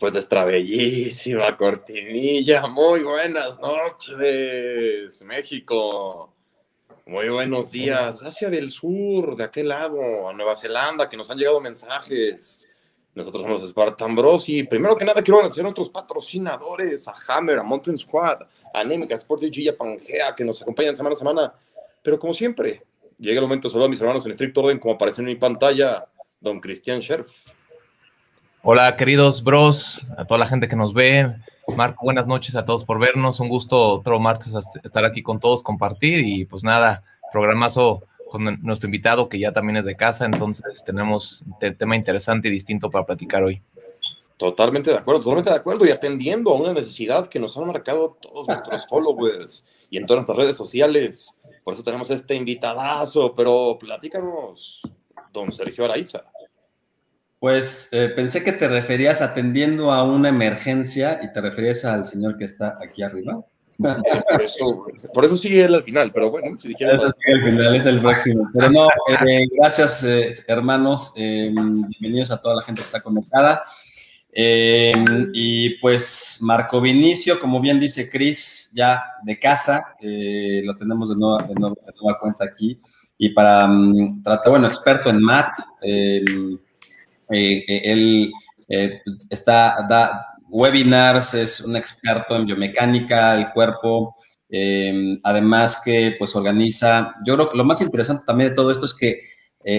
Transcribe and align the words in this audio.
después 0.00 0.14
de 0.14 0.20
esta 0.20 0.46
bellísima 0.46 1.54
cortinilla. 1.58 2.66
Muy 2.66 3.02
buenas 3.02 3.60
noches, 3.60 5.22
México. 5.26 6.32
Muy 7.04 7.28
buenos 7.28 7.70
días. 7.70 8.22
Asia 8.22 8.48
del 8.48 8.70
Sur, 8.70 9.36
de 9.36 9.44
aquel 9.44 9.68
lado, 9.68 10.26
a 10.26 10.32
Nueva 10.32 10.54
Zelanda, 10.54 11.06
que 11.06 11.18
nos 11.18 11.28
han 11.30 11.36
llegado 11.36 11.60
mensajes. 11.60 12.66
Nosotros 13.14 13.42
somos 13.42 13.68
Spartan 13.68 14.16
Bros. 14.16 14.48
Y 14.48 14.62
primero 14.62 14.96
que 14.96 15.04
nada, 15.04 15.20
quiero 15.20 15.36
agradecer 15.36 15.60
a 15.60 15.64
nuestros 15.64 15.90
patrocinadores, 15.90 17.06
a 17.06 17.14
Hammer, 17.28 17.58
a 17.58 17.62
Mountain 17.62 17.98
Squad, 17.98 18.40
a 18.72 18.80
Anémica, 18.80 19.14
Sport 19.16 19.54
y 19.54 19.68
a 19.68 19.76
Pangea, 19.76 20.34
que 20.34 20.46
nos 20.46 20.62
acompañan 20.62 20.96
semana 20.96 21.12
a 21.12 21.16
semana. 21.16 21.54
Pero 22.02 22.18
como 22.18 22.32
siempre, 22.32 22.84
llega 23.18 23.38
el 23.38 23.42
momento 23.42 23.68
de 23.68 23.72
saludar 23.72 23.88
a 23.88 23.90
mis 23.90 24.00
hermanos 24.00 24.24
en 24.24 24.32
estricto 24.32 24.62
orden, 24.62 24.78
como 24.78 24.94
aparece 24.94 25.20
en 25.20 25.26
mi 25.26 25.36
pantalla, 25.36 26.06
don 26.40 26.58
Cristian 26.58 27.02
Scherf. 27.02 27.59
Hola, 28.62 28.94
queridos 28.98 29.42
bros, 29.42 30.06
a 30.18 30.26
toda 30.26 30.36
la 30.36 30.46
gente 30.46 30.68
que 30.68 30.76
nos 30.76 30.92
ve. 30.92 31.34
Marco, 31.66 32.04
buenas 32.04 32.26
noches 32.26 32.54
a 32.56 32.66
todos 32.66 32.84
por 32.84 32.98
vernos. 32.98 33.40
Un 33.40 33.48
gusto 33.48 33.88
otro 33.88 34.20
martes 34.20 34.54
estar 34.84 35.02
aquí 35.06 35.22
con 35.22 35.40
todos, 35.40 35.62
compartir 35.62 36.18
y 36.18 36.44
pues 36.44 36.62
nada, 36.62 37.02
programazo 37.32 38.02
con 38.30 38.44
nuestro 38.62 38.88
invitado 38.88 39.30
que 39.30 39.38
ya 39.38 39.52
también 39.52 39.78
es 39.78 39.86
de 39.86 39.96
casa, 39.96 40.26
entonces 40.26 40.84
tenemos 40.84 41.42
un 41.46 41.74
tema 41.74 41.96
interesante 41.96 42.48
y 42.48 42.50
distinto 42.50 42.90
para 42.90 43.06
platicar 43.06 43.42
hoy. 43.42 43.62
Totalmente 44.36 44.90
de 44.90 44.98
acuerdo, 44.98 45.22
totalmente 45.22 45.50
de 45.50 45.56
acuerdo 45.56 45.86
y 45.86 45.90
atendiendo 45.90 46.50
a 46.50 46.60
una 46.60 46.74
necesidad 46.74 47.28
que 47.28 47.40
nos 47.40 47.56
han 47.56 47.66
marcado 47.66 48.18
todos 48.20 48.46
nuestros 48.46 48.86
followers 48.90 49.66
y 49.88 49.96
en 49.96 50.04
todas 50.04 50.18
nuestras 50.18 50.36
redes 50.36 50.56
sociales. 50.56 51.40
Por 51.64 51.72
eso 51.72 51.82
tenemos 51.82 52.10
este 52.10 52.34
invitadazo, 52.34 53.32
pero 53.34 53.78
platícanos, 53.80 54.82
don 55.32 55.50
Sergio 55.50 55.86
Araiza. 55.86 56.24
Pues 57.40 57.88
eh, 57.92 58.10
pensé 58.14 58.44
que 58.44 58.52
te 58.52 58.68
referías 58.68 59.22
atendiendo 59.22 59.90
a 59.92 60.02
una 60.02 60.28
emergencia 60.28 61.18
y 61.22 61.32
te 61.32 61.40
referías 61.40 61.86
al 61.86 62.04
señor 62.04 62.36
que 62.36 62.44
está 62.44 62.78
aquí 62.82 63.02
arriba. 63.02 63.42
Por 63.78 64.42
eso, 64.42 64.86
por 65.14 65.24
eso 65.24 65.38
sigue 65.38 65.64
él 65.64 65.74
al 65.74 65.82
final, 65.82 66.12
pero 66.12 66.30
bueno, 66.30 66.58
si 66.58 66.68
dijeron. 66.68 66.96
Eso 66.96 67.10
sigue 67.10 67.38
al 67.38 67.42
final, 67.42 67.74
es 67.74 67.86
el 67.86 67.98
próximo. 67.98 68.46
Pero 68.52 68.70
no, 68.70 68.88
eh, 69.26 69.46
gracias, 69.56 70.04
eh, 70.04 70.28
hermanos. 70.48 71.14
bienvenidos 71.16 72.30
a 72.30 72.36
toda 72.36 72.56
la 72.56 72.62
gente 72.62 72.82
que 72.82 72.86
está 72.86 73.00
conectada. 73.00 73.64
y 74.34 75.78
pues 75.78 76.40
Marco 76.42 76.78
Vinicio, 76.82 77.40
como 77.40 77.58
bien 77.58 77.80
dice 77.80 78.10
Cris, 78.10 78.70
ya 78.74 79.02
de 79.22 79.38
casa, 79.38 79.96
lo 79.98 80.76
tenemos 80.76 81.08
de 81.08 81.16
nueva, 81.16 81.42
de, 81.44 81.54
nueva, 81.54 82.18
cuenta 82.20 82.44
aquí. 82.44 82.78
Y 83.16 83.30
para 83.30 83.64
um, 83.64 84.22
tratar, 84.22 84.50
bueno, 84.50 84.66
experto 84.66 85.08
en 85.08 85.22
MAT. 85.22 85.52
Eh, 87.30 87.64
eh, 87.66 87.82
él 87.84 88.32
eh, 88.68 89.00
está, 89.30 89.76
da 89.88 90.26
webinars, 90.48 91.34
es 91.34 91.60
un 91.60 91.76
experto 91.76 92.36
en 92.36 92.46
biomecánica 92.46 93.34
del 93.34 93.50
cuerpo, 93.52 94.16
además 95.22 95.80
que 95.84 96.16
pues 96.18 96.34
organiza, 96.34 97.14
yo 97.24 97.36
creo 97.36 97.48
que 97.48 97.56
lo 97.56 97.64
más 97.64 97.80
interesante 97.80 98.24
también 98.26 98.50
de 98.50 98.56
todo 98.56 98.72
esto 98.72 98.84
es 98.84 98.94
que 98.94 99.20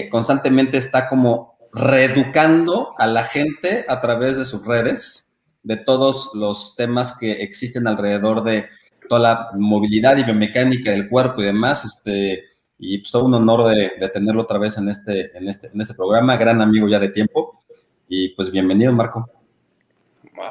constantemente 0.08 0.78
está 0.78 1.08
como 1.08 1.58
reeducando 1.74 2.94
a 2.96 3.06
la 3.06 3.22
gente 3.22 3.84
a 3.86 4.00
través 4.00 4.38
de 4.38 4.46
sus 4.46 4.66
redes, 4.66 5.34
de 5.62 5.76
todos 5.76 6.30
los 6.32 6.74
temas 6.74 7.18
que 7.18 7.32
existen 7.32 7.86
alrededor 7.86 8.44
de 8.44 8.66
toda 9.10 9.20
la 9.20 9.50
movilidad 9.58 10.16
y 10.16 10.24
biomecánica 10.24 10.90
del 10.90 11.10
cuerpo 11.10 11.42
y 11.42 11.46
demás, 11.46 11.84
este, 11.84 12.44
y 12.84 12.98
pues 12.98 13.12
todo 13.12 13.26
un 13.26 13.34
honor 13.34 13.70
de, 13.70 14.08
tenerlo 14.08 14.42
otra 14.42 14.58
vez 14.58 14.76
en 14.76 14.88
este, 14.88 15.36
en, 15.38 15.48
este, 15.48 15.68
en 15.68 15.80
este 15.80 15.94
programa, 15.94 16.36
gran 16.36 16.60
amigo 16.60 16.88
ya 16.88 16.98
de 16.98 17.10
tiempo. 17.10 17.60
Y 18.08 18.30
pues 18.30 18.50
bienvenido, 18.50 18.92
Marco. 18.92 19.30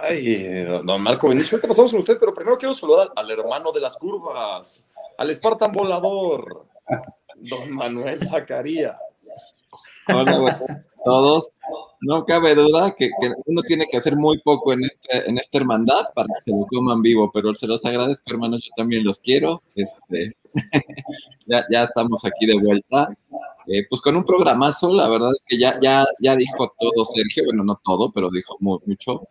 Ay, 0.02 0.64
don 0.86 1.02
Marco 1.02 1.28
Benicio, 1.28 1.60
¿qué 1.60 1.68
pasamos 1.68 1.92
con 1.92 2.00
usted? 2.00 2.18
Pero 2.18 2.34
primero 2.34 2.58
quiero 2.58 2.74
saludar 2.74 3.10
al 3.18 3.30
hermano 3.30 3.74
de 3.74 3.82
las 3.82 3.98
curvas, 3.98 4.88
al 5.18 5.36
Spartan 5.36 5.74
volador, 5.74 6.68
don 7.36 7.70
Manuel 7.70 8.26
Zacarías. 8.26 8.96
Hola, 10.08 10.62
todos. 11.04 11.52
No 12.00 12.26
cabe 12.26 12.56
duda 12.56 12.96
que, 12.98 13.12
uno 13.46 13.62
tiene 13.62 13.88
que 13.92 13.98
hacer 13.98 14.16
muy 14.16 14.40
poco 14.40 14.72
en, 14.72 14.86
este, 14.86 15.30
en 15.30 15.38
esta 15.38 15.58
hermandad 15.58 16.06
para 16.16 16.28
que 16.28 16.46
se 16.46 16.52
lo 16.52 16.66
coman 16.66 17.02
vivo, 17.02 17.30
pero 17.34 17.54
se 17.56 17.68
los 17.68 17.84
agradezco, 17.84 18.24
hermanos, 18.32 18.62
yo 18.64 18.72
también 18.78 19.04
los 19.04 19.20
quiero. 19.20 19.62
Este, 19.76 20.38
ya, 21.46 21.66
ya 21.72 21.84
estamos 21.84 22.24
aquí 22.26 22.46
de 22.46 22.60
vuelta. 22.60 23.10
Eh, 23.68 23.86
pues 23.90 24.02
con 24.02 24.16
un 24.16 24.24
programazo, 24.24 24.94
la 24.94 25.08
verdad 25.08 25.32
es 25.34 25.44
que 25.46 25.58
ya, 25.58 25.80
ya, 25.82 26.06
ya 26.20 26.36
dijo 26.36 26.72
todo 26.80 27.06
Sergio, 27.06 27.46
bueno, 27.46 27.64
no 27.64 27.80
todo, 27.84 28.12
pero 28.12 28.30
dijo 28.30 28.58
mucho. 28.60 29.28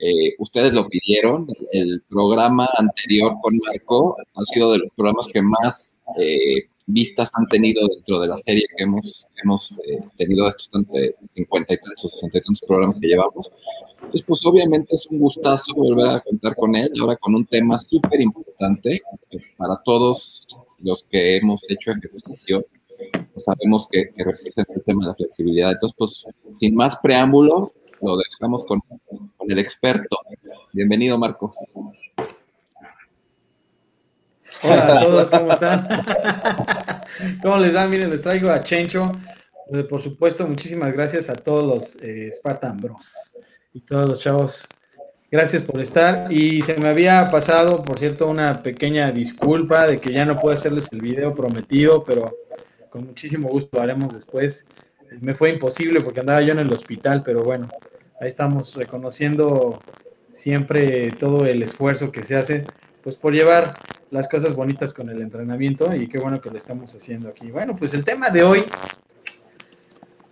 Eh, 0.00 0.34
ustedes 0.38 0.72
lo 0.72 0.88
pidieron, 0.88 1.46
el 1.72 2.02
programa 2.08 2.68
anterior 2.76 3.34
con 3.42 3.58
Marco 3.58 4.16
ha 4.34 4.44
sido 4.44 4.72
de 4.72 4.78
los 4.78 4.90
programas 4.92 5.26
que 5.32 5.42
más 5.42 6.00
eh, 6.18 6.68
vistas 6.86 7.30
han 7.34 7.46
tenido 7.46 7.86
dentro 7.88 8.20
de 8.20 8.28
la 8.28 8.38
serie 8.38 8.64
que 8.76 8.84
hemos, 8.84 9.26
hemos 9.42 9.78
tenido 10.16 10.48
estos 10.48 10.70
50 11.34 11.74
y 11.74 11.76
tantos, 11.78 12.12
60 12.12 12.38
y 12.38 12.40
tantos 12.40 12.62
programas 12.66 12.98
que 12.98 13.06
llevamos. 13.06 13.50
Entonces, 13.96 14.22
pues 14.26 14.44
obviamente 14.46 14.94
es 14.94 15.06
un 15.06 15.18
gustazo 15.18 15.74
volver 15.74 16.08
a 16.08 16.20
contar 16.20 16.54
con 16.54 16.74
él, 16.76 16.92
ahora 17.00 17.16
con 17.16 17.34
un 17.34 17.46
tema 17.46 17.78
súper 17.78 18.20
importante 18.20 19.02
para 19.56 19.80
todos 19.84 20.46
los 20.80 21.02
que 21.04 21.36
hemos 21.36 21.68
hecho 21.70 21.92
ejercicio 21.92 22.64
sabemos 23.36 23.88
que, 23.90 24.10
representa 24.16 24.72
el 24.74 24.82
tema 24.82 25.04
de 25.04 25.08
la 25.08 25.14
flexibilidad. 25.14 25.72
Entonces, 25.72 25.96
pues, 25.96 26.26
sin 26.56 26.74
más 26.74 26.96
preámbulo, 26.96 27.72
lo 28.00 28.16
dejamos 28.16 28.64
con, 28.64 28.80
el 29.48 29.58
experto. 29.58 30.16
Bienvenido, 30.72 31.18
Marco. 31.18 31.54
Hola 34.64 34.96
a 34.96 35.04
todos, 35.04 35.28
¿cómo 35.28 35.52
están? 35.52 35.86
¿Cómo 37.42 37.58
les 37.58 37.76
va? 37.76 37.86
Miren, 37.86 38.08
les 38.08 38.22
traigo 38.22 38.50
a 38.50 38.62
Chencho. 38.62 39.12
Eh, 39.70 39.82
por 39.84 40.00
supuesto, 40.00 40.46
muchísimas 40.46 40.94
gracias 40.94 41.28
a 41.28 41.34
todos 41.34 41.64
los 41.64 42.02
eh, 42.02 42.30
Spartan 42.32 42.78
Bros 42.78 43.36
y 43.74 43.80
todos 43.80 44.08
los 44.08 44.20
chavos. 44.20 44.66
Gracias 45.30 45.62
por 45.62 45.82
estar. 45.82 46.32
Y 46.32 46.62
se 46.62 46.78
me 46.78 46.88
había 46.88 47.28
pasado, 47.30 47.84
por 47.84 47.98
cierto, 47.98 48.26
una 48.26 48.62
pequeña 48.62 49.12
disculpa 49.12 49.86
de 49.86 50.00
que 50.00 50.12
ya 50.12 50.24
no 50.24 50.40
puedo 50.40 50.54
hacerles 50.54 50.88
el 50.92 51.02
video 51.02 51.34
prometido, 51.34 52.02
pero 52.02 52.34
con 52.88 53.04
muchísimo 53.04 53.50
gusto 53.50 53.68
lo 53.76 53.82
haremos 53.82 54.14
después. 54.14 54.66
Me 55.20 55.34
fue 55.34 55.50
imposible 55.50 56.00
porque 56.00 56.20
andaba 56.20 56.40
yo 56.40 56.52
en 56.52 56.60
el 56.60 56.72
hospital, 56.72 57.22
pero 57.22 57.44
bueno, 57.44 57.68
ahí 58.18 58.28
estamos 58.28 58.74
reconociendo 58.74 59.78
siempre 60.32 61.10
todo 61.12 61.44
el 61.44 61.62
esfuerzo 61.62 62.10
que 62.10 62.24
se 62.24 62.36
hace, 62.36 62.64
pues 63.04 63.14
por 63.14 63.32
llevar 63.32 63.78
las 64.10 64.28
cosas 64.28 64.56
bonitas 64.56 64.92
con 64.92 65.08
el 65.08 65.22
entrenamiento 65.22 65.94
y 65.94 66.08
qué 66.08 66.18
bueno 66.18 66.40
que 66.40 66.50
lo 66.50 66.58
estamos 66.58 66.92
haciendo 66.92 67.28
aquí. 67.28 67.52
Bueno, 67.52 67.76
pues 67.76 67.94
el 67.94 68.04
tema 68.04 68.30
de 68.30 68.42
hoy, 68.42 68.64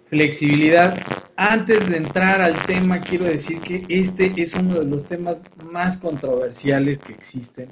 flexibilidad. 0.07 0.97
Antes 1.37 1.89
de 1.89 1.99
entrar 1.99 2.41
al 2.41 2.61
tema, 2.67 3.01
quiero 3.01 3.27
decir 3.27 3.61
que 3.61 3.87
este 3.89 4.33
es 4.37 4.55
uno 4.55 4.81
de 4.81 4.87
los 4.87 5.05
temas 5.05 5.45
más 5.63 5.97
controversiales 5.97 6.99
que 6.99 7.13
existen 7.13 7.71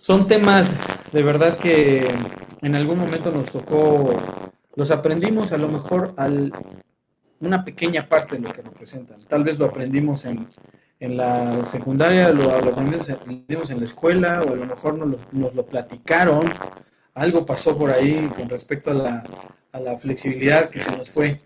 son 0.00 0.26
temas 0.26 0.72
de 1.12 1.22
verdad 1.22 1.58
que 1.58 2.08
en 2.62 2.74
algún 2.74 2.98
momento 2.98 3.30
nos 3.30 3.50
tocó, 3.50 4.18
los 4.74 4.90
aprendimos 4.90 5.52
a 5.52 5.58
lo 5.58 5.68
mejor 5.68 6.14
al, 6.16 6.50
una 7.38 7.62
pequeña 7.66 8.08
parte 8.08 8.36
de 8.36 8.40
lo 8.40 8.50
que 8.50 8.62
representan. 8.62 9.20
Tal 9.28 9.44
vez 9.44 9.58
lo 9.58 9.66
aprendimos 9.66 10.24
en, 10.24 10.46
la 11.00 11.64
secundaria, 11.64 12.28
lo, 12.30 12.50
aprendimos, 12.50 13.70
en 13.70 13.78
la 13.78 13.86
escuela, 13.86 14.42
o 14.42 14.52
a 14.52 14.56
lo 14.56 14.66
mejor 14.66 14.94
nos 14.94 15.08
lo, 15.08 15.18
nos 15.32 15.54
lo 15.54 15.64
platicaron. 15.64 16.52
Algo 17.14 17.46
pasó 17.46 17.76
por 17.76 17.90
ahí 17.90 18.30
con 18.36 18.48
respecto 18.48 18.90
a 18.90 18.94
la, 18.94 19.24
a 19.72 19.80
la 19.80 19.98
flexibilidad 19.98 20.70
que 20.70 20.80
se 20.80 20.96
nos 20.96 21.08
fue. 21.10 21.40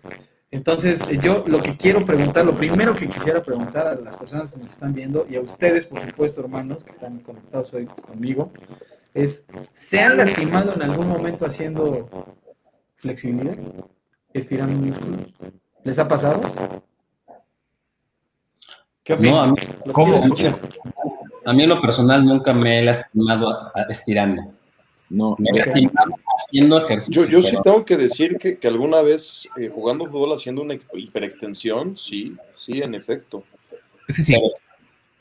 Entonces, 0.51 1.05
yo 1.21 1.43
lo 1.47 1.61
que 1.61 1.75
quiero 1.75 2.05
preguntar, 2.05 2.45
lo 2.45 2.53
primero 2.53 2.95
que 2.95 3.07
quisiera 3.07 3.41
preguntar 3.41 3.87
a 3.87 3.95
las 3.95 4.15
personas 4.15 4.51
que 4.51 4.59
nos 4.59 4.71
están 4.71 4.93
viendo 4.93 5.25
y 5.29 5.35
a 5.35 5.41
ustedes, 5.41 5.85
por 5.85 5.99
supuesto, 6.01 6.41
hermanos, 6.41 6.83
que 6.83 6.91
están 6.91 7.19
conectados 7.19 7.73
hoy 7.73 7.85
conmigo, 7.85 8.51
es, 9.13 9.47
¿se 9.57 9.99
han 9.99 10.17
lastimado 10.17 10.73
en 10.73 10.83
algún 10.83 11.07
momento 11.07 11.45
haciendo 11.45 12.09
flexibilidad? 12.95 13.57
Estirando 14.33 14.79
músculos. 14.79 15.33
¿Les 15.83 15.99
ha 15.99 16.07
pasado? 16.07 16.41
¿Qué 19.05 19.13
opinan? 19.13 19.33
No, 19.33 19.41
a 19.41 19.47
mí, 19.47 19.55
A 21.45 21.53
mí 21.53 21.63
en 21.63 21.69
lo 21.69 21.79
personal 21.79 22.25
nunca 22.25 22.53
me 22.53 22.79
he 22.79 22.81
lastimado 22.81 23.71
estirando. 23.87 24.51
No, 25.09 25.35
me 25.37 25.51
he 25.51 25.89
haciendo 26.35 26.79
ejercicio. 26.79 27.25
Yo, 27.25 27.41
sí 27.43 27.55
tengo 27.63 27.85
que 27.85 27.97
decir 27.97 28.37
que, 28.37 28.67
alguna 28.67 29.01
vez 29.01 29.47
eh, 29.57 29.69
jugando 29.73 30.07
fútbol 30.07 30.33
haciendo 30.33 30.63
una 30.63 30.73
hiperextensión, 30.93 31.95
sí, 31.95 32.35
sí, 32.53 32.81
en 32.81 32.95
efecto. 32.95 33.43
Sí, 34.09 34.23
sí. 34.23 34.35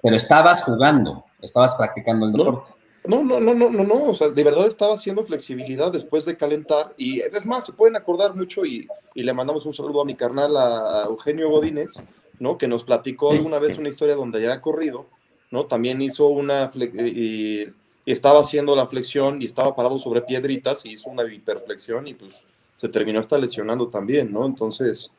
Pero, 0.03 0.17
estabas 0.17 0.63
jugando, 0.63 1.25
estabas 1.43 1.75
practicando 1.75 2.27
el 2.27 2.33
deporte. 2.33 2.73
No, 3.07 3.23
no, 3.23 3.39
no, 3.39 3.53
no, 3.53 3.69
no, 3.69 3.85
no, 3.85 4.05
o 4.05 4.15
sea, 4.15 4.31
de 4.31 4.45
verdad 4.45 4.67
estaba 4.67 4.95
haciendo 4.95 5.23
flexibilidad 5.25 5.93
después 5.93 6.25
de 6.25 6.39
calentar 6.39 6.95
y 6.97 7.21
es 7.21 7.45
más, 7.45 7.67
se 7.67 7.75
pueden 7.75 7.97
acordar 7.97 8.35
mucho 8.35 8.65
y, 8.65 8.89
le 9.15 9.35
mandamos 9.35 9.67
un 9.67 9.75
saludo 9.75 10.01
a 10.01 10.07
mi 10.07 10.15
carnal, 10.15 10.57
a, 10.57 11.05
Eugenio 11.07 11.51
Godínez, 11.51 12.03
¿no? 12.39 12.59
Que 12.59 12.69
nos 12.69 12.85
platicó 12.85 13.33
alguna 13.33 13.59
vez 13.59 13.79
una 13.79 13.89
historia 13.89 14.15
donde 14.15 14.43
ya 14.43 14.53
ha 14.53 14.61
corrido, 14.61 15.07
¿no? 15.51 15.67
También 15.67 16.03
hizo 16.03 16.27
una, 16.29 16.71
y, 16.75 17.63
y 17.63 17.73
estaba 18.07 18.41
haciendo 18.41 18.77
la 18.77 18.87
flexión 18.87 19.41
y 19.41 19.47
estaba 19.47 19.75
parado 19.75 19.99
sobre 19.99 20.23
piedritas 20.23 20.85
y 20.85 20.93
hizo 20.93 21.11
una 21.11 21.25
hiperflexión 21.33 22.07
y 22.07 22.15
pues 22.15 22.45
se 22.77 22.89
terminó 22.89 23.21
hasta 23.21 23.39
lesionando 23.39 23.89
también, 23.89 24.33
¿no? 24.33 24.47
Entonces, 24.47 25.15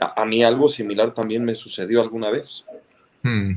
a, 0.00 0.22
a 0.22 0.24
mí 0.24 0.44
algo 0.44 0.68
similar 0.68 1.12
también 1.12 1.44
me 1.44 1.54
sucedió 1.54 2.00
alguna 2.00 2.30
vez. 2.30 2.64
Hmm. 3.22 3.54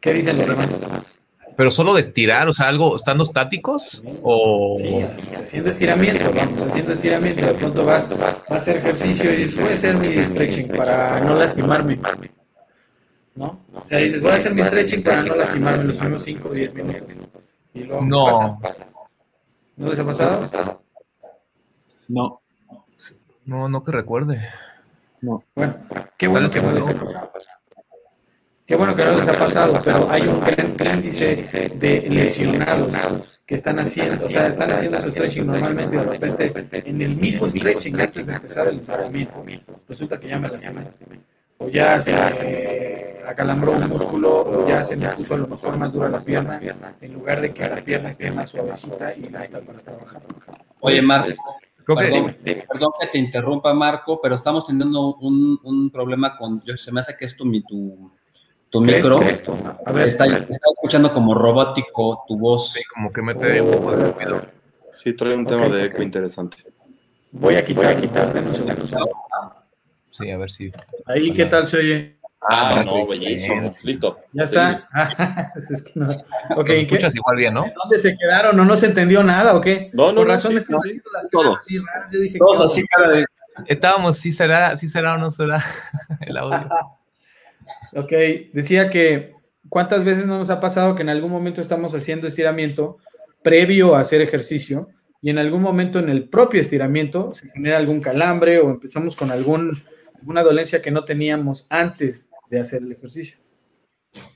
¿Qué 0.00 0.12
dicen 0.12 0.38
los 0.38 0.48
demás? 0.48 1.21
Pero 1.56 1.70
solo 1.70 1.94
de 1.94 2.00
estirar, 2.00 2.48
o 2.48 2.54
sea, 2.54 2.68
algo, 2.68 2.96
estando 2.96 3.24
estáticos 3.24 4.02
o... 4.22 4.76
Sí, 4.78 5.02
haciendo 5.34 5.70
estiramiento, 5.70 6.32
vamos, 6.34 6.62
haciendo 6.62 6.92
estiramiento. 6.92 7.46
De 7.46 7.54
pronto 7.54 7.84
vas, 7.84 8.08
vas 8.18 8.42
a 8.48 8.54
hacer 8.54 8.78
ejercicio 8.78 9.32
y 9.32 9.36
dices, 9.36 9.60
voy 9.60 9.70
a 9.70 9.74
hacer 9.74 9.96
mi 9.96 10.08
stretching 10.10 10.68
para 10.68 11.20
no 11.20 11.34
lastimarme. 11.34 11.98
¿No? 13.34 13.60
O 13.74 13.84
sea, 13.84 13.98
dices, 13.98 14.22
voy 14.22 14.30
a 14.32 14.34
hacer 14.36 14.54
mi 14.54 14.62
stretching 14.64 15.02
para 15.02 15.22
no 15.22 15.34
lastimarme 15.36 15.84
los 15.84 15.96
primeros 15.96 16.22
5 16.22 16.48
o 16.48 16.52
10 16.52 16.74
minutos. 16.74 17.08
Y 17.74 17.80
luego 17.84 18.02
No. 18.02 18.58
pasa. 18.60 18.88
¿No 19.76 19.88
les 19.90 19.98
ha 19.98 20.04
pasado? 20.06 20.80
No, 22.08 22.40
No, 23.44 23.68
no 23.68 23.82
que 23.82 23.92
recuerde. 23.92 24.40
no. 25.20 25.42
Bueno, 25.54 25.76
qué 26.16 26.28
bueno 26.28 26.50
que 26.50 26.60
no 26.62 26.72
les 26.72 26.86
ha 26.88 26.94
pasado. 26.94 27.30
Qué 28.72 28.76
bueno 28.78 28.96
que 28.96 29.04
no 29.04 29.16
les 29.18 29.28
ha 29.28 29.38
pasado, 29.38 29.78
pero 29.84 30.10
hay 30.10 30.22
un 30.22 30.40
gran 30.40 30.96
índice 30.96 31.68
de 31.74 32.06
lesionados 32.08 33.42
que 33.44 33.56
están 33.56 33.78
haciendo, 33.78 34.24
o 34.24 34.30
sea, 34.30 34.46
están 34.46 34.70
haciendo 34.72 35.02
su 35.02 35.10
stretching 35.10 35.46
normalmente 35.46 35.94
de 35.94 36.04
repente 36.04 36.82
en 36.88 37.02
el 37.02 37.14
mismo 37.14 37.50
stretching 37.50 38.00
antes 38.00 38.26
de 38.28 38.32
empezar 38.34 38.68
el 38.68 38.76
entrenamiento, 38.76 39.78
resulta 39.86 40.18
que 40.18 40.26
ya 40.26 40.38
me 40.38 40.48
lastimé. 40.48 40.86
O 41.58 41.68
ya 41.68 42.00
se 42.00 42.12
me 42.14 43.28
acalambró 43.28 43.72
un 43.72 43.90
músculo, 43.90 44.36
o 44.40 44.66
ya 44.66 44.82
se 44.82 44.96
me 44.96 45.06
puso 45.10 45.34
a 45.34 45.36
lo 45.36 45.48
mejor 45.48 45.76
más 45.76 45.92
dura 45.92 46.08
la 46.08 46.20
pierna, 46.20 46.58
en 47.02 47.12
lugar 47.12 47.42
de 47.42 47.50
que 47.50 47.68
la 47.68 47.76
pierna 47.76 48.08
esté 48.08 48.30
más 48.30 48.48
suavecita 48.48 49.12
y 49.14 49.20
lista 49.20 49.60
para 49.60 49.78
trabajar. 49.80 50.22
Oye, 50.80 51.02
Marco, 51.02 51.28
Creo 51.84 51.96
que 51.98 52.04
perdón, 52.04 52.36
perdón 52.68 52.92
que 52.98 53.06
te 53.08 53.18
interrumpa, 53.18 53.74
Marco, 53.74 54.18
pero 54.22 54.36
estamos 54.36 54.66
teniendo 54.66 55.16
un, 55.16 55.58
un 55.62 55.90
problema 55.90 56.38
con. 56.38 56.62
Yo, 56.64 56.78
se 56.78 56.90
me 56.90 57.00
hace 57.00 57.14
que 57.18 57.24
es 57.26 57.36
tu, 57.36 57.44
mi- 57.44 57.62
tu, 57.64 58.10
tu 58.72 58.80
micro. 58.80 59.18
¿Crees? 59.20 59.44
A 59.86 59.92
ver, 59.92 60.08
Está, 60.08 60.24
está 60.26 60.70
escuchando 60.72 61.12
como 61.12 61.34
robótico 61.34 62.24
tu 62.26 62.38
voz. 62.38 62.72
sí, 62.72 62.80
como 62.92 63.12
que 63.12 63.20
mete 63.22 63.60
un 63.60 63.70
poco 63.70 63.92
de 63.96 64.10
ruido. 64.12 64.42
Sí, 64.90 65.12
trae 65.14 65.36
un 65.36 65.46
tema 65.46 65.66
Ok, 65.66 65.72
de 65.72 65.84
eco 65.84 66.02
interesante. 66.02 66.56
voy 67.30 67.54
a 67.56 67.64
quitar, 67.64 68.00
quitar, 68.00 68.32
denos 68.32 68.58
un 68.58 68.66
segundo. 68.88 69.10
Sí, 70.10 70.30
a 70.30 70.36
ver 70.38 70.50
si. 70.50 70.72
Ahí, 71.06 71.32
¿qué 71.34 71.46
tal 71.46 71.68
se 71.68 71.76
oye? 71.78 72.18
Ah, 72.40 72.74
Ah, 72.78 72.82
no, 72.84 73.06
bellísimo. 73.06 73.60
bien. 73.60 73.74
Listo. 73.82 74.18
¿Ya 74.32 74.44
está? 74.44 74.88
Ah, 74.92 75.52
es 75.56 75.82
que 75.82 75.92
no. 76.00 76.10
Ok, 76.10 76.16
¿Nos 76.50 76.58
¿en 76.58 76.64
qué- 76.66 76.80
escuchas 76.80 77.14
igual 77.14 77.36
bien, 77.36 77.54
no? 77.54 77.66
¿Dónde 77.82 77.98
se 77.98 78.16
quedaron? 78.16 78.58
¿O 78.58 78.64
no 78.64 78.76
se 78.76 78.86
entendió 78.86 79.22
nada 79.22 79.54
o 79.54 79.60
qué? 79.60 79.90
No, 79.92 80.08
no, 80.08 80.16
Por 80.16 80.26
no, 80.26 80.32
razón 80.32 80.52
sí, 80.60 80.60
sí, 80.60 81.00
todo. 81.30 81.56
así 81.56 81.78
raras. 81.78 82.10
Yo 82.10 82.18
dije, 82.20 82.38
Todos 82.38 82.58
¿qué 82.58 82.64
así, 82.64 82.86
cara 82.88 83.08
de. 83.10 83.24
Estábamos, 83.66 84.16
sí 84.18 84.32
será, 84.32 84.76
sí 84.76 84.88
será 84.88 85.14
o 85.14 85.18
no 85.18 85.30
será 85.30 85.62
el 86.20 86.36
audio. 86.36 86.68
Ok, 87.94 88.12
decía 88.52 88.88
que 88.88 89.34
¿cuántas 89.68 90.04
veces 90.04 90.26
no 90.26 90.38
nos 90.38 90.50
ha 90.50 90.60
pasado 90.60 90.94
que 90.94 91.02
en 91.02 91.10
algún 91.10 91.30
momento 91.30 91.60
estamos 91.60 91.94
haciendo 91.94 92.26
estiramiento 92.26 92.98
previo 93.42 93.94
a 93.94 94.00
hacer 94.00 94.22
ejercicio 94.22 94.88
y 95.20 95.30
en 95.30 95.38
algún 95.38 95.62
momento 95.62 95.98
en 95.98 96.08
el 96.08 96.28
propio 96.28 96.60
estiramiento 96.60 97.34
se 97.34 97.50
genera 97.50 97.76
algún 97.76 98.00
calambre 98.00 98.58
o 98.60 98.70
empezamos 98.70 99.14
con 99.14 99.30
algún, 99.30 99.82
alguna 100.18 100.42
dolencia 100.42 100.80
que 100.80 100.90
no 100.90 101.04
teníamos 101.04 101.66
antes 101.68 102.30
de 102.50 102.60
hacer 102.60 102.82
el 102.82 102.92
ejercicio? 102.92 103.38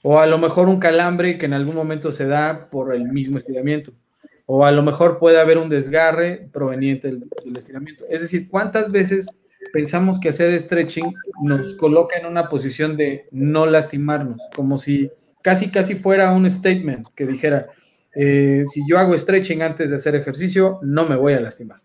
O 0.03 0.20
a 0.20 0.26
lo 0.26 0.38
mejor 0.38 0.69
un 0.69 0.79
calambre 0.79 1.38
que 1.38 1.47
en 1.47 1.55
algún 1.55 1.75
momento 1.75 2.12
se 2.12 2.26
da 2.26 2.69
por 2.70 2.94
el 2.94 3.05
mismo 3.05 3.38
estiramiento. 3.38 3.93
O 4.47 4.64
a 4.64 4.70
lo 4.70 4.82
mejor 4.82 5.19
puede 5.19 5.41
haber 5.41 5.58
un 5.58 5.69
desgarre 5.69 6.49
proveniente 6.53 7.08
del, 7.08 7.25
del 7.44 7.56
estiramiento. 7.56 8.05
Es 8.08 8.20
decir, 8.20 8.49
¿cuántas 8.49 8.93
veces 8.93 9.26
pensamos 9.73 10.19
que 10.21 10.29
hacer 10.31 10.59
stretching 10.61 11.05
nos 11.43 11.75
coloca 11.75 12.17
en 12.19 12.27
una 12.27 12.49
posición 12.49 12.97
de 12.97 13.27
no 13.31 13.67
lastimarnos? 13.67 14.43
Como 14.55 14.79
si 14.79 15.11
casi, 15.43 15.71
casi 15.71 15.95
fuera 15.95 16.33
un 16.33 16.49
statement 16.49 17.09
que 17.15 17.27
dijera, 17.27 17.67
eh, 18.15 18.65
si 18.69 18.83
yo 18.89 18.99
hago 18.99 19.17
stretching 19.17 19.63
antes 19.63 19.91
de 19.91 19.97
hacer 19.97 20.15
ejercicio, 20.15 20.79
no 20.83 21.07
me 21.07 21.17
voy 21.17 21.35
a 21.35 21.41
lastimar. 21.41 21.81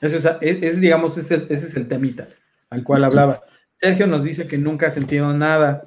Eso 0.00 0.16
es, 0.16 0.28
es- 0.62 0.80
digamos, 0.80 1.16
ese 1.18 1.46
es, 1.50 1.76
el, 1.76 1.86
temita 1.88 2.26
al 2.70 2.84
cual 2.84 3.04
hablaba. 3.04 3.42
Sergio 3.76 4.06
nos 4.06 4.24
dice 4.24 4.46
que 4.46 4.56
nunca 4.58 4.86
ha 4.86 4.90
sentido 4.90 5.32
nada. 5.34 5.86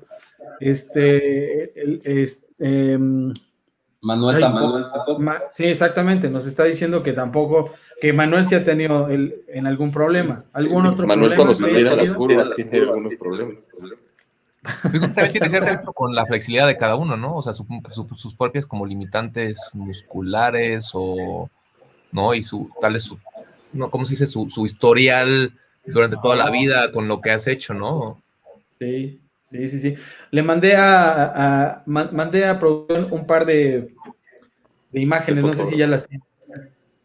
Este, 0.59 1.79
el- 1.81 2.01
es- 2.03 2.45
em, 2.59 3.33
Manuel 4.03 4.35
Ay, 4.35 4.43
Manuel 4.53 4.83
tampoco. 4.91 5.19
Ma- 5.19 5.41
Sí, 5.51 5.65
exactamente. 5.65 6.29
Nos 6.29 6.45
está 6.45 6.63
diciendo 6.65 7.01
que 7.01 7.13
tampoco, 7.13 7.71
que 8.01 8.13
Manuel 8.13 8.45
sí 8.45 8.53
ha 8.55 8.63
tenido 8.63 9.07
el- 9.07 9.43
en 9.47 9.65
algún 9.65 9.91
problema. 9.91 10.43
¿Algún 10.53 10.83
Sí, 10.83 10.87
otro 10.89 11.07
Manuel 11.07 11.31
problema? 11.31 11.35
cuando 11.35 11.55
se 11.55 11.65
tira 11.73 11.95
las 11.95 12.11
curvas 12.13 12.49
tiene 12.55 12.79
algunos 12.79 13.15
problemas. 13.15 13.55
Que 14.91 14.99
también 14.99 15.31
tiene 15.31 15.51
que 15.51 15.59
ver 15.59 15.81
con 15.93 16.15
la 16.15 16.25
flexibilidad 16.25 16.67
de 16.67 16.77
cada 16.77 16.95
uno, 16.95 17.17
¿no? 17.17 17.35
O 17.35 17.43
sea, 17.43 17.53
su- 17.53 17.65
su- 17.91 18.07
sus 18.15 18.35
propias 18.35 18.65
como 18.65 18.85
limitantes 18.85 19.69
musculares 19.73 20.89
o, 20.93 21.49
¿no? 22.11 22.33
Y 22.33 22.43
su, 22.43 22.69
tal 22.79 22.95
es 22.95 23.03
su, 23.03 23.17
no, 23.73 23.89
¿cómo 23.89 24.05
se 24.05 24.11
dice? 24.11 24.27
Su, 24.27 24.49
su 24.49 24.65
historial 24.65 25.51
durante 25.85 26.15
toda 26.21 26.35
la 26.37 26.49
vida 26.49 26.91
con 26.93 27.07
lo 27.09 27.19
que 27.19 27.31
has 27.31 27.47
hecho, 27.47 27.73
¿no? 27.73 28.21
Sí, 28.79 29.19
sí, 29.43 29.67
sí, 29.67 29.79
sí. 29.79 29.95
Le 30.31 30.43
mandé 30.43 30.75
a, 30.77 31.23
a- 31.73 31.83
ma- 31.85 32.09
mandé 32.13 32.45
a 32.45 32.57
producción 32.57 33.07
un 33.11 33.25
par 33.27 33.45
de, 33.45 33.92
de 34.93 35.01
imágenes, 35.01 35.43
De 35.43 35.49
no 35.49 35.55
sé 35.55 35.65
si 35.65 35.77
ya 35.77 35.87
las 35.87 36.07
tienen. 36.07 36.25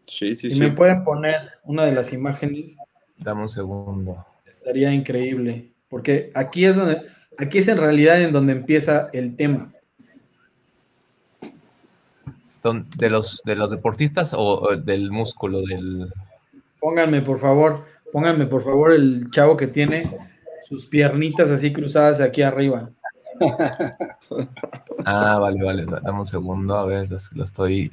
Sí, 0.07 0.35
sí, 0.37 0.51
Si 0.51 0.53
sí. 0.53 0.61
me 0.61 0.71
pueden 0.71 1.05
poner 1.05 1.53
una 1.65 1.85
de 1.85 1.93
las 1.93 2.13
imágenes, 2.13 2.77
Dame 3.19 3.43
un 3.43 3.49
segundo. 3.49 4.25
estaría 4.47 4.93
increíble. 4.93 5.73
Porque 5.89 6.31
aquí 6.35 6.65
es 6.65 6.77
donde, 6.77 7.03
aquí 7.39 7.59
es 7.59 7.69
en 7.69 7.79
realidad 7.79 8.23
en 8.23 8.33
donde 8.33 8.53
empieza 8.53 9.09
el 9.13 9.35
tema. 9.37 9.73
¿De 12.99 13.09
los, 13.09 13.41
de 13.47 13.57
los 13.57 13.71
deportistas 13.71 14.35
o, 14.35 14.41
o 14.61 14.77
del 14.77 15.11
músculo? 15.11 15.63
Del... 15.63 16.09
Pónganme, 16.81 17.23
por 17.23 17.39
favor, 17.41 17.85
pónganme, 18.13 18.47
por 18.47 18.63
favor, 18.63 18.93
el 18.93 19.31
chavo 19.31 19.57
que 19.57 19.67
tiene 19.69 20.11
sus 20.69 20.87
piernitas 20.87 21.51
así 21.51 21.73
cruzadas 21.73 22.21
aquí 22.21 22.43
arriba. 22.43 22.91
Ah, 25.05 25.39
vale, 25.39 25.63
vale. 25.65 25.85
da- 25.87 26.01
Dame 26.01 26.21
un 26.21 26.27
segundo, 26.27 26.75
a 26.77 26.85
ver, 26.87 27.09
lo, 27.11 27.45
estoy... 27.45 27.91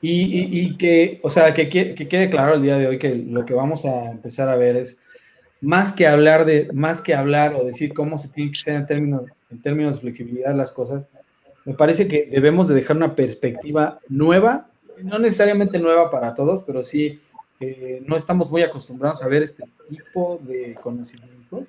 Y, 0.00 0.22
y- 0.22 0.60
y 0.60 0.76
que, 0.76 1.20
o 1.22 1.30
sea, 1.30 1.54
que, 1.54 1.68
que- 1.68 1.94
que 1.94 2.08
quede 2.08 2.28
claro 2.28 2.54
el 2.54 2.62
día 2.62 2.76
de 2.76 2.88
hoy 2.88 2.98
que 2.98 3.14
lo 3.14 3.44
que 3.44 3.54
vamos 3.54 3.84
a 3.84 4.10
empezar 4.10 4.48
a 4.48 4.56
ver 4.56 4.76
es 4.76 4.98
más 5.60 5.92
que 5.92 6.08
hablar 6.08 6.44
de, 6.44 6.68
más 6.72 7.00
que 7.00 7.14
hablar 7.14 7.54
o 7.54 7.64
decir 7.64 7.94
cómo 7.94 8.18
se 8.18 8.28
tiene 8.28 8.50
que 8.50 8.58
ser 8.58 8.74
en 8.74 8.86
términos, 8.86 9.22
en 9.50 9.62
términos 9.62 9.94
de 9.96 10.00
flexibilidad 10.00 10.54
las 10.56 10.72
cosas, 10.72 11.08
me 11.64 11.74
parece 11.74 12.08
que 12.08 12.26
debemos 12.30 12.66
de 12.66 12.74
dejar 12.74 12.96
una 12.96 13.14
perspectiva 13.14 14.00
nueva, 14.08 14.66
no 15.04 15.20
necesariamente 15.20 15.78
nueva 15.78 16.10
para 16.10 16.34
todos, 16.34 16.62
pero 16.62 16.82
sí 16.82 17.20
eh, 17.60 18.02
no 18.04 18.16
estamos 18.16 18.50
muy 18.50 18.62
acostumbrados 18.62 19.22
a 19.22 19.28
ver 19.28 19.44
este 19.44 19.62
tipo 19.88 20.40
de 20.42 20.74
conocimientos 20.82 21.68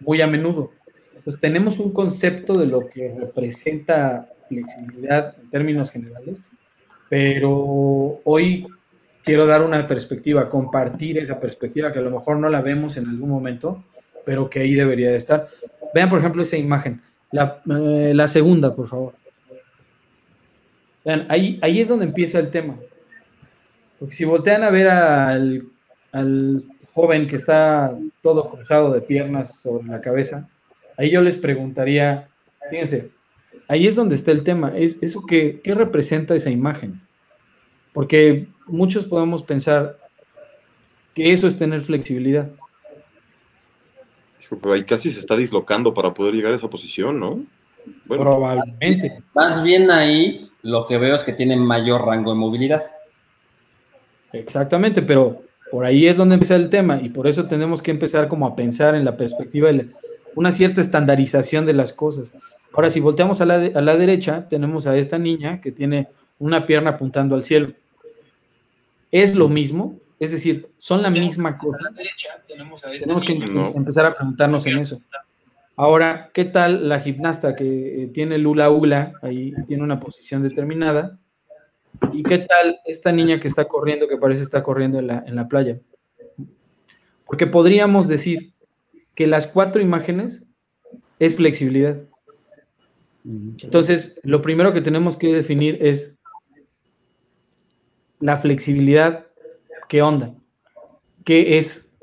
muy 0.00 0.20
a 0.20 0.26
menudo. 0.26 0.70
Entonces 1.20 1.38
tenemos 1.38 1.78
un 1.78 1.92
concepto 1.92 2.54
de 2.54 2.64
lo 2.64 2.88
que 2.88 3.14
representa 3.14 4.26
flexibilidad 4.48 5.36
en 5.38 5.50
términos 5.50 5.90
generales, 5.90 6.42
pero 7.10 8.22
hoy 8.24 8.66
quiero 9.22 9.44
dar 9.44 9.62
una 9.62 9.86
perspectiva, 9.86 10.48
compartir 10.48 11.18
esa 11.18 11.38
perspectiva 11.38 11.92
que 11.92 11.98
a 11.98 12.02
lo 12.02 12.10
mejor 12.10 12.38
no 12.38 12.48
la 12.48 12.62
vemos 12.62 12.96
en 12.96 13.06
algún 13.06 13.28
momento, 13.28 13.84
pero 14.24 14.48
que 14.48 14.60
ahí 14.60 14.72
debería 14.72 15.10
de 15.10 15.18
estar. 15.18 15.46
Vean, 15.94 16.08
por 16.08 16.20
ejemplo, 16.20 16.42
esa 16.42 16.56
imagen, 16.56 17.02
la, 17.32 17.60
eh, 17.70 18.14
segunda, 18.26 18.74
por 18.74 18.88
favor. 18.88 19.14
Vean, 21.04 21.26
ahí, 21.28 21.58
ahí 21.60 21.80
es 21.80 21.88
donde 21.88 22.06
empieza 22.06 22.38
el 22.38 22.48
tema. 22.48 22.76
Porque 23.98 24.14
si 24.14 24.24
voltean 24.24 24.62
a 24.62 24.70
ver 24.70 24.88
al 24.88 25.68
joven 26.94 27.28
que 27.28 27.36
está 27.36 27.94
todo 28.22 28.48
cruzado 28.48 28.90
de 28.90 29.02
piernas 29.02 29.60
sobre 29.60 29.86
la 29.86 30.00
cabeza, 30.00 30.48
ahí 31.00 31.10
yo 31.10 31.22
les 31.22 31.36
preguntaría, 31.36 32.28
fíjense, 32.68 33.10
ahí 33.68 33.86
es 33.86 33.96
donde 33.96 34.14
está 34.16 34.32
el 34.32 34.44
tema. 34.44 34.72
Es, 34.76 34.98
¿Eso 35.00 35.24
qué, 35.26 35.60
qué 35.64 35.74
representa 35.74 36.34
esa 36.34 36.50
imagen? 36.50 37.00
Porque 37.94 38.46
muchos 38.66 39.06
podemos 39.06 39.42
pensar 39.42 39.98
que 41.14 41.32
eso 41.32 41.46
es 41.46 41.58
tener 41.58 41.80
flexibilidad. 41.80 42.50
Pero 44.50 44.74
ahí 44.74 44.84
casi 44.84 45.10
se 45.10 45.20
está 45.20 45.36
dislocando 45.36 45.94
para 45.94 46.12
poder 46.12 46.34
llegar 46.34 46.52
a 46.52 46.56
esa 46.56 46.68
posición, 46.68 47.18
¿no? 47.18 47.44
Bueno, 48.04 48.24
Probablemente. 48.24 49.22
Más 49.34 49.62
bien 49.62 49.90
ahí 49.90 50.50
lo 50.62 50.86
que 50.86 50.98
veo 50.98 51.14
es 51.14 51.24
que 51.24 51.32
tiene 51.32 51.56
mayor 51.56 52.04
rango 52.04 52.32
de 52.32 52.38
movilidad. 52.38 52.82
Exactamente, 54.32 55.00
pero 55.00 55.44
Por 55.70 55.84
ahí 55.84 56.08
es 56.08 56.16
donde 56.16 56.34
empieza 56.34 56.56
el 56.56 56.68
tema 56.68 57.00
y 57.00 57.08
por 57.08 57.28
eso 57.28 57.46
tenemos 57.46 57.80
que 57.80 57.92
empezar 57.92 58.26
como 58.28 58.44
a 58.44 58.56
pensar 58.56 58.96
en 58.96 59.04
la 59.04 59.16
perspectiva 59.16 59.68
de 59.68 59.74
una 60.34 60.52
cierta 60.52 60.80
estandarización 60.80 61.66
de 61.66 61.72
las 61.72 61.92
cosas. 61.92 62.32
Ahora, 62.72 62.90
si 62.90 63.00
volteamos 63.00 63.40
a 63.40 63.46
la, 63.46 63.54
a 63.54 63.80
la 63.80 63.96
derecha, 63.96 64.48
tenemos 64.48 64.86
a 64.86 64.96
esta 64.96 65.18
niña 65.18 65.60
que 65.60 65.72
tiene 65.72 66.08
una 66.38 66.66
pierna 66.66 66.90
apuntando 66.90 67.34
al 67.34 67.42
cielo. 67.42 67.72
¿Es 69.10 69.34
lo 69.34 69.48
mismo? 69.48 69.98
Es 70.18 70.30
decir, 70.30 70.68
¿son 70.78 71.02
la 71.02 71.10
misma 71.10 71.56
cosa? 71.58 71.90
Tenemos 72.98 73.24
que 73.24 73.32
empezar 73.74 74.06
a 74.06 74.14
preguntarnos 74.14 74.66
en 74.66 74.78
eso. 74.78 75.00
Ahora, 75.76 76.30
¿qué 76.34 76.44
tal 76.44 76.90
la 76.90 77.00
gimnasta 77.00 77.56
que 77.56 78.02
eh, 78.02 78.06
tiene 78.08 78.34
el 78.34 78.46
hula 78.46 78.70
hula, 78.70 79.14
ahí 79.22 79.54
tiene 79.66 79.82
una 79.82 79.98
posición 79.98 80.42
determinada? 80.42 81.18
¿Y 82.12 82.22
qué 82.22 82.38
tal 82.38 82.80
esta 82.84 83.12
niña 83.12 83.40
que 83.40 83.48
está 83.48 83.64
corriendo, 83.64 84.06
que 84.06 84.18
parece 84.18 84.42
estar 84.42 84.62
corriendo 84.62 84.98
en 84.98 85.06
la, 85.06 85.24
en 85.26 85.36
la 85.36 85.48
playa? 85.48 85.78
Porque 87.24 87.46
podríamos 87.46 88.08
decir 88.08 88.52
que 89.20 89.26
las 89.26 89.48
cuatro 89.48 89.82
imágenes 89.82 90.42
es 91.18 91.36
flexibilidad. 91.36 91.98
Entonces, 93.22 94.18
lo 94.24 94.40
primero 94.40 94.72
que 94.72 94.80
tenemos 94.80 95.18
que 95.18 95.30
definir 95.30 95.76
es 95.82 96.18
la 98.18 98.38
flexibilidad, 98.38 99.26
¿qué 99.90 100.00
onda? 100.00 100.34
¿Qué 101.22 101.58
es? 101.58 101.94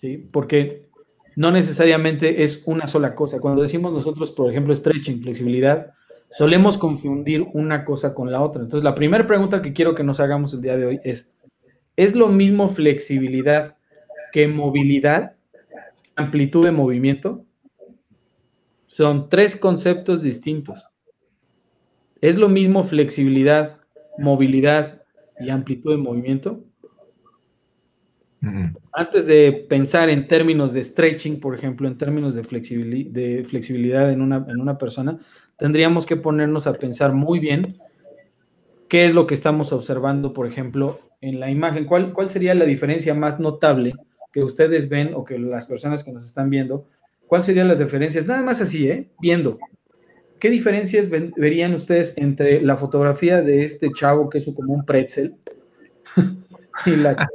¿Sí? 0.00 0.26
Porque 0.32 0.88
no 1.36 1.50
necesariamente 1.50 2.42
es 2.42 2.62
una 2.64 2.86
sola 2.86 3.14
cosa. 3.14 3.38
Cuando 3.38 3.60
decimos 3.60 3.92
nosotros, 3.92 4.30
por 4.30 4.50
ejemplo, 4.50 4.74
stretching, 4.74 5.20
flexibilidad, 5.20 5.92
solemos 6.30 6.78
confundir 6.78 7.46
una 7.52 7.84
cosa 7.84 8.14
con 8.14 8.32
la 8.32 8.40
otra. 8.40 8.62
Entonces, 8.62 8.82
la 8.82 8.94
primera 8.94 9.26
pregunta 9.26 9.60
que 9.60 9.74
quiero 9.74 9.94
que 9.94 10.04
nos 10.04 10.20
hagamos 10.20 10.54
el 10.54 10.62
día 10.62 10.78
de 10.78 10.86
hoy 10.86 11.00
es, 11.04 11.34
¿es 11.96 12.14
lo 12.14 12.28
mismo 12.28 12.70
flexibilidad 12.70 13.76
que 14.32 14.48
movilidad, 14.48 15.33
amplitud 16.16 16.64
de 16.64 16.72
movimiento? 16.72 17.44
Son 18.86 19.28
tres 19.28 19.56
conceptos 19.56 20.22
distintos. 20.22 20.84
¿Es 22.20 22.36
lo 22.36 22.48
mismo 22.48 22.84
flexibilidad, 22.84 23.80
movilidad 24.18 25.04
y 25.40 25.50
amplitud 25.50 25.92
de 25.92 25.96
movimiento. 25.96 26.64
Antes 28.92 29.26
de 29.26 29.66
pensar 29.68 30.10
en 30.10 30.28
términos 30.28 30.74
de 30.74 30.84
stretching, 30.84 31.40
por 31.40 31.54
ejemplo, 31.54 31.88
en 31.88 31.96
términos 31.96 32.34
de, 32.34 32.44
flexibilidad 32.44 34.12
en 34.12 34.20
una, 34.20 34.44
en 34.46 34.60
una 34.60 34.76
persona, 34.76 35.18
tendríamos 35.56 36.04
que 36.04 36.16
ponernos 36.16 36.66
a 36.66 36.74
pensar 36.74 37.14
muy 37.14 37.38
bien 37.38 37.78
qué 38.88 39.06
es 39.06 39.14
lo 39.14 39.26
que 39.26 39.32
estamos 39.32 39.72
observando, 39.72 40.34
por 40.34 40.46
ejemplo, 40.46 41.00
en 41.22 41.40
la 41.40 41.50
imagen. 41.50 41.86
¿Cuál, 41.86 42.12
¿Cuál 42.12 42.28
sería 42.28 42.54
la 42.54 42.66
diferencia 42.66 43.14
más 43.14 43.40
notable 43.40 43.94
que 44.34 44.42
ustedes 44.42 44.88
ven 44.88 45.14
o 45.14 45.24
que 45.24 45.38
las 45.38 45.64
personas 45.64 46.02
que 46.02 46.10
nos 46.12 46.26
están 46.26 46.50
viendo? 46.50 46.88
¿Cuáles 47.28 47.46
serían 47.46 47.68
las 47.68 47.78
diferencias? 47.78 48.26
Nada 48.26 48.42
más 48.42 48.60
así, 48.60 48.90
¿eh? 48.90 49.08
Viendo. 49.20 49.60
¿Qué 50.40 50.50
diferencias 50.50 51.08
verían 51.08 51.72
ustedes 51.72 52.18
entre 52.18 52.60
la 52.60 52.76
fotografía 52.76 53.42
de 53.42 53.64
este 53.64 53.92
chavo 53.94 54.28
que 54.28 54.38
es 54.38 54.44
como 54.44 54.74
un 54.74 54.84
pretzel 54.84 55.36
y 56.86 56.96
la, 56.96 57.28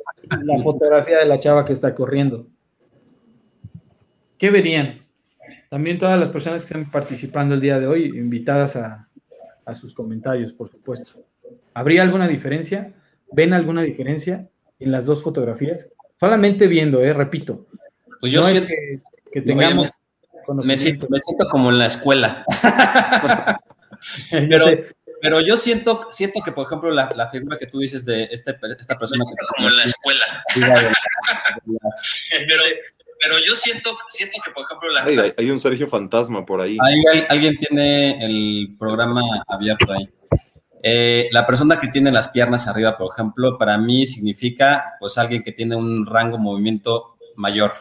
fotografía 0.61 1.19
de 1.19 1.25
la 1.25 1.39
chava 1.39 1.63
que 1.63 1.71
está 1.71 1.95
corriendo? 1.95 2.47
¿Qué 4.37 4.49
verían? 4.49 5.05
También 5.69 5.99
todas 5.99 6.19
las 6.19 6.29
personas 6.29 6.63
que 6.63 6.73
están 6.73 6.91
participando 6.91 7.55
el 7.55 7.61
día 7.61 7.79
de 7.79 7.87
hoy, 7.87 8.07
invitadas 8.07 8.75
a, 8.75 9.07
sus 9.73 9.93
comentarios, 9.93 10.51
por 10.51 10.69
supuesto. 10.69 11.23
¿Habría 11.75 12.01
alguna 12.01 12.27
diferencia? 12.27 12.91
¿Ven 13.31 13.53
alguna 13.53 13.83
diferencia 13.83 14.49
en 14.79 14.91
las 14.91 15.05
dos 15.05 15.23
fotografías? 15.23 15.87
Solamente 16.19 16.67
viendo, 16.67 17.01
eh, 17.01 17.13
repito. 17.13 17.67
Pues 18.19 18.31
yo 18.31 18.41
no 18.41 18.49
es 18.49 18.67
que 19.31 19.41
tengamos 19.41 20.01
me 20.53 20.77
siento, 20.77 21.07
me 21.09 21.19
siento 21.19 21.47
como 21.49 21.69
en 21.69 21.77
la 21.77 21.87
escuela. 21.87 22.45
pero, 24.31 24.65
pero 25.21 25.41
yo 25.41 25.57
siento, 25.57 26.07
siento 26.11 26.41
que, 26.43 26.51
por 26.51 26.65
ejemplo, 26.65 26.91
la, 26.91 27.09
la 27.15 27.29
figura 27.29 27.57
que 27.57 27.67
tú 27.67 27.79
dices 27.79 28.05
de 28.05 28.23
este, 28.25 28.57
esta 28.79 28.97
persona. 28.97 29.23
Me 29.27 29.47
como 29.57 29.69
en 29.69 29.77
la 29.77 29.83
escuela. 29.83 30.43
pero, 32.29 32.63
pero 33.21 33.39
yo 33.45 33.55
siento, 33.55 33.97
siento 34.09 34.37
que, 34.43 34.51
por 34.51 34.65
ejemplo, 34.65 34.89
la... 34.91 35.03
hay, 35.03 35.33
hay, 35.37 35.51
un 35.51 35.59
Sergio 35.59 35.87
Fantasma 35.87 36.45
por 36.45 36.61
ahí. 36.61 36.77
Hay, 36.81 37.25
alguien 37.29 37.57
tiene 37.57 38.23
el 38.25 38.75
programa 38.77 39.21
abierto 39.47 39.91
ahí. 39.91 40.09
Eh, 40.81 41.27
la 41.31 41.45
persona 41.45 41.79
que 41.79 41.89
tiene 41.89 42.11
las 42.11 42.29
piernas 42.29 42.67
arriba, 42.67 42.97
por 42.97 43.11
ejemplo, 43.13 43.57
para 43.57 43.77
mí 43.77 44.07
significa 44.07 44.93
pues 44.99 45.17
alguien 45.17 45.43
que 45.43 45.51
tiene 45.51 45.75
un 45.75 46.05
rango 46.05 46.37
de 46.37 46.43
movimiento 46.43 47.17
mayor 47.35 47.71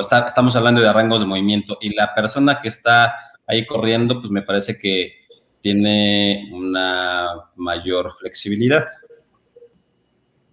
estamos 0.00 0.54
hablando 0.56 0.80
de 0.80 0.92
rangos 0.92 1.20
de 1.20 1.26
movimiento 1.26 1.78
y 1.80 1.94
la 1.94 2.14
persona 2.14 2.60
que 2.60 2.68
está 2.68 3.14
ahí 3.46 3.66
corriendo, 3.66 4.20
pues 4.20 4.30
me 4.30 4.42
parece 4.42 4.78
que 4.78 5.14
tiene 5.60 6.50
una 6.52 7.50
mayor 7.56 8.12
flexibilidad. 8.12 8.84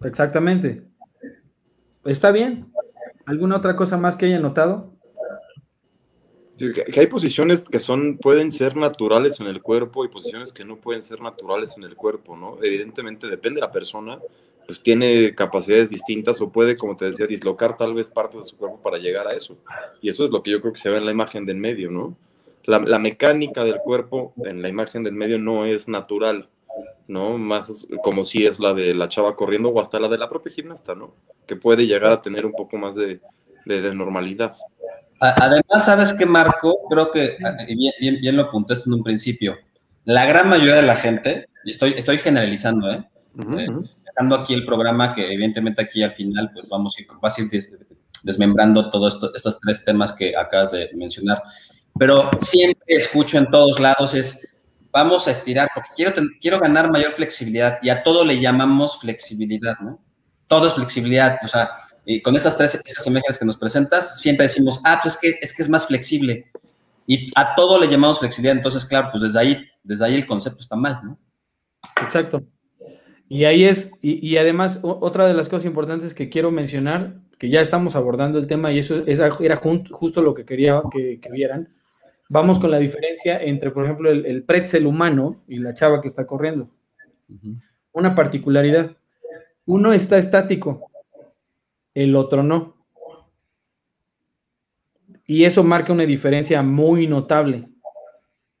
Exactamente. 0.02 0.82
Está 2.04 2.30
bien. 2.30 2.72
¿Alguna 3.24 3.56
otra 3.56 3.76
cosa 3.76 3.96
más 3.96 4.16
que 4.16 4.26
haya 4.26 4.38
notado? 4.38 4.95
Que 6.56 7.00
hay 7.00 7.06
posiciones 7.06 7.64
que 7.64 7.80
son, 7.80 8.16
pueden 8.16 8.50
ser 8.50 8.76
naturales 8.76 9.40
en 9.40 9.46
el 9.46 9.60
cuerpo 9.60 10.04
y 10.04 10.08
posiciones 10.08 10.52
que 10.52 10.64
no 10.64 10.76
pueden 10.76 11.02
ser 11.02 11.20
naturales 11.20 11.74
en 11.76 11.84
el 11.84 11.96
cuerpo, 11.96 12.36
¿no? 12.36 12.58
Evidentemente 12.62 13.28
depende 13.28 13.60
de 13.60 13.66
la 13.66 13.72
persona, 13.72 14.18
pues 14.66 14.82
tiene 14.82 15.34
capacidades 15.34 15.90
distintas 15.90 16.40
o 16.40 16.50
puede, 16.50 16.76
como 16.76 16.96
te 16.96 17.06
decía, 17.06 17.26
dislocar 17.26 17.76
tal 17.76 17.94
vez 17.94 18.10
partes 18.10 18.40
de 18.40 18.44
su 18.44 18.56
cuerpo 18.56 18.80
para 18.82 18.98
llegar 18.98 19.28
a 19.28 19.34
eso. 19.34 19.56
Y 20.02 20.08
eso 20.08 20.24
es 20.24 20.30
lo 20.30 20.42
que 20.42 20.50
yo 20.50 20.60
creo 20.60 20.72
que 20.72 20.80
se 20.80 20.90
ve 20.90 20.98
en 20.98 21.04
la 21.04 21.12
imagen 21.12 21.46
del 21.46 21.56
medio, 21.56 21.90
¿no? 21.90 22.16
La, 22.64 22.98
mecánica 22.98 23.62
del 23.62 23.78
cuerpo 23.78 24.34
en 24.44 24.60
la 24.60 24.68
imagen 24.68 25.04
del 25.04 25.14
medio 25.14 25.38
no 25.38 25.66
es 25.66 25.86
natural, 25.86 26.48
¿no? 27.06 27.38
Más 27.38 27.86
como 28.02 28.24
si 28.24 28.44
es 28.44 28.58
la 28.58 28.74
de 28.74 28.92
la 28.92 29.08
chava 29.08 29.36
corriendo 29.36 29.68
o 29.68 29.80
hasta 29.80 30.00
la 30.00 30.08
de 30.08 30.18
la 30.18 30.28
propia 30.28 30.52
gimnasta, 30.52 30.96
¿no? 30.96 31.14
Que 31.46 31.54
puede 31.54 31.86
llegar 31.86 32.10
a 32.10 32.22
tener 32.22 32.44
un 32.44 32.52
poco 32.52 32.76
más 32.76 32.96
de, 32.96 33.20
normalidad. 33.94 34.56
Además, 35.20 35.84
¿sabes 35.84 36.12
qué, 36.12 36.26
Marco? 36.26 36.78
Creo 36.90 37.10
que 37.10 37.36
bien, 38.00 38.20
bien, 38.20 38.36
lo 38.36 38.42
apuntaste 38.42 38.88
en 38.88 38.94
un 38.94 39.02
principio. 39.02 39.56
La 40.04 40.26
gran 40.26 40.48
mayoría 40.48 40.76
de 40.76 40.82
la 40.82 40.96
gente, 40.96 41.48
y 41.64 41.70
estoy, 41.70 41.94
estoy 41.96 42.18
generalizando, 42.18 42.90
¿eh? 42.90 43.02
eh 43.58 43.66
aquí 44.34 44.54
el 44.54 44.64
programa, 44.64 45.14
que 45.14 45.32
evidentemente 45.32 45.82
aquí 45.82 46.02
al 46.02 46.14
final, 46.14 46.50
pues 46.52 46.68
vamos 46.68 46.96
a 46.96 47.02
ir, 47.02 47.08
vas 47.20 47.38
a 47.38 47.42
ir 47.42 47.50
desmembrando 48.22 48.90
todos 48.90 49.18
estos 49.34 49.60
tres 49.60 49.84
temas 49.84 50.14
que 50.14 50.36
acabas 50.36 50.72
de 50.72 50.90
mencionar. 50.94 51.42
Pero 51.98 52.30
siempre 52.40 52.82
escucho 52.88 53.38
en 53.38 53.50
todos 53.50 53.78
lados 53.78 54.14
es, 54.14 54.48
vamos 54.90 55.28
a 55.28 55.30
estirar, 55.30 55.68
porque 55.74 55.90
quiero, 55.96 56.12
quiero 56.40 56.60
ganar 56.60 56.90
mayor 56.90 57.12
flexibilidad 57.12 57.78
y 57.82 57.90
a 57.90 58.02
todo 58.02 58.24
le 58.24 58.40
llamamos 58.40 58.98
flexibilidad, 59.00 59.78
¿no? 59.80 60.00
Todo 60.46 60.68
es 60.68 60.74
flexibilidad, 60.74 61.38
o 61.42 61.48
sea, 61.48 61.70
y 62.08 62.22
con 62.22 62.36
estas 62.36 62.56
tres 62.56 62.76
estas 62.76 63.04
imágenes 63.08 63.36
que 63.36 63.44
nos 63.44 63.58
presentas, 63.58 64.20
siempre 64.20 64.44
decimos, 64.44 64.80
ah, 64.84 65.00
pues 65.02 65.14
es 65.14 65.20
que, 65.20 65.38
es 65.42 65.52
que 65.52 65.62
es 65.62 65.68
más 65.68 65.88
flexible. 65.88 66.46
Y 67.04 67.30
a 67.34 67.56
todo 67.56 67.80
le 67.80 67.88
llamamos 67.88 68.20
flexibilidad, 68.20 68.56
entonces, 68.56 68.86
claro, 68.86 69.08
pues 69.10 69.24
desde 69.24 69.38
ahí, 69.40 69.56
desde 69.82 70.04
ahí 70.04 70.14
el 70.14 70.26
concepto 70.26 70.60
está 70.60 70.76
mal, 70.76 71.00
¿no? 71.02 71.18
Exacto. 72.00 72.44
Y 73.28 73.44
ahí 73.44 73.64
es, 73.64 73.90
y, 74.00 74.36
además 74.36 74.78
otra 74.82 75.26
de 75.26 75.34
las 75.34 75.48
cosas 75.48 75.64
importantes 75.64 76.14
que 76.14 76.28
quiero 76.28 76.52
mencionar, 76.52 77.16
que 77.40 77.50
ya 77.50 77.60
estamos 77.60 77.96
abordando 77.96 78.38
el 78.38 78.46
tema 78.46 78.70
y 78.70 78.78
eso 78.78 79.02
era 79.06 79.56
justo 79.56 80.22
lo 80.22 80.32
que 80.32 80.44
quería 80.44 80.80
que, 80.92 81.18
vieran, 81.32 81.74
vamos 82.28 82.60
con 82.60 82.70
la 82.70 82.78
diferencia 82.78 83.42
entre, 83.42 83.72
por 83.72 83.84
ejemplo, 83.84 84.12
el, 84.12 84.44
pretzel 84.44 84.86
humano 84.86 85.36
y 85.48 85.58
la 85.58 85.74
chava 85.74 86.00
que 86.00 86.06
está 86.06 86.24
corriendo. 86.24 86.68
Una 87.90 88.14
particularidad. 88.14 88.96
Uno 89.64 89.92
está 89.92 90.18
estático, 90.18 90.88
el 91.96 92.14
otro 92.14 92.44
no. 92.44 92.76
Y 95.26 95.42
eso 95.44 95.64
marca 95.64 95.92
una 95.92 96.06
diferencia 96.06 96.62
muy 96.62 97.08
notable, 97.08 97.68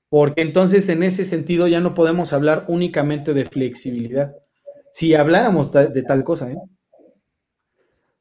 porque 0.08 0.42
entonces 0.42 0.88
en 0.88 1.04
ese 1.04 1.24
sentido 1.24 1.68
ya 1.68 1.78
no 1.78 1.94
podemos 1.94 2.32
hablar 2.32 2.64
únicamente 2.66 3.32
de 3.32 3.44
flexibilidad 3.44 4.34
si 4.96 5.14
habláramos 5.14 5.72
de 5.72 6.02
tal 6.04 6.24
cosa, 6.24 6.50
¿eh? 6.50 6.56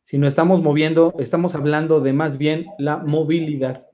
Si 0.03 0.17
no 0.17 0.27
estamos 0.27 0.62
moviendo, 0.62 1.15
estamos 1.19 1.55
hablando 1.55 2.01
de 2.01 2.12
más 2.12 2.38
bien 2.38 2.65
la 2.77 2.98
movilidad. 2.98 3.88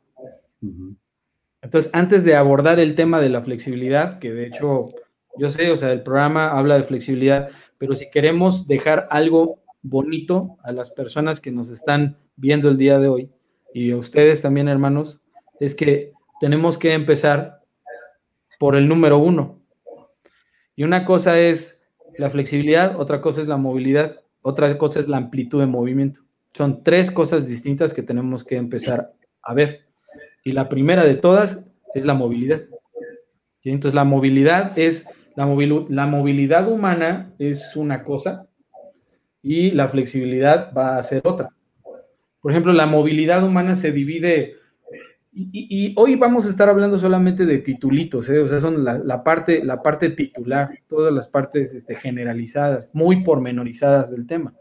Entonces, 1.61 1.91
antes 1.93 2.23
de 2.23 2.35
abordar 2.35 2.79
el 2.79 2.95
tema 2.95 3.21
de 3.21 3.29
la 3.29 3.43
flexibilidad, 3.43 4.17
que 4.17 4.33
de 4.33 4.47
hecho, 4.47 4.89
yo 5.37 5.51
sé, 5.51 5.69
o 5.69 5.77
sea, 5.77 5.91
el 5.91 6.01
programa 6.01 6.57
habla 6.57 6.75
de 6.75 6.83
flexibilidad, 6.83 7.49
pero 7.77 7.95
si 7.95 8.09
queremos 8.09 8.67
dejar 8.67 9.07
algo 9.11 9.61
bonito 9.81 10.57
a 10.63 10.71
las 10.71 10.91
personas 10.91 11.41
que 11.41 11.51
nos 11.51 11.69
están 11.69 12.17
viendo 12.35 12.69
el 12.69 12.77
día 12.77 13.00
de 13.00 13.07
hoy, 13.07 13.31
y 13.73 13.91
a 13.91 13.97
ustedes 13.97 14.41
también, 14.41 14.67
hermanos, 14.67 15.21
es 15.59 15.75
que 15.75 16.13
tenemos 16.39 16.77
que 16.77 16.93
empezar 16.93 17.61
por 18.59 18.75
el 18.75 18.88
número 18.88 19.17
uno. 19.17 19.59
Y 20.75 20.83
una 20.83 21.05
cosa 21.05 21.39
es 21.39 21.81
la 22.17 22.29
flexibilidad, 22.29 23.00
otra 23.00 23.21
cosa 23.21 23.41
es 23.41 23.47
la 23.47 23.57
movilidad. 23.57 24.17
otra 24.43 24.75
cosa 24.79 25.00
es 25.00 25.07
la 25.07 25.17
amplitud 25.17 25.59
de 25.59 25.67
movimiento. 25.67 26.21
Son 26.53 26.83
tres 26.83 27.11
cosas 27.11 27.47
distintas 27.47 27.93
que 27.93 28.01
tenemos 28.01 28.43
que 28.43 28.55
empezar 28.55 29.13
a 29.43 29.53
ver. 29.53 29.85
Y 30.43 30.51
la 30.53 30.67
primera 30.67 31.05
de 31.05 31.15
todas 31.15 31.71
es 31.93 32.05
la 32.05 32.15
movilidad. 32.15 32.61
Entonces, 33.63 33.93
la 33.93 34.03
movilidad 34.03 34.77
es, 34.79 35.07
la, 35.35 35.45
la 35.89 36.07
movilidad 36.07 36.71
humana 36.71 37.33
es 37.38 37.75
una 37.75 38.03
cosa 38.03 38.47
y 39.43 39.71
la 39.71 39.88
flexibilidad 39.88 40.74
va 40.75 40.98
a 40.98 41.03
ser 41.03 41.21
otra. 41.25 41.50
Por 42.41 42.51
ejemplo, 42.51 42.74
la 42.74 42.86
movilidad 42.86 43.43
humana 43.43 43.75
se 43.75 43.91
divide, 43.91 44.55
y, 45.33 45.93
hoy 45.95 46.15
vamos 46.15 46.45
a 46.45 46.50
estar 46.50 46.67
hablando 46.67 46.98
solamente 46.98 47.45
de 47.45 47.60
titulitos, 47.60 48.29
¿eh? 48.29 48.39
o 48.39 48.48
sea, 48.48 48.60
son 48.60 48.83
la, 48.83 49.24
parte, 49.24 49.63
la 49.63 49.81
parte 49.81 50.10
titular, 50.10 50.71
todas 50.89 51.13
las 51.13 51.27
partes 51.27 51.74
este, 51.74 51.95
generalizadas, 51.95 52.89
muy 52.91 53.24
pormenorizadas 53.24 54.12
del 54.12 54.27
tema. 54.27 54.53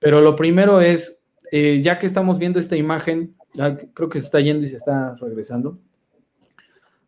Pero 0.00 0.20
lo 0.20 0.34
primero 0.34 0.80
es, 0.80 1.22
eh, 1.52 1.80
ya 1.82 1.98
que 1.98 2.06
estamos 2.06 2.38
viendo 2.38 2.58
esta 2.58 2.76
imagen, 2.76 3.36
creo 3.94 4.08
que 4.08 4.20
se 4.20 4.26
está 4.26 4.40
yendo 4.40 4.66
y 4.66 4.70
se 4.70 4.76
está 4.76 5.14
regresando, 5.20 5.78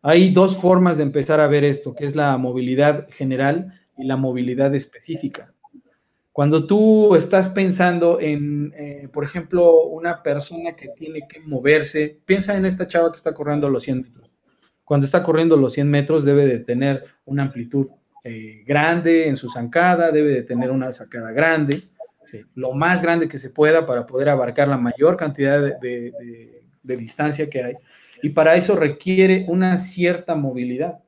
hay 0.01 0.31
dos 0.31 0.55
formas 0.55 0.95
de 0.95 1.03
empezar 1.03 1.41
a 1.41 1.47
ver 1.47 1.65
esto, 1.65 1.93
que 1.93 2.05
es 2.05 2.15
la 2.15 2.37
movilidad 2.37 3.07
general 3.09 3.81
y 3.97 4.05
la 4.05 4.15
movilidad 4.15 4.73
específica. 4.73 5.53
Cuando 6.37 6.67
tú 6.67 7.15
estás 7.15 7.49
pensando 7.49 8.19
en, 8.21 8.71
eh, 8.77 9.09
por 9.11 9.23
ejemplo, 9.23 9.85
una 9.85 10.21
persona 10.21 10.75
que 10.75 10.89
tiene 10.89 11.21
que 11.27 11.39
moverse, 11.39 12.19
piensa 12.27 12.55
en 12.55 12.63
esta 12.63 12.87
chava 12.87 13.09
que 13.09 13.15
está 13.15 13.33
corriendo 13.33 13.67
los 13.71 13.81
100 13.81 14.03
metros. 14.03 14.29
Cuando 14.83 15.07
está 15.07 15.23
corriendo 15.23 15.57
los 15.57 15.73
100 15.73 15.89
metros 15.89 16.25
debe 16.25 16.45
de 16.45 16.59
tener 16.59 17.05
una 17.25 17.41
amplitud 17.41 17.87
eh, 18.23 18.63
grande 18.67 19.27
en 19.27 19.35
su 19.35 19.49
zancada, 19.49 20.11
debe 20.11 20.29
de 20.29 20.43
tener 20.43 20.69
una 20.69 20.93
zancada 20.93 21.31
grande, 21.31 21.85
lo 22.53 22.71
más 22.71 23.01
grande 23.01 23.27
que 23.27 23.39
se 23.39 23.49
pueda 23.49 23.87
para 23.87 24.05
poder 24.05 24.29
abarcar 24.29 24.67
la 24.67 24.77
mayor 24.77 25.17
cantidad 25.17 25.59
de 25.59 26.13
distancia 26.83 27.49
que 27.49 27.63
hay. 27.63 27.73
Y 28.21 28.29
para 28.29 28.55
eso 28.55 28.75
requiere 28.75 29.47
una 29.47 29.79
cierta 29.79 30.35
movilidad 30.35 30.99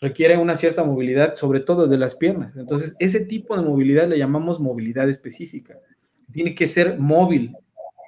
requiere 0.00 0.38
una 0.38 0.56
cierta 0.56 0.82
movilidad, 0.82 1.34
sobre 1.34 1.60
todo 1.60 1.86
de 1.86 1.98
las 1.98 2.14
piernas. 2.14 2.56
Entonces, 2.56 2.96
ese 2.98 3.24
tipo 3.26 3.56
de 3.56 3.62
movilidad 3.62 4.08
le 4.08 4.18
llamamos 4.18 4.58
movilidad 4.58 5.08
específica. 5.08 5.78
Tiene 6.32 6.54
que 6.54 6.66
ser 6.66 6.98
móvil 6.98 7.54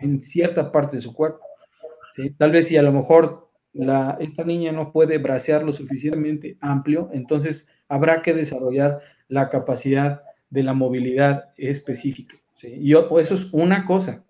en 0.00 0.22
cierta 0.22 0.72
parte 0.72 0.96
de 0.96 1.02
su 1.02 1.12
cuerpo. 1.12 1.40
Tal 2.38 2.50
vez 2.50 2.66
si 2.66 2.76
a 2.76 2.82
lo 2.82 2.92
mejor 2.92 3.48
esta 4.20 4.44
niña 4.44 4.72
no 4.72 4.92
puede 4.92 5.18
bracear 5.18 5.64
lo 5.64 5.72
suficientemente 5.72 6.56
amplio, 6.60 7.10
entonces 7.12 7.68
habrá 7.88 8.22
que 8.22 8.34
desarrollar 8.34 9.00
la 9.28 9.48
capacidad 9.48 10.22
de 10.50 10.62
la 10.62 10.74
movilidad 10.74 11.50
específica. 11.56 12.36
Y 12.62 12.94
eso 12.94 13.34
es 13.34 13.52
una 13.52 13.84
cosa, 13.84 14.24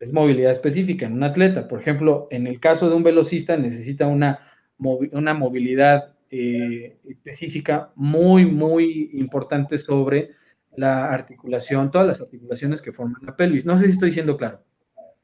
es 0.00 0.12
movilidad 0.12 0.50
específica 0.50 1.06
en 1.06 1.12
un 1.12 1.22
atleta. 1.22 1.68
Por 1.68 1.80
ejemplo, 1.80 2.26
en 2.30 2.46
el 2.46 2.58
caso 2.58 2.88
de 2.88 2.96
un 2.96 3.02
velocista 3.02 3.56
necesita 3.56 4.06
una, 4.06 4.40
una 4.78 5.34
movilidad 5.34 6.13
eh, 6.36 6.98
específica 7.04 7.92
muy, 7.94 8.44
muy 8.44 9.10
importante 9.12 9.78
sobre 9.78 10.30
la 10.76 11.12
articulación, 11.12 11.92
todas 11.92 12.08
las 12.08 12.20
articulaciones 12.20 12.82
que 12.82 12.92
forman 12.92 13.22
la 13.24 13.36
pelvis. 13.36 13.64
No 13.64 13.78
sé 13.78 13.84
si 13.84 13.92
estoy 13.92 14.10
siendo 14.10 14.36
claro. 14.36 14.60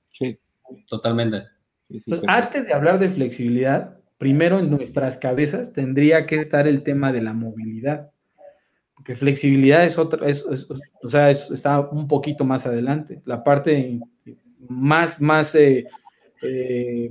Sí, 0.04 0.38
totalmente. 0.88 1.46
Entonces, 1.88 2.22
antes 2.28 2.68
de 2.68 2.74
hablar 2.74 3.00
de 3.00 3.10
flexibilidad, 3.10 3.98
primero 4.18 4.60
en 4.60 4.70
nuestras 4.70 5.16
cabezas 5.16 5.72
tendría 5.72 6.26
que 6.26 6.36
estar 6.36 6.68
el 6.68 6.84
tema 6.84 7.12
de 7.12 7.22
la 7.22 7.32
movilidad. 7.32 8.12
Porque 8.94 9.16
flexibilidad 9.16 9.84
es 9.84 9.98
otra, 9.98 10.28
es, 10.28 10.46
o 11.02 11.10
sea, 11.10 11.30
está 11.32 11.80
un 11.80 12.06
poquito 12.06 12.44
más 12.44 12.66
adelante. 12.66 13.20
La 13.24 13.42
parte 13.42 13.98
más, 14.68 15.20
más 15.20 15.56
eh, 15.56 15.86
eh, 16.42 17.10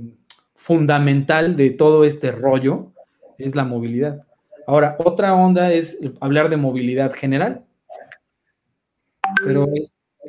fundamental 0.54 1.54
de 1.54 1.68
todo 1.68 2.06
este 2.06 2.32
rollo 2.32 2.94
es 3.40 3.54
la 3.54 3.64
movilidad. 3.64 4.22
Ahora, 4.66 4.96
otra 4.98 5.34
onda 5.34 5.72
es 5.72 5.98
hablar 6.20 6.48
de 6.48 6.56
movilidad 6.56 7.12
general. 7.12 7.64
Pero 9.44 9.66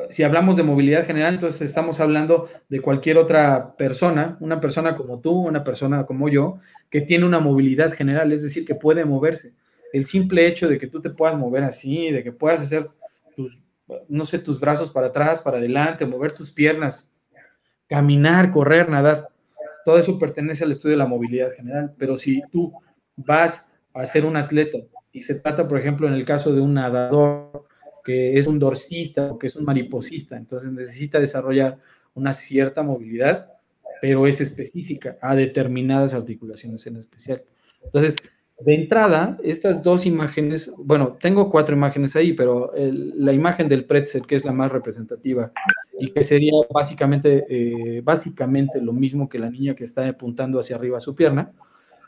si 0.10 0.24
hablamos 0.24 0.58
de 0.58 0.64
movilidad 0.64 1.06
general, 1.06 1.34
entonces 1.34 1.62
estamos 1.62 2.00
hablando 2.00 2.50
de 2.70 2.82
cualquier 2.82 3.18
otra 3.18 3.76
persona, 3.76 4.38
una 4.40 4.60
persona 4.60 4.96
como 4.96 5.20
tú, 5.20 5.32
una 5.32 5.64
persona 5.64 6.06
como 6.06 6.30
yo, 6.30 6.58
que 6.90 7.02
tiene 7.02 7.26
una 7.26 7.40
movilidad 7.40 7.94
general, 7.94 8.32
es 8.32 8.44
decir, 8.44 8.66
que 8.66 8.76
puede 8.76 9.06
moverse. 9.06 9.54
El 9.94 10.06
simple 10.06 10.48
hecho 10.48 10.68
de 10.68 10.78
que 10.78 10.88
tú 10.88 11.02
te 11.02 11.10
puedas 11.10 11.38
mover 11.38 11.64
así, 11.64 12.12
de 12.12 12.24
que 12.24 12.32
puedas 12.32 12.62
hacer 12.62 12.90
tus, 13.36 13.60
no 14.08 14.26
sé, 14.26 14.40
tus 14.40 14.60
brazos 14.60 14.92
para 14.92 15.08
atrás, 15.08 15.42
para 15.42 15.58
adelante, 15.58 16.06
mover 16.06 16.32
tus 16.32 16.52
piernas, 16.52 17.12
caminar, 17.88 18.52
correr, 18.52 18.90
nadar, 18.90 19.28
todo 19.84 19.98
eso 19.98 20.18
pertenece 20.18 20.64
al 20.64 20.72
estudio 20.72 20.94
de 20.94 21.00
la 21.00 21.08
movilidad 21.08 21.52
general. 21.52 21.94
Pero 21.98 22.18
si 22.18 22.42
tú 22.52 22.72
vas 23.26 23.70
a 23.94 24.06
ser 24.06 24.26
un 24.26 24.38
atleta 24.38 24.80
y 25.12 25.24
se 25.24 25.36
trata, 25.36 25.68
por 25.68 25.80
ejemplo, 25.80 26.08
en 26.08 26.14
el 26.14 26.26
caso 26.26 26.54
de 26.54 26.62
un 26.62 26.74
nadador 26.74 27.66
que 28.04 28.38
es 28.38 28.48
un 28.48 28.60
dorsista 28.60 29.32
o 29.32 29.40
que 29.40 29.48
es 29.48 29.56
un 29.56 29.66
mariposista, 29.66 30.36
entonces 30.38 30.72
necesita 30.72 31.20
desarrollar 31.20 31.78
una 32.14 32.34
cierta 32.34 32.82
movilidad, 32.84 33.52
pero 34.02 34.26
es 34.26 34.42
específica 34.42 35.18
a 35.22 35.36
determinadas 35.36 36.14
articulaciones 36.14 36.86
en 36.88 36.98
especial. 36.98 37.44
Entonces, 37.84 38.16
de 38.60 38.76
entrada, 38.76 39.38
estas 39.44 39.82
dos 39.82 40.06
imágenes, 40.06 40.72
bueno, 40.78 41.18
tengo 41.20 41.50
cuatro 41.50 41.76
imágenes 41.76 42.16
ahí, 42.16 42.34
pero 42.34 42.72
la 42.76 43.34
imagen 43.34 43.68
del 43.68 43.86
pretzel, 43.86 44.26
que 44.28 44.36
es 44.36 44.46
la 44.46 44.52
más 44.52 44.72
representativa 44.72 45.52
y 46.00 46.12
que 46.12 46.24
sería 46.24 46.54
básicamente, 46.72 47.46
eh, 47.50 48.02
básicamente 48.02 48.80
lo 48.80 48.94
mismo 48.94 49.30
que 49.30 49.40
la 49.40 49.50
niña 49.50 49.76
que 49.76 49.84
está 49.84 50.08
apuntando 50.08 50.60
hacia 50.60 50.76
arriba 50.76 51.00
su 51.00 51.16
pierna, 51.16 51.52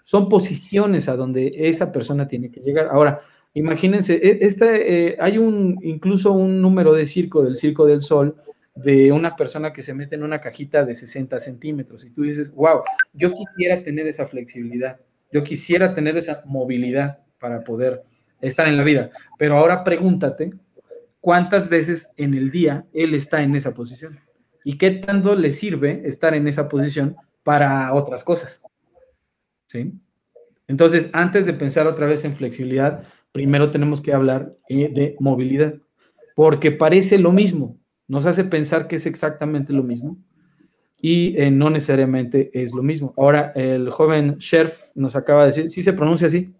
son 0.03 0.29
posiciones 0.29 1.07
a 1.09 1.15
donde 1.15 1.51
esa 1.55 1.91
persona 1.91 2.27
tiene 2.27 2.51
que 2.51 2.61
llegar. 2.61 2.89
Ahora, 2.91 3.21
imagínense, 3.53 4.15
e, 4.15 4.39
eh, 4.41 5.17
hay 5.19 5.37
un, 5.37 5.79
incluso 5.81 6.33
un 6.33 6.61
número 6.61 6.93
de 6.93 7.05
circo 7.05 7.43
del 7.43 7.55
Circo 7.55 7.85
del 7.85 8.01
Sol 8.01 8.35
de 8.75 9.11
una 9.11 9.35
persona 9.35 9.71
que 9.71 9.81
se 9.81 9.93
mete 9.93 10.15
en 10.15 10.23
una 10.23 10.41
cajita 10.41 10.83
de 10.83 10.95
60 10.95 11.39
centímetros 11.39 12.05
y 12.05 12.09
tú 12.09 12.23
dices, 12.23 12.53
wow, 12.55 12.81
yo 13.13 13.31
quisiera 13.31 13.83
tener 13.83 14.07
esa 14.07 14.25
flexibilidad, 14.25 14.99
yo 15.31 15.43
quisiera 15.43 15.93
tener 15.93 16.17
esa 16.17 16.41
movilidad 16.45 17.19
para 17.39 17.63
poder 17.63 18.03
estar 18.41 18.67
en 18.67 18.77
la 18.77 18.83
vida. 18.83 19.11
Pero 19.37 19.57
ahora 19.57 19.83
pregúntate, 19.83 20.53
¿cuántas 21.21 21.69
veces 21.69 22.09
en 22.17 22.33
el 22.33 22.51
día 22.51 22.85
él 22.93 23.13
está 23.13 23.43
en 23.43 23.55
esa 23.55 23.73
posición? 23.73 24.19
¿Y 24.63 24.77
qué 24.77 24.91
tanto 24.91 25.35
le 25.35 25.51
sirve 25.51 26.01
estar 26.05 26.33
en 26.33 26.47
esa 26.47 26.67
posición 26.67 27.15
para 27.43 27.93
otras 27.93 28.23
cosas? 28.23 28.61
Entonces, 30.67 31.09
antes 31.13 31.45
de 31.45 31.53
pensar 31.53 31.88
otra 31.88 32.05
vez 32.05 32.25
en 32.25 32.36
flexibilidad, 32.36 33.03
primero 33.31 33.71
tenemos 33.71 34.01
que 34.01 34.13
hablar 34.13 34.53
eh, 34.69 34.89
de 34.93 35.15
movilidad, 35.19 35.75
porque 36.36 36.71
parece 36.71 37.17
lo 37.17 37.31
mismo, 37.31 37.77
nos 38.07 38.25
hace 38.25 38.43
pensar 38.43 38.88
que 38.88 38.95
es 38.95 39.05
exactamente 39.05 39.73
lo 39.73 39.83
mismo 39.83 40.17
y 41.01 41.38
eh, 41.38 41.51
no 41.51 41.69
necesariamente 41.69 42.49
es 42.53 42.73
lo 42.73 42.83
mismo. 42.83 43.13
Ahora, 43.17 43.51
el 43.55 43.89
joven 43.89 44.38
Scherf 44.39 44.91
nos 44.95 45.15
acaba 45.15 45.41
de 45.41 45.47
decir, 45.47 45.69
¿sí 45.69 45.83
se 45.83 45.93
pronuncia 45.93 46.27
así? 46.27 46.53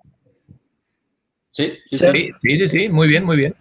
Sí, 1.52 1.74
sí, 1.90 1.98
sí, 1.98 2.32
sí, 2.42 2.70
sí, 2.70 2.90
muy 2.90 3.08
bien, 3.08 3.24
muy 3.24 3.38
bien. 3.38 3.56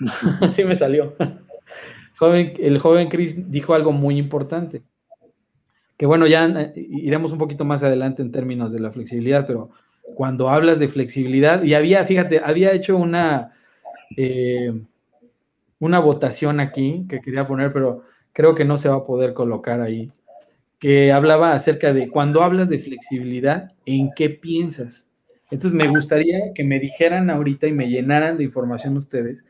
sí 0.52 0.64
me 0.64 0.76
salió. 0.76 1.14
Joven, 2.16 2.54
el 2.60 2.78
joven 2.78 3.08
Chris 3.08 3.50
dijo 3.50 3.74
algo 3.74 3.90
muy 3.90 4.18
importante 4.18 4.84
que 6.04 6.06
bueno, 6.06 6.26
ya 6.26 6.44
eh, 6.44 6.72
iremos 6.76 7.32
un 7.32 7.38
poquito 7.38 7.64
más 7.64 7.82
adelante 7.82 8.20
en 8.20 8.30
términos 8.30 8.70
de 8.72 8.78
la 8.78 8.90
flexibilidad, 8.90 9.46
pero 9.46 9.70
cuando 10.14 10.50
hablas 10.50 10.78
de 10.78 10.88
flexibilidad, 10.88 11.62
y 11.62 11.72
había, 11.72 12.04
fíjate, 12.04 12.42
había 12.44 12.72
hecho 12.72 12.98
una, 12.98 13.52
eh, 14.14 14.70
una 15.78 16.00
votación 16.00 16.60
aquí 16.60 17.06
que 17.08 17.22
quería 17.22 17.46
poner, 17.46 17.72
pero 17.72 18.02
creo 18.34 18.54
que 18.54 18.66
no 18.66 18.76
se 18.76 18.90
va 18.90 18.96
a 18.96 19.06
poder 19.06 19.32
colocar 19.32 19.80
ahí, 19.80 20.12
que 20.78 21.10
hablaba 21.10 21.54
acerca 21.54 21.94
de 21.94 22.10
cuando 22.10 22.42
hablas 22.42 22.68
de 22.68 22.80
flexibilidad, 22.80 23.72
¿en 23.86 24.10
qué 24.14 24.28
piensas? 24.28 25.08
Entonces 25.50 25.72
me 25.72 25.88
gustaría 25.88 26.52
que 26.54 26.64
me 26.64 26.80
dijeran 26.80 27.30
ahorita 27.30 27.66
y 27.66 27.72
me 27.72 27.88
llenaran 27.88 28.36
de 28.36 28.44
información 28.44 28.98
ustedes 28.98 29.42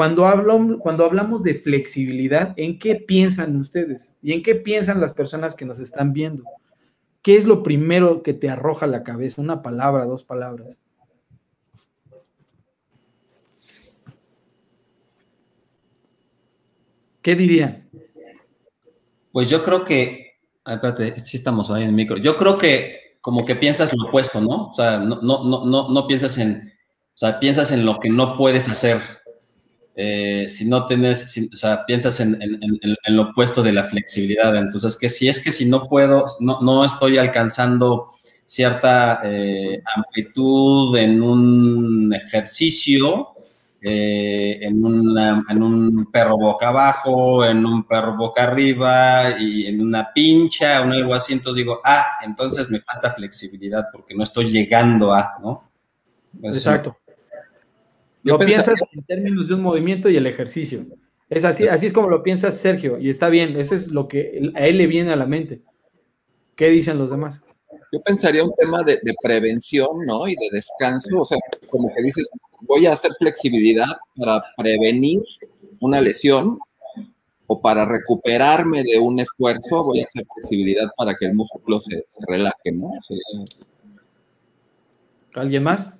cuando, 0.00 0.24
hablo, 0.24 0.78
cuando 0.78 1.04
hablamos 1.04 1.42
de 1.42 1.56
flexibilidad, 1.56 2.54
¿en 2.56 2.78
qué 2.78 2.96
piensan 2.96 3.54
ustedes? 3.56 4.14
¿Y 4.22 4.32
en 4.32 4.42
qué 4.42 4.54
piensan 4.54 4.98
las 4.98 5.12
personas 5.12 5.54
que 5.54 5.66
nos 5.66 5.78
están 5.78 6.14
viendo? 6.14 6.42
¿Qué 7.20 7.36
es 7.36 7.44
lo 7.44 7.62
primero 7.62 8.22
que 8.22 8.32
te 8.32 8.48
arroja 8.48 8.86
la 8.86 9.02
cabeza? 9.02 9.42
Una 9.42 9.60
palabra, 9.60 10.06
dos 10.06 10.24
palabras. 10.24 10.80
¿Qué 17.20 17.34
dirían? 17.34 17.86
Pues 19.32 19.50
yo 19.50 19.62
creo 19.62 19.84
que, 19.84 20.38
espérate, 20.64 21.20
sí 21.20 21.36
estamos 21.36 21.70
ahí 21.70 21.82
en 21.82 21.90
el 21.90 21.94
micro. 21.94 22.16
Yo 22.16 22.38
creo 22.38 22.56
que 22.56 23.18
como 23.20 23.44
que 23.44 23.54
piensas 23.54 23.92
lo 23.94 24.08
opuesto, 24.08 24.40
¿no? 24.40 24.68
O 24.68 24.72
sea, 24.72 24.98
no, 24.98 25.20
no, 25.20 25.44
no, 25.44 25.66
no, 25.66 25.90
no 25.90 26.06
piensas 26.06 26.38
en, 26.38 26.64
o 26.66 27.18
sea, 27.20 27.38
piensas 27.38 27.70
en 27.70 27.84
lo 27.84 27.98
que 28.00 28.08
no 28.08 28.38
puedes 28.38 28.66
hacer 28.66 29.19
eh, 29.96 30.46
si 30.48 30.66
no 30.66 30.86
tienes, 30.86 31.36
o 31.52 31.56
sea, 31.56 31.84
piensas 31.84 32.20
en, 32.20 32.38
lo 33.08 33.22
opuesto 33.22 33.62
de 33.62 33.72
la 33.72 33.84
flexibilidad. 33.84 34.54
Entonces, 34.56 34.96
que 34.96 35.08
si 35.08 35.28
es 35.28 35.38
que 35.38 35.52
si 35.52 35.66
no 35.66 35.88
puedo, 35.88 36.26
no, 36.40 36.60
no 36.60 36.84
estoy 36.84 37.18
alcanzando 37.18 38.12
cierta 38.44 39.20
eh, 39.24 39.82
amplitud 39.94 40.96
en 40.96 41.22
un 41.22 42.12
ejercicio, 42.14 43.28
eh, 43.82 44.58
en, 44.60 44.82
en, 45.48 45.62
un 45.62 46.08
perro 46.12 46.36
boca 46.36 46.68
abajo, 46.68 47.44
en 47.44 47.64
un 47.64 47.84
perro 47.84 48.16
boca 48.16 48.42
arriba 48.42 49.38
y 49.38 49.66
en 49.66 49.80
una 49.80 50.12
pincha 50.12 50.82
o 50.82 50.84
algo 50.84 51.14
así, 51.14 51.32
entonces 51.32 51.64
digo, 51.64 51.80
ah, 51.84 52.04
entonces 52.22 52.68
me 52.70 52.80
falta 52.80 53.14
flexibilidad 53.14 53.86
porque 53.90 54.14
no 54.14 54.22
estoy 54.22 54.46
llegando 54.46 55.14
a, 55.14 55.34
¿no? 55.40 55.70
Exacto. 56.42 56.96
Lo 58.22 58.38
piensas 58.38 58.80
en 58.92 59.02
términos 59.04 59.48
de 59.48 59.54
un 59.54 59.62
movimiento 59.62 60.08
y 60.08 60.16
el 60.16 60.26
ejercicio. 60.26 60.86
Es 61.28 61.44
así, 61.44 61.66
así 61.68 61.86
es 61.86 61.92
como 61.92 62.08
lo 62.08 62.24
piensas 62.24 62.56
Sergio, 62.56 62.98
y 62.98 63.08
está 63.08 63.28
bien, 63.28 63.56
eso 63.56 63.76
es 63.76 63.88
lo 63.88 64.08
que 64.08 64.50
a 64.56 64.66
él 64.66 64.78
le 64.78 64.88
viene 64.88 65.12
a 65.12 65.16
la 65.16 65.26
mente. 65.26 65.62
¿Qué 66.56 66.68
dicen 66.68 66.98
los 66.98 67.12
demás? 67.12 67.40
Yo 67.92 68.00
pensaría 68.02 68.44
un 68.44 68.52
tema 68.54 68.82
de, 68.82 69.00
prevención, 69.22 70.04
¿no? 70.06 70.28
Y 70.28 70.34
de 70.34 70.48
descanso, 70.52 71.20
o 71.20 71.24
sea, 71.24 71.38
como 71.68 71.88
que 71.94 72.02
dices, 72.02 72.30
voy 72.62 72.86
a 72.86 72.92
hacer 72.92 73.12
flexibilidad 73.18 73.86
para 74.16 74.42
prevenir 74.56 75.20
una 75.80 76.00
lesión 76.00 76.58
o 77.46 77.60
para 77.60 77.84
recuperarme 77.84 78.82
de 78.82 78.98
un 78.98 79.20
esfuerzo, 79.20 79.82
voy 79.84 80.00
a 80.00 80.04
hacer 80.04 80.24
flexibilidad 80.34 80.88
para 80.96 81.16
que 81.16 81.26
el 81.26 81.34
músculo 81.34 81.80
se, 81.80 82.04
relaje, 82.28 82.72
¿no? 82.72 82.92
¿Alguien 85.34 85.62
más? 85.62 85.99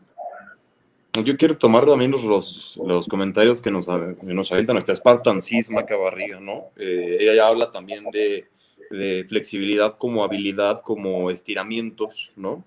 Yo 1.12 1.36
quiero 1.36 1.56
tomar 1.58 1.86
también 1.86 2.12
los, 2.12 2.76
los, 2.76 3.08
comentarios 3.08 3.60
que 3.60 3.70
nos, 3.70 3.88
nos 4.22 4.52
avienta 4.52 4.72
nuestra 4.72 4.94
Spartan 4.94 5.42
Cisma 5.42 5.84
Cabarriga, 5.84 6.38
¿no? 6.38 6.70
Eh, 6.76 7.18
ella 7.20 7.34
ya 7.34 7.48
habla 7.48 7.70
también 7.70 8.04
de 8.12 9.24
flexibilidad 9.28 9.96
como 9.98 10.22
habilidad, 10.22 10.82
como 10.82 11.30
estiramientos, 11.30 12.32
¿no? 12.36 12.64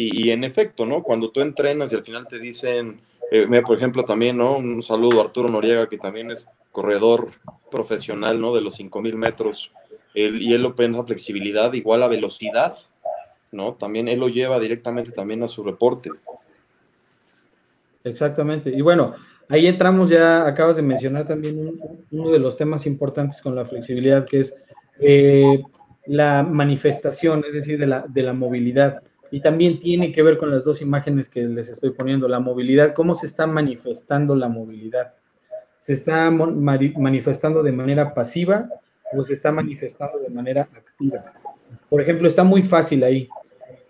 Y, 0.00 0.30
en 0.30 0.44
efecto, 0.44 0.86
¿no? 0.86 1.02
Cuando 1.02 1.32
tú 1.32 1.40
entrenas 1.40 1.90
y 1.90 1.96
al 1.96 2.04
final 2.04 2.28
te 2.28 2.38
dicen, 2.38 3.00
eh, 3.32 3.46
mira, 3.48 3.62
por 3.62 3.76
ejemplo, 3.76 4.04
también, 4.04 4.36
¿no? 4.36 4.56
Un 4.56 4.80
saludo 4.80 5.20
a 5.20 5.24
Arturo 5.24 5.48
Noriega, 5.48 5.88
que 5.88 5.98
también 5.98 6.30
es 6.30 6.48
corredor 6.70 7.32
profesional, 7.68 8.40
¿no? 8.40 8.54
De 8.54 8.60
los 8.60 8.76
5000 8.76 9.16
metros. 9.16 9.72
Él, 10.14 10.40
y 10.40 10.54
él 10.54 10.62
lo 10.62 10.72
flexibilidad 11.04 11.72
igual 11.72 12.04
a 12.04 12.08
velocidad, 12.08 12.76
¿no? 13.50 13.74
También 13.74 14.06
él 14.06 14.20
lo 14.20 14.28
lleva 14.28 14.60
directamente 14.60 15.10
también 15.10 15.42
a 15.42 15.48
su 15.48 15.64
reporte. 15.64 16.10
Exactamente. 18.08 18.70
Y 18.70 18.80
bueno, 18.80 19.14
ahí 19.48 19.66
entramos 19.66 20.10
ya, 20.10 20.46
acabas 20.46 20.76
de 20.76 20.82
mencionar 20.82 21.26
también 21.26 21.78
uno 22.10 22.30
de 22.30 22.38
los 22.38 22.56
temas 22.56 22.86
importantes 22.86 23.40
con 23.40 23.54
la 23.54 23.64
flexibilidad, 23.64 24.24
que 24.24 24.40
es 24.40 24.54
eh, 25.00 25.62
la 26.06 26.42
manifestación, 26.42 27.44
es 27.46 27.54
decir, 27.54 27.78
de 27.78 27.86
la, 27.86 28.04
de 28.08 28.22
la 28.22 28.32
movilidad. 28.32 29.02
Y 29.30 29.40
también 29.40 29.78
tiene 29.78 30.12
que 30.12 30.22
ver 30.22 30.38
con 30.38 30.50
las 30.50 30.64
dos 30.64 30.80
imágenes 30.80 31.28
que 31.28 31.42
les 31.42 31.68
estoy 31.68 31.90
poniendo, 31.90 32.28
la 32.28 32.40
movilidad, 32.40 32.94
cómo 32.94 33.14
se 33.14 33.26
está 33.26 33.46
manifestando 33.46 34.34
la 34.34 34.48
movilidad. 34.48 35.14
¿Se 35.78 35.92
está 35.92 36.30
manifestando 36.30 37.62
de 37.62 37.72
manera 37.72 38.14
pasiva 38.14 38.68
o 39.12 39.22
se 39.24 39.34
está 39.34 39.52
manifestando 39.52 40.18
de 40.18 40.28
manera 40.28 40.62
activa? 40.62 41.32
Por 41.88 42.00
ejemplo, 42.00 42.28
está 42.28 42.44
muy 42.44 42.62
fácil 42.62 43.04
ahí. 43.04 43.28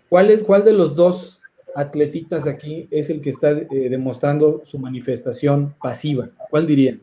¿Cuál, 0.09 0.29
es, 0.31 0.43
cuál 0.43 0.63
de 0.63 0.73
los 0.73 0.95
dos 0.95 1.38
atletitas 1.79 2.45
aquí 2.45 2.87
es 2.91 3.09
el 3.09 3.21
que 3.21 3.29
está 3.29 3.51
eh, 3.51 3.67
demostrando 3.89 4.61
su 4.65 4.79
manifestación 4.79 5.75
pasiva? 5.81 6.29
¿Cuál 6.49 6.67
dirían? 6.67 7.01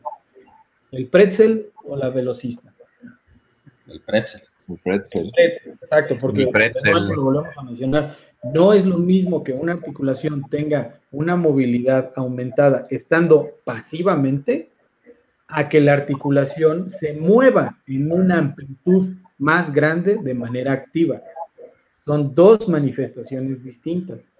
¿El 0.91 1.07
pretzel 1.07 1.71
o 1.85 1.95
la 1.95 2.09
velocista? 2.09 2.73
El 3.87 4.01
pretzel. 4.01 4.41
El 4.69 4.77
pretzel. 4.77 5.31
Exacto, 5.81 6.17
porque 6.19 6.43
lo 6.43 7.23
volvemos 7.23 7.57
a 7.57 7.63
mencionar. 7.63 8.15
No 8.53 8.73
es 8.73 8.85
lo 8.85 8.97
mismo 8.97 9.43
que 9.43 9.53
una 9.53 9.73
articulación 9.73 10.43
tenga 10.49 10.99
una 11.11 11.35
movilidad 11.35 12.11
aumentada 12.15 12.85
estando 12.89 13.51
pasivamente 13.63 14.69
a 15.47 15.69
que 15.69 15.79
la 15.79 15.93
articulación 15.93 16.89
se 16.89 17.13
mueva 17.13 17.79
en 17.87 18.11
una 18.11 18.37
amplitud 18.37 19.15
más 19.37 19.73
grande 19.73 20.17
de 20.17 20.33
manera 20.33 20.73
activa. 20.73 21.21
Son 22.05 22.35
dos 22.35 22.67
manifestaciones 22.67 23.63
distintas. 23.63 24.33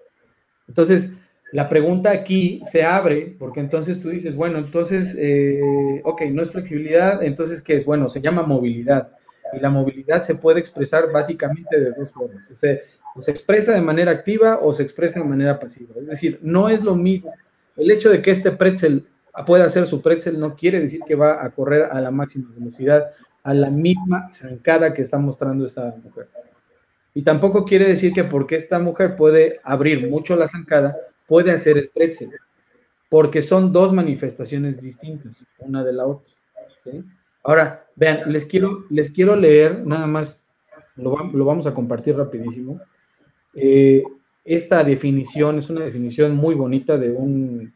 Entonces, 0.68 1.10
la 1.52 1.68
pregunta 1.68 2.10
aquí 2.10 2.62
se 2.70 2.84
abre, 2.84 3.34
porque 3.38 3.60
entonces 3.60 4.00
tú 4.00 4.10
dices, 4.10 4.36
bueno, 4.36 4.58
entonces, 4.58 5.16
eh, 5.18 6.00
ok, 6.04 6.22
no 6.30 6.42
es 6.42 6.50
flexibilidad, 6.50 7.22
entonces, 7.22 7.62
¿qué 7.62 7.74
es? 7.74 7.84
Bueno, 7.84 8.08
se 8.08 8.20
llama 8.20 8.42
movilidad. 8.42 9.12
Y 9.54 9.60
la 9.60 9.70
movilidad 9.70 10.20
se 10.20 10.34
puede 10.34 10.60
expresar 10.60 11.10
básicamente 11.10 11.80
de 11.80 11.92
dos 11.92 12.12
formas. 12.12 12.44
O 12.52 12.56
sea, 12.56 12.78
o 13.14 13.22
se 13.22 13.30
expresa 13.30 13.72
de 13.72 13.80
manera 13.80 14.12
activa 14.12 14.58
o 14.62 14.72
se 14.72 14.82
expresa 14.82 15.20
de 15.20 15.26
manera 15.26 15.58
pasiva. 15.58 15.94
Es 15.98 16.06
decir, 16.06 16.38
no 16.42 16.68
es 16.68 16.82
lo 16.82 16.94
mismo. 16.94 17.32
El 17.76 17.90
hecho 17.90 18.10
de 18.10 18.20
que 18.20 18.30
este 18.30 18.50
pretzel 18.50 19.06
pueda 19.46 19.64
hacer 19.64 19.86
su 19.86 20.02
pretzel 20.02 20.38
no 20.38 20.54
quiere 20.54 20.80
decir 20.80 21.00
que 21.06 21.14
va 21.14 21.42
a 21.44 21.50
correr 21.50 21.88
a 21.90 22.00
la 22.00 22.10
máxima 22.10 22.50
velocidad, 22.56 23.10
a 23.42 23.54
la 23.54 23.70
misma 23.70 24.30
zancada 24.34 24.92
que 24.92 25.02
está 25.02 25.18
mostrando 25.18 25.64
esta 25.64 25.94
mujer. 26.02 26.28
Y 27.14 27.22
tampoco 27.22 27.64
quiere 27.64 27.88
decir 27.88 28.12
que 28.12 28.24
porque 28.24 28.56
esta 28.56 28.78
mujer 28.78 29.16
puede 29.16 29.60
abrir 29.64 30.08
mucho 30.08 30.36
la 30.36 30.46
zancada, 30.46 30.96
puede 31.26 31.52
hacer 31.52 31.76
el 31.78 31.88
pretzel, 31.88 32.30
porque 33.08 33.42
son 33.42 33.72
dos 33.72 33.92
manifestaciones 33.92 34.80
distintas, 34.80 35.44
una 35.58 35.82
de 35.82 35.92
la 35.92 36.06
otra. 36.06 36.30
Ahora, 37.42 37.86
vean, 37.96 38.32
les 38.32 38.44
quiero, 38.44 38.84
les 38.90 39.10
quiero 39.10 39.36
leer, 39.36 39.84
nada 39.86 40.06
más, 40.06 40.44
lo, 40.96 41.12
vamos 41.44 41.66
a 41.66 41.74
compartir 41.74 42.16
rapidísimo. 42.16 42.80
Eh, 43.54 44.02
esta 44.44 44.84
definición 44.84 45.58
es 45.58 45.70
una 45.70 45.84
definición 45.84 46.36
muy 46.36 46.54
bonita 46.54 46.96
de 46.96 47.10
un 47.10 47.72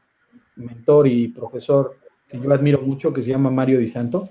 mentor 0.57 1.07
y 1.07 1.29
profesor 1.29 1.97
que 2.29 2.39
yo 2.39 2.53
admiro 2.53 2.81
mucho, 2.81 3.13
que 3.13 3.23
se 3.23 3.31
llama 3.31 3.51
Mario 3.51 3.79
Di 3.79 3.87
Santo, 3.87 4.31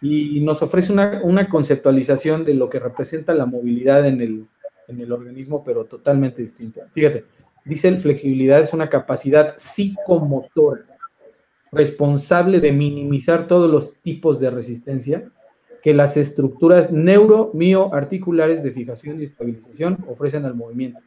y 0.00 0.40
nos 0.40 0.62
ofrece 0.62 0.92
una, 0.92 1.48
conceptualización 1.48 2.44
de 2.44 2.54
lo 2.54 2.68
que 2.68 2.78
representa 2.78 3.34
la 3.34 3.46
movilidad 3.46 4.06
en 4.06 4.20
el, 4.20 4.46
en 4.88 5.00
el 5.00 5.12
organismo, 5.12 5.64
pero 5.64 5.84
totalmente 5.84 6.42
distinta. 6.42 6.86
Fíjate, 6.92 7.24
dice 7.64 7.88
el 7.88 7.98
flexibilidad 7.98 8.60
es 8.60 8.72
una 8.72 8.88
capacidad 8.90 9.54
psicomotora 9.56 10.84
responsable 11.72 12.60
de 12.60 12.72
minimizar 12.72 13.46
todos 13.46 13.70
los 13.70 13.94
tipos 14.02 14.40
de 14.40 14.50
resistencia 14.50 15.24
que 15.82 15.92
las 15.92 16.16
estructuras 16.16 16.90
neuro-mioarticulares 16.90 18.62
de 18.62 18.72
fijación 18.72 19.20
y 19.20 19.24
estabilización 19.24 19.98
ofrecen 20.08 20.46
al 20.46 20.54
movimiento. 20.54 21.02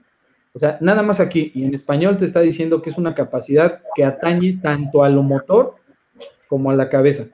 O 0.53 0.59
sea, 0.59 0.77
nada 0.81 1.01
más 1.03 1.19
aquí, 1.19 1.51
y 1.55 1.63
en 1.65 1.73
español 1.73 2.17
te 2.17 2.25
está 2.25 2.41
diciendo 2.41 2.81
que 2.81 2.89
es 2.89 2.97
una 2.97 3.15
capacidad 3.15 3.81
que 3.95 4.03
atañe 4.03 4.59
tanto 4.61 5.03
a 5.03 5.09
lo 5.09 5.23
motor 5.23 5.75
como 6.47 6.69
a 6.69 6.75
la 6.75 6.89
cabeza, 6.89 7.25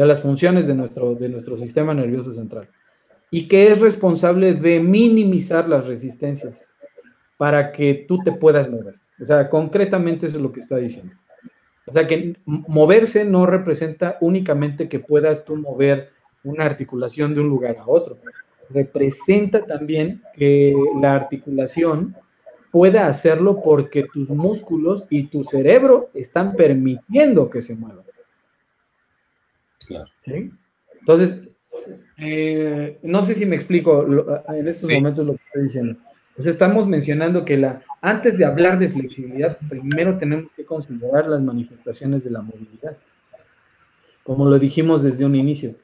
a 0.00 0.06
las 0.06 0.22
funciones 0.22 0.66
de 0.66 0.74
nuestro, 0.74 1.14
de 1.14 1.28
nuestro 1.28 1.56
sistema 1.56 1.94
nervioso 1.94 2.32
central, 2.32 2.68
y 3.30 3.48
que 3.48 3.68
es 3.68 3.80
responsable 3.80 4.54
de 4.54 4.80
minimizar 4.80 5.68
las 5.68 5.86
resistencias 5.86 6.74
para 7.36 7.72
que 7.72 8.04
tú 8.06 8.18
te 8.18 8.32
puedas 8.32 8.70
mover. 8.70 8.96
O 9.20 9.26
sea, 9.26 9.48
concretamente 9.48 10.26
eso 10.26 10.38
es 10.38 10.42
lo 10.42 10.52
que 10.52 10.60
está 10.60 10.76
diciendo. 10.76 11.14
O 11.86 11.92
sea 11.92 12.06
que 12.06 12.36
moverse 12.44 13.24
no 13.24 13.46
representa 13.46 14.16
únicamente 14.20 14.88
que 14.88 15.00
puedas 15.00 15.44
tú 15.44 15.56
mover 15.56 16.10
una 16.44 16.64
articulación 16.64 17.34
de 17.34 17.40
un 17.40 17.48
lugar 17.48 17.76
a 17.78 17.88
otro. 17.88 18.18
Representa 18.68 19.64
también 19.64 20.22
que 20.34 20.74
la 21.00 21.14
articulación 21.14 22.14
pueda 22.70 23.08
hacerlo 23.08 23.60
porque 23.62 24.04
tus 24.12 24.30
músculos 24.30 25.04
y 25.10 25.24
tu 25.24 25.42
cerebro 25.42 26.10
están 26.14 26.54
permitiendo 26.54 27.50
que 27.50 27.62
se 27.62 27.74
mueva. 27.74 28.04
Claro. 29.90 30.10
Entonces, 31.00 31.40
eh, 32.16 32.98
no 33.02 33.22
sé 33.22 33.34
si 33.34 33.44
me 33.44 33.56
explico 33.56 34.06
en 34.48 34.68
estos 34.68 34.88
momentos 34.88 35.26
lo 35.26 35.32
que 35.32 35.42
estoy 35.46 35.62
diciendo. 35.64 35.98
Pues 36.36 36.46
estamos 36.46 36.86
mencionando 36.86 37.44
que 37.44 37.56
la, 37.56 37.82
antes 38.00 38.38
de 38.38 38.44
hablar 38.44 38.78
de 38.78 38.88
flexibilidad, 38.88 39.58
primero 39.68 40.16
tenemos 40.16 40.52
que 40.52 40.64
considerar 40.64 41.28
las 41.28 41.40
manifestaciones 41.42 42.22
de 42.22 42.30
la 42.30 42.40
movilidad. 42.40 42.96
Como 44.22 44.48
lo 44.48 44.58
dijimos 44.58 45.02
desde 45.02 45.24
un 45.24 45.34
inicio, 45.34 45.74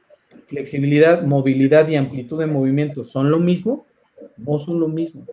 flexibilidad, 0.46 1.22
movilidad 1.22 1.88
y 1.88 1.96
amplitud 1.96 2.38
de 2.38 2.46
movimiento 2.46 3.02
son 3.02 3.30
lo 3.30 3.40
mismo, 3.40 3.86
no 4.36 4.58
son 4.60 4.78
lo 4.78 4.86
mismo. 4.88 5.26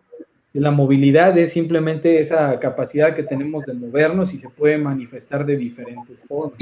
La 0.52 0.72
movilidad 0.72 1.36
es 1.38 1.52
simplemente 1.52 2.18
esa 2.20 2.58
capacidad 2.58 3.14
que 3.14 3.22
tenemos 3.22 3.64
de 3.66 3.74
movernos 3.74 4.34
y 4.34 4.38
se 4.38 4.48
puede 4.48 4.78
manifestar 4.78 5.46
de 5.46 5.56
diferentes 5.56 6.20
formas, 6.26 6.58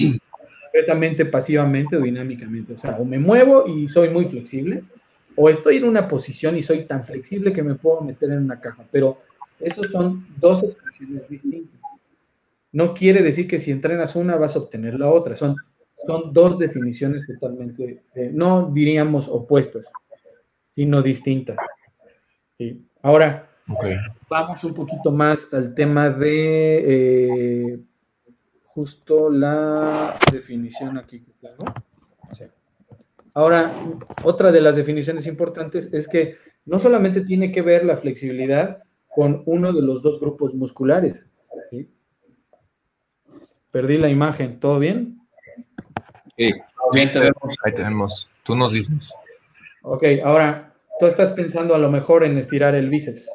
concretamente, 0.73 1.27
pasivamente 1.27 1.97
o 1.97 2.01
dinámicamente. 2.01 2.73
O 2.73 2.79
sea, 2.79 2.97
o 2.97 3.05
me 3.05 3.19
muevo 3.19 3.67
y 3.67 3.89
soy 3.89 4.09
muy 4.09 4.25
flexible, 4.25 4.83
o 5.37 5.49
estoy 5.49 5.77
en 5.77 5.85
una 5.85 6.09
posición 6.09 6.57
y 6.57 6.63
soy 6.63 6.85
tan 6.85 7.05
flexible 7.05 7.53
que 7.53 7.63
me 7.63 7.75
puedo 7.75 8.01
meter 8.01 8.31
en 8.31 8.39
una 8.39 8.59
caja, 8.59 8.85
pero 8.91 9.19
esos 9.61 9.87
son 9.91 10.27
dos 10.39 10.63
expresiones 10.63 11.29
distintas. 11.29 11.81
no 12.73 12.95
quiere 12.95 13.23
decir 13.23 13.47
que 13.47 13.59
si 13.59 13.71
entrenas 13.71 14.17
una 14.17 14.37
vas 14.37 14.57
a 14.57 14.61
obtener 14.61 14.99
la 14.99 15.11
otra. 15.11 15.37
Son, 15.37 15.57
son 16.07 16.33
dos 16.33 16.59
definiciones 16.59 17.27
totalmente, 17.27 18.03
eh, 18.15 18.31
no 18.33 18.71
diríamos 18.73 19.29
opuestas, 19.29 19.93
sino 20.75 21.03
distintas. 21.03 21.59
Ahora, 23.03 23.51
vamos 24.29 24.65
un 24.65 24.75
poquito 24.75 25.13
más 25.13 25.53
al 25.53 25.75
tema 25.75 26.09
de 26.09 27.75
eh, 27.75 27.79
justo 28.75 29.31
la 29.31 30.17
definición 30.33 30.99
aquí 30.99 31.21
que 31.21 31.33
tengo. 31.41 31.65
Ahora, 33.35 33.73
otra 34.25 34.53
de 34.53 34.61
las 34.61 34.77
definiciones 34.77 35.27
importantes 35.27 35.93
es 35.93 36.07
que 36.07 36.37
no 36.67 36.79
solamente 36.79 37.23
tiene 37.23 37.51
que 37.51 37.63
ver 37.63 37.85
la 37.85 37.97
flexibilidad 37.97 38.83
con 39.09 39.43
uno 39.47 39.73
de 39.73 39.83
los 39.83 40.03
dos 40.03 40.21
grupos 40.21 40.55
musculares. 40.55 41.27
Perdí 43.71 43.97
la 43.97 44.11
imagen, 44.11 44.61
¿todo 44.61 44.79
bien? 44.79 45.19
Sí, 46.37 46.51
bien 46.93 47.11
tenemos. 47.11 47.57
Ahí 47.65 47.75
tenemos. 47.75 48.29
Tú 48.43 48.55
nos 48.55 48.73
dices. 48.73 49.15
Ok, 49.83 50.05
ahora 50.25 50.75
tú 51.01 51.07
estás 51.07 51.33
pensando 51.33 51.75
a 51.75 51.79
lo 51.79 51.91
mejor 51.91 52.25
en 52.25 52.37
estirar 52.37 52.75
el 52.75 52.91
bíceps. 52.91 53.31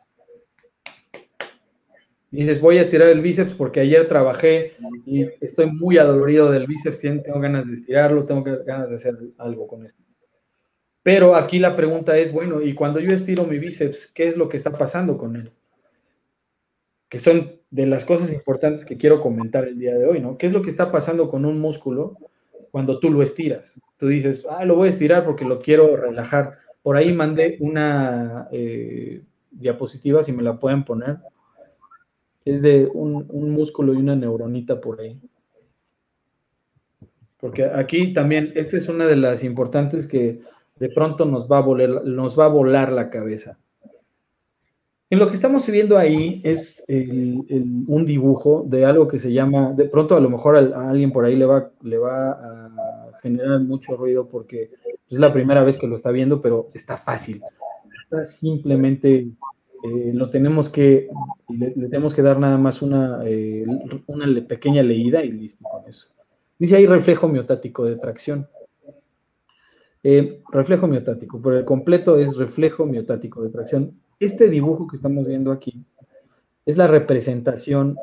Dices, 2.31 2.59
voy 2.59 2.77
a 2.77 2.81
estirar 2.81 3.09
el 3.09 3.21
bíceps 3.21 3.53
porque 3.53 3.79
ayer 3.79 4.07
trabajé 4.07 4.73
y 5.05 5.25
estoy 5.41 5.67
muy 5.71 5.97
adolorido 5.97 6.51
del 6.51 6.67
bíceps, 6.67 6.99
tengo 6.99 7.39
ganas 7.39 7.67
de 7.67 7.75
estirarlo, 7.75 8.25
tengo 8.25 8.43
ganas 8.65 8.89
de 8.89 8.95
hacer 8.95 9.17
algo 9.37 9.67
con 9.67 9.85
esto. 9.85 10.03
Pero 11.03 11.35
aquí 11.35 11.57
la 11.57 11.75
pregunta 11.77 12.17
es, 12.17 12.33
bueno, 12.33 12.61
y 12.61 12.73
cuando 12.73 12.99
yo 12.99 13.11
estiro 13.13 13.45
mi 13.45 13.57
bíceps, 13.59 14.07
¿qué 14.07 14.27
es 14.27 14.35
lo 14.35 14.49
que 14.49 14.57
está 14.57 14.77
pasando 14.77 15.17
con 15.17 15.37
él? 15.37 15.51
Que 17.07 17.19
son 17.19 17.53
de 17.69 17.85
las 17.85 18.03
cosas 18.03 18.33
importantes 18.33 18.83
que 18.83 18.97
quiero 18.97 19.21
comentar 19.21 19.65
el 19.65 19.79
día 19.79 19.95
de 19.97 20.05
hoy, 20.05 20.19
¿no? 20.19 20.37
¿Qué 20.37 20.47
es 20.47 20.51
lo 20.51 20.61
que 20.61 20.69
está 20.69 20.91
pasando 20.91 21.29
con 21.29 21.45
un 21.45 21.59
músculo 21.59 22.17
cuando 22.71 22.99
tú 22.99 23.09
lo 23.09 23.21
estiras? 23.21 23.79
Tú 23.95 24.07
dices, 24.07 24.45
ah, 24.49 24.65
lo 24.65 24.75
voy 24.75 24.87
a 24.87 24.89
estirar 24.89 25.23
porque 25.23 25.45
lo 25.45 25.59
quiero 25.59 25.95
relajar. 25.95 26.57
Por 26.81 26.97
ahí 26.97 27.13
mandé 27.13 27.55
una 27.61 28.49
eh, 28.51 29.21
diapositiva, 29.51 30.23
si 30.23 30.33
me 30.33 30.43
la 30.43 30.59
pueden 30.59 30.83
poner. 30.83 31.19
Es 32.49 32.62
de 32.62 32.89
un, 32.93 33.25
un 33.29 33.51
músculo 33.51 33.93
y 33.93 33.97
una 33.97 34.15
neuronita 34.15 34.79
por 34.79 35.01
ahí. 35.01 35.19
Porque 37.39 37.65
aquí 37.65 38.13
también, 38.13 38.51
esta 38.55 38.77
es 38.77 38.89
una 38.89 39.05
de 39.05 39.15
las 39.15 39.43
importantes 39.43 40.07
que 40.07 40.41
de 40.79 40.89
pronto 40.89 41.25
nos 41.25 41.49
va 41.49 41.60
a 41.60 41.62
volar, 41.62 42.03
nos 42.05 42.38
va 42.38 42.45
a 42.45 42.49
volar 42.49 42.91
la 42.91 43.10
cabeza. 43.10 43.57
En 45.10 45.19
lo 45.19 45.27
que 45.27 45.36
estamos 45.36 45.69
viendo 45.69 45.97
ahí 45.97 46.41
es 46.43 46.83
un 46.89 48.03
dibujo 48.05 48.65
de 48.67 48.83
algo 48.83 49.07
que 49.07 49.19
se 49.19 49.31
llama, 49.31 49.71
de 49.71 49.86
pronto 49.86 50.17
a 50.17 50.19
lo 50.19 50.29
mejor 50.29 50.57
a, 50.57 50.89
alguien 50.89 51.13
por 51.13 51.23
ahí 51.23 51.36
le 51.36 51.45
va, 51.45 51.71
le 51.81 51.97
va 51.97 52.31
a 52.31 53.12
generar 53.21 53.62
mucho 53.62 53.95
ruido 53.95 54.27
porque 54.27 54.71
es 55.10 55.17
la 55.17 55.31
primera 55.31 55.63
vez 55.63 55.77
que 55.77 55.88
lo 55.88 55.95
está 55.95 56.12
viendo, 56.12 56.41
pero 56.41 56.69
está 56.73 56.97
fácil. 56.97 57.41
Está 58.03 58.25
simplemente 58.25 59.29
eh, 59.83 60.11
lo 60.13 60.29
tenemos 60.29 60.69
que, 60.69 61.09
le, 61.49 61.71
tenemos 61.71 62.13
que 62.13 62.21
dar 62.21 62.39
nada 62.39 62.57
más 62.57 62.81
una, 62.81 63.21
eh, 63.25 63.65
una 64.07 64.47
pequeña 64.47 64.81
leída 64.81 65.23
y 65.23 65.31
listo 65.31 65.63
con 65.69 65.87
eso. 65.87 66.07
Dice 66.57 66.75
ahí 66.75 66.87
reflejo 66.87 67.27
miotático 67.27 67.85
de 67.85 67.97
tracción. 67.97 68.47
Eh, 70.03 70.41
reflejo 70.51 70.87
miotático, 70.87 71.41
por 71.41 71.53
el 71.53 71.65
completo 71.65 72.17
es 72.17 72.37
reflejo 72.37 72.85
miotático 72.85 73.43
de 73.43 73.49
tracción. 73.49 73.99
Este 74.19 74.49
dibujo 74.49 74.87
que 74.87 74.95
estamos 74.95 75.27
viendo 75.27 75.51
aquí 75.51 75.83
es 76.65 76.77
la 76.77 76.87
representación 76.87 77.97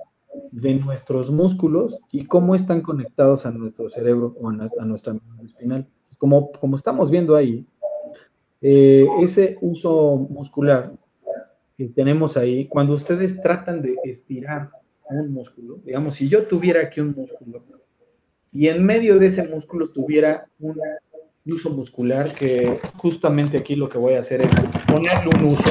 de 0.51 0.75
nuestros 0.75 1.31
músculos 1.31 2.01
y 2.13 2.27
cómo 2.27 2.55
están 2.55 2.83
conectados 2.83 3.47
a 3.47 3.51
nuestro 3.51 3.89
cerebro 3.89 4.37
o 4.41 4.49
a 4.49 4.85
nuestra 4.85 5.17
espinal. 5.45 5.87
Como, 6.19 6.53
como 6.53 6.77
estamos 6.77 7.11
viendo 7.11 7.35
ahí, 7.35 7.67
ese 8.61 9.59
uso 9.61 10.17
muscular 10.17 10.93
que 11.77 11.89
tenemos 11.89 12.37
ahí, 12.37 12.67
cuando 12.67 12.95
ustedes 12.95 13.41
tratan 13.41 13.83
de 13.83 13.97
estirar 14.05 14.71
un 15.11 15.33
músculo, 15.33 15.81
digamos, 15.85 16.17
si 16.17 16.29
yo 16.29 16.47
tuviera 16.47 16.83
aquí 16.83 17.01
un 17.01 17.13
músculo 17.15 17.63
y 18.53 18.69
en 18.69 18.85
medio 18.85 19.19
de 19.19 19.27
ese 19.27 19.47
músculo 19.47 19.91
tuviera 19.91 20.47
una 20.61 20.99
uso 21.47 21.71
muscular 21.71 22.35
que 22.35 22.81
justamente 22.97 23.59
aquí 23.59 23.77
lo 23.77 23.89
que 23.89 23.99
voy 23.99 24.15
a 24.15 24.21
hacer 24.21 24.43
es 24.43 24.51
ponerle 24.87 25.29
un 25.37 25.45
uso, 25.53 25.71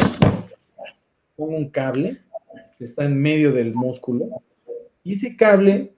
pongo 1.36 1.58
un 1.58 1.70
cable 1.70 2.22
que 2.78 2.86
está 2.86 3.06
en 3.06 3.20
medio 3.20 3.52
del 3.52 3.74
músculo 3.74 4.44
y 5.04 5.14
ese 5.14 5.36
cable 5.36 5.94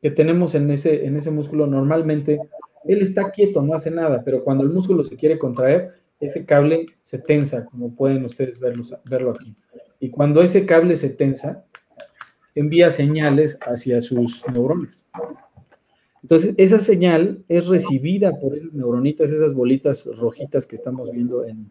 que 0.00 0.10
tenemos 0.10 0.54
en 0.54 0.70
ese, 0.70 1.04
en 1.04 1.16
ese 1.16 1.30
músculo 1.30 1.66
normalmente 1.66 2.40
él 2.84 3.02
está 3.02 3.30
quieto, 3.30 3.60
no 3.60 3.74
hace 3.74 3.90
nada, 3.90 4.22
pero 4.24 4.42
cuando 4.42 4.64
el 4.64 4.70
músculo 4.70 5.04
se 5.04 5.16
quiere 5.16 5.38
contraer, 5.38 6.00
ese 6.20 6.44
cable 6.44 6.86
se 7.02 7.18
tensa, 7.18 7.64
como 7.66 7.94
pueden 7.94 8.24
ustedes 8.24 8.58
verlo, 8.58 8.84
verlo 9.04 9.30
aquí. 9.32 9.54
Y 10.00 10.10
cuando 10.10 10.42
ese 10.42 10.66
cable 10.66 10.96
se 10.96 11.10
tensa, 11.10 11.64
envía 12.54 12.90
señales 12.90 13.58
hacia 13.62 14.00
sus 14.00 14.44
neuronas. 14.52 15.02
Entonces, 16.22 16.54
esa 16.58 16.78
señal 16.78 17.44
es 17.48 17.68
recibida 17.68 18.38
por 18.38 18.56
esas 18.56 18.72
neuronitas, 18.72 19.30
esas 19.30 19.54
bolitas 19.54 20.06
rojitas 20.16 20.66
que 20.66 20.76
estamos 20.76 21.10
viendo 21.10 21.44
en, 21.44 21.70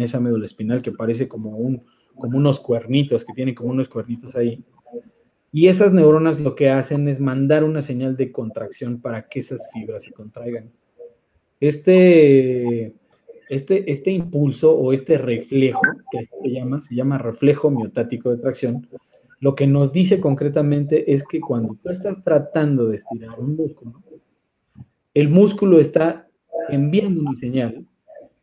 esa 0.00 0.18
médula 0.18 0.46
espinal, 0.46 0.80
que 0.80 0.92
parece 0.92 1.28
como, 1.28 1.50
un, 1.58 1.84
como 2.14 2.38
unos 2.38 2.58
cuernitos, 2.58 3.24
que 3.24 3.34
tiene 3.34 3.54
como 3.54 3.70
unos 3.70 3.88
cuernitos 3.88 4.34
ahí. 4.34 4.64
Y 5.52 5.68
esas 5.68 5.92
neuronas 5.92 6.40
lo 6.40 6.54
que 6.54 6.70
hacen 6.70 7.06
es 7.06 7.20
mandar 7.20 7.62
una 7.62 7.82
señal 7.82 8.16
de 8.16 8.32
contracción 8.32 9.00
para 9.00 9.28
que 9.28 9.40
esas 9.40 9.68
fibras 9.72 10.02
se 10.04 10.10
contraigan. 10.10 10.72
Este, 11.60 12.94
este, 13.48 13.90
este 13.90 14.10
impulso 14.10 14.76
o 14.76 14.92
este 14.92 15.18
reflejo, 15.18 15.82
que 16.10 16.28
se 16.42 16.50
llama, 16.50 16.80
se 16.80 16.94
llama 16.94 17.18
reflejo 17.18 17.70
miotático 17.70 18.30
de 18.30 18.38
tracción, 18.38 18.86
lo 19.40 19.54
que 19.54 19.66
nos 19.66 19.92
dice 19.92 20.20
concretamente 20.20 21.12
es 21.12 21.26
que 21.26 21.40
cuando 21.40 21.76
tú 21.82 21.90
estás 21.90 22.22
tratando 22.24 22.88
de 22.88 22.96
estirar 22.96 23.38
un 23.38 23.56
músculo, 23.56 24.00
el 25.12 25.28
músculo 25.28 25.78
está 25.78 26.28
enviando 26.68 27.20
una 27.20 27.36
señal 27.36 27.84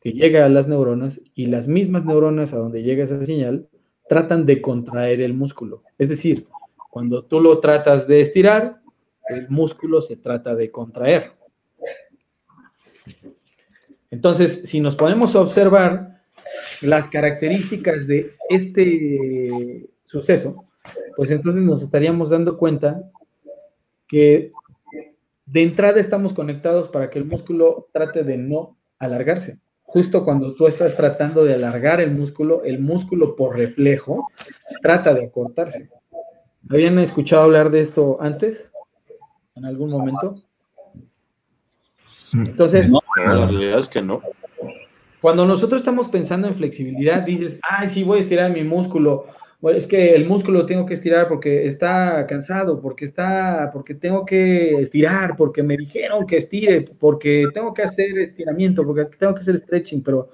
que 0.01 0.13
llega 0.13 0.45
a 0.45 0.49
las 0.49 0.67
neuronas 0.67 1.21
y 1.35 1.47
las 1.47 1.67
mismas 1.67 2.05
neuronas 2.05 2.53
a 2.53 2.57
donde 2.57 2.83
llega 2.83 3.03
esa 3.03 3.23
señal 3.25 3.67
tratan 4.07 4.45
de 4.45 4.61
contraer 4.61 5.21
el 5.21 5.33
músculo. 5.33 5.83
Es 5.97 6.09
decir, 6.09 6.47
cuando 6.89 7.23
tú 7.23 7.39
lo 7.39 7.59
tratas 7.59 8.07
de 8.07 8.21
estirar, 8.21 8.81
el 9.29 9.49
músculo 9.49 10.01
se 10.01 10.17
trata 10.17 10.55
de 10.55 10.71
contraer. 10.71 11.31
Entonces, 14.11 14.63
si 14.65 14.81
nos 14.81 14.95
ponemos 14.95 15.35
a 15.35 15.41
observar 15.41 16.21
las 16.81 17.07
características 17.07 18.05
de 18.05 18.35
este 18.49 19.89
suceso, 20.05 20.65
pues 21.15 21.31
entonces 21.31 21.63
nos 21.63 21.81
estaríamos 21.81 22.29
dando 22.29 22.57
cuenta 22.57 23.09
que 24.07 24.51
de 25.45 25.63
entrada 25.63 25.99
estamos 25.99 26.33
conectados 26.33 26.89
para 26.89 27.09
que 27.09 27.19
el 27.19 27.25
músculo 27.25 27.87
trate 27.93 28.23
de 28.23 28.37
no 28.37 28.77
alargarse. 28.99 29.59
Justo 29.81 30.23
cuando 30.23 30.55
tú 30.55 30.67
estás 30.67 30.95
tratando 30.95 31.43
de 31.43 31.53
alargar 31.53 31.99
el 31.99 32.11
músculo, 32.11 32.63
el 32.63 32.79
músculo 32.79 33.35
por 33.35 33.57
reflejo 33.57 34.27
trata 34.81 35.13
de 35.13 35.25
acortarse. 35.25 35.89
¿Habían 36.69 36.99
escuchado 36.99 37.43
hablar 37.43 37.71
de 37.71 37.81
esto 37.81 38.17
antes? 38.21 38.71
¿En 39.55 39.65
algún 39.65 39.89
momento? 39.89 40.35
Entonces, 42.33 42.91
no, 42.91 43.01
la 43.17 43.47
realidad 43.47 43.79
es 43.79 43.89
que 43.89 44.01
no. 44.01 44.21
Cuando 45.21 45.45
nosotros 45.45 45.81
estamos 45.81 46.07
pensando 46.07 46.47
en 46.47 46.55
flexibilidad, 46.55 47.21
dices, 47.21 47.59
ay, 47.69 47.87
sí, 47.87 48.03
voy 48.03 48.19
a 48.19 48.21
estirar 48.21 48.51
mi 48.51 48.63
músculo 48.63 49.27
bueno, 49.61 49.77
es 49.77 49.85
que 49.85 50.15
el 50.15 50.27
músculo 50.27 50.59
lo 50.59 50.65
tengo 50.65 50.87
que 50.87 50.95
estirar 50.95 51.27
porque 51.27 51.67
está 51.67 52.25
cansado, 52.25 52.81
porque 52.81 53.05
está, 53.05 53.69
porque 53.71 53.93
tengo 53.93 54.25
que 54.25 54.81
estirar, 54.81 55.37
porque 55.37 55.61
me 55.61 55.77
dijeron 55.77 56.25
que 56.25 56.37
estire, 56.37 56.81
porque 56.99 57.45
tengo 57.53 57.71
que 57.71 57.83
hacer 57.83 58.17
estiramiento, 58.17 58.83
porque 58.83 59.05
tengo 59.19 59.35
que 59.35 59.41
hacer 59.41 59.59
stretching, 59.59 60.01
pero 60.01 60.29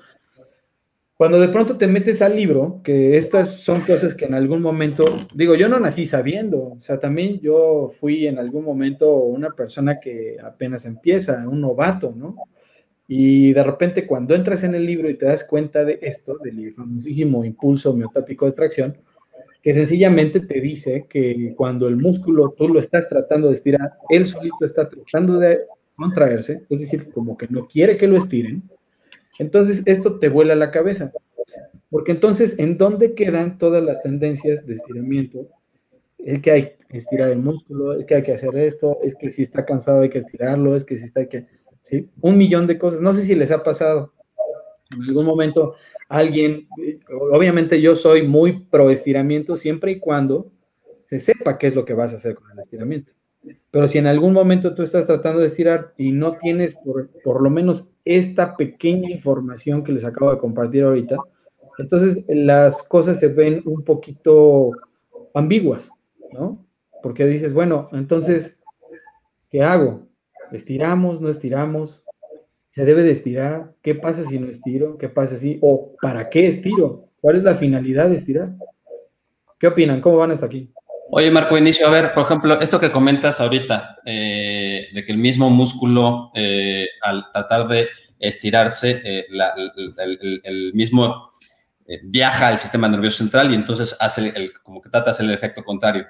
cuando 1.18 1.40
de 1.40 1.50
pronto 1.50 1.78
te 1.78 1.88
metes 1.88 2.22
al 2.22 2.36
libro, 2.36 2.80
que 2.84 3.18
estas 3.18 3.62
son 3.62 3.82
cosas 3.82 4.14
que 4.14 4.26
en 4.26 4.36
algún 4.36 4.62
momento, 4.62 5.04
digo, 5.34 5.56
yo 5.56 5.68
no 5.68 5.80
nací 5.80 6.06
sabiendo, 6.06 6.60
o 6.60 6.82
sea, 6.82 7.00
también 7.00 7.40
yo 7.40 7.92
fui 8.00 8.28
en 8.28 8.38
algún 8.38 8.64
momento 8.64 9.16
una 9.16 9.50
persona 9.50 10.00
que 10.00 10.38
apenas 10.44 10.86
empieza, 10.86 11.48
un 11.50 11.62
novato, 11.62 12.14
¿no? 12.16 12.36
Y 13.08 13.52
de 13.54 13.64
repente 13.64 14.06
cuando 14.06 14.36
entras 14.36 14.64
en 14.64 14.76
el 14.76 14.86
libro 14.86 15.10
y 15.10 15.16
te 15.16 15.26
das 15.26 15.44
cuenta 15.44 15.84
de 15.84 15.98
esto, 16.04 16.38
del 16.38 16.76
famosísimo 16.76 17.44
impulso 17.44 17.94
miotático 17.94 18.46
de 18.46 18.52
tracción, 18.52 18.98
que 19.64 19.74
sencillamente 19.74 20.42
te 20.42 20.62
dice 20.62 21.08
que 21.10 21.54
cuando 21.58 21.88
el 21.88 21.98
músculo 21.98 22.54
tú 22.56 22.70
lo 22.70 22.80
estás 22.80 23.10
tratando 23.10 23.48
de 23.48 23.56
estirar, 23.56 23.94
él 24.10 24.28
solito 24.28 24.66
está 24.66 24.88
tratando 24.88 25.40
de 25.40 25.62
contraerse, 25.96 26.62
es 26.70 26.80
decir, 26.80 27.10
como 27.12 27.36
que 27.36 27.48
no 27.50 27.68
quiere 27.68 27.98
que 27.98 28.08
lo 28.08 28.18
estiren, 28.18 28.62
entonces 29.40 29.84
esto 29.86 30.20
te 30.20 30.30
vuela 30.30 30.56
la 30.56 30.72
cabeza. 30.72 31.12
Porque 31.90 32.12
entonces, 32.12 32.60
¿en 32.60 32.78
dónde 32.78 33.14
quedan 33.16 33.58
todas 33.58 33.84
las 33.84 34.02
tendencias 34.02 34.66
de 34.66 34.74
estiramiento? 34.74 35.48
El 36.18 36.42
que 36.42 36.52
hay, 36.52 36.72
estirar 36.90 37.30
el 37.30 37.40
músculo, 37.40 37.94
es 37.94 38.06
que 38.06 38.16
hay 38.16 38.24
que 38.24 38.34
hacer 38.34 38.56
esto, 38.58 39.00
es 39.04 39.16
que 39.16 39.30
si 39.30 39.44
está 39.44 39.66
cansado 39.66 40.02
hay 40.02 40.10
que 40.10 40.20
estirarlo, 40.20 40.76
es 40.76 40.84
que 40.84 40.98
si 40.98 41.06
está 41.06 41.22
hay 41.22 41.28
que, 41.28 41.48
¿sí? 41.82 42.10
Un 42.22 42.38
millón 42.38 42.68
de 42.68 42.78
cosas. 42.78 43.00
No 43.00 43.14
sé 43.14 43.24
si 43.24 43.36
les 43.36 43.52
ha 43.52 43.64
pasado 43.64 44.14
en 44.92 45.04
algún 45.04 45.26
momento 45.26 45.76
alguien, 46.10 46.68
obviamente 47.32 47.82
yo 47.82 47.96
soy 47.96 48.28
muy 48.28 48.62
pro 48.66 48.90
estiramiento 48.90 49.56
siempre 49.56 49.92
y 49.92 50.00
cuando 50.00 50.52
se 51.06 51.20
sepa 51.20 51.58
qué 51.58 51.68
es 51.68 51.76
lo 51.76 51.86
que 51.86 51.94
vas 51.94 52.14
a 52.14 52.18
hacer 52.18 52.36
con 52.36 52.52
el 52.52 52.60
estiramiento. 52.60 53.14
Pero 53.72 53.88
si 53.88 53.98
en 53.98 54.08
algún 54.08 54.34
momento 54.34 54.74
tú 54.74 54.84
estás 54.84 55.06
tratando 55.06 55.40
de 55.40 55.48
estirar 55.48 55.94
y 55.98 56.12
no 56.12 56.38
tienes 56.38 56.76
por, 56.76 57.10
por 57.24 57.42
lo 57.42 57.50
menos 57.50 57.90
esta 58.06 58.56
pequeña 58.56 59.10
información 59.10 59.84
que 59.84 59.92
les 59.92 60.04
acabo 60.04 60.32
de 60.32 60.40
compartir 60.40 60.84
ahorita, 60.84 61.18
entonces 61.78 62.24
las 62.28 62.82
cosas 62.84 63.20
se 63.20 63.28
ven 63.28 63.62
un 63.66 63.84
poquito 63.84 64.72
ambiguas, 65.34 65.92
¿no? 66.32 66.66
Porque 67.04 67.26
dices, 67.26 67.54
bueno, 67.54 67.90
entonces, 67.92 68.58
¿qué 69.50 69.62
hago? 69.62 70.08
¿Estiramos? 70.52 71.22
¿No 71.22 71.30
estiramos? 71.30 72.02
¿Se 72.72 72.86
debe 72.86 73.04
de 73.04 73.12
estirar? 73.12 73.74
¿Qué 73.82 73.96
pasa 73.96 74.24
si 74.24 74.40
no 74.40 74.48
estiro? 74.48 74.98
¿Qué 74.98 75.10
pasa 75.10 75.38
si? 75.38 75.60
¿O 75.62 75.96
para 76.02 76.30
qué 76.30 76.48
estiro? 76.48 77.06
¿Cuál 77.22 77.38
es 77.38 77.44
la 77.44 77.56
finalidad 77.56 78.10
de 78.10 78.16
estirar? 78.16 78.54
¿Qué 79.60 79.68
opinan? 79.68 80.02
¿Cómo 80.02 80.18
van 80.18 80.32
hasta 80.32 80.46
aquí? 80.46 80.72
Oye, 81.10 81.32
Marco 81.32 81.58
Inicio, 81.58 81.88
a 81.88 81.90
ver, 81.90 82.14
por 82.14 82.26
ejemplo, 82.26 82.60
esto 82.60 82.82
que 82.82 82.92
comentas 82.92 83.40
ahorita, 83.40 83.98
eh, 84.06 84.90
de 84.94 85.06
que 85.06 85.12
el 85.14 85.18
mismo 85.18 85.50
músculo, 85.50 86.30
eh, 86.34 86.86
al 87.02 87.32
tratar 87.32 87.68
de 87.68 87.88
estirarse, 88.20 89.02
eh, 89.06 89.26
el, 90.44 90.72
mismo 90.74 91.32
viaja 92.04 92.50
al 92.50 92.60
sistema 92.60 92.90
nervioso 92.90 93.20
central 93.20 93.52
y 93.52 93.56
entonces 93.56 93.96
hace 94.02 94.34
el, 94.36 94.52
como 94.62 94.82
que 94.82 94.90
trata 94.90 95.06
de 95.06 95.12
hacer 95.12 95.26
el 95.28 95.34
efecto 95.34 95.64
contrario. 95.64 96.06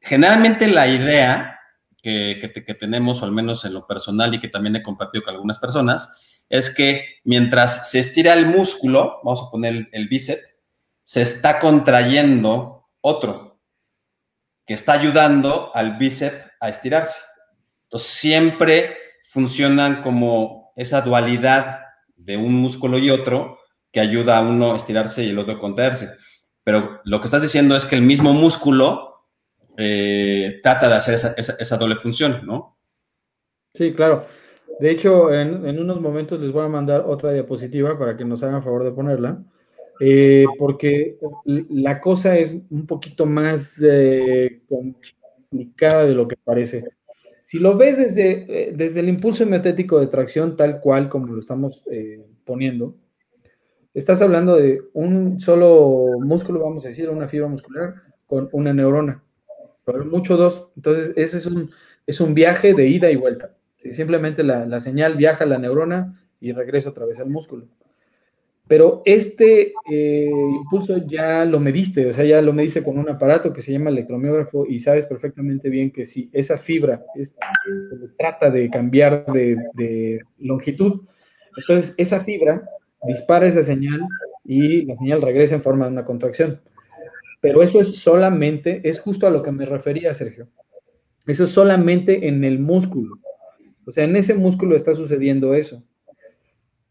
Generalmente 0.00 0.68
la 0.68 0.86
idea 0.86 1.58
que, 2.00 2.38
que, 2.40 2.74
tenemos, 2.74 3.20
o 3.20 3.24
al 3.24 3.32
menos 3.32 3.64
en 3.64 3.74
lo 3.74 3.84
personal 3.84 4.32
y 4.32 4.38
que 4.38 4.48
también 4.48 4.76
he 4.76 4.82
compartido 4.82 5.24
con 5.24 5.34
algunas 5.34 5.58
personas, 5.58 6.44
es 6.48 6.72
que 6.72 7.16
mientras 7.24 7.90
se 7.90 7.98
estira 7.98 8.34
el 8.34 8.46
músculo, 8.46 9.20
vamos 9.24 9.42
a 9.42 9.50
poner 9.50 9.88
el 9.90 10.08
bíceps, 10.08 10.42
se 11.02 11.22
está 11.22 11.58
contrayendo 11.58 12.86
otro, 13.00 13.53
que 14.66 14.74
está 14.74 14.92
ayudando 14.92 15.70
al 15.74 15.96
bíceps 15.96 16.36
a 16.60 16.68
estirarse. 16.68 17.22
Entonces, 17.84 18.08
siempre 18.08 18.96
funcionan 19.24 20.02
como 20.02 20.72
esa 20.76 21.00
dualidad 21.00 21.80
de 22.16 22.36
un 22.36 22.54
músculo 22.54 22.98
y 22.98 23.10
otro 23.10 23.58
que 23.92 24.00
ayuda 24.00 24.38
a 24.38 24.42
uno 24.42 24.72
a 24.72 24.76
estirarse 24.76 25.22
y 25.24 25.30
el 25.30 25.38
otro 25.38 25.54
a 25.54 25.60
contraerse. 25.60 26.10
Pero 26.64 27.00
lo 27.04 27.20
que 27.20 27.26
estás 27.26 27.42
diciendo 27.42 27.76
es 27.76 27.84
que 27.84 27.94
el 27.94 28.02
mismo 28.02 28.32
músculo 28.32 29.26
eh, 29.76 30.60
trata 30.62 30.88
de 30.88 30.94
hacer 30.94 31.14
esa, 31.14 31.76
doble 31.76 31.96
función, 31.96 32.40
¿no? 32.44 32.78
Sí, 33.74 33.92
claro. 33.92 34.26
De 34.80 34.90
hecho, 34.90 35.32
en, 35.32 35.66
en, 35.66 35.78
unos 35.78 36.00
momentos 36.00 36.40
les 36.40 36.52
voy 36.52 36.64
a 36.64 36.68
mandar 36.68 37.04
otra 37.06 37.32
diapositiva 37.32 37.98
para 37.98 38.16
que 38.16 38.24
nos 38.24 38.42
hagan 38.42 38.62
favor 38.62 38.84
de 38.84 38.92
ponerla. 38.92 39.42
Eh, 40.00 40.44
porque 40.58 41.18
la 41.44 42.00
cosa 42.00 42.36
es 42.36 42.62
un 42.70 42.86
poquito 42.86 43.26
más 43.26 43.80
eh, 43.86 44.60
complicada 44.68 46.04
de 46.04 46.14
lo 46.14 46.26
que 46.26 46.36
parece. 46.36 46.84
Si 47.42 47.58
lo 47.58 47.76
ves 47.76 47.98
desde, 47.98 48.68
eh, 48.68 48.72
desde 48.74 49.00
el 49.00 49.08
impulso 49.08 49.46
metético 49.46 50.00
de 50.00 50.08
tracción 50.08 50.56
tal 50.56 50.80
cual 50.80 51.08
como 51.08 51.26
lo 51.32 51.40
estamos 51.40 51.84
poniendo, 52.44 52.96
estás 53.92 54.20
hablando 54.20 54.56
de 54.56 54.82
un 54.94 55.38
solo 55.40 56.18
músculo, 56.20 56.60
vamos 56.60 56.84
a 56.84 56.88
decir, 56.88 57.08
una 57.08 57.28
fibra 57.28 57.48
muscular 57.48 57.94
con 58.26 58.48
una 58.52 58.72
neurona, 58.72 59.22
pero 59.84 60.04
mucho 60.06 60.36
dos. 60.36 60.70
Entonces, 60.74 61.12
ese 61.16 61.36
es 61.36 61.46
un, 61.46 61.70
es 62.06 62.20
un 62.20 62.34
viaje 62.34 62.74
de 62.74 62.88
ida 62.88 63.10
y 63.10 63.16
vuelta. 63.16 63.54
Simplemente 63.92 64.42
la, 64.42 64.64
la 64.64 64.80
señal 64.80 65.16
viaja 65.16 65.44
a 65.44 65.46
la 65.46 65.58
neurona 65.58 66.18
y 66.40 66.52
regresa 66.52 66.88
otra 66.88 67.04
vez 67.04 67.20
al 67.20 67.28
músculo. 67.28 67.66
Pero 68.66 69.02
este 69.04 69.74
eh, 69.90 70.30
impulso 70.30 70.96
ya 71.06 71.44
lo 71.44 71.60
mediste, 71.60 72.06
o 72.06 72.12
sea, 72.14 72.24
ya 72.24 72.40
lo 72.40 72.54
mediste 72.54 72.82
con 72.82 72.98
un 72.98 73.10
aparato 73.10 73.52
que 73.52 73.60
se 73.60 73.72
llama 73.72 73.90
electromiógrafo 73.90 74.64
y 74.66 74.80
sabes 74.80 75.04
perfectamente 75.04 75.68
bien 75.68 75.90
que 75.90 76.06
si 76.06 76.30
esa 76.32 76.56
fibra 76.56 77.04
se 77.14 77.34
trata 78.16 78.50
de 78.50 78.70
cambiar 78.70 79.26
de, 79.26 80.20
longitud, 80.38 81.02
entonces 81.58 81.94
esa 81.98 82.20
fibra 82.20 82.66
dispara 83.06 83.46
esa 83.46 83.62
señal 83.62 84.00
y 84.44 84.86
la 84.86 84.96
señal 84.96 85.20
regresa 85.20 85.56
en 85.56 85.62
forma 85.62 85.84
de 85.84 85.92
una 85.92 86.04
contracción. 86.06 86.60
Pero 87.42 87.62
eso 87.62 87.80
es 87.80 87.96
solamente, 87.96 88.80
es 88.88 88.98
justo 88.98 89.26
a 89.26 89.30
lo 89.30 89.42
que 89.42 89.52
me 89.52 89.66
refería, 89.66 90.14
Sergio. 90.14 90.48
Eso 91.26 91.44
es 91.44 91.50
solamente 91.50 92.28
en 92.28 92.44
el 92.44 92.58
músculo. 92.58 93.18
O 93.84 93.92
sea, 93.92 94.04
en 94.04 94.16
ese 94.16 94.32
músculo 94.32 94.74
está 94.74 94.94
sucediendo 94.94 95.52
eso. 95.52 95.82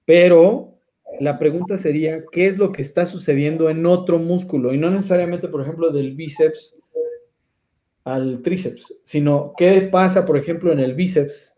Pero 0.05 0.72
la 1.19 1.39
pregunta 1.39 1.77
sería, 1.77 2.23
¿qué 2.31 2.47
es 2.47 2.57
lo 2.57 2.71
que 2.71 2.81
está 2.81 3.05
sucediendo 3.05 3.69
en 3.69 3.85
otro 3.85 4.19
músculo? 4.19 4.73
Y 4.73 4.77
no 4.77 4.89
necesariamente, 4.89 5.47
por 5.47 5.61
ejemplo, 5.61 5.91
del 5.91 6.15
bíceps 6.15 6.77
al 8.03 8.41
tríceps, 8.41 9.01
sino 9.05 9.53
qué 9.57 9.89
pasa, 9.91 10.25
por 10.25 10.37
ejemplo, 10.37 10.71
en 10.71 10.79
el 10.79 10.93
bíceps 10.93 11.55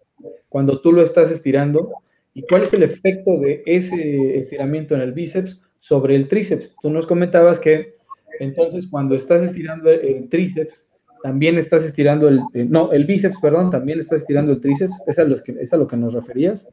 cuando 0.50 0.80
tú 0.80 0.92
lo 0.92 1.02
estás 1.02 1.32
estirando 1.32 1.92
y 2.34 2.44
cuál 2.44 2.64
es 2.64 2.74
el 2.74 2.84
efecto 2.84 3.38
de 3.40 3.64
ese 3.66 4.38
estiramiento 4.38 4.96
en 4.96 5.02
el 5.02 5.14
bíceps 5.14 5.62
sobre 5.80 6.16
el 6.16 6.28
tríceps. 6.28 6.76
Tú 6.82 6.90
nos 6.90 7.08
comentabas 7.08 7.60
que 7.60 7.96
entonces 8.40 8.88
cuando 8.88 9.16
estás 9.16 9.44
estirando 9.44 9.90
el 9.90 10.30
tríceps, 10.30 10.92
también 11.24 11.58
estás 11.58 11.84
estirando 11.84 12.28
el, 12.28 12.42
no, 12.70 12.92
el 12.92 13.06
bíceps, 13.06 13.40
perdón, 13.42 13.70
también 13.70 14.00
estás 14.00 14.22
estirando 14.22 14.52
el 14.52 14.62
tríceps, 14.62 14.94
¿es 15.08 15.18
a, 15.18 15.24
lo 15.24 15.42
que, 15.42 15.56
¿es 15.60 15.74
a 15.74 15.78
lo 15.78 15.88
que 15.88 15.98
nos 15.98 16.14
referías? 16.14 16.70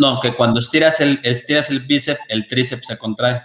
No, 0.00 0.18
que 0.18 0.34
cuando 0.34 0.60
estiras 0.60 0.98
el, 1.02 1.20
estiras 1.22 1.68
el 1.68 1.80
bíceps, 1.80 2.20
el 2.30 2.48
tríceps 2.48 2.86
se 2.86 2.96
contrae. 2.96 3.42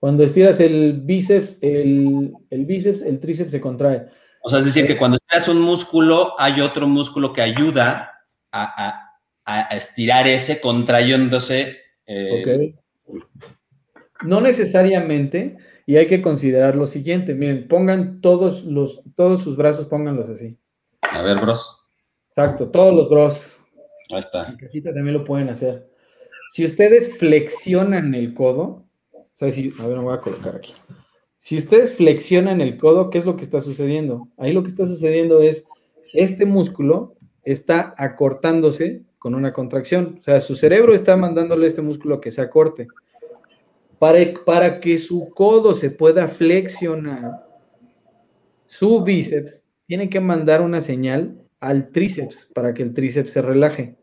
Cuando 0.00 0.24
estiras 0.24 0.58
el 0.58 1.02
bíceps, 1.02 1.56
el, 1.60 2.34
bíceps, 2.50 3.02
el 3.02 3.20
tríceps 3.20 3.52
se 3.52 3.60
contrae. 3.60 4.06
O 4.42 4.50
sea, 4.50 4.58
es 4.58 4.64
decir, 4.64 4.88
que 4.88 4.96
cuando 4.96 5.18
estiras 5.18 5.46
un 5.46 5.60
músculo, 5.60 6.34
hay 6.36 6.60
otro 6.60 6.88
músculo 6.88 7.32
que 7.32 7.42
ayuda 7.42 8.12
a, 8.50 9.06
estirar 9.70 10.26
ese 10.26 10.60
contrayéndose. 10.60 11.78
Eh, 12.06 12.74
no 14.24 14.40
necesariamente, 14.40 15.58
y 15.86 15.96
hay 15.96 16.08
que 16.08 16.22
considerar 16.22 16.74
lo 16.74 16.88
siguiente. 16.88 17.34
Miren, 17.34 17.68
pongan 17.68 18.20
todos 18.20 18.64
los, 18.64 19.04
todos 19.14 19.44
sus 19.44 19.56
brazos, 19.56 19.86
pónganlos 19.86 20.28
así. 20.28 20.58
A 21.02 21.22
ver, 21.22 21.38
bros. 21.38 21.86
Exacto, 22.30 22.68
todos 22.68 22.92
los 22.92 23.08
bros. 23.08 23.59
Ahí 24.10 24.18
está. 24.18 24.48
En 24.48 24.56
casita 24.56 24.92
también 24.92 25.14
lo 25.14 25.24
pueden 25.24 25.48
hacer. 25.48 25.88
Si 26.52 26.64
ustedes 26.64 27.16
flexionan 27.16 28.14
el 28.14 28.34
codo. 28.34 28.84
Si, 29.36 29.72
a 29.78 29.86
ver, 29.86 29.96
me 29.96 30.04
voy 30.04 30.14
a 30.14 30.20
colocar 30.20 30.56
aquí. 30.56 30.74
Si 31.38 31.56
ustedes 31.56 31.94
flexionan 31.94 32.60
el 32.60 32.76
codo, 32.76 33.08
¿qué 33.08 33.18
es 33.18 33.24
lo 33.24 33.36
que 33.36 33.44
está 33.44 33.62
sucediendo? 33.62 34.28
Ahí 34.36 34.52
lo 34.52 34.62
que 34.62 34.68
está 34.68 34.84
sucediendo 34.84 35.40
es, 35.40 35.64
este 36.12 36.44
músculo 36.44 37.14
está 37.42 37.94
acortándose 37.96 39.04
con 39.18 39.34
una 39.34 39.52
contracción. 39.52 40.18
O 40.20 40.22
sea, 40.22 40.40
su 40.40 40.56
cerebro 40.56 40.92
está 40.92 41.16
mandándole 41.16 41.64
a 41.64 41.68
este 41.68 41.80
músculo 41.80 42.20
que 42.20 42.30
se 42.30 42.42
acorte. 42.42 42.88
Para, 43.98 44.18
para 44.44 44.80
que 44.80 44.98
su 44.98 45.30
codo 45.30 45.74
se 45.74 45.90
pueda 45.90 46.28
flexionar, 46.28 47.46
su 48.66 49.02
bíceps 49.02 49.64
tiene 49.86 50.10
que 50.10 50.20
mandar 50.20 50.60
una 50.60 50.80
señal 50.80 51.40
al 51.58 51.90
tríceps 51.90 52.50
para 52.54 52.74
que 52.74 52.82
el 52.82 52.94
tríceps 52.94 53.32
se 53.32 53.42
relaje. 53.42 53.96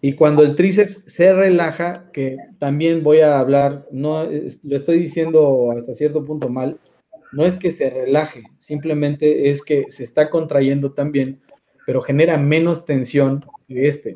Y 0.00 0.14
cuando 0.14 0.42
el 0.42 0.54
tríceps 0.54 1.02
se 1.06 1.32
relaja, 1.32 2.10
que 2.12 2.36
también 2.58 3.02
voy 3.02 3.20
a 3.20 3.38
hablar, 3.38 3.86
no 3.90 4.24
lo 4.24 4.76
estoy 4.76 5.00
diciendo 5.00 5.72
hasta 5.76 5.94
cierto 5.94 6.24
punto 6.24 6.48
mal, 6.48 6.78
no 7.32 7.44
es 7.44 7.56
que 7.56 7.70
se 7.70 7.90
relaje, 7.90 8.42
simplemente 8.58 9.50
es 9.50 9.62
que 9.62 9.86
se 9.90 10.04
está 10.04 10.30
contrayendo 10.30 10.92
también, 10.92 11.40
pero 11.84 12.00
genera 12.00 12.38
menos 12.38 12.86
tensión 12.86 13.44
que 13.66 13.88
este. 13.88 14.12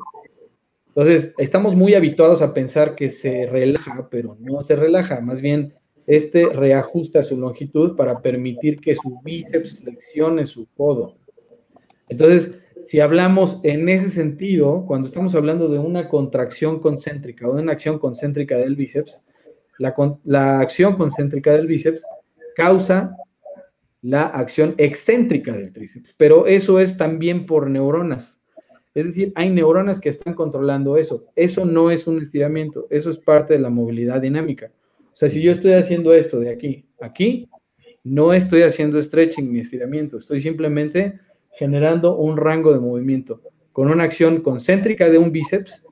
Entonces, 0.87 1.33
estamos 1.37 1.75
muy 1.75 1.95
habituados 1.95 2.41
a 2.41 2.53
pensar 2.53 2.95
que 2.95 3.09
se 3.09 3.45
relaja, 3.47 4.07
pero 4.09 4.37
no 4.39 4.61
se 4.61 4.75
relaja, 4.75 5.19
más 5.21 5.41
bien 5.41 5.73
este 6.05 6.47
reajusta 6.47 7.23
su 7.23 7.37
longitud 7.37 7.95
para 7.95 8.21
permitir 8.21 8.79
que 8.79 8.95
su 8.95 9.19
bíceps 9.23 9.79
flexione 9.79 10.45
su 10.45 10.67
codo. 10.75 11.15
Entonces, 12.09 12.59
si 12.85 12.99
hablamos 12.99 13.59
en 13.63 13.87
ese 13.89 14.09
sentido, 14.09 14.85
cuando 14.85 15.07
estamos 15.07 15.35
hablando 15.35 15.69
de 15.69 15.79
una 15.79 16.09
contracción 16.09 16.79
concéntrica 16.79 17.47
o 17.47 17.55
de 17.55 17.63
una 17.63 17.71
acción 17.71 17.99
concéntrica 17.99 18.57
del 18.57 18.75
bíceps, 18.75 19.21
la, 19.77 20.59
acción 20.59 20.95
concéntrica 20.95 21.51
del 21.51 21.67
bíceps 21.67 22.03
causa 22.55 23.15
la 24.01 24.23
acción 24.23 24.75
excéntrica 24.77 25.53
del 25.53 25.71
tríceps, 25.71 26.13
pero 26.17 26.45
eso 26.45 26.79
es 26.79 26.97
también 26.97 27.45
por 27.45 27.69
neuronas. 27.69 28.41
Es 28.93 29.05
decir, 29.05 29.31
hay 29.35 29.49
neuronas 29.49 29.99
que 29.99 30.09
están 30.09 30.35
controlando 30.35 30.97
eso. 30.97 31.25
Eso 31.35 31.65
no 31.65 31.89
es 31.89 32.05
un 32.05 32.21
estiramiento, 32.21 32.85
eso 32.89 33.09
es 33.09 33.17
parte 33.17 33.53
de 33.53 33.59
la 33.59 33.69
movilidad 33.69 34.21
dinámica. 34.21 34.71
O 35.11 35.15
sea, 35.15 35.29
si 35.29 35.41
yo 35.41 35.51
estoy 35.51 35.73
haciendo 35.73 36.13
esto 36.13 36.39
de 36.39 36.51
aquí, 36.51 36.85
aquí, 36.99 37.49
no 38.03 38.33
estoy 38.33 38.63
haciendo 38.63 39.01
stretching 39.01 39.51
ni 39.51 39.61
estiramiento, 39.61 40.17
estoy 40.17 40.41
simplemente 40.41 41.19
generando 41.57 42.15
un 42.15 42.37
rango 42.37 42.73
de 42.73 42.79
movimiento 42.79 43.41
con 43.71 43.89
una 43.89 44.03
acción 44.03 44.41
concéntrica 44.41 45.09
de 45.09 45.17
un 45.17 45.31
bíceps 45.31 45.85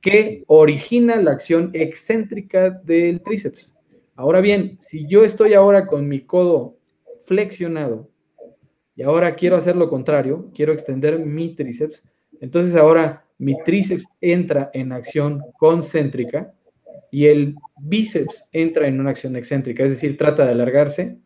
que 0.00 0.44
origina 0.46 1.16
la 1.16 1.32
acción 1.32 1.70
excéntrica 1.72 2.70
del 2.70 3.22
tríceps. 3.22 3.76
Ahora 4.14 4.40
bien, 4.40 4.78
si 4.80 5.06
yo 5.06 5.24
estoy 5.24 5.54
ahora 5.54 5.86
con 5.86 6.08
mi 6.08 6.20
codo 6.20 6.76
flexionado 7.24 8.10
y 8.94 9.02
ahora 9.02 9.34
quiero 9.36 9.56
hacer 9.56 9.76
lo 9.76 9.88
contrario, 9.88 10.50
quiero 10.54 10.72
extender 10.72 11.18
mi 11.18 11.54
tríceps, 11.54 12.06
entonces 12.40 12.74
ahora 12.74 13.24
mi 13.38 13.56
tríceps 13.64 14.04
entra 14.20 14.70
en 14.74 14.92
acción 14.92 15.42
concéntrica 15.58 16.52
y 17.10 17.26
el 17.26 17.54
bíceps 17.80 18.48
entra 18.52 18.86
en 18.86 19.00
una 19.00 19.10
acción 19.10 19.36
excéntrica, 19.36 19.84
es 19.84 19.90
decir, 19.90 20.18
trata 20.18 20.44
de 20.44 20.52
alargarse 20.52 21.18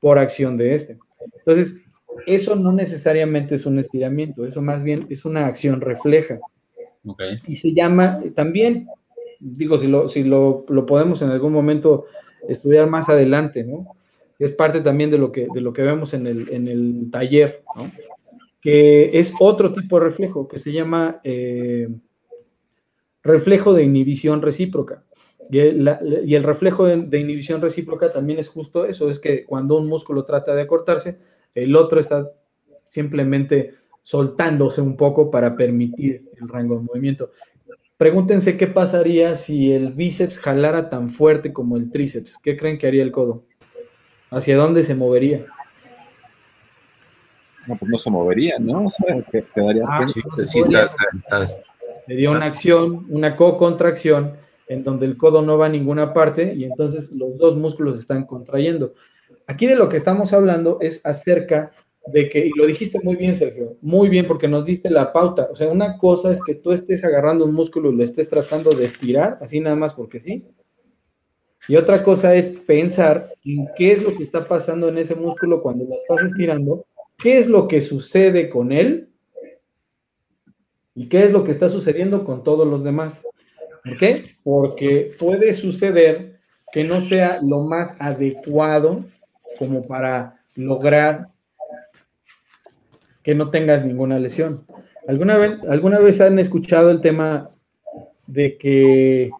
por 0.00 0.18
acción 0.18 0.56
de 0.56 0.74
este. 0.74 0.98
Entonces, 1.38 1.74
eso 2.26 2.56
no 2.56 2.72
necesariamente 2.72 3.54
es 3.54 3.66
un 3.66 3.78
estiramiento, 3.78 4.46
eso 4.46 4.62
más 4.62 4.82
bien 4.82 5.06
es 5.10 5.24
una 5.24 5.46
acción 5.46 5.80
refleja. 5.80 6.38
Y 7.46 7.56
se 7.56 7.72
llama 7.72 8.20
también, 8.34 8.88
digo, 9.38 9.78
si, 9.78 9.86
lo, 9.86 10.08
si 10.08 10.24
lo, 10.24 10.64
lo, 10.68 10.86
podemos 10.86 11.22
en 11.22 11.30
algún 11.30 11.52
momento 11.52 12.06
estudiar 12.48 12.88
más 12.88 13.08
adelante, 13.08 13.64
¿no? 13.64 13.86
Es 14.38 14.52
parte 14.52 14.80
también 14.80 15.10
de 15.10 15.18
lo 15.18 15.32
que, 15.32 15.46
de 15.52 15.60
lo 15.60 15.72
que 15.72 15.82
vemos 15.82 16.14
en 16.14 16.26
el, 16.26 16.48
en 16.50 16.68
el 16.68 17.08
taller, 17.10 17.62
¿no? 17.76 17.90
Que 18.60 19.18
es 19.18 19.32
otro 19.38 19.72
tipo 19.72 19.98
de 19.98 20.06
reflejo 20.06 20.48
que 20.48 20.58
se 20.58 20.72
llama 20.72 21.20
eh, 21.22 21.88
reflejo 23.22 23.72
de 23.72 23.84
inhibición 23.84 24.42
recíproca. 24.42 25.04
Y 25.48 25.60
el, 25.60 26.42
reflejo 26.42 26.86
de, 26.86 27.02
de, 27.02 27.20
inhibición 27.20 27.62
recíproca 27.62 28.10
también 28.10 28.40
es 28.40 28.48
justo 28.48 28.84
eso, 28.84 29.08
es 29.08 29.20
que 29.20 29.44
cuando 29.44 29.76
un 29.76 29.86
músculo 29.86 30.24
trata 30.24 30.56
de 30.56 30.62
acortarse, 30.62 31.20
el 31.56 31.74
otro 31.74 31.98
está 31.98 32.30
simplemente 32.88 33.74
soltándose 34.02 34.80
un 34.80 34.96
poco 34.96 35.30
para 35.30 35.56
permitir 35.56 36.30
el 36.40 36.48
rango 36.48 36.76
de 36.76 36.82
movimiento. 36.82 37.32
Pregúntense 37.96 38.56
qué 38.56 38.66
pasaría 38.66 39.36
si 39.36 39.72
el 39.72 39.92
bíceps 39.92 40.38
jalara 40.38 40.90
tan 40.90 41.10
fuerte 41.10 41.52
como 41.52 41.76
el 41.76 41.90
tríceps. 41.90 42.38
¿Qué 42.38 42.56
creen 42.56 42.78
que 42.78 42.86
haría 42.86 43.02
el 43.02 43.10
codo? 43.10 43.44
¿Hacia 44.30 44.56
dónde 44.56 44.84
se 44.84 44.94
movería? 44.94 45.46
No, 47.66 47.76
pues 47.76 47.90
no 47.90 47.98
se 47.98 48.10
movería, 48.10 48.56
¿no? 48.60 48.84
O 48.84 48.90
sea, 48.90 49.22
que 49.22 49.44
quedaría. 49.52 49.82
Ah, 49.88 50.06
sí, 50.06 50.20
sí, 50.44 50.62
Sería 52.06 52.30
una 52.30 52.46
acción, 52.46 53.06
una 53.08 53.34
co-contracción 53.34 54.36
en 54.68 54.84
donde 54.84 55.06
el 55.06 55.16
codo 55.16 55.42
no 55.42 55.58
va 55.58 55.66
a 55.66 55.70
ninguna 55.70 56.12
parte 56.12 56.54
y 56.54 56.64
entonces 56.64 57.10
los 57.12 57.36
dos 57.38 57.56
músculos 57.56 57.96
están 57.98 58.26
contrayendo. 58.26 58.94
Aquí 59.46 59.66
de 59.66 59.76
lo 59.76 59.88
que 59.88 59.96
estamos 59.96 60.32
hablando 60.32 60.78
es 60.80 61.00
acerca 61.04 61.72
de 62.06 62.28
que, 62.28 62.46
y 62.46 62.50
lo 62.50 62.66
dijiste 62.66 63.00
muy 63.02 63.16
bien, 63.16 63.34
Sergio, 63.34 63.76
muy 63.80 64.08
bien, 64.08 64.26
porque 64.26 64.48
nos 64.48 64.66
diste 64.66 64.90
la 64.90 65.12
pauta. 65.12 65.48
O 65.50 65.56
sea, 65.56 65.68
una 65.68 65.98
cosa 65.98 66.32
es 66.32 66.40
que 66.44 66.54
tú 66.54 66.72
estés 66.72 67.04
agarrando 67.04 67.44
un 67.44 67.54
músculo 67.54 67.90
y 67.90 67.96
lo 67.96 68.04
estés 68.04 68.28
tratando 68.28 68.70
de 68.70 68.86
estirar, 68.86 69.38
así 69.40 69.60
nada 69.60 69.76
más 69.76 69.94
porque 69.94 70.20
sí. 70.20 70.44
Y 71.68 71.76
otra 71.76 72.04
cosa 72.04 72.34
es 72.34 72.50
pensar 72.50 73.32
en 73.44 73.68
qué 73.76 73.92
es 73.92 74.02
lo 74.02 74.16
que 74.16 74.22
está 74.22 74.46
pasando 74.46 74.88
en 74.88 74.98
ese 74.98 75.16
músculo 75.16 75.62
cuando 75.62 75.84
lo 75.84 75.96
estás 75.96 76.22
estirando, 76.30 76.86
qué 77.18 77.38
es 77.38 77.48
lo 77.48 77.66
que 77.66 77.80
sucede 77.80 78.48
con 78.48 78.70
él 78.70 79.08
y 80.94 81.08
qué 81.08 81.24
es 81.24 81.32
lo 81.32 81.42
que 81.42 81.50
está 81.50 81.68
sucediendo 81.68 82.24
con 82.24 82.44
todos 82.44 82.68
los 82.68 82.84
demás. 82.84 83.26
¿Por 83.84 83.96
qué? 83.98 84.36
Porque 84.44 85.12
puede 85.18 85.54
suceder 85.54 86.38
que 86.72 86.84
no 86.84 87.00
sea 87.00 87.40
lo 87.42 87.60
más 87.60 87.96
adecuado 87.98 89.04
como 89.58 89.86
para 89.86 90.40
lograr 90.54 91.28
que 93.22 93.34
no 93.34 93.50
tengas 93.50 93.84
ninguna 93.84 94.18
lesión. 94.18 94.66
¿Alguna 95.08 95.36
vez, 95.36 95.58
¿Alguna 95.68 95.98
vez 95.98 96.20
han 96.20 96.38
escuchado 96.38 96.90
el 96.90 97.00
tema 97.00 97.50
de 98.26 98.56
que 98.58 99.30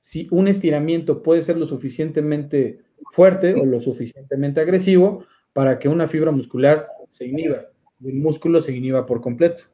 si 0.00 0.28
un 0.30 0.48
estiramiento 0.48 1.22
puede 1.22 1.42
ser 1.42 1.56
lo 1.56 1.66
suficientemente 1.66 2.80
fuerte 3.12 3.54
o 3.54 3.64
lo 3.64 3.80
suficientemente 3.80 4.60
agresivo 4.60 5.24
para 5.52 5.78
que 5.78 5.88
una 5.88 6.08
fibra 6.08 6.30
muscular 6.30 6.88
se 7.08 7.26
inhiba, 7.26 7.66
el 8.04 8.14
músculo 8.14 8.60
se 8.60 8.74
inhiba 8.74 9.06
por 9.06 9.20
completo? 9.20 9.64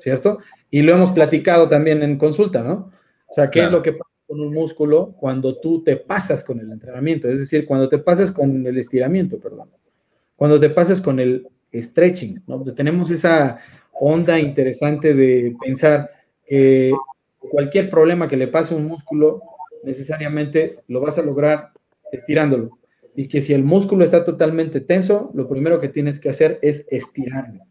¿cierto? 0.00 0.38
Y 0.70 0.82
lo 0.82 0.94
hemos 0.94 1.10
platicado 1.10 1.68
también 1.68 2.02
en 2.02 2.18
consulta, 2.18 2.62
¿no? 2.62 2.92
O 3.28 3.34
sea, 3.34 3.50
¿qué 3.50 3.64
es 3.64 3.70
lo 3.70 3.82
que 3.82 3.92
pasa 3.92 4.05
con 4.26 4.40
un 4.40 4.52
músculo 4.52 5.14
cuando 5.18 5.58
tú 5.58 5.82
te 5.82 5.96
pasas 5.96 6.42
con 6.42 6.60
el 6.60 6.70
entrenamiento? 6.70 7.28
Es 7.28 7.38
decir, 7.38 7.66
cuando 7.66 7.88
te 7.88 7.98
pasas 7.98 8.32
con 8.32 8.66
el 8.66 8.78
estiramiento, 8.78 9.38
perdón. 9.38 9.70
Cuando 10.34 10.60
te 10.60 10.70
pasas 10.70 11.00
con 11.00 11.20
el 11.20 11.46
stretching, 11.74 12.42
¿no? 12.46 12.62
Tenemos 12.74 13.10
esa 13.10 13.58
onda 13.92 14.38
interesante 14.38 15.14
de 15.14 15.56
pensar 15.60 16.10
que 16.46 16.92
cualquier 17.38 17.90
problema 17.90 18.28
que 18.28 18.36
le 18.36 18.48
pase 18.48 18.74
a 18.74 18.76
un 18.76 18.86
músculo, 18.86 19.42
necesariamente 19.84 20.80
lo 20.88 21.00
vas 21.00 21.18
a 21.18 21.22
lograr 21.22 21.70
estirándolo. 22.12 22.78
Y 23.14 23.28
que 23.28 23.40
si 23.40 23.54
el 23.54 23.64
músculo 23.64 24.04
está 24.04 24.24
totalmente 24.24 24.80
tenso, 24.80 25.30
lo 25.34 25.48
primero 25.48 25.80
que 25.80 25.88
tienes 25.88 26.20
que 26.20 26.28
hacer 26.28 26.58
es 26.60 26.86
estirarlo. 26.90 27.64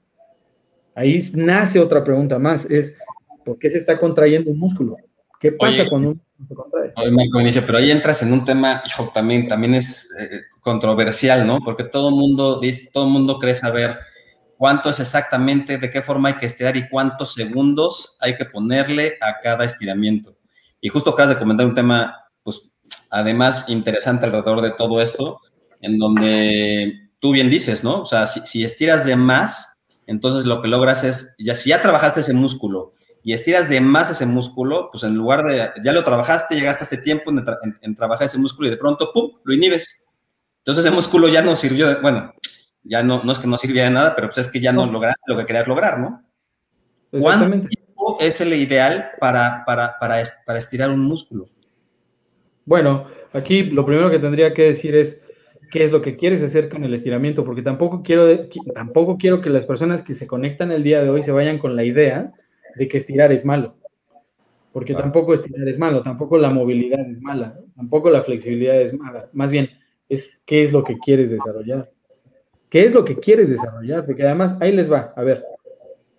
Ahí 0.96 1.20
nace 1.36 1.80
otra 1.80 2.04
pregunta 2.04 2.40
más, 2.40 2.66
es 2.72 2.98
¿por 3.44 3.60
qué 3.60 3.70
se 3.70 3.78
está 3.78 4.00
contrayendo 4.00 4.50
un 4.50 4.58
músculo? 4.58 4.98
¿Qué 5.40 5.52
pasa 5.52 5.88
cuando 5.90 6.10
un 6.12 6.22
músculo 6.38 6.48
se 6.48 6.56
contrae? 6.56 6.94
Oye, 6.96 7.62
pero 7.62 7.78
ahí 7.78 7.92
entras 7.92 8.24
en 8.24 8.34
un 8.34 8.46
tema, 8.46 8.82
hijo, 8.86 9.12
también, 9.14 9.48
también 9.48 9.76
es 9.76 10.10
eh, 10.20 10.42
controversial, 10.62 11.46
¿no? 11.46 11.60
Porque 11.60 11.84
todo 11.84 12.10
el 12.10 12.16
mundo 12.16 12.60
dice, 12.60 12.90
todo 12.92 13.06
el 13.06 13.12
mundo 13.12 13.40
cree 13.40 13.54
saber 13.54 13.98
cuánto 14.58 14.90
es 14.90 15.00
exactamente, 15.00 15.78
de 15.78 15.90
qué 15.90 16.02
forma 16.02 16.30
hay 16.30 16.36
que 16.36 16.46
estirar 16.46 16.78
y 16.78 16.88
cuántos 16.90 17.34
segundos 17.34 18.18
hay 18.22 18.36
que 18.36 18.46
ponerle 18.46 19.18
a 19.22 19.40
cada 19.42 19.66
estiramiento. 19.66 20.38
Y 20.82 20.90
justo 20.90 21.12
acabas 21.12 21.30
de 21.30 21.40
comentar 21.40 21.66
un 21.66 21.76
tema, 21.76 22.16
pues, 22.44 22.72
además 23.10 23.70
interesante 23.70 24.26
alrededor 24.26 24.62
de 24.62 24.72
todo 24.72 25.02
esto, 25.02 25.40
en 25.82 25.98
donde 25.98 27.10
tú 27.20 27.32
bien 27.32 27.50
dices, 27.50 27.84
¿no? 27.84 28.02
O 28.02 28.06
sea, 28.06 28.26
si, 28.28 28.40
si 28.42 28.64
estiras 28.64 29.06
de 29.06 29.16
más, 29.16 29.78
entonces 30.08 30.46
lo 30.46 30.62
que 30.62 30.68
logras 30.68 31.04
es, 31.04 31.36
ya 31.40 31.56
si 31.56 31.70
ya 31.70 31.82
trabajaste 31.82 32.22
ese 32.22 32.34
músculo 32.34 32.95
y 33.26 33.34
estiras 33.34 33.70
de 33.70 33.82
más 33.82 34.12
ese 34.12 34.28
músculo, 34.28 34.90
pues 34.92 35.04
en 35.04 35.16
lugar 35.16 35.44
de, 35.46 35.72
ya 35.84 35.92
lo 35.92 36.04
trabajaste, 36.04 36.54
llegaste 36.54 36.84
a 36.84 36.86
ese 36.86 37.00
tiempo 37.00 37.32
en, 37.82 37.96
trabajar 37.96 38.28
ese 38.28 38.38
músculo 38.38 38.68
y 38.68 38.72
de 38.72 38.78
pronto, 38.78 39.12
¡pum!, 39.12 39.32
lo 39.44 39.52
inhibes. 39.52 40.00
Entonces 40.60 40.86
ese 40.86 40.94
músculo 40.94 41.28
ya 41.28 41.42
no 41.42 41.56
sirvió, 41.56 42.00
bueno, 42.04 42.32
ya 42.84 43.02
no, 43.02 43.24
no 43.24 43.32
es 43.32 43.40
que 43.40 43.48
no 43.48 43.58
sirviera 43.58 43.88
de 43.88 43.96
nada, 43.96 44.16
pero 44.16 44.28
pues 44.28 44.38
es 44.38 44.48
que 44.48 44.60
ya 44.60 44.72
no, 44.72 44.86
lograste 44.86 45.24
lo 45.26 45.38
que 45.40 45.46
querías 45.48 45.68
lograr, 45.68 46.00
¿no? 46.00 46.24
¿Cuánto 47.20 47.68
tiempo 47.68 48.18
es 48.20 48.42
el 48.42 48.54
ideal 48.54 49.10
para, 49.20 49.64
para, 49.66 49.98
para, 49.98 50.22
para 50.46 50.60
estirar 50.60 50.92
un 50.92 51.00
músculo? 51.00 51.46
Bueno, 52.64 53.08
aquí 53.34 53.64
lo 53.64 53.88
primero 53.88 54.12
que 54.12 54.20
tendría 54.20 54.54
que 54.54 54.66
decir 54.66 54.96
es, 54.96 55.20
qué 55.72 55.84
es 55.84 55.92
lo 55.92 56.04
que 56.04 56.16
quieres 56.16 56.44
hacer 56.44 56.70
con 56.70 56.84
el 56.84 56.94
estiramiento, 56.94 57.44
porque 57.44 57.64
tampoco 57.64 58.04
quiero, 58.04 58.28
tampoco 58.76 59.18
quiero 59.18 59.42
que 59.42 59.50
las 59.50 59.66
personas 59.66 60.04
que 60.04 60.14
se 60.14 60.28
conectan 60.28 60.72
el 60.72 60.84
día 60.84 61.02
de 61.02 61.10
hoy 61.10 61.24
se 61.24 61.32
vayan 61.32 61.58
con 61.58 61.76
la 61.76 61.84
idea 61.84 62.32
de 62.76 62.88
que 62.88 62.98
estirar 62.98 63.32
es 63.32 63.46
malo, 63.46 63.76
porque 64.72 64.94
tampoco 64.94 65.34
estirar 65.34 65.68
es 65.68 65.78
malo, 65.78 66.04
tampoco 66.04 66.38
la 66.38 66.50
movilidad 66.50 67.10
es 67.10 67.22
mala, 67.22 67.60
tampoco 67.76 68.10
la 68.10 68.22
flexibilidad 68.22 68.82
es 68.82 68.94
mala, 68.94 69.30
más 69.34 69.52
bien 69.52 69.70
es 70.10 70.30
qué 70.46 70.64
es 70.64 70.72
lo 70.72 70.84
que 70.84 70.98
quieres 70.98 71.32
desarrollar. 71.32 71.92
¿Qué 72.70 72.84
es 72.84 72.94
lo 72.94 73.06
que 73.06 73.16
quieres 73.16 73.50
desarrollar? 73.50 74.06
Porque 74.06 74.24
además 74.24 74.58
ahí 74.60 74.72
les 74.72 74.92
va, 74.92 75.14
a 75.16 75.24
ver, 75.24 75.46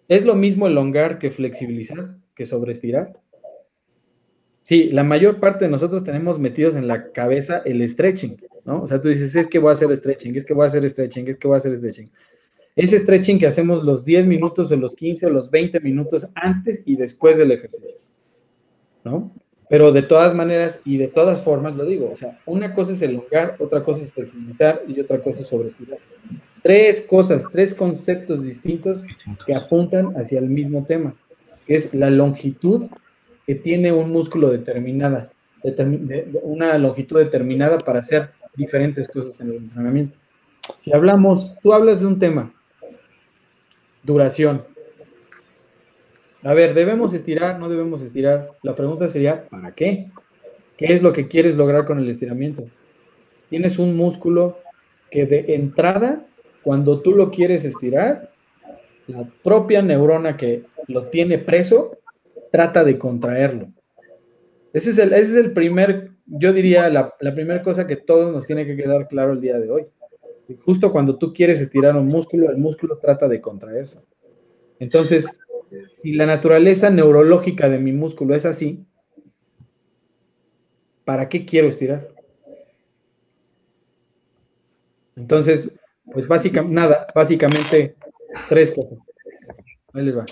¿es 0.09 0.25
lo 0.25 0.35
mismo 0.35 0.67
elongar 0.67 1.19
que 1.19 1.31
flexibilizar, 1.31 2.17
que 2.35 2.47
sobreestirar? 2.47 3.21
Sí, 4.63 4.85
la 4.91 5.05
mayor 5.05 5.39
parte 5.39 5.67
de 5.67 5.71
nosotros 5.71 6.03
tenemos 6.03 6.39
metidos 6.39 6.75
en 6.75 6.89
la 6.89 7.13
cabeza 7.13 7.63
el 7.65 7.87
stretching, 7.89 8.37
¿no? 8.65 8.83
O 8.83 8.87
sea, 8.87 9.01
tú 9.01 9.09
dices, 9.09 9.37
es 9.37 9.47
que 9.47 9.59
voy 9.59 9.69
a 9.69 9.73
hacer 9.73 9.95
stretching, 9.97 10.35
es 10.35 10.45
que 10.45 10.55
voy 10.55 10.65
a 10.65 10.67
hacer 10.67 10.89
stretching, 10.89 11.29
es 11.29 11.37
que 11.37 11.47
voy 11.47 11.57
a 11.57 11.59
hacer 11.59 11.77
stretching. 11.77 12.11
Ese 12.77 12.99
stretching 12.99 13.39
que 13.39 13.47
hacemos 13.47 13.83
los 13.85 14.05
10 14.05 14.27
minutos, 14.27 14.71
o 14.71 14.77
los 14.77 14.95
15, 14.95 15.27
o 15.27 15.31
los 15.31 15.51
20 15.51 15.81
minutos 15.81 16.29
antes 16.35 16.83
y 16.85 16.97
después 16.97 17.39
del 17.39 17.53
ejercicio, 17.53 17.97
¿no? 19.03 19.33
Pero 19.71 19.93
de 19.93 20.03
todas 20.03 20.35
maneras 20.35 20.81
y 20.85 20.99
de 20.99 21.09
todas 21.09 21.41
formas 21.41 21.75
lo 21.75 21.87
digo, 21.87 22.11
o 22.13 22.17
sea, 22.17 22.39
una 22.45 22.75
cosa 22.75 22.93
es 22.93 23.01
elongar, 23.01 23.57
otra 23.59 23.83
cosa 23.83 24.03
es 24.03 24.13
flexibilizar 24.13 24.83
y 24.87 25.01
otra 25.01 25.21
cosa 25.23 25.41
es 25.41 25.47
sobreestirar. 25.47 25.99
Tres 26.63 27.01
cosas, 27.01 27.47
tres 27.51 27.75
conceptos 27.75 28.45
distintos 28.45 29.03
que 29.47 29.55
apuntan 29.55 30.15
hacia 30.17 30.39
el 30.39 30.47
mismo 30.47 30.85
tema, 30.85 31.15
que 31.67 31.77
es 31.77 31.95
la 31.95 32.11
longitud 32.11 32.91
que 33.47 33.55
tiene 33.55 33.91
un 33.91 34.11
músculo 34.13 34.51
determinada, 34.51 35.33
una 36.43 36.77
longitud 36.77 37.19
determinada 37.19 37.79
para 37.79 38.01
hacer 38.01 38.31
diferentes 38.55 39.09
cosas 39.09 39.41
en 39.41 39.49
el 39.49 39.57
entrenamiento. 39.57 40.19
Si 40.79 40.93
hablamos, 40.93 41.55
tú 41.63 41.73
hablas 41.73 42.01
de 42.01 42.07
un 42.07 42.19
tema, 42.19 42.53
duración. 44.07 44.65
A 46.43 46.55
ver, 46.55 46.75
¿debemos 46.75 47.13
estirar? 47.13 47.59
¿No 47.59 47.69
debemos 47.69 48.03
estirar? 48.03 48.53
La 48.63 48.75
pregunta 48.75 49.09
sería, 49.09 49.49
¿para 49.49 49.73
qué? 49.73 50.07
¿Qué 50.77 50.87
es 50.95 51.03
lo 51.03 51.13
que 51.13 51.27
quieres 51.27 51.57
lograr 51.57 51.85
con 51.85 51.99
el 51.99 52.09
estiramiento? 52.09 52.65
Tienes 53.51 53.79
un 53.79 53.97
músculo 53.97 54.59
que 55.11 55.27
de 55.27 55.55
entrada, 55.55 56.25
cuando 56.63 57.01
tú 57.01 57.13
lo 57.13 57.31
quieres 57.31 57.65
estirar, 57.65 58.31
la 59.09 59.25
propia 59.43 59.83
neurona 59.83 60.37
que 60.37 60.65
lo 60.89 61.09
tiene 61.09 61.39
preso 61.39 61.91
trata 62.51 62.85
de 62.85 62.99
contraerlo. 62.99 63.69
Ese 64.73 64.91
es 64.91 64.99
el, 64.99 65.13
ese 65.15 65.39
es 65.39 65.45
el 65.45 65.53
primer, 65.53 66.11
yo 66.27 66.53
diría, 66.53 66.89
la, 66.91 67.15
la 67.21 67.35
primera 67.35 67.63
cosa 67.63 67.87
que 67.87 67.97
todos 67.97 68.33
nos 68.33 68.47
tiene 68.47 68.67
que 68.67 68.77
quedar 68.77 69.09
claro 69.09 69.33
el 69.33 69.41
día 69.41 69.59
de 69.59 69.71
hoy. 69.71 69.87
Justo 70.55 70.93
cuando 70.93 71.19
tú 71.19 71.33
quieres 71.33 71.61
estirar 71.61 71.97
un 71.97 72.07
músculo, 72.07 72.51
el 72.51 72.57
músculo 72.57 72.99
trata 72.99 73.27
de 73.27 73.41
contraerse. 73.41 74.01
Entonces, 74.79 75.27
si 76.03 76.13
la 76.13 76.27
naturaleza 76.27 76.91
neurológica 76.91 77.69
de 77.69 77.79
mi 77.79 77.93
músculo 77.93 78.35
es 78.35 78.47
así, 78.47 78.85
¿para 81.05 81.29
qué 81.29 81.45
quiero 81.45 81.69
estirar? 81.69 82.09
Entonces, 85.17 85.73
pues 86.13 86.29
básicamente, 86.29 86.75
nada, 86.75 87.07
básicamente 87.15 87.97
tres 88.49 88.71
cosas. 88.71 89.01
Ahí 89.93 90.05
les 90.05 90.17
va. 90.17 90.25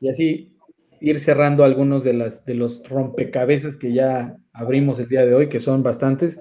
Y 0.00 0.08
así 0.08 0.52
ir 1.00 1.18
cerrando 1.18 1.64
algunos 1.64 2.04
de, 2.04 2.12
las, 2.12 2.44
de 2.44 2.54
los 2.54 2.86
rompecabezas 2.88 3.76
que 3.76 3.92
ya 3.92 4.36
abrimos 4.52 4.98
el 4.98 5.08
día 5.08 5.24
de 5.24 5.34
hoy, 5.34 5.48
que 5.48 5.60
son 5.60 5.82
bastantes. 5.82 6.38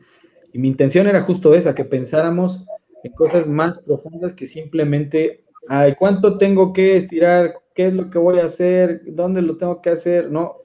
Y 0.52 0.60
mi 0.60 0.68
intención 0.68 1.08
era 1.08 1.22
justo 1.22 1.54
esa, 1.54 1.76
que 1.76 1.86
pensáramos 1.86 2.66
en 3.04 3.12
cosas 3.14 3.48
más 3.48 3.80
profundas 3.80 4.34
que 4.34 4.48
simplemente, 4.48 5.46
ay, 5.68 5.96
¿cuánto 5.98 6.38
tengo 6.38 6.74
que 6.74 6.96
estirar? 6.96 7.54
¿Qué 7.74 7.88
es 7.88 7.94
lo 7.94 8.10
que 8.10 8.18
voy 8.18 8.40
a 8.40 8.46
hacer? 8.46 9.02
¿Dónde 9.06 9.42
lo 9.42 9.58
tengo 9.58 9.82
que 9.82 9.90
hacer? 9.90 10.32
No. 10.32 10.58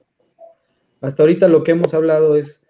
Hasta 1.01 1.23
ahorita 1.23 1.47
lo 1.47 1.63
que 1.63 1.71
hemos 1.71 1.93
hablado 1.93 2.35
es 2.35 2.61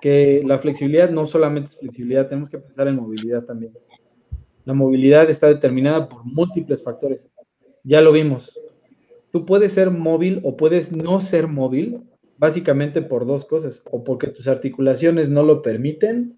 que 0.00 0.42
la 0.44 0.58
flexibilidad 0.58 1.10
no 1.10 1.26
solamente 1.26 1.70
es 1.70 1.78
flexibilidad, 1.78 2.28
tenemos 2.28 2.50
que 2.50 2.58
pensar 2.58 2.88
en 2.88 2.96
movilidad 2.96 3.44
también. 3.44 3.72
La 4.64 4.74
movilidad 4.74 5.30
está 5.30 5.46
determinada 5.46 6.08
por 6.08 6.24
múltiples 6.24 6.82
factores. 6.82 7.28
Ya 7.82 8.00
lo 8.00 8.12
vimos. 8.12 8.58
Tú 9.30 9.44
puedes 9.44 9.72
ser 9.72 9.90
móvil 9.90 10.40
o 10.44 10.56
puedes 10.56 10.92
no 10.92 11.20
ser 11.20 11.48
móvil 11.48 12.02
básicamente 12.36 13.00
por 13.00 13.26
dos 13.26 13.44
cosas, 13.44 13.82
o 13.90 14.04
porque 14.04 14.28
tus 14.28 14.48
articulaciones 14.48 15.30
no 15.30 15.42
lo 15.42 15.62
permiten 15.62 16.36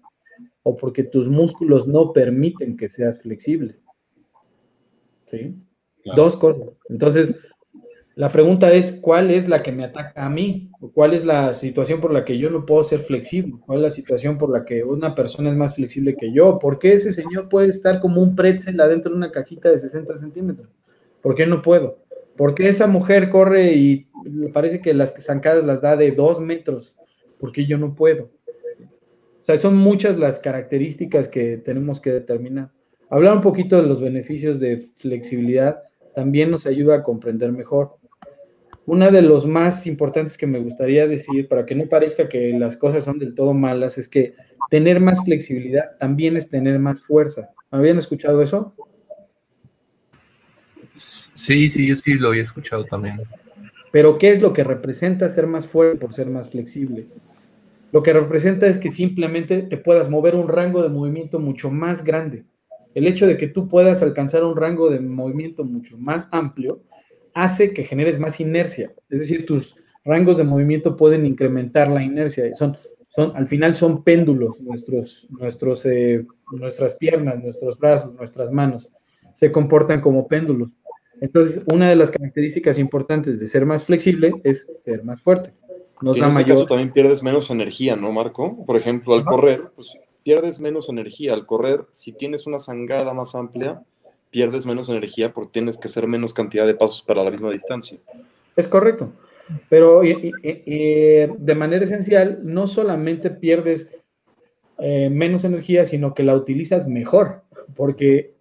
o 0.67 0.75
porque 0.75 1.03
tus 1.03 1.29
músculos 1.29 1.87
no 1.87 2.11
permiten 2.11 2.75
que 2.75 2.89
seas 2.89 3.21
flexible. 3.21 3.77
¿Sí? 5.27 5.55
Dos 6.13 6.35
cosas. 6.35 6.69
Entonces, 6.89 7.35
la 8.15 8.31
pregunta 8.31 8.73
es, 8.73 8.91
¿cuál 8.91 9.31
es 9.31 9.47
la 9.47 9.63
que 9.63 9.71
me 9.71 9.85
ataca 9.85 10.25
a 10.25 10.29
mí? 10.29 10.69
¿Cuál 10.93 11.13
es 11.13 11.23
la 11.23 11.53
situación 11.53 12.01
por 12.01 12.11
la 12.11 12.25
que 12.25 12.37
yo 12.37 12.49
no 12.49 12.65
puedo 12.65 12.83
ser 12.83 12.99
flexible? 12.99 13.55
¿Cuál 13.65 13.79
es 13.79 13.83
la 13.83 13.91
situación 13.91 14.37
por 14.37 14.49
la 14.49 14.65
que 14.65 14.83
una 14.83 15.15
persona 15.15 15.49
es 15.49 15.55
más 15.55 15.75
flexible 15.75 16.17
que 16.17 16.33
yo? 16.33 16.59
¿Por 16.59 16.79
qué 16.79 16.93
ese 16.93 17.13
señor 17.13 17.47
puede 17.47 17.69
estar 17.69 18.01
como 18.01 18.21
un 18.21 18.35
pretzel 18.35 18.79
adentro 18.81 19.11
de 19.11 19.17
una 19.17 19.31
cajita 19.31 19.69
de 19.69 19.79
60 19.79 20.17
centímetros? 20.17 20.67
¿Por 21.21 21.33
qué 21.33 21.45
no 21.45 21.61
puedo? 21.61 21.99
¿Por 22.35 22.55
qué 22.55 22.67
esa 22.67 22.87
mujer 22.87 23.29
corre 23.29 23.71
y 23.73 24.07
parece 24.53 24.81
que 24.81 24.93
las 24.93 25.13
zancadas 25.23 25.63
las 25.63 25.81
da 25.81 25.95
de 25.95 26.11
dos 26.11 26.41
metros? 26.41 26.95
¿Por 27.39 27.53
qué 27.53 27.65
yo 27.65 27.77
no 27.77 27.95
puedo? 27.95 28.36
Sea, 29.47 29.57
son 29.57 29.77
muchas 29.77 30.17
las 30.17 30.39
características 30.39 31.29
que 31.29 31.57
tenemos 31.57 32.01
que 32.01 32.11
determinar. 32.11 32.71
Hablar 33.09 33.35
un 33.35 33.41
poquito 33.41 33.81
de 33.81 33.87
los 33.87 34.01
beneficios 34.01 34.59
de 34.59 34.89
flexibilidad 34.97 35.83
también 36.13 36.51
nos 36.51 36.65
ayuda 36.65 36.97
a 36.97 37.03
comprender 37.03 37.53
mejor. 37.53 37.95
Una 38.85 39.09
de 39.09 39.21
los 39.21 39.45
más 39.45 39.87
importantes 39.87 40.37
que 40.37 40.47
me 40.47 40.59
gustaría 40.59 41.07
decir, 41.07 41.47
para 41.47 41.65
que 41.65 41.75
no 41.75 41.87
parezca 41.87 42.27
que 42.27 42.51
las 42.59 42.75
cosas 42.75 43.05
son 43.05 43.19
del 43.19 43.35
todo 43.35 43.53
malas, 43.53 43.97
es 43.97 44.09
que 44.09 44.33
tener 44.69 44.99
más 44.99 45.23
flexibilidad 45.23 45.97
también 45.97 46.35
es 46.35 46.49
tener 46.49 46.77
más 46.79 47.01
fuerza. 47.01 47.49
¿Habían 47.71 47.97
escuchado 47.97 48.41
eso? 48.41 48.75
Sí, 50.95 51.69
sí, 51.69 51.87
yo 51.87 51.95
sí 51.95 52.15
lo 52.15 52.29
había 52.29 52.43
escuchado 52.43 52.83
también. 52.83 53.21
Pero 53.91 54.17
¿qué 54.17 54.31
es 54.31 54.41
lo 54.41 54.51
que 54.51 54.63
representa 54.63 55.29
ser 55.29 55.47
más 55.47 55.67
fuerte 55.67 55.99
por 55.99 56.13
ser 56.13 56.27
más 56.27 56.49
flexible? 56.49 57.07
Lo 57.97 58.03
que 58.03 58.13
representa 58.13 58.67
es 58.67 58.77
que 58.77 58.91
simplemente 58.91 59.63
te 59.63 59.75
puedas 59.75 60.07
mover 60.07 60.35
un 60.35 60.47
rango 60.47 60.83
de 60.83 60.89
movimiento 60.89 61.39
mucho 61.39 61.71
más 61.71 62.03
grande. 62.03 62.45
El 62.93 63.07
hecho 63.07 63.25
de 63.25 63.37
que 63.37 63.47
tú 63.47 63.67
puedas 63.67 64.03
alcanzar 64.03 64.43
un 64.43 64.55
rango 64.55 64.91
de 64.91 64.99
movimiento 64.99 65.63
mucho 65.63 65.97
más 65.97 66.27
amplio 66.29 66.83
hace 67.33 67.73
que 67.73 67.85
generes 67.85 68.19
más 68.19 68.39
inercia. 68.39 68.93
Es 69.09 69.21
decir, 69.21 69.47
tus 69.47 69.75
rangos 70.05 70.37
de 70.37 70.43
movimiento 70.43 70.95
pueden 70.95 71.25
incrementar 71.25 71.89
la 71.89 72.03
inercia. 72.03 72.53
Son, 72.53 72.77
son, 73.07 73.35
al 73.35 73.47
final 73.47 73.75
son 73.75 74.03
péndulos 74.03 74.61
nuestros, 74.61 75.27
nuestros, 75.31 75.83
eh, 75.87 76.23
nuestras 76.51 76.93
piernas, 76.93 77.43
nuestros 77.43 77.79
brazos, 77.79 78.13
nuestras 78.13 78.51
manos. 78.51 78.91
Se 79.33 79.51
comportan 79.51 80.01
como 80.01 80.27
péndulos. 80.27 80.69
Entonces, 81.19 81.63
una 81.73 81.89
de 81.89 81.95
las 81.95 82.11
características 82.11 82.77
importantes 82.77 83.39
de 83.39 83.47
ser 83.47 83.65
más 83.65 83.85
flexible 83.85 84.33
es 84.43 84.71
ser 84.81 85.03
más 85.03 85.19
fuerte 85.19 85.51
en 86.01 86.23
este 86.23 86.45
caso 86.45 86.65
también 86.65 86.91
pierdes 86.91 87.23
menos 87.23 87.49
energía, 87.49 87.95
¿no, 87.95 88.11
Marco? 88.11 88.65
Por 88.65 88.77
ejemplo, 88.77 89.15
al 89.15 89.25
correr, 89.25 89.71
pues 89.75 89.97
pierdes 90.23 90.59
menos 90.59 90.89
energía. 90.89 91.33
Al 91.33 91.45
correr, 91.45 91.85
si 91.89 92.11
tienes 92.11 92.47
una 92.47 92.59
zangada 92.59 93.13
más 93.13 93.33
amplia, 93.33 93.81
pierdes 94.29 94.65
menos 94.65 94.89
energía 94.89 95.33
porque 95.33 95.53
tienes 95.53 95.77
que 95.77 95.87
hacer 95.87 96.07
menos 96.07 96.33
cantidad 96.33 96.67
de 96.67 96.75
pasos 96.75 97.01
para 97.01 97.23
la 97.23 97.31
misma 97.31 97.51
distancia. 97.51 97.97
Es 98.55 98.67
correcto. 98.67 99.11
Pero 99.69 100.01
de 100.01 101.55
manera 101.55 101.85
esencial, 101.85 102.39
no 102.43 102.67
solamente 102.67 103.29
pierdes 103.29 103.89
eh, 104.77 105.09
menos 105.09 105.45
energía, 105.45 105.85
sino 105.85 106.13
que 106.13 106.23
la 106.23 106.35
utilizas 106.35 106.87
mejor. 106.87 107.43
Porque 107.75 108.33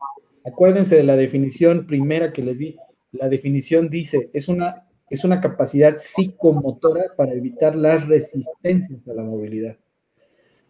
acuérdense 0.44 0.96
de 0.96 1.04
la 1.04 1.16
definición 1.16 1.86
primera 1.86 2.32
que 2.32 2.42
les 2.42 2.58
di. 2.58 2.76
La 3.12 3.28
definición 3.28 3.88
dice, 3.88 4.30
es 4.32 4.48
una 4.48 4.85
es 5.08 5.24
una 5.24 5.40
capacidad 5.40 5.98
psicomotora 5.98 7.04
para 7.16 7.32
evitar 7.32 7.76
las 7.76 8.06
resistencias 8.06 9.06
a 9.08 9.12
la 9.12 9.22
movilidad. 9.22 9.76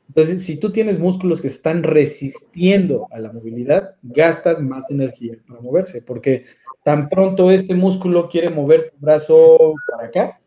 Entonces, 0.08 0.44
si 0.44 0.56
tú 0.56 0.70
tienes 0.70 0.98
músculos 0.98 1.40
que 1.40 1.48
están 1.48 1.82
resistiendo 1.82 3.08
a 3.10 3.18
la 3.18 3.32
movilidad, 3.32 3.96
gastas 4.02 4.60
más 4.60 4.90
energía 4.90 5.36
para 5.48 5.60
moverse, 5.60 6.00
porque 6.00 6.44
tan 6.84 7.08
pronto 7.08 7.50
este 7.50 7.74
músculo 7.74 8.28
quiere 8.28 8.50
mover 8.50 8.90
tu 8.90 9.04
brazo 9.04 9.74
para 9.90 10.08
acá, 10.08 10.40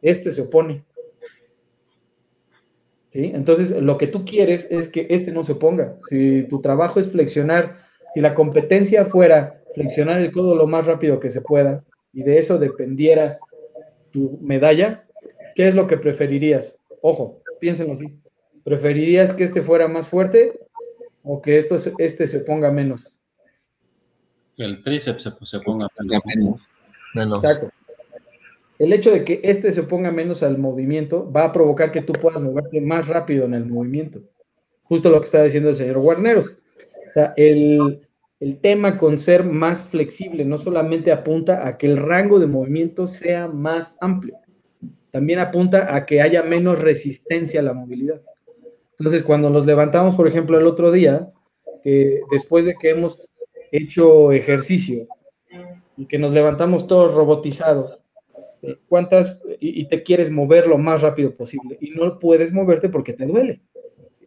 este 0.00 0.32
se 0.32 0.42
opone. 0.42 0.84
¿Sí? 3.10 3.32
Entonces, 3.34 3.70
lo 3.70 3.98
que 3.98 4.06
tú 4.06 4.24
quieres 4.24 4.66
es 4.70 4.88
que 4.88 5.06
este 5.10 5.32
no 5.32 5.44
se 5.44 5.52
oponga. 5.52 5.96
Si 6.08 6.44
tu 6.44 6.62
trabajo 6.62 6.98
es 6.98 7.10
flexionar, 7.10 7.78
si 8.14 8.20
la 8.20 8.34
competencia 8.34 9.04
fuera 9.06 9.62
flexionar 9.74 10.18
el 10.18 10.32
codo 10.32 10.54
lo 10.54 10.66
más 10.66 10.86
rápido 10.86 11.20
que 11.20 11.30
se 11.30 11.40
pueda, 11.40 11.84
y 12.12 12.22
de 12.22 12.38
eso 12.38 12.58
dependiera 12.58 13.38
tu 14.10 14.38
medalla, 14.42 15.04
¿qué 15.54 15.68
es 15.68 15.74
lo 15.74 15.86
que 15.86 15.96
preferirías? 15.96 16.76
Ojo, 17.00 17.42
piénsenlo 17.60 17.94
así. 17.94 18.06
¿Preferirías 18.64 19.32
que 19.32 19.44
este 19.44 19.62
fuera 19.62 19.88
más 19.88 20.08
fuerte 20.08 20.52
o 21.22 21.42
que 21.42 21.58
esto, 21.58 21.76
este 21.98 22.26
se 22.26 22.40
ponga 22.40 22.70
menos? 22.70 23.12
Que 24.56 24.64
el 24.64 24.82
tríceps 24.82 25.22
se, 25.42 25.60
ponga 25.60 25.88
menos. 26.24 26.70
menos. 27.14 27.42
Exacto. 27.42 27.70
El 28.78 28.92
hecho 28.92 29.10
de 29.10 29.24
que 29.24 29.40
este 29.42 29.72
se 29.72 29.82
ponga 29.82 30.10
menos 30.10 30.42
al 30.42 30.58
movimiento 30.58 31.30
va 31.30 31.44
a 31.44 31.52
provocar 31.52 31.92
que 31.92 32.02
tú 32.02 32.12
puedas 32.12 32.42
moverte 32.42 32.80
más 32.80 33.08
rápido 33.08 33.44
en 33.44 33.54
el 33.54 33.66
movimiento. 33.66 34.20
Justo 34.84 35.08
lo 35.08 35.20
que 35.20 35.26
estaba 35.26 35.44
diciendo 35.44 35.70
el 35.70 35.76
señor 35.76 35.98
Guarneros. 36.00 36.46
O 36.48 37.12
sea, 37.12 37.32
el, 37.36 38.06
el 38.42 38.58
tema 38.58 38.98
con 38.98 39.18
ser 39.18 39.44
más 39.44 39.84
flexible 39.84 40.44
no 40.44 40.58
solamente 40.58 41.12
apunta 41.12 41.64
a 41.64 41.78
que 41.78 41.86
el 41.86 41.96
rango 41.96 42.40
de 42.40 42.48
movimiento 42.48 43.06
sea 43.06 43.46
más 43.46 43.94
amplio, 44.00 44.34
también 45.12 45.38
apunta 45.38 45.94
a 45.94 46.04
que 46.06 46.20
haya 46.20 46.42
menos 46.42 46.80
resistencia 46.80 47.60
a 47.60 47.62
la 47.62 47.72
movilidad. 47.72 48.20
Entonces, 48.98 49.22
cuando 49.22 49.48
nos 49.48 49.64
levantamos, 49.64 50.16
por 50.16 50.26
ejemplo, 50.26 50.58
el 50.58 50.66
otro 50.66 50.90
día, 50.90 51.30
que 51.84 52.18
después 52.32 52.66
de 52.66 52.74
que 52.74 52.90
hemos 52.90 53.30
hecho 53.70 54.32
ejercicio 54.32 55.06
y 55.96 56.06
que 56.06 56.18
nos 56.18 56.32
levantamos 56.32 56.88
todos 56.88 57.14
robotizados, 57.14 58.00
eh, 58.62 58.76
¿cuántas 58.88 59.40
y, 59.60 59.82
y 59.82 59.84
te 59.86 60.02
quieres 60.02 60.32
mover 60.32 60.66
lo 60.66 60.78
más 60.78 61.00
rápido 61.00 61.32
posible 61.32 61.78
y 61.80 61.90
no 61.90 62.18
puedes 62.18 62.52
moverte 62.52 62.88
porque 62.88 63.12
te 63.12 63.24
duele? 63.24 63.60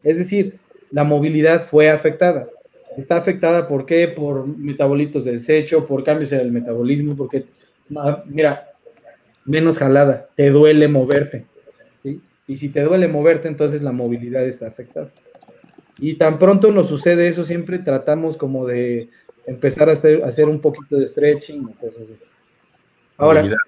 Es 0.04 0.20
decir, 0.20 0.58
la 0.90 1.04
movilidad 1.04 1.68
fue 1.68 1.90
afectada 1.90 2.48
está 2.98 3.18
afectada, 3.18 3.68
¿por 3.68 3.86
qué? 3.86 4.08
Por 4.08 4.48
metabolitos 4.48 5.26
de 5.26 5.34
desecho, 5.34 5.86
por 5.86 6.04
cambios 6.04 6.32
en 6.32 6.40
el 6.40 6.52
metabolismo, 6.52 7.16
porque, 7.16 7.46
mira, 8.26 8.72
menos 9.46 9.78
jalada, 9.78 10.30
te 10.36 10.50
duele 10.50 10.88
moverte. 10.88 11.46
Y 12.48 12.58
si 12.58 12.70
te 12.70 12.82
duele 12.82 13.08
moverte, 13.08 13.48
entonces 13.48 13.82
la 13.82 13.92
movilidad 13.92 14.46
está 14.46 14.68
afectada. 14.68 15.10
Y 16.00 16.16
tan 16.16 16.38
pronto 16.38 16.72
nos 16.72 16.88
sucede 16.88 17.28
eso, 17.28 17.44
siempre 17.44 17.80
tratamos 17.80 18.38
como 18.38 18.68
de 18.68 19.10
empezar 19.48 19.90
a 19.90 19.94
hacer, 19.94 20.50
un 20.50 20.60
poquito 20.60 20.98
de 20.98 21.08
stretching 21.08 21.66
o 21.66 21.72
cosas 21.74 22.02
así. 22.04 22.20
Ahora, 23.18 23.42
movilidad, 23.42 23.60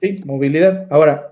sí, 0.00 0.16
movilidad. 0.26 0.86
Ahora, 0.90 1.31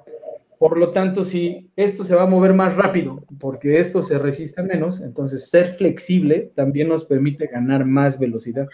Por 0.61 0.77
lo 0.77 0.91
tanto, 0.91 1.25
si 1.25 1.71
esto 1.75 2.05
se 2.05 2.15
va 2.15 2.25
a 2.25 2.27
mover 2.27 2.53
más 2.53 2.77
rápido, 2.77 3.25
porque 3.39 3.77
esto 3.77 4.03
se 4.03 4.19
resiste 4.19 4.63
menos, 4.63 5.01
entonces 5.01 5.49
ser 5.49 5.69
flexible 5.69 6.53
también 6.55 6.87
nos 6.87 7.07
permite 7.07 7.47
ganar 7.47 7.89
más 7.89 8.19
velocidad. 8.19 8.69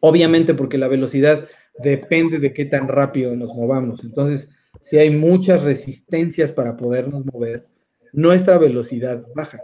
Obviamente 0.00 0.54
porque 0.54 0.76
la 0.76 0.88
velocidad 0.88 1.46
depende 1.78 2.40
de 2.40 2.52
qué 2.52 2.64
tan 2.64 2.88
rápido 2.88 3.36
nos 3.36 3.54
movamos. 3.54 4.02
Entonces, 4.02 4.50
si 4.80 4.98
hay 4.98 5.10
muchas 5.10 5.62
resistencias 5.62 6.50
para 6.50 6.76
podernos 6.76 7.24
mover, 7.24 7.68
nuestra 8.12 8.58
velocidad 8.58 9.24
baja. 9.36 9.60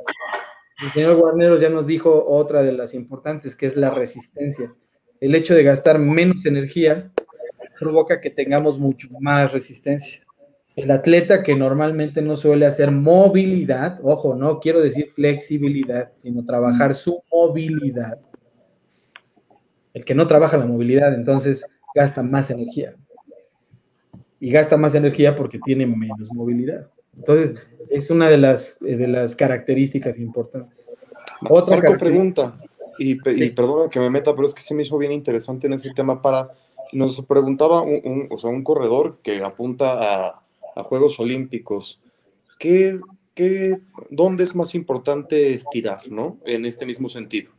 El 0.84 0.92
señor 0.92 1.16
Guarneros 1.16 1.61
ya 1.61 1.68
nos 1.68 1.88
dijo 1.88 2.26
otra 2.28 2.62
de 2.62 2.70
las 2.70 2.94
importantes, 2.94 3.57
que 3.57 3.66
es 3.66 3.74
la 3.74 3.90
resistencia. 3.90 4.72
El 5.18 5.34
hecho 5.34 5.52
de 5.52 5.64
gastar 5.64 5.98
menos 5.98 6.46
energía 6.46 7.11
provoca 7.80 8.20
que 8.20 8.30
tengamos 8.30 8.78
mucho 8.78 9.09
más 9.18 9.52
resistencia. 9.52 10.24
El 10.77 10.91
atleta 10.91 11.45
que 11.45 11.55
normalmente 11.55 12.20
no 12.20 12.37
suele 12.37 12.66
hacer 12.66 12.91
movilidad, 12.91 14.01
ojo, 14.03 14.35
no 14.35 14.59
quiero 14.59 14.81
decir 14.81 15.11
flexibilidad, 15.12 16.11
sino 16.18 16.45
trabajar 16.45 16.95
su 16.95 17.22
movilidad. 17.31 18.18
El 19.93 20.05
que 20.05 20.16
no 20.16 20.27
trabaja 20.27 20.57
la 20.57 20.66
movilidad, 20.66 21.14
entonces 21.14 21.64
gasta 21.95 22.22
más 22.25 22.51
energía. 22.51 22.97
Y 24.41 24.51
gasta 24.51 24.77
más 24.77 24.97
energía 24.97 25.37
porque 25.37 25.61
tiene 25.64 25.87
menos 25.87 26.29
movilidad. 26.35 26.89
Entonces, 27.16 27.55
es 27.89 28.11
una 28.11 28.29
de 28.29 28.39
las, 28.39 28.77
eh, 28.83 28.97
de 28.97 29.07
las 29.07 29.37
características 29.37 30.18
importantes. 30.18 30.91
Otra 31.49 31.77
Marco 31.77 31.97
pregunta, 31.97 32.59
y, 32.99 33.14
perdona 33.51 33.89
que 33.89 34.01
me 34.01 34.11
meta, 34.11 34.35
pero 34.35 34.47
es 34.47 34.55
que 34.55 34.62
se 34.62 34.75
me 34.75 34.83
hizo 34.83 34.99
bien 34.99 35.12
interesante 35.12 35.68
en 35.68 35.75
ese 35.75 35.93
tema 35.95 36.20
para... 36.20 36.51
Nos 36.93 37.20
preguntaba 37.22 37.83
un, 37.83 38.29
o 38.31 38.39
sea, 38.39 38.51
un 38.51 38.62
corredor 38.62 39.18
que 39.22 39.43
apunta 39.43 40.29
a, 40.29 40.43
Juegos 40.83 41.20
Olímpicos. 41.20 42.03
¿Qué, 42.59 42.99
qué, 43.35 43.79
¿Dónde 44.11 44.45
es 44.45 44.55
más 44.57 44.75
importante 44.75 45.55
estirar, 45.55 46.11
no? 46.11 46.39
En 46.45 46.66
este 46.66 46.87
mismo 46.87 47.09
sentido. 47.09 47.53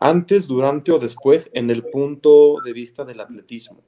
¿Antes, 0.00 0.46
durante 0.46 0.92
o 0.92 0.98
después 0.98 1.50
en 1.52 1.70
el 1.70 1.84
punto 1.84 2.56
de 2.64 2.72
vista 2.72 3.04
del 3.04 3.20
atletismo? 3.20 3.82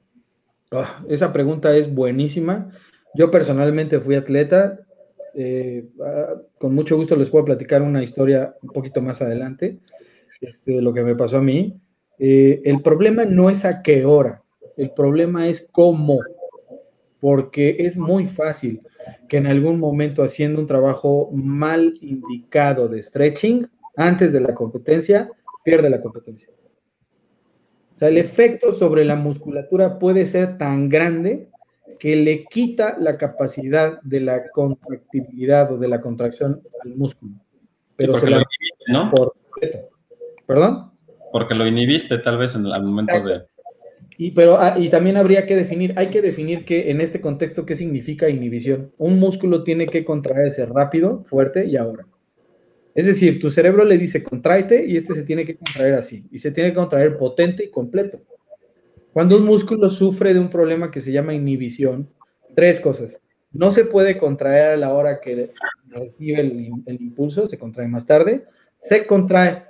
Ah, 0.71 1.03
esa 1.09 1.31
pregunta 1.31 1.75
es 1.75 1.93
buenísima. 1.93 2.71
Yo 3.13 3.29
personalmente 3.31 3.99
fui 3.99 4.15
atleta, 4.15 4.79
eh, 5.33 5.85
ah, 6.03 6.35
con 6.57 6.75
mucho 6.75 6.97
gusto 6.97 7.15
les 7.15 7.29
puedo 7.29 7.45
platicar 7.45 7.81
una 7.81 8.03
historia 8.03 8.55
un 8.61 8.69
poquito 8.69 9.01
más 9.01 9.21
adelante 9.21 9.79
este, 10.41 10.73
de 10.73 10.81
lo 10.81 10.93
que 10.93 11.03
me 11.03 11.15
pasó 11.15 11.37
a 11.37 11.41
mí. 11.41 11.79
Eh, 12.19 12.61
el 12.65 12.81
problema 12.81 13.25
no 13.25 13.49
es 13.49 13.65
a 13.65 13.81
qué 13.81 14.05
hora, 14.05 14.43
el 14.77 14.91
problema 14.91 15.47
es 15.47 15.67
cómo, 15.71 16.19
porque 17.21 17.77
es 17.79 17.95
muy 17.95 18.25
fácil 18.25 18.81
que 19.29 19.37
en 19.37 19.47
algún 19.47 19.79
momento 19.79 20.23
haciendo 20.23 20.59
un 20.59 20.67
trabajo 20.67 21.29
mal 21.31 21.93
indicado 22.01 22.89
de 22.89 23.01
stretching 23.01 23.69
antes 23.95 24.33
de 24.33 24.41
la 24.41 24.53
competencia, 24.53 25.29
pierde 25.63 25.89
la 25.89 26.01
competencia. 26.01 26.49
O 27.93 27.97
sea, 27.97 28.07
el 28.07 28.17
efecto 28.17 28.73
sobre 28.73 29.05
la 29.05 29.15
musculatura 29.15 29.99
puede 29.99 30.25
ser 30.25 30.57
tan 30.57 30.89
grande 30.89 31.49
que 31.99 32.15
le 32.15 32.45
quita 32.45 32.97
la 32.99 33.15
capacidad 33.15 34.01
de 34.01 34.19
la 34.21 34.49
contractibilidad 34.49 35.71
o 35.71 35.77
de 35.77 35.87
la 35.87 36.01
contracción 36.01 36.63
al 36.83 36.95
músculo. 36.95 37.33
Pero 37.95 38.15
se 38.15 38.31
la 38.31 38.43
¿no? 38.91 39.11
por 39.11 39.35
¿Perdón? 40.47 40.91
Porque 41.31 41.53
lo 41.53 41.67
inhibiste 41.67 42.17
tal 42.17 42.39
vez 42.39 42.55
en 42.55 42.65
el 42.65 42.83
momento 42.83 43.23
de... 43.23 43.43
Y, 44.23 44.29
pero, 44.29 44.61
ah, 44.61 44.75
y 44.77 44.89
también 44.91 45.17
habría 45.17 45.47
que 45.47 45.55
definir, 45.55 45.95
hay 45.95 46.11
que 46.11 46.21
definir 46.21 46.63
que 46.63 46.91
en 46.91 47.01
este 47.01 47.19
contexto 47.21 47.65
qué 47.65 47.75
significa 47.75 48.29
inhibición. 48.29 48.91
Un 48.99 49.17
músculo 49.17 49.63
tiene 49.63 49.87
que 49.87 50.05
contraerse 50.05 50.63
rápido, 50.67 51.23
fuerte 51.23 51.65
y 51.65 51.75
ahora. 51.75 52.05
Es 52.93 53.07
decir, 53.07 53.39
tu 53.39 53.49
cerebro 53.49 53.83
le 53.83 53.97
dice 53.97 54.23
contraite 54.23 54.85
y 54.85 54.95
este 54.95 55.15
se 55.15 55.23
tiene 55.23 55.43
que 55.43 55.55
contraer 55.55 55.95
así. 55.95 56.23
Y 56.29 56.37
se 56.37 56.51
tiene 56.51 56.69
que 56.69 56.75
contraer 56.75 57.17
potente 57.17 57.63
y 57.63 57.71
completo. 57.71 58.21
Cuando 59.11 59.37
un 59.37 59.43
músculo 59.43 59.89
sufre 59.89 60.35
de 60.35 60.39
un 60.39 60.51
problema 60.51 60.91
que 60.91 61.01
se 61.01 61.11
llama 61.11 61.33
inhibición, 61.33 62.05
tres 62.53 62.79
cosas. 62.79 63.19
No 63.51 63.71
se 63.71 63.85
puede 63.85 64.19
contraer 64.19 64.73
a 64.73 64.77
la 64.77 64.93
hora 64.93 65.19
que 65.19 65.49
recibe 65.89 66.41
el, 66.41 67.01
impulso, 67.01 67.47
se 67.47 67.57
contrae 67.57 67.87
más 67.87 68.05
tarde. 68.05 68.45
Se 68.83 69.07
contrae 69.07 69.63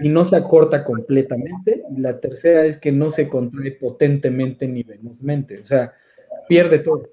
y 0.00 0.08
no 0.08 0.24
se 0.24 0.36
acorta 0.36 0.84
completamente. 0.84 1.82
Y 1.96 2.00
la 2.00 2.18
tercera 2.20 2.64
es 2.64 2.78
que 2.78 2.92
no 2.92 3.10
se 3.10 3.28
contrae 3.28 3.72
potentemente 3.72 4.66
ni 4.66 4.82
velozmente. 4.82 5.58
O 5.58 5.66
sea, 5.66 5.92
pierde 6.48 6.78
todo. 6.78 7.08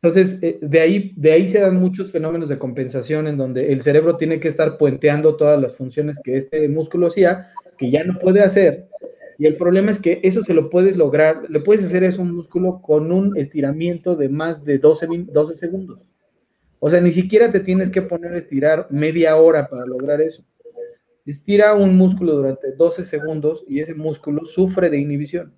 Entonces, 0.00 0.38
eh, 0.42 0.58
de, 0.60 0.80
ahí, 0.80 1.12
de 1.16 1.32
ahí 1.32 1.48
se 1.48 1.60
dan 1.60 1.76
muchos 1.76 2.12
fenómenos 2.12 2.48
de 2.48 2.58
compensación 2.58 3.26
en 3.26 3.36
donde 3.36 3.72
el 3.72 3.82
cerebro 3.82 4.16
tiene 4.16 4.38
que 4.38 4.48
estar 4.48 4.78
puenteando 4.78 5.36
todas 5.36 5.60
las 5.60 5.74
funciones 5.74 6.20
que 6.22 6.36
este 6.36 6.68
músculo 6.68 7.08
hacía, 7.08 7.50
que 7.76 7.90
ya 7.90 8.04
no 8.04 8.18
puede 8.20 8.42
hacer, 8.42 8.88
y 9.38 9.46
el 9.46 9.56
problema 9.56 9.92
es 9.92 10.00
que 10.00 10.20
eso 10.24 10.42
se 10.42 10.52
lo 10.52 10.68
puedes 10.68 10.96
lograr, 10.96 11.48
le 11.48 11.60
puedes 11.60 11.84
hacer 11.84 12.02
eso 12.02 12.20
un 12.20 12.34
músculo 12.34 12.82
con 12.82 13.12
un 13.12 13.36
estiramiento 13.36 14.16
de 14.16 14.28
más 14.28 14.64
de 14.64 14.78
12, 14.78 15.06
12 15.32 15.54
segundos. 15.54 16.00
O 16.80 16.90
sea, 16.90 17.00
ni 17.00 17.12
siquiera 17.12 17.52
te 17.52 17.60
tienes 17.60 17.88
que 17.88 18.02
poner 18.02 18.32
a 18.32 18.38
estirar 18.38 18.88
media 18.90 19.36
hora 19.36 19.68
para 19.68 19.86
lograr 19.86 20.20
eso. 20.20 20.44
Estira 21.28 21.74
un 21.74 21.94
músculo 21.94 22.32
durante 22.36 22.72
12 22.72 23.04
segundos 23.04 23.62
y 23.68 23.80
ese 23.80 23.94
músculo 23.94 24.46
sufre 24.46 24.88
de 24.88 24.98
inhibición. 24.98 25.52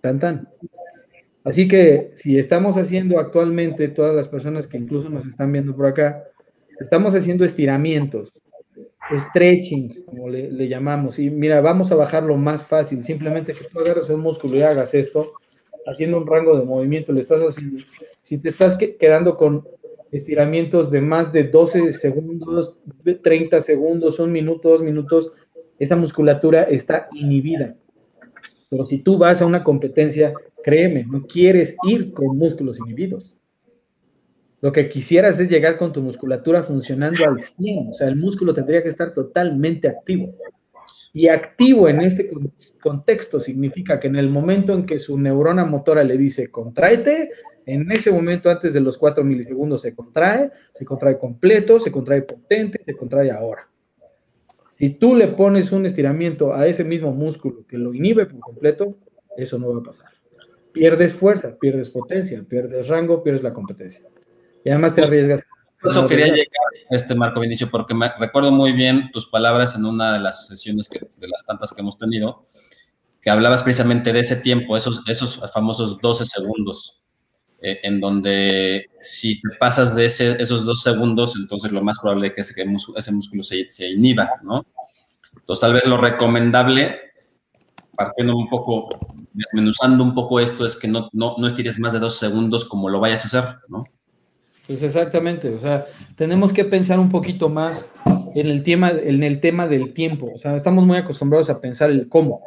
Tan 0.00 0.18
tan. 0.18 0.48
Así 1.44 1.68
que 1.68 2.12
si 2.14 2.38
estamos 2.38 2.78
haciendo 2.78 3.18
actualmente, 3.18 3.88
todas 3.88 4.16
las 4.16 4.28
personas 4.28 4.66
que 4.66 4.78
incluso 4.78 5.10
nos 5.10 5.26
están 5.26 5.52
viendo 5.52 5.76
por 5.76 5.84
acá, 5.84 6.24
estamos 6.80 7.14
haciendo 7.14 7.44
estiramientos 7.44 8.32
stretching, 9.18 10.04
como 10.06 10.30
le, 10.30 10.66
llamamos. 10.66 11.18
Y 11.18 11.28
mira, 11.28 11.60
vamos 11.60 11.92
a 11.92 11.96
bajarlo 11.96 12.38
más 12.38 12.64
fácil. 12.64 13.04
Simplemente 13.04 13.52
que 13.52 13.64
tú 13.64 13.78
agarres 13.78 14.08
un 14.08 14.20
músculo 14.20 14.56
y 14.56 14.62
hagas 14.62 14.94
esto, 14.94 15.34
haciendo 15.86 16.16
un 16.16 16.26
rango 16.26 16.58
de 16.58 16.64
movimiento, 16.64 17.12
le 17.12 17.20
estás 17.20 17.42
haciendo. 17.42 17.84
Si 18.22 18.38
te 18.38 18.48
estás 18.48 18.78
quedando 18.78 19.36
con 19.36 19.68
estiramientos 20.14 20.90
de 20.92 21.00
más 21.00 21.32
de 21.32 21.44
12 21.44 21.92
segundos, 21.92 22.78
30 23.22 23.60
segundos, 23.60 24.20
un 24.20 24.30
minuto, 24.30 24.68
dos 24.68 24.82
minutos, 24.82 25.32
esa 25.78 25.96
musculatura 25.96 26.62
está 26.62 27.08
inhibida. 27.12 27.74
Pero 28.70 28.84
si 28.84 28.98
tú 28.98 29.18
vas 29.18 29.42
a 29.42 29.46
una 29.46 29.64
competencia, 29.64 30.32
créeme, 30.62 31.04
no 31.04 31.26
quieres 31.26 31.76
ir 31.88 32.12
con 32.12 32.38
músculos 32.38 32.78
inhibidos. 32.78 33.36
Lo 34.60 34.70
que 34.70 34.88
quisieras 34.88 35.38
es 35.40 35.50
llegar 35.50 35.76
con 35.76 35.92
tu 35.92 36.00
musculatura 36.00 36.62
funcionando 36.62 37.24
al 37.26 37.40
100, 37.40 37.88
o 37.90 37.94
sea, 37.94 38.08
el 38.08 38.16
músculo 38.16 38.54
tendría 38.54 38.82
que 38.82 38.88
estar 38.88 39.12
totalmente 39.12 39.88
activo. 39.88 40.32
Y 41.12 41.28
activo 41.28 41.88
en 41.88 42.00
este 42.00 42.30
contexto 42.80 43.40
significa 43.40 43.98
que 43.98 44.06
en 44.06 44.16
el 44.16 44.30
momento 44.30 44.72
en 44.74 44.86
que 44.86 45.00
su 45.00 45.18
neurona 45.18 45.64
motora 45.64 46.04
le 46.04 46.16
dice 46.16 46.50
contraete, 46.50 47.30
en 47.66 47.90
ese 47.90 48.10
momento 48.10 48.50
antes 48.50 48.74
de 48.74 48.80
los 48.80 48.98
4 48.98 49.24
milisegundos 49.24 49.82
se 49.82 49.94
contrae, 49.94 50.50
se 50.72 50.84
contrae 50.84 51.18
completo, 51.18 51.80
se 51.80 51.90
contrae 51.90 52.22
potente, 52.22 52.82
se 52.84 52.94
contrae 52.94 53.30
ahora. 53.30 53.68
Si 54.78 54.90
tú 54.90 55.14
le 55.14 55.28
pones 55.28 55.72
un 55.72 55.86
estiramiento 55.86 56.52
a 56.52 56.66
ese 56.66 56.84
mismo 56.84 57.12
músculo 57.12 57.64
que 57.66 57.78
lo 57.78 57.94
inhibe 57.94 58.26
por 58.26 58.40
completo, 58.40 58.96
eso 59.36 59.58
no 59.58 59.72
va 59.72 59.80
a 59.80 59.82
pasar. 59.82 60.10
Pierdes 60.72 61.14
fuerza, 61.14 61.56
pierdes 61.58 61.90
potencia, 61.90 62.44
pierdes 62.46 62.88
rango, 62.88 63.22
pierdes 63.22 63.42
la 63.42 63.54
competencia. 63.54 64.02
Y 64.64 64.70
además 64.70 64.94
te 64.94 65.02
arriesgas. 65.02 65.44
Eso 65.82 66.06
quería 66.06 66.26
llegar, 66.26 66.48
este 66.90 67.14
Marco 67.14 67.40
Vinicio, 67.40 67.70
porque 67.70 67.94
me 67.94 68.10
recuerdo 68.18 68.50
muy 68.50 68.72
bien 68.72 69.10
tus 69.12 69.26
palabras 69.26 69.76
en 69.76 69.84
una 69.84 70.14
de 70.14 70.20
las 70.20 70.46
sesiones 70.48 70.88
que, 70.88 70.98
de 70.98 71.28
las 71.28 71.44
tantas 71.46 71.72
que 71.72 71.82
hemos 71.82 71.98
tenido, 71.98 72.46
que 73.20 73.30
hablabas 73.30 73.62
precisamente 73.62 74.12
de 74.12 74.20
ese 74.20 74.36
tiempo, 74.36 74.76
esos, 74.76 75.02
esos 75.06 75.40
famosos 75.52 76.00
12 76.00 76.24
segundos, 76.24 77.03
eh, 77.64 77.80
en 77.82 77.98
donde 77.98 78.90
si 79.00 79.40
te 79.40 79.48
pasas 79.58 79.96
de 79.96 80.04
ese, 80.04 80.32
esos 80.40 80.66
dos 80.66 80.82
segundos, 80.82 81.34
entonces 81.36 81.72
lo 81.72 81.82
más 81.82 81.98
probable 81.98 82.26
es 82.36 82.54
que 82.54 82.62
ese, 82.62 82.64
músculo 82.66 83.42
se, 83.42 83.70
se 83.70 83.88
inhiba, 83.88 84.30
¿no? 84.42 84.66
Entonces, 85.34 85.60
tal 85.60 85.72
vez 85.72 85.84
lo 85.86 85.96
recomendable, 85.96 86.94
partiendo 87.96 88.36
un 88.36 88.50
poco, 88.50 88.90
desmenuzando 89.32 90.04
un 90.04 90.14
poco 90.14 90.40
esto, 90.40 90.66
es 90.66 90.76
que 90.76 90.88
no, 90.88 91.08
no, 91.14 91.36
no 91.38 91.46
estires 91.46 91.78
más 91.78 91.94
de 91.94 92.00
dos 92.00 92.18
segundos 92.18 92.66
como 92.66 92.90
lo 92.90 93.00
vayas 93.00 93.24
a 93.24 93.28
hacer, 93.28 93.56
¿no? 93.68 93.84
Pues 94.66 94.82
exactamente, 94.82 95.54
o 95.54 95.60
sea, 95.60 95.86
tenemos 96.16 96.52
que 96.52 96.66
pensar 96.66 97.00
un 97.00 97.08
poquito 97.08 97.48
más 97.48 97.90
en 98.34 98.46
el 98.48 98.62
tema, 98.62 98.90
en 98.90 99.22
el 99.22 99.40
tema 99.40 99.66
del 99.66 99.94
tiempo. 99.94 100.30
O 100.34 100.38
sea, 100.38 100.54
estamos 100.54 100.84
muy 100.84 100.98
acostumbrados 100.98 101.48
a 101.48 101.62
pensar 101.62 101.90
el 101.90 102.08
cómo. 102.10 102.42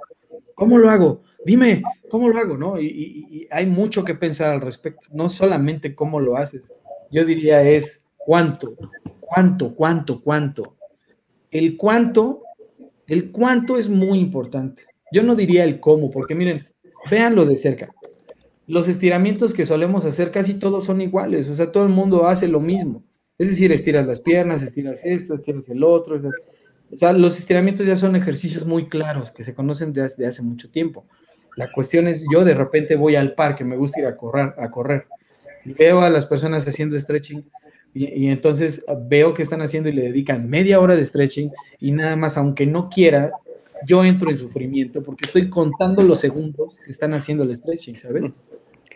¿Cómo 0.53 0.77
lo 0.77 0.91
hago? 0.91 1.23
Dime, 1.47 1.81
¿cómo 2.09 2.27
lo 2.27 2.37
hago? 2.37 2.57
¿No? 2.57 2.77
Y, 2.77 3.47
hay 3.49 3.65
mucho 3.65 4.03
que 4.03 4.15
pensar 4.15 4.53
al 4.53 4.59
respecto. 4.59 5.07
No 5.13 5.29
solamente 5.29 5.95
cómo 5.95 6.19
lo 6.19 6.35
haces, 6.35 6.73
yo 7.09 7.23
diría 7.23 7.63
es 7.63 8.05
cuánto, 8.17 8.75
cuánto, 9.21 9.73
cuánto, 9.73 10.21
cuánto. 10.21 10.75
El 11.49 11.77
cuánto, 11.77 12.43
el 13.07 13.31
cuánto 13.31 13.77
es 13.77 13.87
muy 13.87 14.19
importante. 14.19 14.83
Yo 15.09 15.23
no 15.23 15.35
diría 15.35 15.63
el 15.63 15.79
cómo, 15.79 16.11
porque 16.11 16.35
miren, 16.35 16.67
véanlo 17.09 17.45
de 17.45 17.55
cerca. 17.55 17.93
los 18.67 18.89
estiramientos 18.89 19.53
que 19.53 19.65
solemos 19.65 20.03
hacer 20.03 20.31
casi 20.31 20.55
todos 20.55 20.83
son 20.83 20.99
iguales, 20.99 21.49
o 21.49 21.55
sea, 21.55 21.71
todo 21.71 21.83
el 21.83 21.93
mundo 21.93 22.27
hace 22.27 22.49
lo 22.49 22.59
mismo. 22.59 23.05
Es 23.37 23.47
decir, 23.47 23.71
estiras 23.71 24.05
las 24.05 24.19
piernas, 24.19 24.61
estiras 24.63 25.05
esto, 25.05 25.35
estiras 25.35 25.69
el 25.69 25.81
otro. 25.81 26.17
O 26.17 26.97
sea, 26.97 27.13
los 27.13 27.39
estiramientos 27.39 27.87
ya 27.87 27.95
son 27.95 28.17
ejercicios 28.17 28.65
muy 28.65 28.89
claros 28.89 29.31
que 29.31 29.45
se 29.45 29.55
conocen 29.55 29.93
desde 29.93 30.27
hace 30.27 30.41
mucho 30.41 30.69
tiempo. 30.69 31.05
La 31.57 31.71
cuestión 31.71 32.07
es, 32.07 32.23
yo 32.31 32.45
de 32.45 32.53
repente 32.53 32.95
voy 32.95 33.15
al 33.15 33.33
parque, 33.33 33.65
me 33.65 33.75
gusta 33.75 33.99
ir 33.99 34.05
a 34.05 34.15
correr, 34.15 34.53
a 34.57 34.69
correr 34.69 35.07
y 35.65 35.73
veo 35.73 36.01
a 36.01 36.09
las 36.09 36.25
personas 36.25 36.67
haciendo 36.67 36.97
stretching 36.97 37.43
y, 37.93 38.27
entonces 38.27 38.85
veo 39.07 39.33
que 39.33 39.41
están 39.41 39.63
haciendo 39.63 39.89
y 39.89 39.93
le 39.93 40.03
dedican 40.03 40.47
media 40.47 40.79
hora 40.79 40.95
de 40.95 41.03
stretching 41.03 41.51
y 41.79 41.91
nada 41.91 42.15
más, 42.15 42.37
aunque 42.37 42.67
no 42.67 42.89
quiera, 42.89 43.31
yo 43.87 44.03
entro 44.05 44.29
en 44.29 44.37
sufrimiento 44.37 45.01
porque 45.01 45.25
estoy 45.25 45.49
contando 45.49 46.03
los 46.03 46.19
segundos 46.19 46.77
que 46.85 46.91
están 46.91 47.15
haciendo 47.15 47.43
el 47.43 47.55
stretching, 47.55 47.95
¿sabes? 47.95 48.33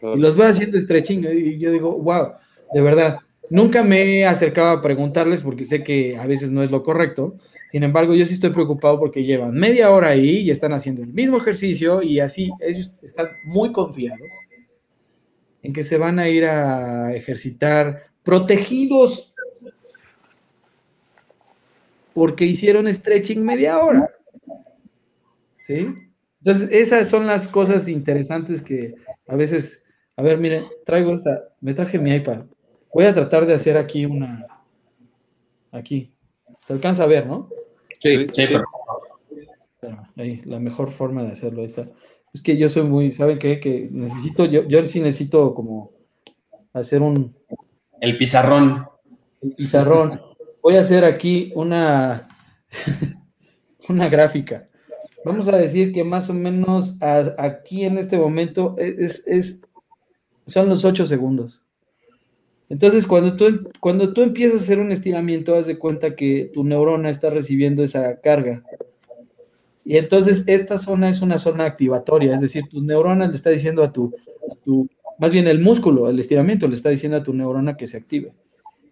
Y 0.01 0.19
los 0.19 0.35
veo 0.35 0.47
haciendo 0.47 0.79
stretching 0.79 1.25
y 1.25 1.57
yo 1.57 1.71
digo, 1.71 1.97
wow, 1.97 2.33
de 2.71 2.81
verdad, 2.81 3.17
nunca 3.49 3.83
me 3.83 4.19
he 4.19 4.25
acercado 4.25 4.69
a 4.69 4.81
preguntarles 4.81 5.41
porque 5.41 5.65
sé 5.65 5.83
que 5.83 6.15
a 6.15 6.27
veces 6.27 6.51
no 6.51 6.61
es 6.61 6.69
lo 6.69 6.83
correcto. 6.83 7.37
Sin 7.71 7.83
embargo, 7.83 8.13
yo 8.13 8.25
sí 8.25 8.33
estoy 8.33 8.49
preocupado 8.49 8.99
porque 8.99 9.23
llevan 9.23 9.53
media 9.53 9.91
hora 9.91 10.09
ahí 10.09 10.39
y 10.39 10.51
están 10.51 10.73
haciendo 10.73 11.03
el 11.03 11.13
mismo 11.13 11.37
ejercicio 11.37 12.03
y 12.03 12.19
así 12.19 12.51
ellos 12.59 12.91
están 13.01 13.27
muy 13.45 13.71
confiados 13.71 14.27
en 15.63 15.71
que 15.71 15.83
se 15.83 15.97
van 15.97 16.19
a 16.19 16.27
ir 16.27 16.43
a 16.43 17.15
ejercitar 17.15 18.03
protegidos 18.23 19.33
porque 22.13 22.45
hicieron 22.45 22.93
stretching 22.93 23.43
media 23.43 23.79
hora. 23.79 24.09
¿Sí? 25.65 25.87
Entonces, 26.39 26.69
esas 26.71 27.07
son 27.07 27.25
las 27.25 27.47
cosas 27.47 27.87
interesantes 27.87 28.61
que 28.61 28.95
a 29.27 29.35
veces 29.37 29.81
a 30.21 30.23
ver, 30.23 30.37
miren, 30.37 30.65
traigo 30.85 31.13
esta, 31.13 31.49
me 31.61 31.73
traje 31.73 31.97
mi 31.97 32.13
iPad. 32.13 32.45
Voy 32.93 33.05
a 33.05 33.13
tratar 33.13 33.45
de 33.45 33.53
hacer 33.53 33.77
aquí 33.77 34.05
una, 34.05 34.45
aquí. 35.71 36.13
Se 36.59 36.73
alcanza 36.73 37.03
a 37.03 37.07
ver, 37.07 37.25
¿no? 37.25 37.49
Sí, 38.01 38.27
sí. 38.33 38.43
Ahí, 40.17 40.41
la 40.45 40.59
mejor 40.59 40.91
forma 40.91 41.23
de 41.23 41.31
hacerlo 41.31 41.63
está. 41.63 41.87
Es 42.33 42.41
que 42.41 42.57
yo 42.57 42.69
soy 42.69 42.83
muy, 42.83 43.11
¿saben 43.11 43.37
qué? 43.37 43.59
Que 43.59 43.89
necesito, 43.91 44.45
yo, 44.45 44.67
yo 44.67 44.83
sí 44.85 45.01
necesito 45.01 45.53
como 45.53 45.91
hacer 46.73 47.01
un... 47.01 47.35
El 47.99 48.17
pizarrón. 48.17 48.87
El 49.41 49.53
pizarrón. 49.53 50.19
Voy 50.63 50.77
a 50.77 50.81
hacer 50.81 51.05
aquí 51.05 51.51
una, 51.55 52.27
una 53.89 54.09
gráfica. 54.09 54.67
Vamos 55.23 55.47
a 55.47 55.57
decir 55.57 55.91
que 55.91 56.03
más 56.03 56.29
o 56.29 56.33
menos 56.33 56.97
aquí 57.01 57.83
en 57.83 57.99
este 57.99 58.17
momento 58.17 58.75
es, 58.79 59.27
es 59.27 59.61
son 60.47 60.69
los 60.69 60.83
ocho 60.83 61.05
segundos. 61.05 61.60
Entonces, 62.71 63.05
cuando 63.05 63.35
tú, 63.35 63.69
cuando 63.81 64.13
tú 64.13 64.21
empiezas 64.21 64.61
a 64.61 64.63
hacer 64.63 64.79
un 64.79 64.93
estiramiento, 64.93 65.55
haz 65.55 65.67
de 65.67 65.77
cuenta 65.77 66.15
que 66.15 66.49
tu 66.53 66.63
neurona 66.63 67.09
está 67.09 67.29
recibiendo 67.29 67.83
esa 67.83 68.21
carga. 68.21 68.63
Y 69.83 69.97
entonces 69.97 70.45
esta 70.47 70.77
zona 70.77 71.09
es 71.09 71.21
una 71.21 71.37
zona 71.37 71.65
activatoria, 71.65 72.33
es 72.33 72.39
decir, 72.39 72.63
tu 72.69 72.81
neurona 72.81 73.27
le 73.27 73.35
está 73.35 73.49
diciendo 73.49 73.83
a 73.83 73.91
tu, 73.91 74.15
tu, 74.63 74.87
más 75.19 75.33
bien 75.33 75.49
el 75.49 75.59
músculo, 75.59 76.07
el 76.07 76.17
estiramiento 76.17 76.65
le 76.69 76.75
está 76.75 76.87
diciendo 76.87 77.17
a 77.17 77.23
tu 77.23 77.33
neurona 77.33 77.75
que 77.75 77.87
se 77.87 77.97
active. 77.97 78.31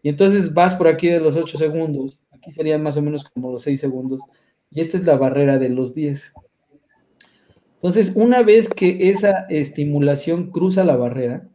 Y 0.03 0.09
entonces 0.09 0.53
vas 0.53 0.75
por 0.75 0.89
aquí 0.89 1.07
de 1.07 1.21
los 1.21 1.37
ocho 1.37 1.57
segundos, 1.57 2.19
aquí 2.31 2.51
serían 2.51 2.83
más 2.83 2.97
o 2.97 3.01
menos 3.01 3.23
como 3.23 3.49
los 3.49 3.61
seis 3.61 3.79
segundos, 3.79 4.19
y 4.71 4.81
esta 4.81 4.97
es 4.97 5.05
la 5.05 5.15
barrera 5.15 5.57
de 5.57 5.69
los 5.69 5.95
10. 5.95 6.33
Entonces, 7.75 8.11
una 8.15 8.43
vez 8.43 8.67
que 8.67 9.09
esa 9.09 9.45
estimulación 9.47 10.51
cruza 10.51 10.83
la 10.83 10.97
barrera, 10.97 11.48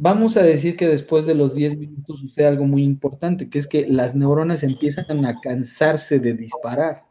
vamos 0.00 0.38
a 0.38 0.42
decir 0.42 0.76
que 0.76 0.88
después 0.88 1.26
de 1.26 1.34
los 1.34 1.54
10 1.54 1.76
minutos 1.76 2.20
sucede 2.20 2.46
algo 2.46 2.64
muy 2.64 2.82
importante, 2.82 3.50
que 3.50 3.58
es 3.58 3.66
que 3.66 3.86
las 3.86 4.14
neuronas 4.14 4.62
empiezan 4.62 5.24
a 5.26 5.38
cansarse 5.40 6.18
de 6.18 6.32
disparar. 6.32 7.04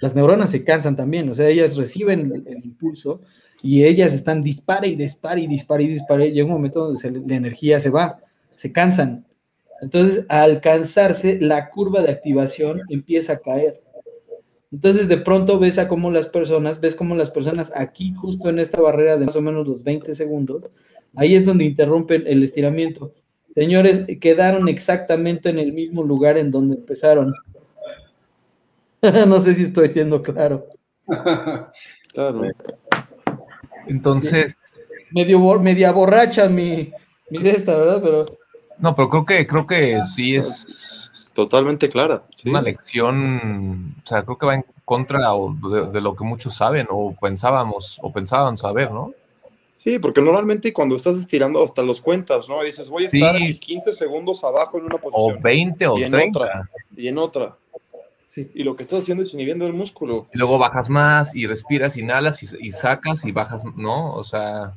Las 0.00 0.14
neuronas 0.14 0.50
se 0.50 0.64
cansan 0.64 0.96
también, 0.96 1.28
o 1.28 1.34
sea, 1.34 1.48
ellas 1.48 1.76
reciben 1.76 2.32
el, 2.46 2.64
impulso 2.64 3.20
y 3.62 3.84
ellas 3.84 4.12
están 4.14 4.40
dispara 4.40 4.86
y 4.86 4.94
dispara 4.94 5.40
y 5.40 5.46
dispara 5.46 5.82
y 5.82 5.88
dispara. 5.88 6.24
Y 6.24 6.32
llega 6.32 6.46
un 6.46 6.52
momento 6.52 6.92
donde 6.92 7.28
la 7.28 7.36
energía 7.36 7.80
se 7.80 7.90
va, 7.90 8.20
se 8.54 8.72
cansan. 8.72 9.26
Entonces, 9.80 10.24
al 10.28 10.60
cansarse, 10.60 11.40
la 11.40 11.70
curva 11.70 12.02
de 12.02 12.12
activación 12.12 12.82
empieza 12.88 13.34
a 13.34 13.38
caer. 13.38 13.81
Entonces 14.72 15.06
de 15.06 15.18
pronto 15.18 15.58
ves 15.58 15.78
a 15.78 15.86
cómo 15.86 16.10
las 16.10 16.26
personas, 16.26 16.80
ves 16.80 16.94
cómo 16.94 17.14
las 17.14 17.30
personas 17.30 17.70
aquí, 17.76 18.14
justo 18.14 18.48
en 18.48 18.58
esta 18.58 18.80
barrera 18.80 19.18
de 19.18 19.26
más 19.26 19.36
o 19.36 19.42
menos 19.42 19.68
los 19.68 19.84
20 19.84 20.14
segundos, 20.14 20.70
ahí 21.14 21.34
es 21.34 21.44
donde 21.44 21.64
interrumpen 21.64 22.24
el 22.26 22.42
estiramiento. 22.42 23.12
Señores, 23.54 24.06
quedaron 24.18 24.68
exactamente 24.68 25.50
en 25.50 25.58
el 25.58 25.74
mismo 25.74 26.02
lugar 26.02 26.38
en 26.38 26.50
donde 26.50 26.76
empezaron. 26.76 27.34
no 29.26 29.40
sé 29.40 29.54
si 29.54 29.64
estoy 29.64 29.90
siendo 29.90 30.22
claro. 30.22 30.66
claro. 32.14 32.42
Entonces. 33.86 34.56
Medio, 35.10 35.60
media 35.60 35.92
borracha 35.92 36.48
mi, 36.48 36.90
mi 37.28 37.42
de 37.42 37.50
esta, 37.50 37.76
¿verdad? 37.76 38.00
Pero. 38.02 38.26
No, 38.78 38.96
pero 38.96 39.10
creo 39.10 39.26
que, 39.26 39.46
creo 39.46 39.66
que 39.66 40.02
sí 40.14 40.36
es 40.36 41.11
Totalmente 41.34 41.88
clara. 41.88 42.24
Una 42.44 42.60
lección, 42.60 43.96
o 44.04 44.06
sea, 44.06 44.22
creo 44.22 44.36
que 44.36 44.46
va 44.46 44.54
en 44.56 44.64
contra 44.84 45.30
de, 45.90 46.00
lo 46.00 46.14
que 46.14 46.24
muchos 46.24 46.54
saben 46.54 46.86
o 46.90 47.14
pensábamos 47.18 47.98
o 48.02 48.12
pensaban 48.12 48.56
saber, 48.56 48.90
¿no? 48.90 49.14
Sí, 49.76 49.98
porque 49.98 50.20
normalmente 50.20 50.72
cuando 50.72 50.94
estás 50.94 51.16
estirando 51.16 51.62
hasta 51.64 51.82
los 51.82 52.00
cuentas, 52.00 52.48
¿no? 52.48 52.62
dices, 52.62 52.88
voy 52.88 53.04
a 53.04 53.06
estar 53.06 53.34
mis 53.34 53.58
15 53.58 53.94
segundos 53.94 54.44
abajo 54.44 54.78
en 54.78 54.84
una 54.84 54.98
posición. 54.98 55.38
O 55.38 55.40
20 55.40 55.86
o 55.86 55.98
y 55.98 56.04
en 56.04 56.12
30. 56.12 56.38
Otra, 56.38 56.70
y 56.96 57.08
en 57.08 57.18
otra. 57.18 57.56
Sí. 58.30 58.50
Y 58.54 58.62
lo 58.62 58.76
que 58.76 58.82
estás 58.82 59.00
haciendo 59.00 59.24
es 59.24 59.34
inhibiendo 59.34 59.66
el 59.66 59.72
músculo. 59.72 60.26
Y 60.32 60.38
luego 60.38 60.58
bajas 60.58 60.88
más 60.88 61.34
y 61.34 61.46
respiras, 61.46 61.96
inhalas 61.96 62.42
y, 62.42 62.66
y 62.66 62.72
sacas 62.72 63.24
y 63.24 63.32
bajas, 63.32 63.64
¿no? 63.76 64.14
O 64.14 64.24
sea... 64.24 64.74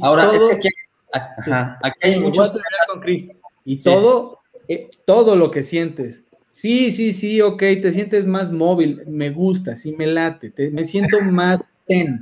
Ahora, 0.00 0.30
es 0.32 0.44
que 0.44 0.56
aquí, 0.56 0.68
aquí 1.82 1.98
hay 2.02 2.18
muchos... 2.18 2.52
Y 3.64 3.76
todo 3.76 4.41
eh, 4.68 4.90
todo 5.04 5.36
lo 5.36 5.50
que 5.50 5.62
sientes. 5.62 6.22
Sí, 6.52 6.92
sí, 6.92 7.12
sí, 7.12 7.40
ok, 7.40 7.58
te 7.58 7.92
sientes 7.92 8.26
más 8.26 8.52
móvil, 8.52 9.02
me 9.06 9.30
gusta, 9.30 9.76
sí 9.76 9.94
me 9.96 10.06
late, 10.06 10.52
me 10.70 10.84
siento 10.84 11.20
más 11.22 11.68
ten, 11.86 12.20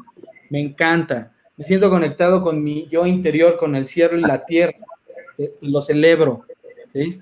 me 0.48 0.60
encanta, 0.60 1.32
me 1.56 1.64
siento 1.64 1.90
conectado 1.90 2.42
con 2.42 2.62
mi 2.62 2.88
yo 2.88 3.06
interior, 3.06 3.56
con 3.56 3.74
el 3.74 3.86
cielo 3.86 4.16
y 4.16 4.22
la 4.22 4.44
tierra, 4.44 4.78
eh, 5.36 5.52
lo 5.60 5.82
celebro, 5.82 6.44
¿sí? 6.92 7.20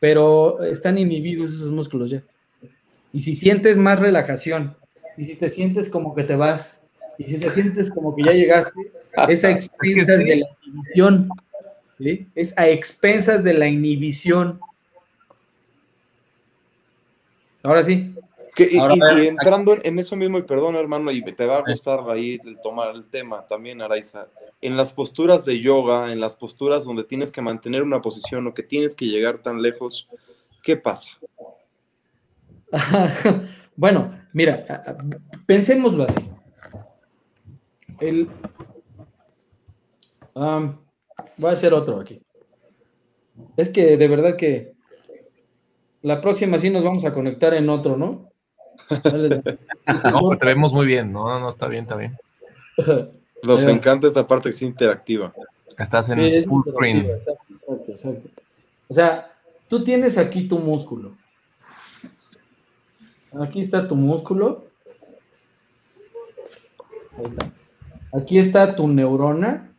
pero 0.00 0.62
están 0.62 0.98
inhibidos 0.98 1.52
esos 1.52 1.70
músculos 1.70 2.10
ya. 2.10 2.22
Y 3.12 3.20
si 3.20 3.34
sientes 3.34 3.78
más 3.78 3.98
relajación, 3.98 4.76
y 5.16 5.24
si 5.24 5.34
te 5.36 5.48
sientes 5.48 5.88
como 5.88 6.14
que 6.14 6.24
te 6.24 6.36
vas, 6.36 6.82
y 7.18 7.24
si 7.24 7.38
te 7.38 7.50
sientes 7.50 7.90
como 7.90 8.14
que 8.14 8.24
ya 8.24 8.32
llegaste, 8.32 8.92
esa 9.28 9.50
expensas 9.50 10.18
de 10.18 10.36
la 10.36 10.46
inhibición, 10.66 11.28
es 11.98 12.56
a 12.56 12.68
expensas 12.68 13.42
de 13.42 13.54
la 13.54 13.66
inhibición. 13.66 14.60
Ahora 17.62 17.82
sí. 17.82 18.14
y, 18.56 19.26
entrando 19.26 19.76
en 19.82 19.98
eso 19.98 20.14
mismo, 20.16 20.38
y 20.38 20.42
perdón 20.42 20.76
hermano, 20.76 21.10
y 21.10 21.22
te 21.22 21.46
va 21.46 21.58
a 21.58 21.62
gustar 21.62 22.00
ahí 22.10 22.38
el 22.44 22.60
tomar 22.60 22.94
el 22.94 23.04
tema 23.04 23.44
también, 23.46 23.82
Araiza, 23.82 24.28
en 24.60 24.76
las 24.76 24.92
posturas 24.92 25.44
de 25.44 25.60
yoga, 25.60 26.12
en 26.12 26.20
las 26.20 26.36
posturas 26.36 26.84
donde 26.84 27.04
tienes 27.04 27.30
que 27.30 27.42
mantener 27.42 27.82
una 27.82 28.00
posición 28.00 28.46
o 28.46 28.54
que 28.54 28.62
tienes 28.62 28.94
que 28.94 29.06
llegar 29.06 29.38
tan 29.38 29.60
lejos, 29.60 30.08
¿qué 30.62 30.76
pasa? 30.76 31.10
bueno, 33.76 34.18
mira, 34.32 34.64
pensémoslo 35.46 36.04
así. 36.04 36.20
El, 38.00 38.28
voy 41.36 41.50
a 41.50 41.54
hacer 41.54 41.74
otro 41.74 42.00
aquí. 42.00 42.22
Es 43.56 43.68
que 43.68 43.96
de 43.96 44.08
verdad 44.08 44.36
que 44.36 44.72
la 46.02 46.20
próxima 46.20 46.58
sí 46.58 46.70
nos 46.70 46.84
vamos 46.84 47.04
a 47.04 47.12
conectar 47.12 47.54
en 47.54 47.68
otro, 47.68 47.96
¿no? 47.96 48.30
no, 50.12 50.20
pues 50.20 50.38
te 50.38 50.46
vemos 50.46 50.72
muy 50.72 50.86
bien, 50.86 51.12
no, 51.12 51.40
no, 51.40 51.48
está 51.48 51.68
bien, 51.68 51.84
está 51.84 51.96
bien. 51.96 52.16
Nos 53.42 53.66
encanta 53.66 54.06
esta 54.06 54.26
parte 54.26 54.44
que 54.44 54.54
es 54.54 54.62
interactiva. 54.62 55.32
Estás 55.78 56.08
en 56.08 56.44
full 56.44 56.62
screen. 56.70 57.06
Exacto, 57.06 57.92
exacto, 57.92 58.28
O 58.88 58.94
sea, 58.94 59.30
tú 59.68 59.84
tienes 59.84 60.18
aquí 60.18 60.48
tu 60.48 60.58
músculo. 60.58 61.16
Aquí 63.40 63.60
está 63.60 63.86
tu 63.86 63.94
músculo. 63.94 64.66
Ahí 67.18 67.26
está. 67.26 67.52
Aquí 68.12 68.38
está 68.38 68.74
tu 68.74 68.88
neurona. 68.88 69.75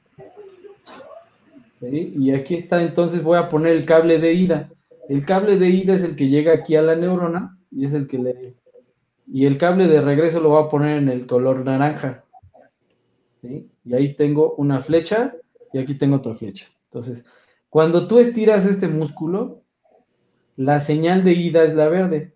Y 1.81 2.31
aquí 2.31 2.55
está, 2.55 2.81
entonces 2.81 3.23
voy 3.23 3.37
a 3.37 3.49
poner 3.49 3.75
el 3.75 3.85
cable 3.85 4.19
de 4.19 4.33
ida. 4.33 4.69
El 5.09 5.25
cable 5.25 5.57
de 5.57 5.69
ida 5.69 5.93
es 5.93 6.03
el 6.03 6.15
que 6.15 6.27
llega 6.27 6.53
aquí 6.53 6.75
a 6.75 6.81
la 6.81 6.95
neurona 6.95 7.57
y 7.71 7.85
es 7.85 7.93
el 7.93 8.07
que 8.07 8.17
le... 8.17 8.55
Y 9.27 9.45
el 9.45 9.57
cable 9.57 9.87
de 9.87 10.01
regreso 10.01 10.39
lo 10.39 10.51
va 10.51 10.61
a 10.61 10.69
poner 10.69 10.97
en 10.97 11.09
el 11.09 11.27
color 11.27 11.63
naranja. 11.63 12.23
y 13.43 13.93
ahí 13.93 14.15
tengo 14.15 14.55
una 14.55 14.79
flecha 14.79 15.35
y 15.73 15.79
aquí 15.79 15.95
tengo 15.95 16.17
otra 16.17 16.35
flecha. 16.35 16.67
Entonces, 16.85 17.25
cuando 17.69 18.07
tú 18.07 18.19
estiras 18.19 18.65
este 18.65 18.87
músculo, 18.87 19.61
la 20.55 20.81
señal 20.81 21.23
de 21.23 21.33
ida 21.33 21.63
es 21.63 21.75
la 21.75 21.89
verde. 21.89 22.33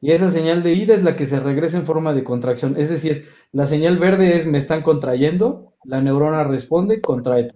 Y 0.00 0.12
esa 0.12 0.30
señal 0.30 0.62
de 0.62 0.72
ida 0.72 0.94
es 0.94 1.02
la 1.02 1.16
que 1.16 1.26
se 1.26 1.40
regresa 1.40 1.78
en 1.78 1.86
forma 1.86 2.14
de 2.14 2.24
contracción. 2.24 2.76
Es 2.78 2.88
decir, 2.88 3.26
la 3.52 3.66
señal 3.66 3.98
verde 3.98 4.36
es 4.36 4.46
me 4.46 4.58
están 4.58 4.82
contrayendo, 4.82 5.74
la 5.84 6.00
neurona 6.00 6.44
responde, 6.44 7.00
contrae. 7.00 7.48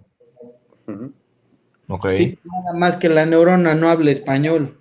Ok. 1.87 2.07
Sí, 2.13 2.39
nada 2.43 2.77
más 2.77 2.97
que 2.97 3.09
la 3.09 3.25
neurona 3.25 3.75
no 3.75 3.89
habla 3.89 4.11
español. 4.11 4.77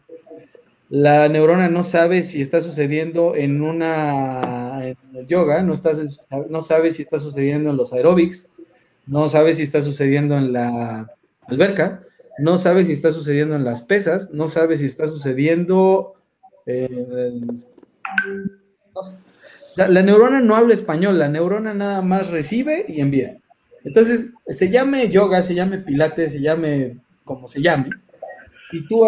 La 0.88 1.28
neurona 1.28 1.68
no 1.68 1.84
sabe 1.84 2.22
si 2.22 2.42
está 2.42 2.62
sucediendo 2.62 3.36
en 3.36 3.62
una 3.62 4.86
en 4.86 4.96
el 5.14 5.26
yoga, 5.26 5.62
no, 5.62 5.72
está, 5.72 5.92
no 6.48 6.62
sabe 6.62 6.90
si 6.90 7.02
está 7.02 7.18
sucediendo 7.18 7.70
en 7.70 7.76
los 7.76 7.92
aeróbics, 7.92 8.50
no 9.06 9.28
sabe 9.28 9.54
si 9.54 9.62
está 9.62 9.82
sucediendo 9.82 10.36
en 10.36 10.52
la 10.52 11.14
alberca, 11.46 12.02
no 12.38 12.58
sabe 12.58 12.84
si 12.84 12.92
está 12.92 13.12
sucediendo 13.12 13.54
en 13.54 13.64
las 13.64 13.82
pesas, 13.82 14.30
no 14.32 14.48
sabe 14.48 14.76
si 14.76 14.86
está 14.86 15.08
sucediendo 15.08 16.14
en... 16.66 17.64
no 18.94 19.02
sé. 19.02 19.12
O 19.72 19.76
sea, 19.76 19.88
la 19.88 20.02
neurona 20.02 20.40
no 20.40 20.56
habla 20.56 20.74
español, 20.74 21.18
la 21.18 21.28
neurona 21.28 21.74
nada 21.74 22.02
más 22.02 22.30
recibe 22.30 22.84
y 22.88 23.00
envía. 23.00 23.39
Entonces, 23.85 24.33
se 24.47 24.70
llame 24.70 25.09
yoga, 25.09 25.43
se 25.43 25.55
llame 25.55 25.78
pilates, 25.78 26.33
se 26.33 26.41
llame 26.41 26.99
como 27.24 27.49
se 27.49 27.62
llame. 27.62 27.91
Si 28.70 28.87
tú, 28.87 29.05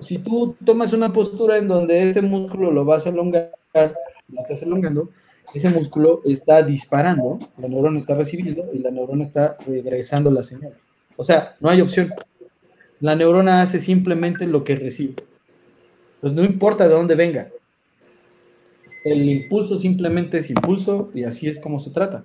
si 0.00 0.18
tú 0.18 0.56
tomas 0.64 0.92
una 0.92 1.12
postura 1.12 1.58
en 1.58 1.68
donde 1.68 2.08
este 2.08 2.22
músculo 2.22 2.70
lo 2.70 2.84
vas 2.84 3.06
a 3.06 3.10
elongar, 3.10 3.52
lo 3.74 4.40
estás 4.40 4.62
elongando, 4.62 5.10
ese 5.54 5.68
músculo 5.68 6.22
está 6.24 6.62
disparando, 6.62 7.38
la 7.58 7.68
neurona 7.68 7.98
está 7.98 8.14
recibiendo 8.14 8.70
y 8.72 8.78
la 8.78 8.90
neurona 8.90 9.24
está 9.24 9.56
regresando 9.66 10.30
la 10.30 10.42
señal. 10.42 10.74
O 11.16 11.24
sea, 11.24 11.56
no 11.60 11.68
hay 11.68 11.80
opción. 11.80 12.10
La 13.00 13.16
neurona 13.16 13.60
hace 13.60 13.80
simplemente 13.80 14.46
lo 14.46 14.64
que 14.64 14.76
recibe. 14.76 15.14
Pues 16.20 16.32
no 16.32 16.42
importa 16.44 16.88
de 16.88 16.94
dónde 16.94 17.14
venga. 17.14 17.48
El 19.04 19.28
impulso 19.28 19.76
simplemente 19.76 20.38
es 20.38 20.48
impulso 20.48 21.10
y 21.12 21.24
así 21.24 21.48
es 21.48 21.58
como 21.58 21.80
se 21.80 21.90
trata. 21.90 22.24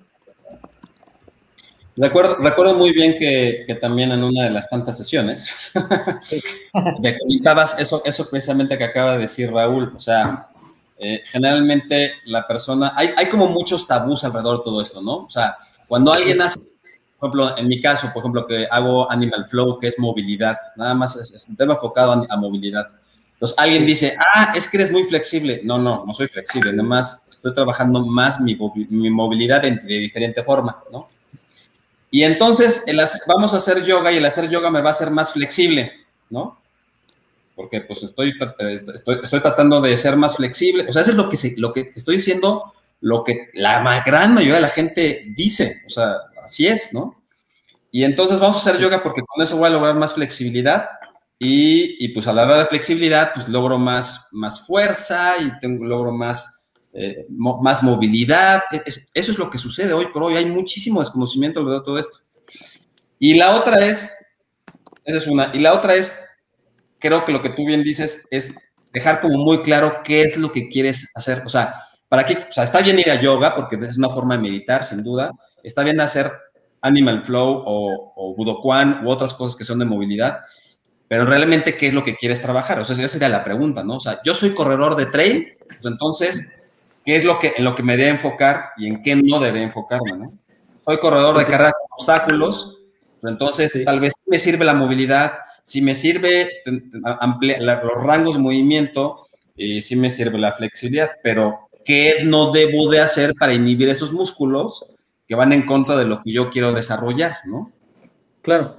Recuerdo, 2.00 2.38
recuerdo 2.38 2.76
muy 2.76 2.94
bien 2.94 3.18
que, 3.18 3.64
que, 3.66 3.74
también 3.74 4.12
en 4.12 4.24
una 4.24 4.44
de 4.44 4.52
las 4.52 4.70
tantas 4.70 4.96
sesiones 4.96 5.56
me 7.02 7.18
comentabas 7.18 7.76
eso, 7.80 8.04
eso 8.06 8.30
precisamente 8.30 8.78
que 8.78 8.84
acaba 8.84 9.14
de 9.14 9.20
decir 9.20 9.52
Raúl. 9.52 9.92
O 9.96 10.00
sea, 10.00 10.50
eh, 11.00 11.24
generalmente 11.26 12.14
la 12.26 12.46
persona, 12.46 12.94
hay, 12.96 13.10
hay 13.18 13.26
como 13.28 13.48
muchos 13.48 13.88
tabús 13.88 14.24
alrededor 14.24 14.60
de 14.60 14.64
todo 14.64 14.80
esto, 14.80 15.02
¿no? 15.02 15.26
O 15.26 15.30
sea, 15.30 15.58
cuando 15.88 16.14
alguien 16.14 16.40
hace, 16.40 16.60
por 17.18 17.30
ejemplo, 17.30 17.58
en 17.58 17.68
mi 17.68 17.82
caso, 17.82 18.12
por 18.14 18.22
ejemplo, 18.22 18.46
que 18.46 18.68
hago 18.70 19.12
Animal 19.12 19.48
Flow, 19.50 19.80
que 19.80 19.88
es 19.88 19.98
movilidad, 19.98 20.56
nada 20.76 20.94
más 20.94 21.16
es, 21.16 21.34
es 21.34 21.48
un 21.48 21.56
tema 21.56 21.74
enfocado 21.74 22.12
a, 22.12 22.26
a 22.30 22.38
movilidad. 22.38 22.92
Entonces 23.34 23.58
alguien 23.58 23.88
dice, 23.88 24.16
ah, 24.36 24.54
es 24.56 24.70
que 24.70 24.78
eres 24.78 24.92
muy 24.92 25.04
flexible. 25.06 25.62
No, 25.64 25.80
no, 25.80 26.04
no 26.06 26.14
soy 26.14 26.28
flexible, 26.28 26.74
nada 26.74 26.88
más 26.88 27.24
estoy 27.34 27.56
trabajando 27.56 28.06
más 28.06 28.40
mi, 28.40 28.56
mi 28.90 29.10
movilidad 29.10 29.64
de, 29.64 29.72
de 29.72 30.00
diferente 30.00 30.44
forma, 30.44 30.78
¿no? 30.92 31.17
Y 32.10 32.24
entonces 32.24 32.84
el 32.88 33.00
hacer, 33.00 33.22
vamos 33.28 33.54
a 33.54 33.58
hacer 33.58 33.84
yoga 33.84 34.12
y 34.12 34.18
el 34.18 34.26
hacer 34.26 34.50
yoga 34.50 34.70
me 34.70 34.82
va 34.82 34.90
a 34.90 34.92
hacer 34.92 35.12
más 35.12 35.34
flexible, 35.34 35.92
¿no? 36.30 36.60
Porque 37.56 37.82
pues 37.82 38.04
estoy, 38.04 38.34
estoy, 38.94 39.20
estoy 39.24 39.42
tratando 39.42 39.82
de 39.82 39.98
ser 39.98 40.16
más 40.16 40.38
flexible. 40.38 40.86
O 40.90 40.94
sea, 40.94 41.02
eso 41.02 41.12
es 41.12 41.18
lo 41.18 41.28
que, 41.30 41.38
lo 41.58 41.74
que 41.74 41.92
estoy 41.96 42.18
diciendo, 42.18 42.74
lo 43.02 43.24
que 43.24 43.50
la 43.54 44.04
gran 44.06 44.34
mayoría 44.34 44.56
de 44.56 44.62
la 44.62 44.70
gente 44.70 45.26
dice. 45.36 45.82
O 45.86 45.90
sea, 45.90 46.18
así 46.44 46.68
es, 46.68 46.94
¿no? 46.94 47.12
Y 47.92 48.04
entonces 48.04 48.40
vamos 48.40 48.58
a 48.58 48.60
hacer 48.60 48.82
yoga 48.82 49.02
porque 49.02 49.22
con 49.26 49.44
eso 49.44 49.58
voy 49.58 49.68
a 49.68 49.72
lograr 49.72 49.96
más 49.96 50.14
flexibilidad. 50.14 50.88
Y, 51.40 52.08
pues 52.10 52.28
a 52.28 52.34
la 52.34 52.44
hora 52.44 52.58
de 52.58 52.66
flexibilidad, 52.66 53.32
pues 53.34 53.48
logro 53.48 53.78
más, 53.78 54.30
más 54.32 54.66
fuerza 54.66 55.36
y 55.40 55.52
logro 55.68 56.12
más 56.12 56.57
eh, 57.00 57.28
más 57.30 57.84
movilidad. 57.84 58.64
Eso 59.14 59.32
es 59.32 59.38
lo 59.38 59.52
que 59.52 59.60
sucede 59.60 59.94
hoy 59.94 60.08
por 60.08 60.24
hoy. 60.24 60.36
Hay 60.36 60.46
muchísimo 60.46 61.00
desconocimiento 61.00 61.60
alrededor 61.60 61.84
de 61.84 61.86
todo 61.86 62.00
esto. 62.00 62.18
Y 63.20 63.36
la 63.36 63.56
otra 63.56 63.86
es, 63.86 64.12
esa 65.06 65.18
es 65.18 65.28
una, 65.28 65.52
y 65.54 65.60
la 65.60 65.76
otra 65.76 65.94
es, 65.94 66.20
creo 66.98 67.24
que 67.24 67.32
lo 67.32 67.44
que 67.44 67.52
tú 67.52 67.68
bien 67.68 67.84
dices 67.84 68.26
es 68.32 68.56
dejar 68.92 69.22
como 69.22 69.38
muy 69.38 69.62
claro 69.62 70.02
qué 70.04 70.24
es 70.24 70.38
lo 70.38 70.52
que 70.52 70.70
quieres 70.70 71.12
hacer. 71.14 71.44
O 71.46 71.50
sea, 71.50 71.84
para 72.10 72.26
qué, 72.26 72.48
o 72.50 72.52
sea, 72.52 72.64
está 72.64 72.82
bien 72.82 72.98
ir 72.98 73.12
a 73.12 73.22
yoga 73.22 73.56
porque 73.56 73.76
es 73.76 73.98
una 73.98 74.10
forma 74.10 74.36
de 74.36 74.42
meditar, 74.42 74.84
sin 74.84 75.04
duda. 75.04 75.30
Está 75.62 75.84
bien 75.84 76.02
hacer 76.02 76.32
Animal 76.82 77.24
Flow 77.24 77.64
o, 77.64 78.14
o 78.16 78.36
Budokan 78.36 79.06
u 79.06 79.12
otras 79.12 79.36
cosas 79.36 79.56
que 79.56 79.66
son 79.66 79.78
de 79.78 79.86
movilidad, 79.86 80.40
pero 81.08 81.26
realmente, 81.26 81.78
¿qué 81.78 81.90
es 81.90 81.94
lo 81.94 82.04
que 82.04 82.16
quieres 82.16 82.42
trabajar? 82.42 82.80
O 82.80 82.84
sea, 82.84 82.96
esa 82.96 83.08
sería 83.08 83.30
la 83.30 83.44
pregunta, 83.44 83.84
¿no? 83.84 83.98
O 83.98 84.02
sea, 84.02 84.20
yo 84.26 84.34
soy 84.34 84.56
corredor 84.56 84.96
de 84.96 85.06
trail, 85.06 85.58
pues 85.68 85.86
entonces 85.86 86.44
qué 87.08 87.16
es 87.16 87.24
lo 87.24 87.40
que, 87.40 87.54
en 87.56 87.64
lo 87.64 87.74
que 87.74 87.84
me 87.84 87.96
debe 87.96 88.10
enfocar 88.10 88.72
y 88.76 88.86
en 88.86 89.02
qué 89.02 89.16
no 89.16 89.40
debe 89.40 89.64
enfocarme, 89.64 90.12
¿no? 90.18 90.34
Soy 90.82 90.98
corredor 90.98 91.38
de 91.38 91.46
carreras 91.46 91.72
con 91.72 92.00
obstáculos, 92.00 92.84
entonces 93.24 93.72
sí. 93.72 93.86
tal 93.86 94.02
vez 94.02 94.14
me 94.26 94.38
sirve 94.38 94.66
la 94.66 94.74
movilidad, 94.74 95.36
si 95.64 95.82
me 95.82 95.96
sirve 95.96 96.50
ampliar 97.22 97.62
los 97.62 98.04
rangos 98.04 98.36
de 98.36 98.42
movimiento, 98.42 99.26
y 99.56 99.82
sí 99.82 99.96
me 99.96 100.10
sirve 100.10 100.38
la 100.38 100.52
flexibilidad, 100.52 101.12
pero 101.24 101.70
¿qué 101.86 102.26
no 102.26 102.52
debo 102.52 102.92
de 102.92 103.00
hacer 103.00 103.36
para 103.36 103.54
inhibir 103.54 103.88
esos 103.88 104.12
músculos 104.12 104.86
que 105.30 105.36
van 105.36 105.54
en 105.54 105.66
contra 105.66 105.96
de 105.96 106.04
lo 106.04 106.22
que 106.22 106.34
yo 106.34 106.50
quiero 106.50 106.74
desarrollar, 106.74 107.38
¿no? 107.46 107.72
Claro. 108.42 108.76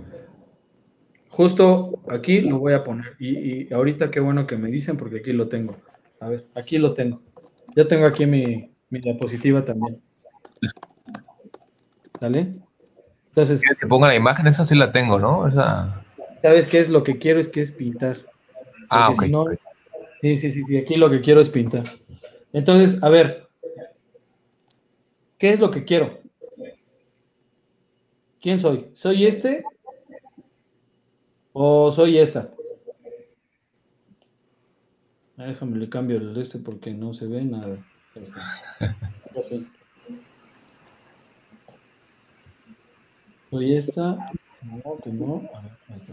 Justo 1.31 2.01
aquí 2.11 2.43
lo 2.43 2.59
voy 2.59 2.75
a 2.75 2.85
poner. 2.85 3.17
Y, 3.19 3.69
y 3.69 3.73
ahorita 3.73 4.11
qué 4.11 4.21
bueno 4.21 4.47
que 4.47 4.59
me 4.59 4.71
dicen 4.71 4.99
porque 4.99 5.21
aquí 5.21 5.33
lo 5.33 5.49
tengo. 5.49 5.77
A 6.21 6.29
ver, 6.29 6.47
aquí 6.55 6.77
lo 6.77 6.93
tengo. 6.93 7.23
Yo 7.77 7.87
tengo 7.87 8.07
aquí 8.07 8.27
mi, 8.27 8.71
mi 8.91 9.01
diapositiva 9.01 9.65
también. 9.65 10.01
¿Sale? 12.19 12.55
Entonces. 13.29 13.61
¿Quieres 13.61 13.79
que 13.79 13.87
ponga 13.87 14.09
la 14.09 14.17
imagen? 14.17 14.47
Esa 14.47 14.65
sí 14.65 14.75
la 14.75 14.93
tengo, 14.93 15.19
¿no? 15.19 15.47
Esa... 15.47 16.05
¿Sabes 16.43 16.67
qué 16.67 16.81
es 16.81 16.89
lo 16.89 17.03
que 17.03 17.19
quiero? 17.19 17.41
Es 17.41 17.49
que 17.49 17.61
es 17.61 17.73
pintar. 17.73 18.17
Porque 18.17 18.87
ah, 18.91 19.11
ok. 19.11 19.23
Si 19.23 19.31
no, 19.31 19.45
sí, 20.21 20.37
sí, 20.37 20.51
sí, 20.51 20.65
sí. 20.65 20.77
Aquí 20.79 20.97
lo 20.97 21.11
que 21.11 21.21
quiero 21.21 21.41
es 21.41 21.51
pintar. 21.51 21.85
Entonces, 22.53 23.03
a 23.03 23.09
ver. 23.09 23.49
¿Qué 25.39 25.51
es 25.51 25.61
lo 25.61 25.71
que 25.71 25.85
quiero? 25.85 26.21
¿Quién 28.41 28.59
soy? 28.59 28.91
¿Soy 28.95 29.27
este? 29.27 29.65
¿O 31.53 31.93
soy 31.93 32.19
esta? 32.19 32.51
Déjame 35.39 35.77
le 35.77 35.89
cambio 35.89 36.17
el 36.17 36.37
este 36.37 36.59
porque 36.59 36.93
no 36.93 37.15
se 37.15 37.27
ve 37.27 37.45
nada. 37.45 37.79
Así. 39.39 39.67
Soy 43.49 43.77
esta. 43.77 44.33
No, 44.63 44.99
que 45.03 45.11
no. 45.11 45.49
A 45.55 45.61
ver, 45.61 45.73
ahí 45.91 45.97
está. 45.97 46.13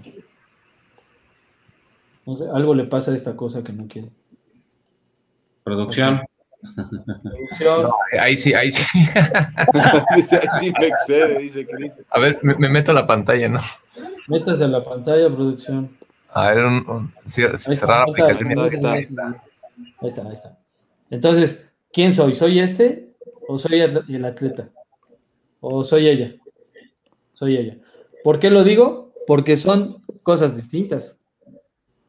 No 2.28 2.36
sé, 2.36 2.46
algo 2.54 2.76
le 2.76 2.86
pasa 2.86 3.12
a 3.12 3.16
esta 3.16 3.36
cosa 3.36 3.64
que 3.64 3.74
no 3.74 3.88
quiere. 3.88 4.10
Producción. 5.64 6.22
Producción. 6.62 7.84
No, 7.84 7.96
ahí 8.20 8.38
sí, 8.38 8.54
ahí 8.54 8.72
sí. 8.72 8.84
dice, 10.16 10.36
ahí 10.38 10.48
sí 10.60 10.74
me 10.80 10.88
excede, 10.88 11.40
dice 11.40 11.66
Cris. 11.66 12.04
A 12.12 12.20
ver, 12.20 12.40
me, 12.44 12.56
me, 12.56 12.70
meto 12.70 12.92
a 12.92 12.96
la 12.96 13.08
pantalla, 13.08 13.50
¿no? 13.50 13.60
Métase 14.28 14.64
a 14.64 14.68
la 14.68 14.84
pantalla, 14.84 15.30
producción. 15.30 15.98
A 16.36 16.54
ver, 16.54 16.66
un, 16.66 16.86
un, 16.90 17.14
cerrar 17.30 18.06
la 18.08 18.12
aplicación. 18.12 18.60
Ahí 18.60 18.68
está, 18.68 18.92
ahí 18.92 19.02
está. 19.02 19.44
Ahí 20.00 20.10
está, 20.10 20.22
ahí 20.22 20.34
está. 20.34 20.60
Entonces, 21.10 21.66
¿quién 21.94 22.14
soy? 22.14 22.36
¿Soy 22.36 22.60
este 22.60 23.16
o 23.48 23.58
soy 23.58 23.80
el 23.80 24.26
atleta? 24.26 24.70
¿O 25.62 25.82
soy 25.86 26.10
ella? 26.10 26.36
Soy 27.32 27.56
ella. 27.56 27.78
¿Por 28.22 28.40
qué 28.40 28.50
lo 28.50 28.66
digo? 28.66 29.14
Porque 29.26 29.56
son 29.56 30.04
cosas 30.24 30.58
distintas. 30.58 31.18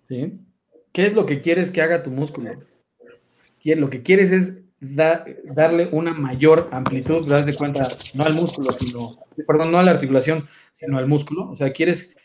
¿Sí? 0.08 0.40
¿Qué 0.90 1.06
es 1.06 1.14
lo 1.14 1.24
que 1.24 1.40
quieres 1.40 1.70
que 1.70 1.80
haga 1.80 2.02
tu 2.02 2.10
músculo? 2.10 2.50
Lo 3.62 3.90
que 3.90 4.02
quieres 4.02 4.32
es 4.32 4.58
da, 4.80 5.24
darle 5.44 5.88
una 5.92 6.12
mayor 6.12 6.64
amplitud, 6.72 7.28
das 7.28 7.46
de 7.46 7.54
cuenta, 7.54 7.86
no 8.14 8.24
al 8.24 8.34
músculo, 8.34 8.72
sino, 8.72 9.18
perdón, 9.46 9.70
no 9.70 9.78
a 9.78 9.84
la 9.84 9.92
articulación, 9.92 10.48
sino 10.72 10.98
al 10.98 11.06
músculo. 11.06 11.48
O 11.48 11.54
sea, 11.54 11.72
quieres 11.72 12.16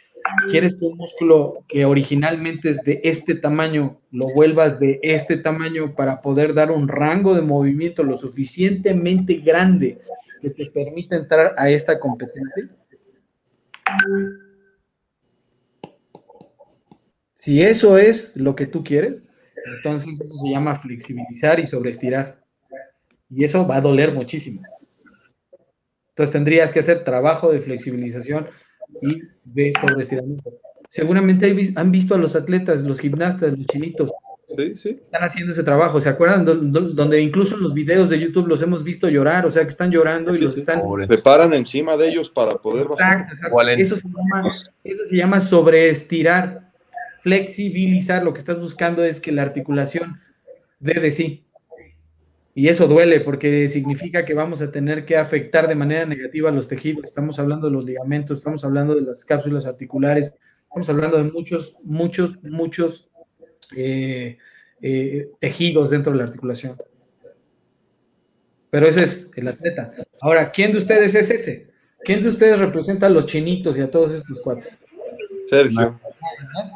quieres 0.50 0.76
que 0.76 0.86
un 0.86 0.98
músculo 0.98 1.64
que 1.68 1.86
originalmente 1.86 2.70
es 2.70 2.84
de 2.84 3.02
este 3.04 3.36
tamaño 3.36 4.00
lo 4.12 4.26
vuelvas 4.36 4.80
de 4.80 5.00
este 5.02 5.38
tamaño 5.38 5.96
para 5.96 6.22
poder 6.22 6.54
dar 6.54 6.72
un 6.72 6.88
rango 6.88 7.36
de 7.36 7.42
movimiento 7.42 8.04
lo 8.04 8.18
suficientemente 8.18 9.36
grande 9.36 10.00
que 10.42 10.50
te 10.50 10.66
permita 10.68 11.16
entrar 11.16 11.54
a 11.58 11.70
esta 11.70 12.00
competencia. 12.00 12.70
Si 17.36 17.62
eso 17.62 17.98
es 17.98 18.36
lo 18.36 18.56
que 18.56 18.68
tú 18.68 18.84
quieres, 18.84 19.24
entonces 19.76 20.20
eso 20.20 20.34
se 20.36 20.50
llama 20.50 20.76
flexibilizar 20.76 21.60
y 21.60 21.68
sobreestirar. 21.68 22.44
Y 23.30 23.44
eso 23.44 23.66
va 23.66 23.78
a 23.78 23.82
doler 23.82 24.14
muchísimo. 24.14 24.62
Entonces 26.10 26.34
tendrías 26.34 26.74
que 26.74 26.82
hacer 26.82 27.04
trabajo 27.04 27.52
de 27.52 27.62
flexibilización 27.62 28.48
y 29.02 29.22
de 29.44 29.74
sobreestiramiento. 29.80 30.52
Seguramente 30.90 31.74
han 31.76 31.92
visto 31.92 32.16
a 32.16 32.18
los 32.18 32.36
atletas, 32.36 32.84
los 32.84 33.00
gimnastas, 33.00 33.58
los 33.58 33.66
chinitos. 33.68 34.12
Sí, 34.46 34.76
sí. 34.76 34.90
Están 34.90 35.24
haciendo 35.24 35.54
ese 35.54 35.64
trabajo. 35.64 36.02
¿Se 36.02 36.10
acuerdan? 36.10 36.44
Donde 36.44 37.22
incluso 37.22 37.56
en 37.56 37.64
los 37.64 37.74
videos 37.74 38.10
de 38.10 38.20
YouTube 38.20 38.48
los 38.48 38.62
hemos 38.62 38.84
visto 38.84 39.08
llorar, 39.08 39.46
o 39.46 39.50
sea, 39.50 39.64
que 39.64 39.70
están 39.70 39.92
llorando 39.92 40.36
y 40.36 40.42
los 40.42 40.58
están. 40.58 40.82
Se 41.04 41.18
paran 41.20 41.54
encima 41.54 41.96
de 41.96 42.10
ellos 42.10 42.30
para 42.30 42.56
poder 42.58 42.88
bajar. 42.88 43.28
Eso, 43.78 43.96
se 43.96 44.08
llama, 44.08 44.52
eso 44.84 45.06
se 45.06 45.16
llama 45.16 45.40
sobreestirar, 45.40 46.72
flexibilizar. 47.22 48.24
Lo 48.24 48.34
que 48.34 48.40
estás 48.40 48.60
buscando 48.60 49.04
es 49.04 49.22
que 49.22 49.32
la 49.32 49.44
articulación 49.44 50.20
dé 50.80 51.00
de 51.00 51.12
sí. 51.12 51.46
Y 52.54 52.68
eso 52.68 52.88
duele 52.88 53.22
porque 53.22 53.70
significa 53.70 54.26
que 54.26 54.34
vamos 54.34 54.62
a 54.62 54.72
tener 54.72 55.06
que 55.06 55.16
afectar 55.16 55.68
de 55.68 55.76
manera 55.76 56.06
negativa 56.06 56.52
los 56.52 56.68
tejidos. 56.68 57.06
Estamos 57.06 57.40
hablando 57.40 57.68
de 57.68 57.74
los 57.74 57.86
ligamentos, 57.86 58.40
estamos 58.40 58.66
hablando 58.66 58.94
de 58.96 59.02
las 59.02 59.24
cápsulas 59.24 59.66
articulares, 59.66 60.34
estamos 60.64 60.90
hablando 60.90 61.18
de 61.18 61.32
muchos, 61.32 61.76
muchos, 61.84 62.44
muchos 62.44 63.10
eh, 63.76 64.38
eh, 64.82 65.30
tejidos 65.40 65.92
dentro 65.92 66.12
de 66.12 66.18
la 66.18 66.26
articulación. 66.26 66.76
Pero 68.70 68.88
ese 68.88 69.04
es 69.04 69.32
el 69.36 69.48
atleta. 69.48 69.94
Ahora, 70.22 70.52
¿quién 70.52 70.72
de 70.72 70.78
ustedes 70.78 71.16
es 71.16 71.30
ese? 71.30 71.72
¿Quién 72.04 72.22
de 72.22 72.30
ustedes 72.30 72.60
representa 72.60 73.06
a 73.06 73.10
los 73.10 73.26
chinitos 73.26 73.78
y 73.78 73.82
a 73.82 73.90
todos 73.90 74.12
estos 74.12 74.42
cuates? 74.42 74.80
Sergio. 75.48 76.00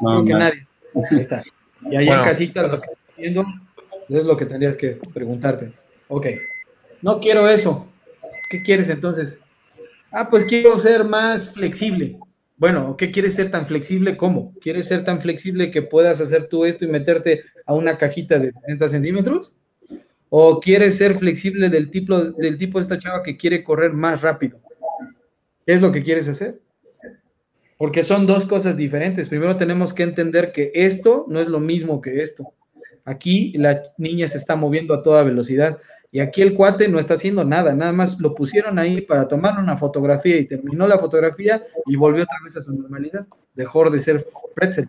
Creo 0.00 0.24
que 0.24 0.32
nadie. 0.32 0.66
Ahí 1.10 1.20
está. 1.20 1.42
Y 1.90 1.96
ahí 1.96 2.08
en 2.08 2.22
casita, 2.22 2.62
lo 2.62 2.80
que 2.80 2.88
viendo, 3.16 3.44
eso 4.08 4.18
es 4.18 4.24
lo 4.24 4.36
que 4.36 4.46
tendrías 4.46 4.76
que 4.76 4.98
preguntarte. 5.12 5.72
Ok, 6.08 6.26
no 7.02 7.20
quiero 7.20 7.48
eso. 7.48 7.86
¿Qué 8.48 8.62
quieres 8.62 8.88
entonces? 8.88 9.38
Ah, 10.10 10.30
pues 10.30 10.44
quiero 10.44 10.78
ser 10.78 11.04
más 11.04 11.52
flexible. 11.52 12.18
Bueno, 12.56 12.96
¿qué 12.96 13.10
quieres 13.10 13.34
ser 13.34 13.50
tan 13.50 13.66
flexible? 13.66 14.16
¿Cómo? 14.16 14.54
¿Quieres 14.60 14.88
ser 14.88 15.04
tan 15.04 15.20
flexible 15.20 15.70
que 15.70 15.82
puedas 15.82 16.20
hacer 16.20 16.48
tú 16.48 16.64
esto 16.64 16.84
y 16.84 16.88
meterte 16.88 17.42
a 17.66 17.74
una 17.74 17.98
cajita 17.98 18.38
de 18.38 18.52
60 18.52 18.88
centímetros? 18.88 19.52
¿O 20.30 20.60
quieres 20.60 20.96
ser 20.96 21.16
flexible 21.16 21.68
del 21.68 21.90
tipo, 21.90 22.18
del 22.18 22.56
tipo 22.56 22.78
de 22.78 22.82
esta 22.82 22.98
chava 22.98 23.22
que 23.22 23.36
quiere 23.36 23.62
correr 23.62 23.92
más 23.92 24.22
rápido? 24.22 24.58
¿Qué 25.66 25.74
es 25.74 25.82
lo 25.82 25.92
que 25.92 26.02
quieres 26.02 26.28
hacer? 26.28 26.60
Porque 27.76 28.02
son 28.02 28.26
dos 28.26 28.46
cosas 28.46 28.76
diferentes. 28.76 29.28
Primero 29.28 29.56
tenemos 29.56 29.92
que 29.92 30.04
entender 30.04 30.52
que 30.52 30.70
esto 30.74 31.26
no 31.28 31.40
es 31.40 31.48
lo 31.48 31.60
mismo 31.60 32.00
que 32.00 32.22
esto. 32.22 32.54
Aquí 33.06 33.52
la 33.56 33.82
niña 33.98 34.26
se 34.26 34.36
está 34.36 34.56
moviendo 34.56 34.92
a 34.92 35.02
toda 35.02 35.22
velocidad 35.22 35.78
y 36.10 36.18
aquí 36.18 36.42
el 36.42 36.54
cuate 36.54 36.88
no 36.88 36.98
está 36.98 37.14
haciendo 37.14 37.44
nada, 37.44 37.72
nada 37.72 37.92
más 37.92 38.18
lo 38.20 38.34
pusieron 38.34 38.78
ahí 38.80 39.00
para 39.00 39.28
tomar 39.28 39.58
una 39.60 39.76
fotografía 39.76 40.36
y 40.36 40.46
terminó 40.46 40.88
la 40.88 40.98
fotografía 40.98 41.62
y 41.86 41.94
volvió 41.94 42.24
otra 42.24 42.38
vez 42.44 42.56
a 42.56 42.62
su 42.62 42.72
normalidad, 42.74 43.26
dejó 43.54 43.88
de 43.90 44.00
ser 44.00 44.24
pretzel. 44.54 44.88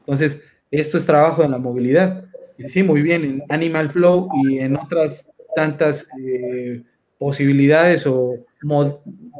Entonces, 0.00 0.40
esto 0.70 0.96
es 0.96 1.06
trabajo 1.06 1.42
en 1.42 1.50
la 1.50 1.58
movilidad. 1.58 2.24
Y 2.56 2.68
sí, 2.68 2.84
muy 2.84 3.02
bien, 3.02 3.24
en 3.24 3.42
Animal 3.48 3.90
Flow 3.90 4.28
y 4.44 4.58
en 4.58 4.76
otras 4.76 5.26
tantas 5.56 6.06
eh, 6.22 6.84
posibilidades 7.18 8.06
o 8.06 8.44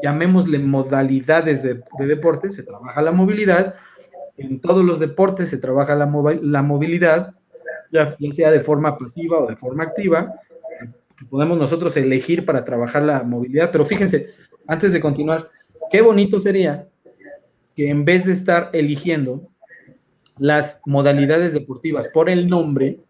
llamémosle 0.03 0.59
modalidades 0.59 1.63
de, 1.63 1.83
de 1.99 2.07
deporte, 2.07 2.51
se 2.51 2.65
trabaja 2.65 3.03
la 3.03 3.13
movilidad 3.13 3.75
en 4.37 4.61
todos 4.61 4.85
los 4.85 4.99
deportes 4.99 5.49
se 5.49 5.59
trabaja 5.59 5.95
la, 5.95 6.07
movilidad, 6.07 7.35
ya, 7.93 8.17
sea 8.33 8.51
de 8.51 8.61
forma 8.61 8.99
pasiva 8.99 9.39
o 9.39 9.47
de 9.47 9.57
forma 9.57 9.85
activa, 9.85 10.35
que 11.17 11.25
podemos 11.27 11.57
nosotros 11.59 11.97
elegir 11.97 12.45
para 12.45 12.65
trabajar 12.65 13.03
la 13.03 13.23
movilidad. 13.23 13.71
Pero 13.71 13.85
fíjense, 13.85 14.31
antes 14.67 14.93
de 14.93 15.01
continuar, 15.01 15.51
qué 15.91 16.03
bonito 16.03 16.41
sería 16.41 16.89
que 17.77 17.89
en 17.89 18.05
vez 18.05 18.27
de 18.27 18.33
estar 18.33 18.71
eligiendo 18.73 19.49
las 20.39 20.81
modalidades 20.85 21.53
deportivas 21.53 22.09
por 22.09 22.29
el 22.29 22.49
nombre, 22.49 23.01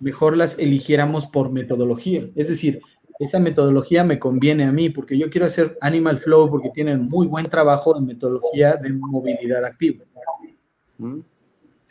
mejor 0.00 0.36
las 0.36 0.58
eligiéramos 0.58 1.26
por 1.26 1.50
metodología. 1.50 2.28
Es 2.34 2.48
decir, 2.48 2.80
esa 3.18 3.38
metodología 3.38 4.04
me 4.04 4.18
conviene 4.18 4.64
a 4.64 4.72
mí 4.72 4.88
porque 4.88 5.16
yo 5.18 5.30
quiero 5.30 5.46
hacer 5.46 5.76
Animal 5.80 6.18
Flow 6.18 6.50
porque 6.50 6.70
tienen 6.70 7.04
muy 7.04 7.26
buen 7.26 7.46
trabajo 7.46 7.96
en 7.96 8.06
metodología 8.06 8.76
de 8.76 8.90
movilidad 8.92 9.64
activa. 9.64 10.04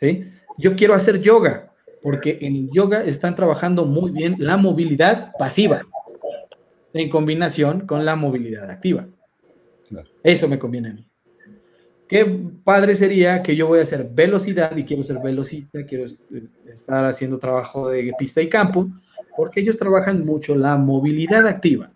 ¿Sí? 0.00 0.24
Yo 0.58 0.76
quiero 0.76 0.94
hacer 0.94 1.20
yoga, 1.20 1.72
porque 2.02 2.38
en 2.40 2.70
yoga 2.70 3.02
están 3.04 3.34
trabajando 3.34 3.84
muy 3.84 4.10
bien 4.10 4.36
la 4.38 4.56
movilidad 4.56 5.32
pasiva, 5.38 5.82
en 6.92 7.08
combinación 7.08 7.86
con 7.86 8.04
la 8.04 8.16
movilidad 8.16 8.70
activa. 8.70 9.06
Eso 10.22 10.48
me 10.48 10.58
conviene 10.58 10.90
a 10.90 10.92
mí. 10.94 11.06
Qué 12.08 12.26
padre 12.62 12.94
sería 12.94 13.42
que 13.42 13.56
yo 13.56 13.66
voy 13.66 13.78
a 13.78 13.82
hacer 13.82 14.10
velocidad 14.12 14.76
y 14.76 14.84
quiero 14.84 15.02
ser 15.02 15.18
velocista, 15.20 15.86
quiero 15.86 16.04
estar 16.66 17.04
haciendo 17.06 17.38
trabajo 17.38 17.88
de 17.88 18.12
pista 18.18 18.42
y 18.42 18.48
campo, 18.48 18.88
porque 19.36 19.60
ellos 19.60 19.78
trabajan 19.78 20.26
mucho 20.26 20.54
la 20.54 20.76
movilidad 20.76 21.46
activa. 21.46 21.90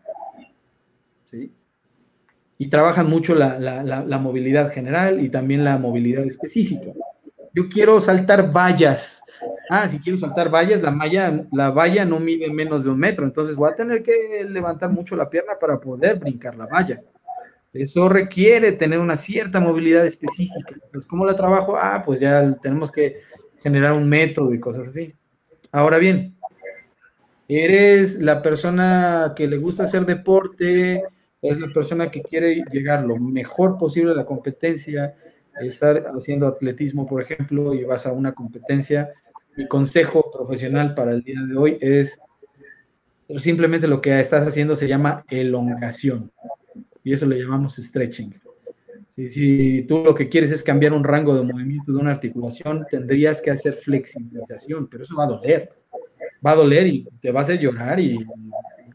Y 2.59 2.69
trabajan 2.69 3.11
mucho 3.11 3.35
la, 3.35 3.59
la 3.59 4.19
movilidad 4.19 4.73
general 4.73 5.23
y 5.23 5.29
también 5.29 5.63
la 5.63 5.77
movilidad 5.77 6.25
específica 6.25 6.93
yo 7.57 7.71
quiero 7.71 7.99
saltar 8.03 8.53
vallas. 8.53 9.23
Ah, 9.71 9.89
si 9.89 9.99
quiero 9.99 10.19
saltar 10.19 10.53
vallas, 10.53 10.83
la, 10.83 10.91
malla, 10.91 11.47
la 11.53 11.71
valla 11.71 12.05
no 12.05 12.21
mide 12.21 12.51
menos 12.51 12.85
de 12.85 12.91
un 12.91 12.99
metro, 12.99 13.25
entonces 13.25 13.57
voy 13.57 13.71
a 13.71 13.75
tener 13.75 14.03
que 14.03 14.45
levantar 14.47 14.93
mucho 14.93 15.17
la 15.17 15.29
pierna 15.29 15.55
para 15.59 15.81
poder 15.81 16.19
brincar 16.19 16.55
la 16.55 16.67
valla. 16.67 17.01
Eso 17.73 18.11
requiere 18.11 18.73
tener 18.73 18.99
una 18.99 19.17
cierta 19.17 19.59
movilidad 19.59 20.07
específica. 20.07 20.75
Pues, 20.93 21.07
¿cómo 21.07 21.25
la 21.25 21.35
trabajo? 21.35 21.77
Ah, 21.79 22.03
pues 22.05 22.21
ya 22.21 22.55
tenemos 22.61 22.93
que 22.93 23.21
generar 23.63 23.95
un 23.95 24.07
método 24.07 24.53
y 24.53 24.61
cosas 24.61 24.89
así. 24.89 25.15
Ahora 25.73 25.97
bien, 25.97 26.37
eres 27.49 28.21
la 28.21 28.43
persona 28.43 29.33
que 29.35 29.47
le 29.47 29.57
gusta 29.57 29.85
hacer 29.85 30.05
deporte, 30.05 31.03
es 31.41 31.59
la 31.59 31.69
persona 31.73 32.11
que 32.11 32.21
quiere 32.21 32.63
llegar 32.71 33.05
lo 33.05 33.17
mejor 33.17 33.79
posible 33.79 34.13
a 34.13 34.17
la 34.17 34.27
competencia, 34.27 35.15
estar 35.61 36.07
haciendo 36.15 36.47
atletismo, 36.47 37.07
por 37.07 37.23
ejemplo, 37.23 37.75
y 37.75 37.85
vas 37.85 38.07
a 38.07 38.13
una 38.13 38.33
competencia, 38.33 39.11
mi 39.57 39.67
consejo 39.67 40.31
profesional 40.31 40.95
para 40.95 41.13
el 41.13 41.23
día 41.23 41.41
de 41.41 41.57
hoy 41.57 41.79
es 41.81 42.19
simplemente 43.37 43.89
lo 43.89 44.01
que 44.01 44.21
estás 44.21 44.47
haciendo 44.47 44.77
se 44.77 44.87
llama 44.87 45.25
elongación 45.29 46.31
y 47.03 47.13
eso 47.13 47.27
le 47.27 47.41
llamamos 47.41 47.77
stretching. 47.77 48.35
Si, 49.15 49.31
si, 49.31 49.83
tú 49.89 50.05
lo 50.05 50.15
que 50.15 50.29
quieres 50.29 50.51
es 50.51 50.63
cambiar 50.63 50.93
un 50.93 51.05
rango 51.05 51.35
de 51.35 51.43
movimiento 51.43 51.91
de 51.91 51.99
una 51.99 52.11
articulación, 52.11 52.85
tendrías 52.91 53.41
que 53.41 53.51
hacer 53.51 53.73
flexibilización, 53.73 54.89
pero 54.89 55.05
eso 55.05 55.17
va 55.17 55.25
a 55.25 55.29
doler. 55.29 55.73
Va 56.45 56.51
a 56.51 56.57
doler 56.57 56.87
y 56.87 57.09
te 57.23 57.31
vas 57.31 57.49
a 57.49 57.55
llorar 57.55 57.99
y, 57.99 58.19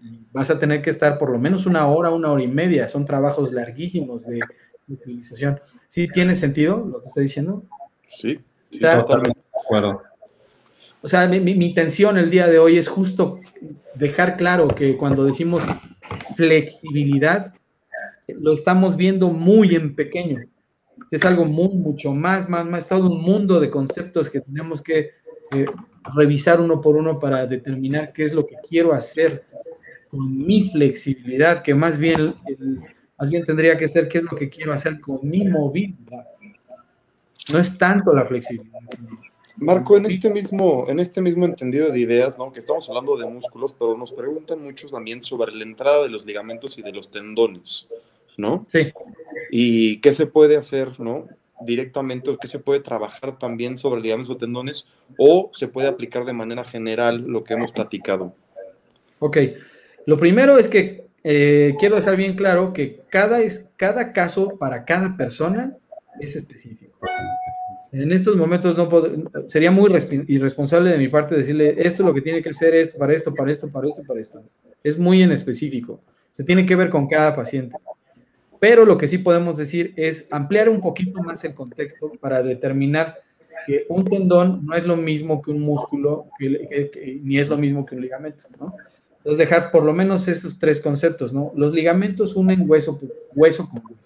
y 0.01 0.27
vas 0.31 0.51
a 0.51 0.59
tener 0.59 0.81
que 0.81 0.91
estar 0.91 1.17
por 1.17 1.31
lo 1.31 1.39
menos 1.39 1.65
una 1.65 1.87
hora, 1.87 2.11
una 2.11 2.31
hora 2.31 2.43
y 2.43 2.47
media. 2.47 2.87
Son 2.87 3.05
trabajos 3.05 3.51
larguísimos 3.51 4.27
de 4.27 4.41
flexibilización. 4.85 5.59
¿Sí 5.91 6.07
tiene 6.07 6.35
sentido 6.35 6.85
lo 6.89 7.01
que 7.01 7.07
estoy 7.07 7.23
diciendo? 7.23 7.65
Sí, 8.07 8.39
totalmente 8.71 9.41
de 9.41 9.59
acuerdo. 9.61 10.01
O 11.01 11.09
sea, 11.09 11.27
mi, 11.27 11.41
mi, 11.41 11.51
intención 11.51 12.17
el 12.17 12.29
día 12.29 12.47
de 12.47 12.59
hoy 12.59 12.77
es 12.77 12.87
justo 12.87 13.41
dejar 13.95 14.37
claro 14.37 14.69
que 14.69 14.95
cuando 14.95 15.25
decimos 15.25 15.63
flexibilidad, 16.37 17.53
lo 18.29 18.53
estamos 18.53 18.95
viendo 18.95 19.31
muy 19.31 19.75
en 19.75 19.93
pequeño. 19.93 20.39
Es 21.11 21.25
algo 21.25 21.43
muy, 21.43 21.75
mucho 21.75 22.13
más, 22.13 22.47
más, 22.47 22.65
más, 22.65 22.87
todo 22.87 23.11
un 23.11 23.21
mundo 23.21 23.59
de 23.59 23.69
conceptos 23.69 24.29
que 24.29 24.39
tenemos 24.39 24.81
que 24.81 25.09
eh, 25.51 25.65
revisar 26.15 26.61
uno 26.61 26.79
por 26.79 26.95
uno 26.95 27.19
para 27.19 27.45
determinar 27.45 28.13
qué 28.13 28.23
es 28.23 28.33
lo 28.33 28.47
que 28.47 28.55
quiero 28.65 28.93
hacer 28.93 29.43
con 30.07 30.37
mi 30.37 30.69
flexibilidad, 30.69 31.61
que 31.61 31.75
más 31.75 31.97
bien 31.97 32.35
el, 32.45 32.79
más 33.21 33.29
bien 33.29 33.45
tendría 33.45 33.77
que 33.77 33.87
ser 33.87 34.07
qué 34.07 34.17
es 34.17 34.23
lo 34.23 34.35
que 34.35 34.49
quiero 34.49 34.73
hacer 34.73 34.99
con 34.99 35.19
mi 35.21 35.47
movilidad. 35.47 36.25
No 37.53 37.59
es 37.59 37.77
tanto 37.77 38.15
la 38.15 38.25
flexibilidad. 38.25 38.79
Marco, 39.57 39.95
en 39.95 40.07
este 40.07 40.31
mismo, 40.31 40.87
en 40.89 40.99
este 40.99 41.21
mismo 41.21 41.45
entendido 41.45 41.91
de 41.91 41.99
ideas, 41.99 42.39
¿no? 42.39 42.51
Que 42.51 42.57
estamos 42.57 42.89
hablando 42.89 43.15
de 43.15 43.27
músculos, 43.27 43.75
pero 43.77 43.95
nos 43.95 44.11
preguntan 44.11 44.63
muchos 44.63 44.89
también 44.89 45.21
sobre 45.21 45.53
la 45.53 45.63
entrada 45.63 46.01
de 46.01 46.09
los 46.09 46.25
ligamentos 46.25 46.79
y 46.79 46.81
de 46.81 46.91
los 46.91 47.11
tendones, 47.11 47.87
¿no? 48.37 48.65
Sí. 48.69 48.91
Y 49.51 50.01
qué 50.01 50.13
se 50.13 50.25
puede 50.25 50.57
hacer, 50.57 50.99
¿no? 50.99 51.25
Directamente, 51.63 52.31
o 52.31 52.37
qué 52.37 52.47
se 52.47 52.57
puede 52.57 52.79
trabajar 52.79 53.37
también 53.37 53.77
sobre 53.77 54.01
ligamentos 54.01 54.33
o 54.33 54.37
tendones, 54.37 54.87
o 55.19 55.51
se 55.53 55.67
puede 55.67 55.89
aplicar 55.89 56.25
de 56.25 56.33
manera 56.33 56.63
general 56.63 57.21
lo 57.27 57.43
que 57.43 57.53
hemos 57.53 57.71
platicado. 57.71 58.33
Ok. 59.19 59.37
Lo 60.07 60.17
primero 60.17 60.57
es 60.57 60.67
que 60.67 61.10
eh, 61.23 61.75
quiero 61.79 61.95
dejar 61.95 62.15
bien 62.15 62.35
claro 62.35 62.73
que 62.73 63.01
cada, 63.09 63.39
cada 63.75 64.11
caso 64.13 64.57
para 64.57 64.85
cada 64.85 65.15
persona 65.15 65.77
es 66.19 66.35
específico. 66.35 66.97
En 67.91 68.11
estos 68.11 68.37
momentos 68.37 68.77
no 68.77 68.89
sería 69.47 69.69
muy 69.69 69.91
irresponsable 70.27 70.91
de 70.91 70.97
mi 70.97 71.09
parte 71.09 71.35
decirle 71.35 71.75
esto 71.77 72.03
es 72.03 72.07
lo 72.07 72.13
que 72.13 72.21
tiene 72.21 72.41
que 72.41 72.49
hacer 72.49 72.73
esto, 72.73 72.97
para 72.97 73.13
esto, 73.13 73.33
para 73.33 73.51
esto, 73.51 73.69
para 73.69 73.87
esto, 73.87 74.01
para 74.07 74.21
esto. 74.21 74.43
Es 74.81 74.97
muy 74.97 75.21
en 75.21 75.31
específico. 75.31 76.01
Se 76.31 76.43
tiene 76.43 76.65
que 76.65 76.75
ver 76.75 76.89
con 76.89 77.07
cada 77.07 77.35
paciente. 77.35 77.75
Pero 78.59 78.85
lo 78.85 78.97
que 78.97 79.07
sí 79.07 79.17
podemos 79.17 79.57
decir 79.57 79.93
es 79.97 80.27
ampliar 80.31 80.69
un 80.69 80.79
poquito 80.79 81.21
más 81.21 81.43
el 81.43 81.53
contexto 81.53 82.11
para 82.21 82.41
determinar 82.41 83.17
que 83.65 83.85
un 83.89 84.05
tendón 84.05 84.65
no 84.65 84.75
es 84.75 84.85
lo 84.85 84.95
mismo 84.95 85.41
que 85.41 85.51
un 85.51 85.61
músculo, 85.61 86.27
ni 86.39 87.39
es 87.39 87.49
lo 87.49 87.57
mismo 87.57 87.85
que 87.85 87.95
un 87.95 88.01
ligamento, 88.01 88.45
¿no? 88.59 88.75
Entonces, 89.23 89.37
dejar 89.37 89.71
por 89.71 89.83
lo 89.83 89.93
menos 89.93 90.27
estos 90.27 90.57
tres 90.57 90.81
conceptos, 90.81 91.31
¿no? 91.31 91.53
Los 91.55 91.73
ligamentos 91.73 92.35
unen 92.35 92.67
hueso, 92.67 92.97
hueso 93.35 93.69
con 93.69 93.83
hueso. 93.83 93.99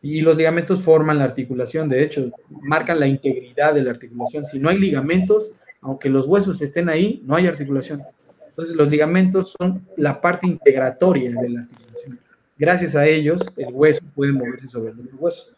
Y 0.00 0.22
los 0.22 0.38
ligamentos 0.38 0.80
forman 0.80 1.18
la 1.18 1.24
articulación, 1.24 1.90
de 1.90 2.02
hecho, 2.02 2.30
marcan 2.48 2.98
la 3.00 3.06
integridad 3.06 3.74
de 3.74 3.82
la 3.82 3.90
articulación. 3.90 4.46
Si 4.46 4.58
no 4.58 4.70
hay 4.70 4.78
ligamentos, 4.78 5.52
aunque 5.82 6.08
los 6.08 6.26
huesos 6.26 6.62
estén 6.62 6.88
ahí, 6.88 7.22
no 7.26 7.36
hay 7.36 7.46
articulación. 7.46 8.02
Entonces, 8.48 8.74
los 8.74 8.88
ligamentos 8.88 9.54
son 9.58 9.86
la 9.96 10.20
parte 10.20 10.46
integratoria 10.46 11.30
de 11.30 11.48
la 11.50 11.60
articulación. 11.60 12.18
Gracias 12.56 12.96
a 12.96 13.06
ellos, 13.06 13.42
el 13.58 13.74
hueso 13.74 14.02
puede 14.14 14.32
moverse 14.32 14.68
sobre 14.68 14.92
el 14.92 15.10
hueso. 15.18 15.52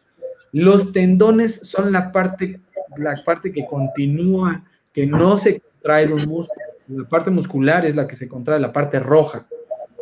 Los 0.51 0.93
tendones 0.93 1.55
son 1.69 1.93
la 1.93 2.11
parte, 2.11 2.61
la 2.97 3.23
parte 3.25 3.53
que 3.53 3.65
continúa, 3.65 4.65
que 4.93 5.07
no 5.07 5.39
se 5.39 5.61
contrae 5.61 6.09
de 6.09 6.15
un. 6.15 6.47
La 6.91 7.09
parte 7.09 7.31
muscular 7.31 7.87
es 7.87 7.95
la 7.95 8.07
que 8.07 8.17
se 8.17 8.29
contrae, 8.29 8.59
la 8.59 8.73
parte 8.73 8.99
roja. 8.99 9.47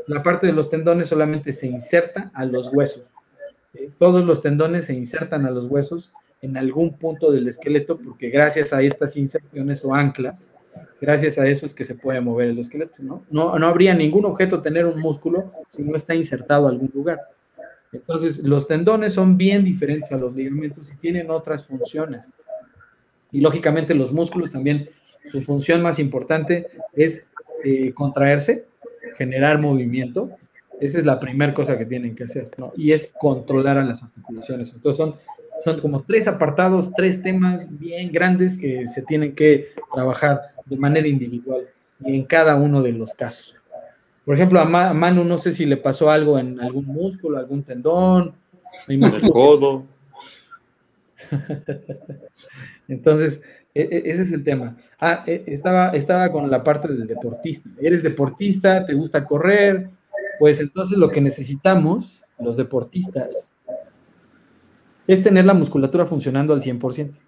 La 0.07 0.23
parte 0.23 0.47
de 0.47 0.53
los 0.53 0.71
tendones 0.71 1.09
solamente 1.09 1.53
se 1.53 1.67
inserta 1.67 2.31
a 2.35 2.45
los 2.45 2.73
huesos. 2.73 3.05
Eh, 3.75 3.91
todos 3.99 4.25
los 4.25 4.41
tendones 4.41 4.87
se 4.87 4.95
insertan 4.95 5.45
a 5.45 5.51
los 5.51 5.67
huesos 5.67 6.13
en 6.41 6.57
algún 6.57 6.95
punto 6.95 7.31
del 7.31 7.49
esqueleto 7.49 7.99
porque 7.99 8.31
gracias 8.31 8.73
a 8.73 8.81
estas 8.81 9.17
inserciones 9.17 9.85
o 9.85 9.95
anclas, 9.95 10.51
gracias 11.01 11.39
a 11.39 11.47
eso 11.47 11.67
es 11.67 11.75
que 11.75 11.85
se 11.85 11.95
puede 11.95 12.21
mover 12.21 12.49
el 12.49 12.59
esqueleto, 12.59 13.03
¿no? 13.03 13.25
No, 13.31 13.59
no 13.59 13.67
habría 13.67 13.93
ningún 13.95 14.25
objeto 14.25 14.63
tener 14.63 14.87
un 14.87 15.01
músculo 15.01 15.53
si 15.69 15.83
no 15.83 15.95
está 15.95 16.15
insertado 16.15 16.67
a 16.67 16.71
algún 16.71 16.91
lugar. 16.95 17.21
Entonces, 17.93 18.39
los 18.43 18.67
tendones 18.67 19.15
son 19.15 19.37
bien 19.37 19.65
diferentes 19.65 20.13
a 20.13 20.19
los 20.19 20.35
ligamentos 20.35 20.91
y 20.93 20.97
tienen 20.97 21.31
otras 21.31 21.67
funciones. 21.67 22.29
Y 23.31 23.41
lógicamente 23.41 23.95
los 23.95 24.13
músculos 24.13 24.51
también, 24.51 24.89
su 25.31 25.43
función 25.43 25.83
más 25.83 25.99
importante 25.99 26.67
es 26.95 27.25
eh, 27.65 27.93
contraerse, 27.93 28.67
generar 29.17 29.61
movimiento 29.61 30.31
esa 30.81 30.99
es 30.99 31.05
la 31.05 31.19
primera 31.19 31.55
cosa 31.55 31.77
que 31.77 31.87
tienen 31.87 32.15
que 32.15 32.25
hacer, 32.25 32.51
¿no? 32.57 32.73
Y 32.77 32.93
es 32.93 33.13
controlar 33.19 33.79
a 33.79 33.85
las 33.85 34.03
articulaciones. 34.03 34.73
Entonces 34.73 34.97
son, 34.97 35.17
son 35.65 35.81
como 35.81 36.03
tres 36.03 36.29
apartados, 36.29 36.93
tres 36.95 37.23
temas 37.23 37.79
bien 37.79 38.13
grandes 38.13 38.57
que 38.57 38.87
se 38.87 39.03
tienen 39.03 39.35
que 39.35 39.71
trabajar 39.93 40.41
de 40.67 40.77
manera 40.77 41.09
individual 41.09 41.67
y 42.05 42.15
en 42.15 42.25
cada 42.25 42.55
uno 42.55 42.83
de 42.83 42.93
los 42.93 43.13
casos. 43.15 43.57
Por 44.25 44.37
ejemplo, 44.37 44.61
a 44.61 44.95
Manu 44.95 45.25
no 45.25 45.39
sé 45.39 45.53
si 45.53 45.65
le 45.65 45.79
pasó 45.79 46.11
algo 46.11 46.39
en 46.39 46.61
algún 46.61 46.85
músculo, 46.85 47.39
algún 47.39 47.63
tendón. 47.63 48.35
En 48.87 49.03
el 49.03 49.31
codo. 49.33 49.85
Entonces, 52.89 53.43
ese 53.83 54.23
es 54.23 54.33
el 54.33 54.43
tema. 54.43 54.77
Ah, 55.01 55.25
e, 55.27 55.45
estaba, 55.47 55.91
estaba 55.91 56.31
con 56.33 56.51
la 56.51 56.65
parte 56.65 56.89
del 56.89 57.07
deportista. 57.07 57.69
Eres 57.81 58.03
deportista, 58.03 58.85
te 58.85 58.95
gusta 58.95 59.25
correr, 59.25 59.91
pues 60.39 60.61
entonces 60.61 60.99
lo 60.99 61.11
que 61.11 61.21
necesitamos, 61.21 62.25
los 62.39 62.57
deportistas, 62.57 63.53
es 65.07 65.23
tener 65.23 65.45
la 65.45 65.55
musculatura 65.55 66.07
funcionando 66.07 66.53
al 66.53 66.61
100%. 66.61 67.19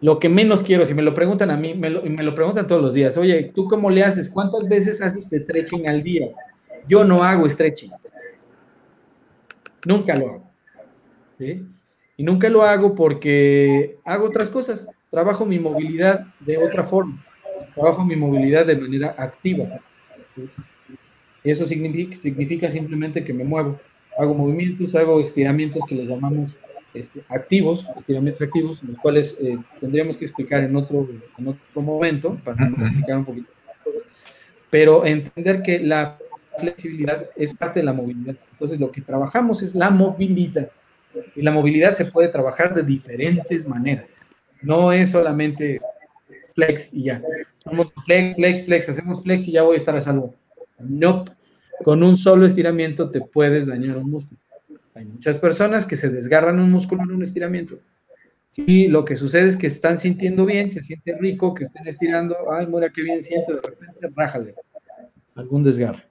Lo 0.00 0.18
que 0.18 0.28
menos 0.28 0.62
quiero, 0.62 0.84
si 0.84 0.92
me 0.92 1.02
lo 1.02 1.14
preguntan 1.14 1.50
a 1.50 1.56
mí, 1.56 1.74
me 1.74 1.88
lo, 1.88 2.02
me 2.02 2.22
lo 2.22 2.34
preguntan 2.34 2.66
todos 2.66 2.82
los 2.82 2.94
días, 2.94 3.16
oye, 3.16 3.52
¿tú 3.54 3.68
cómo 3.68 3.90
le 3.90 4.04
haces? 4.04 4.28
¿Cuántas 4.28 4.68
veces 4.68 5.00
haces 5.00 5.30
stretching 5.30 5.88
al 5.88 6.02
día? 6.02 6.28
Yo 6.88 7.04
no 7.04 7.22
hago 7.24 7.48
stretching. 7.48 7.90
Nunca 9.86 10.16
lo 10.16 10.28
hago. 10.28 10.50
Y 12.16 12.22
nunca 12.22 12.48
lo 12.48 12.62
hago 12.62 12.94
porque 12.94 13.98
hago 14.04 14.26
otras 14.26 14.50
cosas. 14.50 14.86
Trabajo 15.14 15.46
mi 15.46 15.60
movilidad 15.60 16.26
de 16.40 16.58
otra 16.58 16.82
forma. 16.82 17.24
Trabajo 17.72 18.04
mi 18.04 18.16
movilidad 18.16 18.66
de 18.66 18.74
manera 18.74 19.14
activa. 19.16 19.80
Eso 21.44 21.64
significa, 21.66 22.16
significa 22.16 22.68
simplemente 22.68 23.22
que 23.22 23.32
me 23.32 23.44
muevo, 23.44 23.78
hago 24.18 24.34
movimientos, 24.34 24.92
hago 24.96 25.20
estiramientos 25.20 25.84
que 25.88 25.94
les 25.94 26.08
llamamos 26.08 26.56
este, 26.94 27.22
activos, 27.28 27.88
estiramientos 27.96 28.42
activos, 28.42 28.82
los 28.82 28.98
cuales 28.98 29.38
eh, 29.40 29.56
tendríamos 29.80 30.16
que 30.16 30.24
explicar 30.24 30.64
en 30.64 30.74
otro, 30.74 31.08
en 31.38 31.46
otro 31.46 31.80
momento 31.80 32.36
para 32.42 32.66
explicar 32.66 33.18
un 33.18 33.24
poquito. 33.24 33.48
Pero 34.68 35.06
entender 35.06 35.62
que 35.62 35.78
la 35.78 36.18
flexibilidad 36.58 37.26
es 37.36 37.54
parte 37.54 37.78
de 37.78 37.86
la 37.86 37.92
movilidad. 37.92 38.34
Entonces, 38.50 38.80
lo 38.80 38.90
que 38.90 39.00
trabajamos 39.00 39.62
es 39.62 39.76
la 39.76 39.90
movilidad. 39.90 40.72
Y 41.36 41.42
la 41.42 41.52
movilidad 41.52 41.94
se 41.94 42.06
puede 42.06 42.26
trabajar 42.30 42.74
de 42.74 42.82
diferentes 42.82 43.64
maneras. 43.68 44.23
No 44.64 44.92
es 44.92 45.10
solamente 45.10 45.80
flex 46.54 46.92
y 46.94 47.04
ya. 47.04 47.22
Flex, 48.04 48.36
flex, 48.36 48.64
flex, 48.64 48.88
hacemos 48.88 49.22
flex 49.22 49.48
y 49.48 49.52
ya 49.52 49.62
voy 49.62 49.74
a 49.74 49.78
estar 49.78 49.96
a 49.96 50.00
salvo. 50.00 50.34
No, 50.78 51.24
con 51.82 52.02
un 52.02 52.16
solo 52.18 52.46
estiramiento 52.46 53.10
te 53.10 53.20
puedes 53.20 53.66
dañar 53.66 53.96
un 53.96 54.10
músculo. 54.10 54.40
Hay 54.94 55.04
muchas 55.04 55.38
personas 55.38 55.86
que 55.86 55.96
se 55.96 56.10
desgarran 56.10 56.60
un 56.60 56.70
músculo 56.70 57.02
en 57.02 57.12
un 57.12 57.22
estiramiento. 57.22 57.78
Y 58.54 58.86
lo 58.86 59.04
que 59.04 59.16
sucede 59.16 59.48
es 59.48 59.56
que 59.56 59.66
están 59.66 59.98
sintiendo 59.98 60.44
bien, 60.44 60.70
se 60.70 60.82
siente 60.82 61.16
rico, 61.18 61.54
que 61.54 61.64
estén 61.64 61.88
estirando, 61.88 62.36
ay, 62.52 62.66
mira 62.68 62.90
qué 62.90 63.02
bien 63.02 63.22
siento, 63.22 63.54
de 63.54 63.60
repente 63.60 64.08
rájale 64.14 64.54
algún 65.34 65.64
desgarre. 65.64 66.04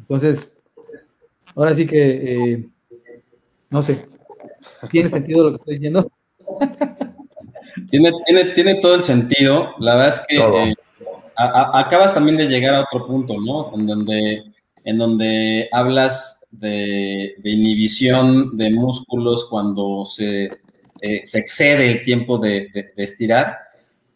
Entonces, 0.00 0.56
ahora 1.54 1.72
sí 1.72 1.86
que, 1.86 2.52
eh, 2.54 2.68
no 3.70 3.82
sé, 3.82 4.06
¿tiene 4.90 5.08
sentido 5.08 5.44
lo 5.44 5.50
que 5.50 5.56
estoy 5.56 5.74
diciendo? 5.74 6.10
Tiene, 7.90 8.12
tiene, 8.26 8.44
tiene 8.52 8.74
todo 8.76 8.94
el 8.94 9.02
sentido. 9.02 9.74
La 9.78 9.96
verdad 9.96 10.08
es 10.08 10.26
que 10.28 10.36
eh, 10.36 10.74
acabas 11.36 12.14
también 12.14 12.36
de 12.36 12.48
llegar 12.48 12.74
a 12.74 12.82
otro 12.82 13.06
punto, 13.06 13.34
¿no? 13.40 13.72
En 13.74 13.86
donde, 13.86 14.44
en 14.84 14.98
donde 14.98 15.68
hablas 15.72 16.44
de, 16.58 17.34
inhibición 17.44 18.56
de 18.56 18.70
músculos 18.70 19.46
cuando 19.48 20.04
se, 20.04 20.48
eh, 21.00 21.22
se, 21.24 21.38
excede 21.38 21.90
el 21.90 22.02
tiempo 22.04 22.38
de, 22.38 22.68
estirar. 22.96 23.58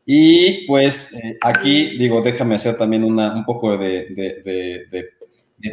Y 0.06 0.66
pues 0.66 1.12
eh, 1.14 1.36
aquí, 1.42 1.98
digo, 1.98 2.22
déjame 2.22 2.54
hacer 2.54 2.78
también 2.78 3.04
una, 3.04 3.34
un 3.34 3.44
poco 3.44 3.76
de, 3.76 5.12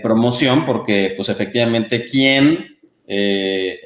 promoción, 0.01 0.65
porque 0.65 1.13
pues 1.15 1.29
efectivamente, 1.29 2.03
¿quién? 2.03 2.77
Eh, 3.07 3.79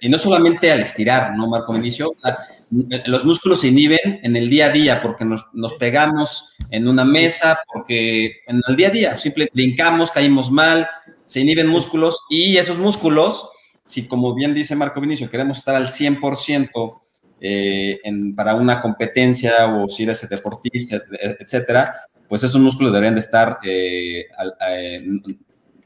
y 0.00 0.08
no 0.08 0.18
solamente 0.18 0.70
al 0.70 0.80
estirar, 0.80 1.34
¿no, 1.36 1.48
Marco 1.48 1.76
Inicio? 1.76 2.10
O 2.10 2.18
sea, 2.18 2.36
los 2.70 3.24
músculos 3.24 3.60
se 3.60 3.68
inhiben 3.68 4.20
en 4.22 4.36
el 4.36 4.50
día 4.50 4.66
a 4.66 4.70
día 4.70 5.02
porque 5.02 5.24
nos, 5.24 5.44
pegamos 5.78 6.56
en 6.70 6.88
una 6.88 7.04
mesa, 7.04 7.58
porque 7.72 8.42
en 8.46 8.60
el 8.66 8.76
día 8.76 8.88
a 8.88 8.90
día 8.90 9.18
simplemente 9.18 9.54
brincamos, 9.54 10.10
caímos 10.10 10.50
mal, 10.50 10.86
se 11.24 11.40
inhiben 11.40 11.68
músculos 11.68 12.22
y 12.28 12.56
esos 12.56 12.78
músculos, 12.78 13.50
si 13.84 14.06
como 14.06 14.34
bien 14.34 14.54
dice 14.54 14.76
Marco 14.76 15.00
Vinicio, 15.00 15.30
queremos 15.30 15.58
estar 15.58 15.74
al 15.74 15.88
100% 15.88 17.00
eh, 17.40 18.00
para 18.34 18.54
una 18.54 18.80
competencia 18.80 19.66
o 19.74 19.88
si 19.88 20.04
eres 20.04 20.28
deportista, 20.28 21.00
etcétera, 21.40 21.94
pues 22.28 22.42
esos 22.42 22.60
músculos 22.60 22.92
deberían 22.92 23.14
de 23.14 23.20
estar 23.20 23.58
eh, 23.64 24.26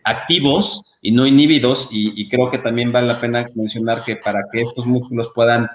activos 0.05 0.97
y 1.01 1.13
no 1.13 1.27
inhibidos 1.27 1.89
y, 1.91 2.29
creo 2.29 2.51
que 2.51 2.59
también 2.59 2.93
vale 2.93 3.07
la 3.07 3.21
pena 3.21 3.47
mencionar 3.55 4.05
que 4.05 4.17
para 4.17 4.41
que 4.53 4.63
estos 4.63 4.87
músculos 4.87 5.31
puedan 5.35 5.69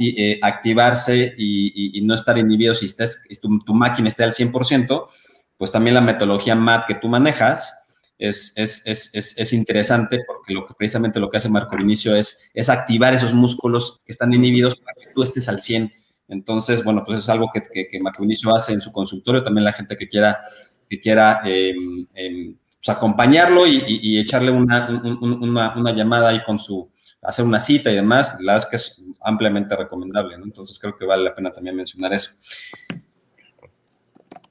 eh, 0.00 0.38
activarse 0.42 1.34
y, 1.38 2.00
no 2.02 2.14
estar 2.14 2.36
inhibido 2.36 2.74
si 2.74 2.86
estés, 2.86 3.24
tu, 3.40 3.74
máquina 3.74 4.08
esté 4.08 4.22
al 4.24 4.32
100%, 4.32 5.08
pues 5.56 5.72
también 5.72 5.94
la 5.94 6.00
metodología 6.02 6.54
MAT 6.54 6.86
que 6.86 6.94
tú 6.96 7.08
manejas 7.08 7.82
es, 8.18 8.52
es, 8.56 8.86
es, 8.86 9.38
es, 9.38 9.52
interesante 9.52 10.20
porque 10.26 10.52
lo 10.52 10.66
que 10.66 10.74
precisamente 10.74 11.18
lo 11.18 11.30
que 11.30 11.38
hace 11.38 11.48
Marco 11.48 11.76
Inicio 11.76 12.14
es, 12.14 12.50
es 12.54 12.68
activar 12.68 13.14
esos 13.14 13.32
músculos 13.32 14.00
que 14.04 14.12
están 14.12 14.32
inhibidos 14.32 14.76
para 14.76 14.94
que 14.94 15.12
tú 15.14 15.22
estés 15.22 15.48
al 15.48 15.60
100. 15.60 15.92
Entonces, 16.28 16.84
bueno, 16.84 17.02
pues 17.04 17.22
es 17.22 17.28
algo 17.28 17.50
que, 17.52 17.98
Marco 18.00 18.22
Inicio 18.24 18.54
hace 18.54 18.72
en 18.74 18.80
su 18.80 18.92
consultorio, 18.92 19.42
también 19.42 19.64
la 19.64 19.72
gente 19.72 19.96
que 19.96 20.08
quiera, 20.08 20.40
que 20.88 21.00
quiera 21.00 21.40
em, 21.44 22.06
em, 22.14 22.56
pues 22.84 22.96
acompañarlo 22.96 23.66
y, 23.66 24.18
echarle 24.18 24.50
una, 24.50 24.88
una, 25.20 25.74
una, 25.76 25.92
llamada 25.92 26.28
ahí 26.28 26.42
con 26.44 26.58
su, 26.58 26.91
hacer 27.22 27.44
una 27.44 27.60
cita 27.60 27.90
y 27.90 27.94
demás, 27.94 28.34
la 28.40 28.54
verdad 28.54 28.56
es 28.56 28.66
que 28.66 28.76
es 28.76 29.02
ampliamente 29.22 29.76
recomendable, 29.76 30.36
¿no? 30.36 30.44
Entonces 30.44 30.78
creo 30.78 30.96
que 30.96 31.06
vale 31.06 31.24
la 31.24 31.34
pena 31.34 31.52
también 31.52 31.76
mencionar 31.76 32.12
eso. 32.12 32.30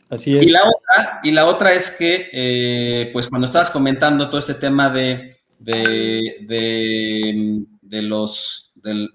Así 0.10 0.35
es. 0.35 0.43
Y 0.43 0.48
la 0.48 0.61
otra, 0.61 1.19
y 1.23 1.31
la 1.31 1.45
otra 1.45 1.73
es 1.73 1.91
que, 1.91 2.30
eh, 2.31 3.10
pues 3.14 3.27
cuando 3.27 3.45
estabas 3.45 3.69
comentando 3.69 4.30
todo 4.30 4.39
este 4.39 4.56
tema 4.56 4.89
de, 4.89 5.38
de, 5.60 7.65
de, 7.81 8.02
los, 8.02 8.73
de, 8.76 9.10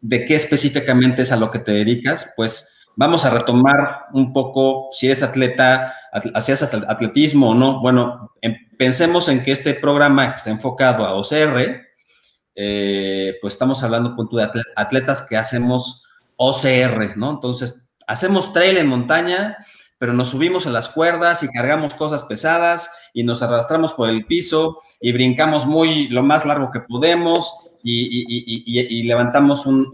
de, 0.00 0.24
qué 0.24 0.34
específicamente 0.34 1.22
es 1.22 1.32
a 1.32 1.36
lo 1.36 1.50
que 1.50 1.58
te 1.58 1.72
dedicas, 1.72 2.32
pues 2.36 2.76
vamos 2.96 3.24
a 3.24 3.30
retomar 3.30 4.06
un 4.12 4.32
poco 4.32 4.88
si 4.92 5.06
eres 5.06 5.22
atleta, 5.22 5.94
hacías 6.34 6.62
atletismo 6.62 7.50
o 7.50 7.54
no. 7.54 7.80
Bueno, 7.80 8.32
en, 8.40 8.56
pensemos 8.76 9.28
en 9.28 9.42
que 9.42 9.52
este 9.52 9.74
programa 9.74 10.30
que 10.30 10.36
está 10.36 10.50
enfocado 10.50 11.04
a 11.04 11.14
OCR, 11.14 11.89
eh, 12.62 13.38
pues 13.40 13.54
estamos 13.54 13.82
hablando 13.82 14.14
punto 14.14 14.36
de 14.36 14.46
atletas 14.76 15.26
que 15.26 15.38
hacemos 15.38 16.04
OCR, 16.36 17.16
¿no? 17.16 17.30
Entonces, 17.30 17.88
hacemos 18.06 18.52
trail 18.52 18.76
en 18.76 18.86
montaña, 18.86 19.56
pero 19.96 20.12
nos 20.12 20.28
subimos 20.28 20.66
a 20.66 20.70
las 20.70 20.90
cuerdas 20.90 21.42
y 21.42 21.48
cargamos 21.48 21.94
cosas 21.94 22.22
pesadas 22.24 22.90
y 23.14 23.24
nos 23.24 23.40
arrastramos 23.42 23.94
por 23.94 24.10
el 24.10 24.26
piso 24.26 24.82
y 25.00 25.10
brincamos 25.12 25.64
muy 25.64 26.08
lo 26.08 26.22
más 26.22 26.44
largo 26.44 26.70
que 26.70 26.80
podemos 26.80 27.50
y, 27.82 29.04
levantamos 29.04 29.64
un, 29.64 29.88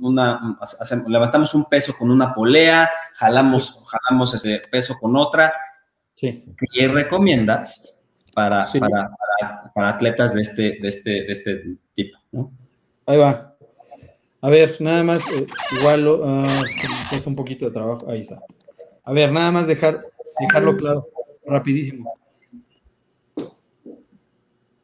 una, 0.00 0.58
levantamos 1.06 1.54
un 1.54 1.66
peso 1.66 1.94
con 1.96 2.10
una 2.10 2.34
polea, 2.34 2.90
jalamos, 3.14 3.84
jalamos 3.88 4.34
ese 4.34 4.60
peso 4.72 4.96
con 5.00 5.16
otra. 5.16 5.54
Sí. 6.16 6.44
¿Qué 6.72 6.88
recomiendas 6.88 8.04
para, 8.34 8.66
para, 9.72 9.88
atletas 9.88 10.34
de 10.34 10.42
este, 10.42 10.62
de 10.80 10.88
este, 10.88 11.10
de 11.10 11.32
este 11.32 11.78
tipo? 12.30 12.52
Ahí 13.06 13.16
va. 13.16 13.56
A 14.40 14.50
ver, 14.50 14.76
nada 14.80 15.02
más, 15.02 15.22
eh, 15.32 15.46
igual 15.80 16.06
uh, 16.06 16.46
es 17.12 17.26
un 17.26 17.34
poquito 17.34 17.64
de 17.66 17.72
trabajo. 17.72 18.08
Ahí 18.08 18.20
está. 18.20 18.40
A 19.02 19.12
ver, 19.12 19.32
nada 19.32 19.50
más 19.50 19.66
dejar, 19.66 20.06
dejarlo 20.38 20.76
claro, 20.76 21.08
rapidísimo. 21.44 22.12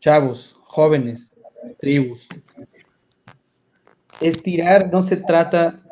Chavos, 0.01 0.57
jóvenes, 0.63 1.31
tribus. 1.79 2.27
Estirar 4.21 4.91
no 4.93 5.03
se 5.03 5.19
trata 5.19 5.83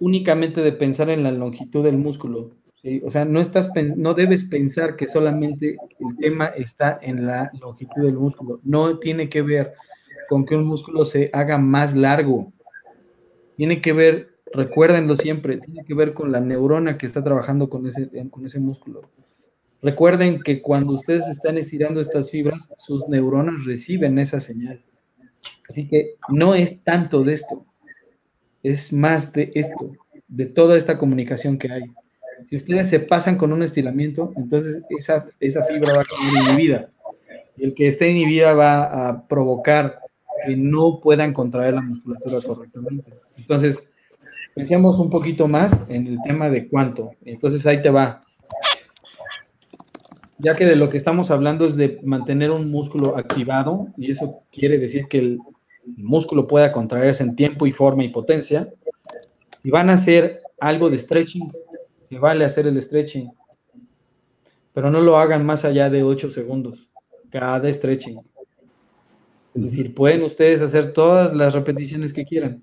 únicamente 0.00 0.60
de 0.60 0.72
pensar 0.72 1.08
en 1.10 1.22
la 1.22 1.30
longitud 1.30 1.84
del 1.84 1.96
músculo. 1.96 2.50
O 3.04 3.10
sea, 3.10 3.24
no, 3.24 3.40
estás, 3.40 3.70
no 3.96 4.14
debes 4.14 4.44
pensar 4.44 4.96
que 4.96 5.08
solamente 5.08 5.76
el 5.98 6.16
tema 6.18 6.46
está 6.46 6.98
en 7.02 7.26
la 7.26 7.50
longitud 7.60 8.02
del 8.04 8.14
músculo. 8.14 8.60
No 8.62 8.98
tiene 8.98 9.28
que 9.28 9.42
ver 9.42 9.72
con 10.28 10.44
que 10.44 10.56
un 10.56 10.64
músculo 10.64 11.04
se 11.04 11.30
haga 11.32 11.58
más 11.58 11.94
largo. 11.94 12.52
Tiene 13.56 13.80
que 13.80 13.92
ver, 13.92 14.30
recuérdenlo 14.52 15.16
siempre, 15.16 15.58
tiene 15.58 15.84
que 15.84 15.94
ver 15.94 16.12
con 16.12 16.32
la 16.32 16.40
neurona 16.40 16.98
que 16.98 17.06
está 17.06 17.24
trabajando 17.24 17.68
con 17.68 17.86
ese, 17.86 18.10
con 18.30 18.44
ese 18.44 18.60
músculo. 18.60 19.02
Recuerden 19.82 20.42
que 20.42 20.62
cuando 20.62 20.94
ustedes 20.94 21.28
están 21.28 21.58
estirando 21.58 22.00
estas 22.00 22.30
fibras, 22.30 22.72
sus 22.76 23.08
neuronas 23.08 23.64
reciben 23.64 24.18
esa 24.18 24.40
señal. 24.40 24.82
Así 25.68 25.88
que 25.88 26.16
no 26.28 26.54
es 26.54 26.82
tanto 26.82 27.22
de 27.22 27.34
esto, 27.34 27.64
es 28.62 28.92
más 28.92 29.32
de 29.32 29.50
esto, 29.54 29.92
de 30.28 30.46
toda 30.46 30.76
esta 30.76 30.98
comunicación 30.98 31.58
que 31.58 31.70
hay. 31.70 31.82
Si 32.48 32.56
ustedes 32.56 32.88
se 32.88 33.00
pasan 33.00 33.36
con 33.36 33.52
un 33.52 33.62
estiramiento, 33.62 34.32
entonces 34.36 34.82
esa, 34.98 35.26
esa 35.40 35.62
fibra 35.64 35.94
va 35.94 36.02
a 36.02 36.04
quedar 36.04 36.44
inhibida. 36.44 36.90
El 37.56 37.74
que 37.74 37.88
esté 37.88 38.10
inhibida 38.10 38.54
va 38.54 39.08
a 39.08 39.26
provocar 39.26 40.00
que 40.44 40.56
no 40.56 41.00
puedan 41.00 41.32
contraer 41.32 41.74
la 41.74 41.82
musculatura 41.82 42.40
correctamente. 42.40 43.12
Entonces, 43.36 43.90
pensemos 44.54 44.98
un 44.98 45.10
poquito 45.10 45.48
más 45.48 45.84
en 45.88 46.06
el 46.06 46.18
tema 46.22 46.50
de 46.50 46.68
cuánto. 46.68 47.10
Entonces 47.24 47.64
ahí 47.66 47.82
te 47.82 47.90
va. 47.90 48.24
Ya 50.38 50.54
que 50.54 50.66
de 50.66 50.76
lo 50.76 50.88
que 50.88 50.96
estamos 50.96 51.30
hablando 51.30 51.64
es 51.64 51.76
de 51.76 52.00
mantener 52.04 52.50
un 52.50 52.70
músculo 52.70 53.16
activado, 53.16 53.88
y 53.96 54.10
eso 54.10 54.42
quiere 54.52 54.78
decir 54.78 55.08
que 55.08 55.18
el 55.18 55.38
músculo 55.96 56.46
pueda 56.46 56.72
contraerse 56.72 57.22
en 57.22 57.36
tiempo 57.36 57.66
y 57.66 57.72
forma 57.72 58.04
y 58.04 58.08
potencia, 58.08 58.68
y 59.62 59.70
van 59.70 59.88
a 59.88 59.94
hacer 59.94 60.42
algo 60.60 60.90
de 60.90 60.98
stretching, 60.98 61.50
que 62.08 62.18
vale 62.18 62.44
hacer 62.44 62.66
el 62.66 62.80
stretching, 62.80 63.30
pero 64.74 64.90
no 64.90 65.00
lo 65.00 65.16
hagan 65.18 65.44
más 65.44 65.64
allá 65.64 65.88
de 65.88 66.02
8 66.02 66.30
segundos 66.30 66.90
cada 67.30 67.72
stretching. 67.72 68.18
Es 69.56 69.62
decir, 69.62 69.94
pueden 69.94 70.22
ustedes 70.22 70.60
hacer 70.60 70.92
todas 70.92 71.34
las 71.34 71.54
repeticiones 71.54 72.12
que 72.12 72.26
quieran. 72.26 72.62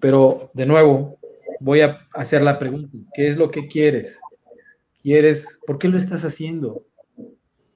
Pero, 0.00 0.50
de 0.52 0.66
nuevo, 0.66 1.18
voy 1.60 1.80
a 1.82 2.08
hacer 2.12 2.42
la 2.42 2.58
pregunta. 2.58 2.98
¿Qué 3.14 3.28
es 3.28 3.36
lo 3.36 3.52
que 3.52 3.68
quieres? 3.68 4.18
¿Quieres? 5.00 5.60
¿Por 5.64 5.78
qué 5.78 5.86
lo 5.88 5.96
estás 5.96 6.24
haciendo? 6.24 6.84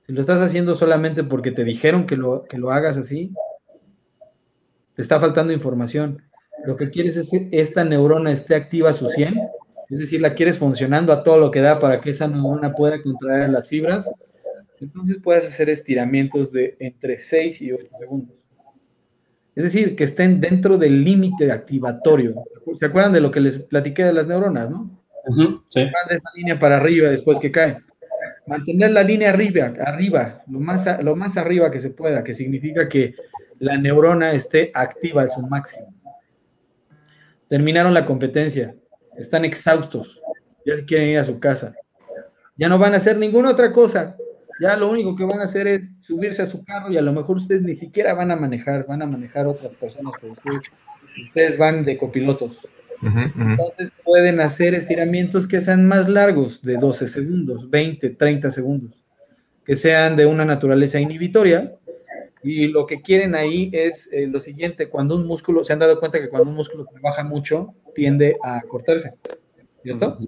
Si 0.06 0.12
lo 0.12 0.20
estás 0.20 0.40
haciendo 0.40 0.74
solamente 0.74 1.22
porque 1.22 1.52
te 1.52 1.62
dijeron 1.62 2.04
que 2.04 2.16
lo, 2.16 2.44
que 2.44 2.58
lo 2.58 2.72
hagas 2.72 2.96
así, 2.96 3.32
te 4.94 5.02
está 5.02 5.20
faltando 5.20 5.52
información. 5.52 6.22
Lo 6.64 6.76
que 6.76 6.90
quieres 6.90 7.16
es 7.16 7.30
que 7.30 7.48
esta 7.52 7.84
neurona 7.84 8.32
esté 8.32 8.56
activa 8.56 8.90
a 8.90 8.94
su 8.94 9.08
100, 9.08 9.38
es 9.90 9.98
decir, 10.00 10.20
la 10.20 10.34
quieres 10.34 10.58
funcionando 10.58 11.12
a 11.12 11.22
todo 11.22 11.38
lo 11.38 11.52
que 11.52 11.60
da 11.60 11.78
para 11.78 12.00
que 12.00 12.10
esa 12.10 12.26
neurona 12.26 12.72
pueda 12.72 13.00
contraer 13.00 13.50
las 13.50 13.68
fibras 13.68 14.10
entonces 14.80 15.18
puedes 15.22 15.46
hacer 15.46 15.68
estiramientos 15.70 16.52
de 16.52 16.76
entre 16.78 17.20
6 17.20 17.62
y 17.62 17.72
8 17.72 17.86
segundos. 17.98 18.36
Es 19.54 19.64
decir, 19.64 19.96
que 19.96 20.04
estén 20.04 20.40
dentro 20.40 20.78
del 20.78 21.02
límite 21.02 21.50
activatorio. 21.50 22.44
¿Se 22.74 22.86
acuerdan 22.86 23.12
de 23.12 23.20
lo 23.20 23.30
que 23.30 23.40
les 23.40 23.58
platiqué 23.58 24.04
de 24.04 24.12
las 24.12 24.28
neuronas, 24.28 24.70
no? 24.70 24.98
sí. 25.68 25.80
Van 25.80 26.08
de 26.08 26.14
esa 26.14 26.30
línea 26.34 26.58
para 26.58 26.76
arriba 26.76 27.10
después 27.10 27.38
que 27.38 27.50
cae. 27.50 27.78
Mantener 28.46 28.92
la 28.92 29.02
línea 29.02 29.30
arriba, 29.30 29.74
arriba, 29.84 30.42
lo 30.48 30.60
más, 30.60 31.02
lo 31.02 31.16
más 31.16 31.36
arriba 31.36 31.70
que 31.70 31.80
se 31.80 31.90
pueda, 31.90 32.24
que 32.24 32.34
significa 32.34 32.88
que 32.88 33.14
la 33.58 33.76
neurona 33.76 34.32
esté 34.32 34.70
activa 34.74 35.22
a 35.22 35.28
su 35.28 35.42
máximo. 35.42 35.92
Terminaron 37.48 37.92
la 37.92 38.06
competencia, 38.06 38.74
están 39.16 39.44
exhaustos, 39.44 40.22
ya 40.64 40.76
se 40.76 40.84
quieren 40.84 41.08
ir 41.08 41.18
a 41.18 41.24
su 41.24 41.40
casa. 41.40 41.74
Ya 42.56 42.68
no 42.68 42.78
van 42.78 42.94
a 42.94 42.98
hacer 42.98 43.16
ninguna 43.18 43.50
otra 43.50 43.72
cosa, 43.72 44.16
ya 44.60 44.76
lo 44.76 44.90
único 44.90 45.14
que 45.14 45.24
van 45.24 45.40
a 45.40 45.44
hacer 45.44 45.66
es 45.66 45.96
subirse 46.00 46.42
a 46.42 46.46
su 46.46 46.64
carro 46.64 46.90
y 46.90 46.96
a 46.96 47.02
lo 47.02 47.12
mejor 47.12 47.36
ustedes 47.36 47.62
ni 47.62 47.74
siquiera 47.74 48.14
van 48.14 48.30
a 48.30 48.36
manejar, 48.36 48.86
van 48.86 49.02
a 49.02 49.06
manejar 49.06 49.46
otras 49.46 49.74
personas, 49.74 50.14
pero 50.20 50.32
ustedes, 50.32 50.62
ustedes 51.28 51.58
van 51.58 51.84
de 51.84 51.96
copilotos. 51.96 52.66
Entonces 53.00 53.92
pueden 54.04 54.40
hacer 54.40 54.74
estiramientos 54.74 55.46
que 55.46 55.60
sean 55.60 55.86
más 55.86 56.08
largos, 56.08 56.62
de 56.62 56.76
12 56.76 57.06
segundos, 57.06 57.70
20, 57.70 58.10
30 58.10 58.50
segundos, 58.50 59.04
que 59.64 59.76
sean 59.76 60.16
de 60.16 60.26
una 60.26 60.44
naturaleza 60.44 60.98
inhibitoria. 60.98 61.74
Y 62.42 62.68
lo 62.68 62.86
que 62.86 63.02
quieren 63.02 63.34
ahí 63.34 63.70
es 63.72 64.08
eh, 64.12 64.26
lo 64.26 64.40
siguiente, 64.40 64.88
cuando 64.88 65.16
un 65.16 65.26
músculo, 65.26 65.64
se 65.64 65.72
han 65.72 65.80
dado 65.80 65.98
cuenta 65.98 66.20
que 66.20 66.28
cuando 66.28 66.50
un 66.50 66.56
músculo 66.56 66.86
trabaja 66.86 67.24
mucho, 67.24 67.74
tiende 67.94 68.36
a 68.42 68.62
cortarse, 68.62 69.14
¿cierto? 69.82 70.18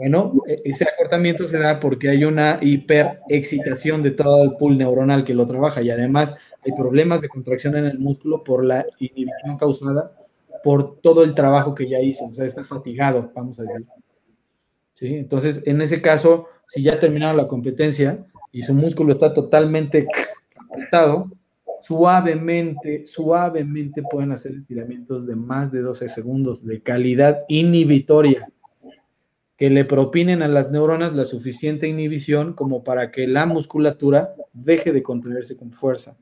Bueno, 0.00 0.32
e-, 0.46 0.62
ese 0.64 0.84
acortamiento 0.84 1.46
se 1.46 1.58
da 1.58 1.78
porque 1.78 2.08
hay 2.08 2.24
una 2.24 2.58
hiperexcitación 2.62 4.02
de 4.02 4.12
todo 4.12 4.42
el 4.42 4.56
pool 4.56 4.78
neuronal 4.78 5.24
que 5.24 5.34
lo 5.34 5.46
trabaja 5.46 5.82
y 5.82 5.90
además 5.90 6.34
hay 6.64 6.72
problemas 6.72 7.20
de 7.20 7.28
contracción 7.28 7.76
en 7.76 7.84
el 7.84 7.98
músculo 7.98 8.42
por 8.42 8.64
la 8.64 8.86
inhibición 8.98 9.58
causada 9.58 10.16
por 10.64 11.02
todo 11.02 11.22
el 11.22 11.34
trabajo 11.34 11.74
que 11.74 11.86
ya 11.86 12.00
hizo, 12.00 12.24
o 12.24 12.32
sea, 12.32 12.46
está 12.46 12.64
fatigado, 12.64 13.30
vamos 13.34 13.60
a 13.60 13.64
decir. 13.64 13.86
¿Sí? 14.94 15.16
Entonces, 15.16 15.62
en 15.66 15.82
ese 15.82 16.00
caso, 16.00 16.46
si 16.66 16.82
ya 16.82 16.98
terminaron 16.98 17.36
la 17.36 17.46
competencia 17.46 18.24
y 18.52 18.62
su 18.62 18.72
músculo 18.72 19.12
está 19.12 19.34
totalmente 19.34 20.06
apretado, 20.56 21.30
suavemente, 21.82 23.04
suavemente 23.04 24.02
pueden 24.10 24.32
hacer 24.32 24.52
estiramientos 24.52 25.26
de 25.26 25.36
más 25.36 25.70
de 25.70 25.82
12 25.82 26.08
segundos 26.08 26.64
de 26.64 26.80
calidad 26.82 27.40
inhibitoria 27.48 28.48
que 29.60 29.68
le 29.68 29.84
propinen 29.84 30.40
a 30.40 30.48
las 30.48 30.70
neuronas 30.70 31.14
la 31.14 31.26
suficiente 31.26 31.86
inhibición 31.86 32.54
como 32.54 32.82
para 32.82 33.10
que 33.10 33.26
la 33.26 33.44
musculatura 33.44 34.34
deje 34.54 34.90
de 34.90 35.02
contraerse 35.02 35.54
con 35.54 35.70
fuerza. 35.70 36.16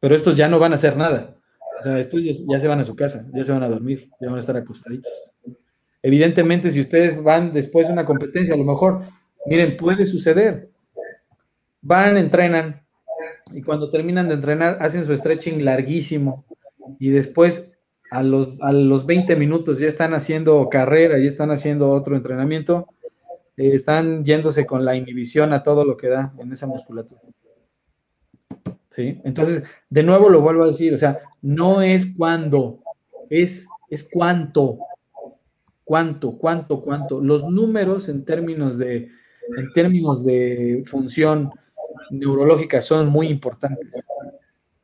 Pero 0.00 0.16
estos 0.16 0.34
ya 0.34 0.48
no 0.48 0.58
van 0.58 0.72
a 0.72 0.74
hacer 0.74 0.96
nada. 0.96 1.36
O 1.78 1.82
sea, 1.84 2.00
estos 2.00 2.22
ya, 2.24 2.58
se 2.58 2.66
van 2.66 2.80
a 2.80 2.84
su 2.84 2.96
casa, 2.96 3.24
ya 3.32 3.44
se 3.44 3.52
van 3.52 3.62
a 3.62 3.68
dormir, 3.68 4.10
ya 4.20 4.26
van 4.26 4.38
a 4.38 4.40
estar 4.40 4.56
acostaditos. 4.56 5.12
Evidentemente, 6.02 6.72
si 6.72 6.80
ustedes 6.80 7.22
van 7.22 7.52
después 7.52 7.86
de 7.86 7.92
una 7.92 8.04
competencia, 8.04 8.54
a 8.54 8.58
lo 8.58 8.64
mejor, 8.64 9.02
miren, 9.46 9.76
puede 9.76 10.06
suceder. 10.06 10.70
Van, 11.82 12.16
entrenan, 12.16 12.84
y 13.52 13.62
cuando 13.62 13.92
terminan 13.92 14.26
de 14.26 14.34
entrenar, 14.34 14.78
hacen 14.80 15.04
su 15.04 15.16
stretching 15.16 15.64
larguísimo, 15.64 16.44
y 16.98 17.10
después 17.10 17.78
a 18.10 18.22
los, 18.22 18.60
a 18.60 18.72
los 18.72 19.06
20 19.06 19.36
minutos 19.36 19.78
ya 19.78 19.86
están 19.86 20.14
haciendo 20.14 20.68
carrera, 20.68 21.18
ya 21.18 21.28
están 21.28 21.50
haciendo 21.50 21.90
otro 21.90 22.16
entrenamiento, 22.16 22.88
eh, 23.56 23.70
están 23.72 24.24
yéndose 24.24 24.66
con 24.66 24.84
la 24.84 24.96
inhibición 24.96 25.52
a 25.52 25.62
todo 25.62 25.84
lo 25.84 25.96
que 25.96 26.08
da 26.08 26.34
en 26.38 26.52
esa 26.52 26.66
musculatura. 26.66 27.20
¿Sí? 28.88 29.20
Entonces, 29.24 29.62
de 29.88 30.02
nuevo 30.02 30.28
lo 30.28 30.40
vuelvo 30.40 30.64
a 30.64 30.68
decir, 30.68 30.92
o 30.92 30.98
sea, 30.98 31.20
no 31.40 31.80
es 31.80 32.06
cuándo, 32.16 32.80
es, 33.30 33.66
es 33.88 34.02
cuánto, 34.02 34.78
cuánto, 35.84 36.32
cuánto, 36.36 36.82
cuánto. 36.82 37.20
Los 37.20 37.44
números 37.44 38.08
en 38.08 38.24
términos 38.24 38.78
de, 38.78 39.08
en 39.56 39.72
términos 39.72 40.24
de 40.24 40.82
función 40.86 41.50
neurológica 42.10 42.80
son 42.80 43.08
muy 43.08 43.28
importantes. 43.28 44.04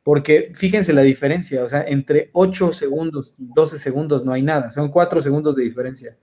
Porque 0.07 0.53
fíjense 0.55 0.93
la 0.93 1.01
diferencia, 1.01 1.61
o 1.65 1.67
sea, 1.67 1.83
entre 1.85 2.29
8 2.31 2.71
segundos 2.71 3.35
y 3.37 3.49
12 3.53 3.77
segundos 3.77 4.23
no 4.23 4.31
hay 4.31 4.41
nada, 4.41 4.71
son 4.71 4.87
4 4.89 5.19
segundos 5.19 5.57
de 5.57 5.63
diferencia. 5.63 6.17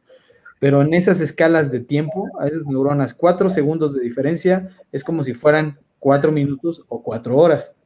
pero 0.59 0.81
en 0.81 0.94
esas 0.94 1.20
escalas 1.20 1.70
de 1.70 1.81
tiempo, 1.81 2.31
a 2.40 2.47
esas 2.47 2.65
neuronas, 2.65 3.12
cuatro 3.12 3.51
segundos 3.51 3.94
de 3.94 4.01
diferencia 4.01 4.70
es 4.90 5.05
como 5.05 5.23
si 5.23 5.35
fueran 5.35 5.78
cuatro 5.98 6.32
minutos 6.32 6.82
o 6.89 7.02
cuatro 7.02 7.36
horas. 7.36 7.77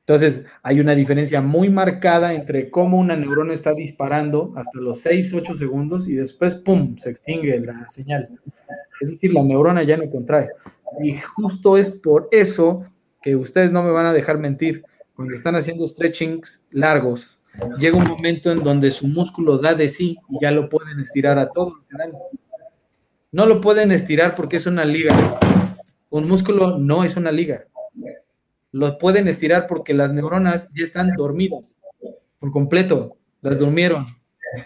Entonces, 0.00 0.44
hay 0.60 0.80
una 0.80 0.96
diferencia 0.96 1.40
muy 1.40 1.68
marcada 1.68 2.34
entre 2.34 2.68
cómo 2.68 2.98
una 2.98 3.14
neurona 3.14 3.54
está 3.54 3.74
disparando 3.74 4.52
hasta 4.56 4.80
los 4.80 5.02
6, 5.02 5.34
8 5.34 5.54
segundos 5.54 6.08
y 6.08 6.14
después, 6.14 6.56
¡pum!, 6.56 6.96
se 6.96 7.10
extingue 7.10 7.60
la 7.60 7.88
señal. 7.88 8.28
Es 9.00 9.10
decir, 9.10 9.32
la 9.32 9.44
neurona 9.44 9.84
ya 9.84 9.96
no 9.96 10.10
contrae. 10.10 10.48
Y 11.00 11.16
justo 11.16 11.76
es 11.76 11.92
por 11.92 12.28
eso 12.32 12.86
que 13.26 13.34
ustedes 13.34 13.72
no 13.72 13.82
me 13.82 13.90
van 13.90 14.06
a 14.06 14.12
dejar 14.12 14.38
mentir. 14.38 14.84
Cuando 15.16 15.34
están 15.34 15.56
haciendo 15.56 15.84
stretchings 15.86 16.64
largos, 16.70 17.40
llega 17.78 17.96
un 17.96 18.04
momento 18.04 18.52
en 18.52 18.62
donde 18.62 18.92
su 18.92 19.08
músculo 19.08 19.58
da 19.58 19.74
de 19.74 19.88
sí 19.88 20.16
y 20.28 20.38
ya 20.40 20.52
lo 20.52 20.68
pueden 20.68 21.00
estirar 21.00 21.36
a 21.38 21.48
todo 21.48 21.74
No 23.32 23.46
lo 23.46 23.60
pueden 23.60 23.90
estirar 23.90 24.36
porque 24.36 24.56
es 24.56 24.66
una 24.66 24.84
liga. 24.84 25.14
Un 26.10 26.28
músculo 26.28 26.78
no 26.78 27.02
es 27.02 27.16
una 27.16 27.32
liga 27.32 27.66
los 28.76 28.96
pueden 28.96 29.26
estirar 29.26 29.66
porque 29.66 29.94
las 29.94 30.12
neuronas 30.12 30.68
ya 30.74 30.84
están 30.84 31.14
dormidas 31.16 31.78
por 32.38 32.52
completo, 32.52 33.16
las 33.40 33.58
durmieron, 33.58 34.06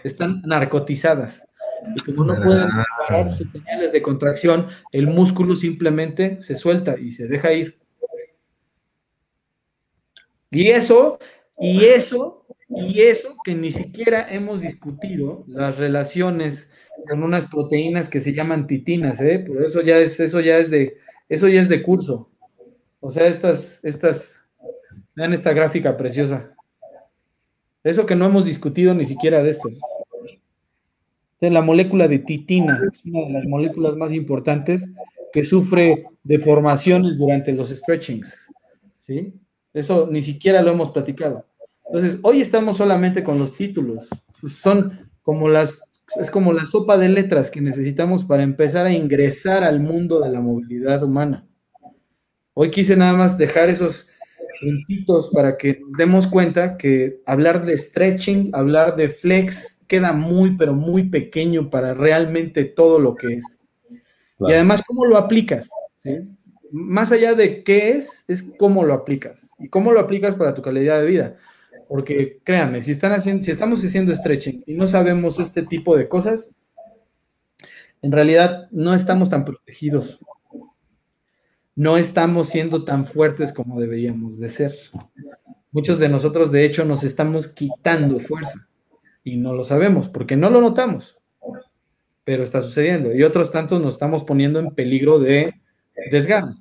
están 0.03 0.41
narcotizadas. 0.45 1.47
Y 1.95 2.01
como 2.01 2.25
no 2.25 2.35
pueden 2.43 2.67
parar 3.07 3.31
sus 3.31 3.49
señales 3.51 3.93
de 3.93 4.01
contracción, 4.01 4.67
el 4.91 5.07
músculo 5.07 5.55
simplemente 5.55 6.41
se 6.41 6.55
suelta 6.55 6.99
y 6.99 7.13
se 7.13 7.27
deja 7.27 7.53
ir. 7.53 7.80
Y 10.51 10.67
eso, 10.67 11.17
y 11.57 11.85
eso, 11.85 12.45
y 12.69 13.01
eso 13.01 13.37
que 13.43 13.55
ni 13.55 13.71
siquiera 13.71 14.27
hemos 14.29 14.61
discutido 14.61 15.45
las 15.47 15.77
relaciones 15.77 16.69
con 17.07 17.23
unas 17.23 17.47
proteínas 17.47 18.09
que 18.09 18.19
se 18.19 18.33
llaman 18.33 18.67
titinas, 18.67 19.21
¿eh? 19.21 19.39
Por 19.39 19.63
eso 19.63 19.81
ya 19.81 19.97
es, 19.97 20.19
eso 20.19 20.41
ya 20.41 20.57
es 20.57 20.69
de, 20.69 20.97
eso 21.29 21.47
ya 21.47 21.61
es 21.61 21.69
de 21.69 21.81
curso. 21.81 22.29
O 22.99 23.09
sea, 23.09 23.27
estas, 23.27 23.83
estas, 23.83 24.41
vean 25.15 25.33
esta 25.33 25.53
gráfica 25.53 25.95
preciosa. 25.95 26.53
Eso 27.83 28.05
que 28.05 28.15
no 28.15 28.25
hemos 28.25 28.45
discutido 28.45 28.93
ni 28.93 29.05
siquiera 29.05 29.41
de 29.41 29.51
esto. 29.51 29.69
De 31.39 31.49
la 31.49 31.61
molécula 31.61 32.07
de 32.07 32.19
titina, 32.19 32.79
es 32.93 33.03
una 33.05 33.25
de 33.25 33.33
las 33.33 33.45
moléculas 33.45 33.95
más 33.95 34.11
importantes 34.11 34.87
que 35.31 35.43
sufre 35.43 36.05
deformaciones 36.23 37.17
durante 37.17 37.53
los 37.53 37.69
stretchings. 37.69 38.51
¿sí? 38.99 39.33
Eso 39.73 40.07
ni 40.11 40.21
siquiera 40.21 40.61
lo 40.61 40.71
hemos 40.71 40.91
platicado. 40.91 41.45
Entonces, 41.85 42.19
hoy 42.23 42.41
estamos 42.41 42.77
solamente 42.77 43.23
con 43.23 43.37
los 43.37 43.53
títulos. 43.55 44.07
Son 44.47 45.09
como 45.21 45.49
las, 45.49 45.81
es 46.19 46.31
como 46.31 46.53
la 46.53 46.65
sopa 46.65 46.97
de 46.97 47.09
letras 47.09 47.51
que 47.51 47.61
necesitamos 47.61 48.23
para 48.23 48.43
empezar 48.43 48.85
a 48.85 48.93
ingresar 48.93 49.63
al 49.63 49.79
mundo 49.79 50.19
de 50.21 50.29
la 50.29 50.41
movilidad 50.41 51.03
humana. 51.03 51.45
Hoy 52.53 52.71
quise 52.71 52.95
nada 52.95 53.13
más 53.13 53.37
dejar 53.37 53.69
esos 53.69 54.07
puntitos 54.61 55.29
para 55.33 55.57
que 55.57 55.79
nos 55.79 55.91
demos 55.93 56.27
cuenta 56.27 56.77
que 56.77 57.21
hablar 57.25 57.65
de 57.65 57.77
stretching, 57.77 58.51
hablar 58.53 58.95
de 58.95 59.09
flex, 59.09 59.81
queda 59.87 60.13
muy, 60.13 60.55
pero 60.55 60.73
muy 60.73 61.09
pequeño 61.09 61.69
para 61.69 61.93
realmente 61.93 62.65
todo 62.65 62.99
lo 62.99 63.15
que 63.15 63.35
es. 63.35 63.59
Y 64.39 64.53
además, 64.53 64.83
¿cómo 64.85 65.05
lo 65.05 65.17
aplicas? 65.17 65.69
Más 66.71 67.11
allá 67.11 67.33
de 67.33 67.63
qué 67.63 67.91
es, 67.91 68.23
es 68.27 68.43
cómo 68.57 68.83
lo 68.83 68.93
aplicas. 68.93 69.51
Y 69.59 69.69
cómo 69.69 69.91
lo 69.91 69.99
aplicas 69.99 70.35
para 70.35 70.53
tu 70.53 70.61
calidad 70.61 70.99
de 70.99 71.07
vida. 71.07 71.35
Porque 71.87 72.39
créanme, 72.43 72.81
si, 72.81 72.91
están 72.91 73.11
haciendo, 73.11 73.43
si 73.43 73.51
estamos 73.51 73.83
haciendo 73.83 74.13
stretching 74.13 74.63
y 74.65 74.73
no 74.73 74.87
sabemos 74.87 75.39
este 75.39 75.63
tipo 75.63 75.97
de 75.97 76.07
cosas, 76.07 76.55
en 78.01 78.11
realidad 78.11 78.67
no 78.71 78.93
estamos 78.93 79.29
tan 79.29 79.45
protegidos 79.45 80.19
no 81.75 81.97
estamos 81.97 82.49
siendo 82.49 82.83
tan 82.83 83.05
fuertes 83.05 83.53
como 83.53 83.79
deberíamos 83.79 84.39
de 84.39 84.49
ser. 84.49 84.73
Muchos 85.71 85.99
de 85.99 86.09
nosotros, 86.09 86.51
de 86.51 86.65
hecho, 86.65 86.85
nos 86.85 87.03
estamos 87.03 87.47
quitando 87.47 88.19
fuerza 88.19 88.67
y 89.23 89.37
no 89.37 89.53
lo 89.53 89.63
sabemos 89.63 90.09
porque 90.09 90.35
no 90.35 90.49
lo 90.49 90.61
notamos, 90.61 91.19
pero 92.23 92.43
está 92.43 92.61
sucediendo. 92.61 93.15
Y 93.15 93.23
otros 93.23 93.51
tantos 93.51 93.81
nos 93.81 93.93
estamos 93.93 94.23
poniendo 94.23 94.59
en 94.59 94.75
peligro 94.75 95.17
de 95.19 95.55
desgarro. 96.11 96.55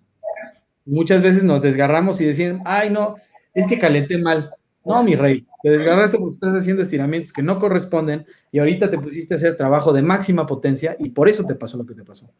Muchas 0.84 1.22
veces 1.22 1.44
nos 1.44 1.62
desgarramos 1.62 2.20
y 2.20 2.26
decimos, 2.26 2.62
ay, 2.64 2.90
no, 2.90 3.16
es 3.54 3.66
que 3.66 3.78
calenté 3.78 4.18
mal. 4.18 4.50
No, 4.84 5.02
mi 5.02 5.14
rey, 5.14 5.46
te 5.62 5.70
desgarraste 5.70 6.18
porque 6.18 6.32
estás 6.32 6.54
haciendo 6.54 6.82
estiramientos 6.82 7.32
que 7.32 7.42
no 7.42 7.58
corresponden 7.58 8.26
y 8.50 8.58
ahorita 8.58 8.88
te 8.88 8.98
pusiste 8.98 9.34
a 9.34 9.36
hacer 9.36 9.56
trabajo 9.56 9.92
de 9.92 10.02
máxima 10.02 10.46
potencia 10.46 10.96
y 10.98 11.10
por 11.10 11.28
eso 11.28 11.44
te 11.44 11.54
pasó 11.54 11.76
lo 11.76 11.86
que 11.86 11.94
te 11.94 12.04
pasó. 12.04 12.30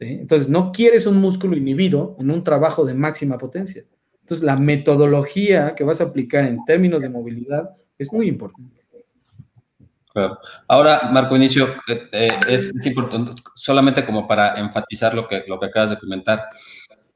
Entonces, 0.00 0.48
no 0.48 0.70
quieres 0.70 1.06
un 1.06 1.16
músculo 1.20 1.56
inhibido 1.56 2.16
en 2.20 2.30
un 2.30 2.44
trabajo 2.44 2.84
de 2.84 2.94
máxima 2.94 3.36
potencia. 3.36 3.84
Entonces, 4.20 4.44
la 4.44 4.56
metodología 4.56 5.74
que 5.74 5.84
vas 5.84 6.00
a 6.00 6.04
aplicar 6.04 6.44
en 6.44 6.64
términos 6.64 7.02
de 7.02 7.08
movilidad 7.08 7.70
es 7.98 8.12
muy 8.12 8.28
importante. 8.28 8.82
Ahora, 10.66 11.10
Marco 11.12 11.36
Inicio, 11.36 11.68
eh, 11.88 12.08
eh, 12.12 12.40
es, 12.48 12.86
importante, 12.86 13.40
solamente 13.54 14.04
como 14.04 14.26
para 14.26 14.58
enfatizar 14.58 15.14
lo 15.14 15.28
que, 15.28 15.44
lo 15.46 15.60
que 15.60 15.66
acabas 15.66 15.90
de 15.90 15.98
comentar, 15.98 16.48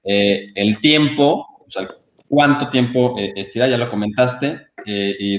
eh, 0.05 0.47
el 0.55 0.81
tiempo, 0.81 1.47
o 1.67 1.71
sea, 1.71 1.89
cuánto 2.29 2.71
tiempo 2.71 3.15
estirar, 3.37 3.69
ya 3.69 3.79
lo 3.79 3.91
comentaste, 3.91 4.69
y, 4.85 5.39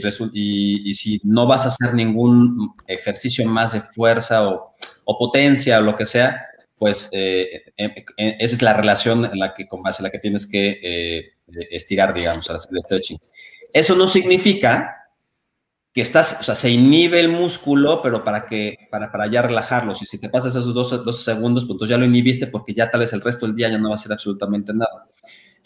y, 0.89 0.95
si 0.95 1.19
no 1.23 1.45
vas 1.47 1.65
a 1.65 1.67
hacer 1.67 1.93
ningún 1.95 2.73
ejercicio 2.87 3.45
más 3.45 3.73
de 3.73 3.81
fuerza 3.81 4.47
o, 4.47 4.73
o 5.05 5.17
potencia 5.17 5.79
o 5.79 5.81
lo 5.81 5.95
que 5.95 6.05
sea, 6.05 6.45
pues 6.77 7.07
eh, 7.13 7.63
eh, 7.77 7.95
eh, 8.17 8.35
esa 8.39 8.55
es 8.55 8.61
la 8.61 8.73
relación 8.73 9.25
en 9.25 9.39
la 9.39 9.53
que, 9.53 9.67
con 9.67 9.81
base 9.81 10.01
a 10.01 10.03
la 10.03 10.09
que 10.09 10.19
tienes 10.19 10.45
que 10.45 11.31
estirar, 11.71 12.13
digamos, 12.13 12.49
hacer 12.49 12.71
el 12.73 12.83
stretching. 12.83 13.17
Eso 13.71 13.95
no 13.95 14.07
significa 14.07 15.02
que 15.93 16.01
estás, 16.01 16.37
o 16.39 16.43
sea, 16.43 16.55
se 16.55 16.71
inhibe 16.71 17.19
el 17.19 17.29
músculo, 17.29 18.01
pero 18.01 18.23
para 18.23 18.47
que, 18.47 18.87
para, 18.89 19.11
para 19.11 19.27
ya 19.27 19.43
relajarlo. 19.43 19.93
Y 20.01 20.07
si 20.07 20.17
te 20.17 20.27
pasas 20.27 20.55
esos 20.55 20.73
12, 20.73 21.13
segundos, 21.13 21.65
pues 21.65 21.87
ya 21.87 21.97
lo 21.97 22.05
inhibiste 22.05 22.47
porque 22.47 22.73
ya 22.73 22.89
tal 22.89 23.01
vez 23.01 23.13
el 23.13 23.21
resto 23.21 23.45
del 23.45 23.55
día 23.55 23.69
ya 23.69 23.77
no 23.77 23.89
va 23.89 23.95
a 23.95 23.97
hacer 23.97 24.11
absolutamente 24.11 24.73
nada. 24.73 25.07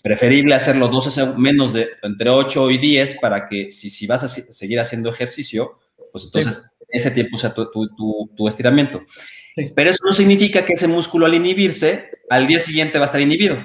Preferible 0.04 0.54
hacerlo 0.54 0.90
12 0.90 1.38
menos 1.38 1.72
de 1.72 1.90
entre 2.04 2.30
8 2.30 2.72
y 2.72 2.78
10 2.78 3.20
para 3.22 3.48
que 3.48 3.72
si, 3.72 3.90
si 3.90 4.06
vas 4.06 4.24
a 4.24 4.28
seguir 4.28 4.82
haciendo 4.82 5.10
ejercicio, 5.10 5.80
pues 6.12 6.26
entonces 6.26 6.76
ese 6.90 7.12
tiempo 7.12 7.40
sea 7.40 7.54
tu, 7.54 7.72
tu, 7.72 8.30
tu 8.36 8.48
estiramiento. 8.50 9.04
Pero 9.76 9.90
eso 9.90 10.00
no 10.06 10.12
significa 10.12 10.66
que 10.66 10.74
ese 10.74 10.90
músculo 10.90 11.26
al 11.26 11.36
inhibirse, 11.36 12.12
al 12.30 12.48
día 12.48 12.60
siguiente 12.60 13.00
va 13.00 13.06
a 13.06 13.08
estar 13.08 13.22
inhibido. 13.22 13.58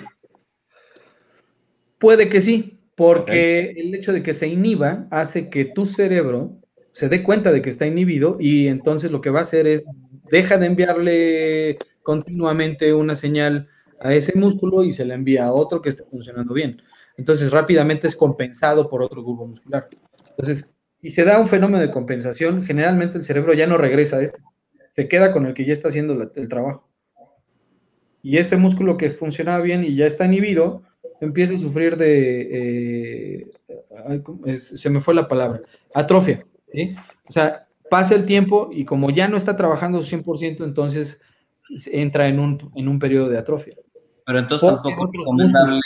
Puede 1.99 2.29
que 2.29 2.41
sí, 2.41 2.79
porque 3.03 3.75
el 3.77 3.93
hecho 3.97 4.13
de 4.13 4.23
que 4.23 4.33
se 4.33 4.47
inhiba 4.47 5.09
hace 5.11 5.51
que 5.51 5.65
tu 5.65 5.87
cerebro 5.87 6.61
se 6.93 7.09
dé 7.09 7.25
cuenta 7.25 7.51
de 7.51 7.61
que 7.61 7.69
está 7.69 7.85
inhibido 7.85 8.37
y 8.39 8.69
entonces 8.69 9.11
lo 9.11 9.21
que 9.21 9.31
va 9.31 9.41
a 9.41 9.43
hacer 9.43 9.67
es 9.67 9.85
deja 10.31 10.57
de 10.57 10.67
enviarle 10.67 11.79
continuamente 12.05 12.95
una 12.95 13.17
señal 13.17 13.67
a 13.99 14.15
ese 14.15 14.39
músculo 14.39 14.85
y 14.85 14.93
se 14.93 15.05
le 15.05 15.15
envía 15.15 15.47
a 15.47 15.53
otro 15.53 15.83
que 15.83 15.89
esté 15.89 16.05
funcionando 16.05 16.55
bien. 16.55 16.81
Entonces 17.17 17.51
rápidamente 17.51 18.07
es 18.07 18.15
compensado 18.15 18.89
por 18.89 19.03
otro 19.03 19.25
grupo 19.25 19.49
muscular. 19.49 19.89
Entonces, 20.31 20.73
si 21.01 21.11
se 21.11 21.25
da 21.25 21.41
un 21.41 21.49
fenómeno 21.49 21.81
de 21.81 21.91
compensación, 21.91 22.65
generalmente 22.65 23.19
el 23.19 23.25
cerebro 23.25 23.53
ya 23.53 23.67
no 23.67 23.79
regresa 23.79 24.19
a 24.19 24.23
este 24.23 24.39
se 24.95 25.09
queda 25.09 25.33
con 25.33 25.47
el 25.47 25.55
que 25.55 25.65
ya 25.65 25.73
está 25.73 25.89
haciendo 25.89 26.31
el 26.35 26.49
trabajo. 26.49 26.89
Y 28.23 28.37
este 28.37 28.57
músculo 28.57 28.97
que 28.97 29.11
funcionaba 29.11 29.61
bien 29.61 29.83
y 29.83 29.97
ya 29.97 30.07
está 30.07 30.27
inhibido, 30.27 30.83
empieza 31.23 31.55
a 31.55 31.59
sufrir 31.59 31.97
de, 31.97 33.47
eh, 34.13 34.57
se 34.57 34.91
me 34.91 35.01
fue 35.01 35.15
la 35.15 35.29
palabra, 35.29 35.61
atrofia. 35.95 36.45
O 37.29 37.33
sea, 37.33 37.65
pasa 37.89 38.15
el 38.15 38.25
tiempo 38.25 38.71
y 38.73 38.85
como 38.85 39.11
ya 39.11 39.29
no 39.29 39.37
está 39.37 39.57
trabajando 39.57 40.01
100%, 40.01 40.65
entonces 40.65 41.21
entra 41.87 42.29
en 42.29 42.41
un, 42.41 42.73
en 42.75 42.89
un 42.89 42.99
periodo 42.99 43.29
de 43.29 43.39
atrofia. 43.39 43.75
Pero 44.25 44.39
entonces 44.39 44.69
tampoco 44.69 45.07
es, 45.07 45.19
recomendable, 45.19 45.81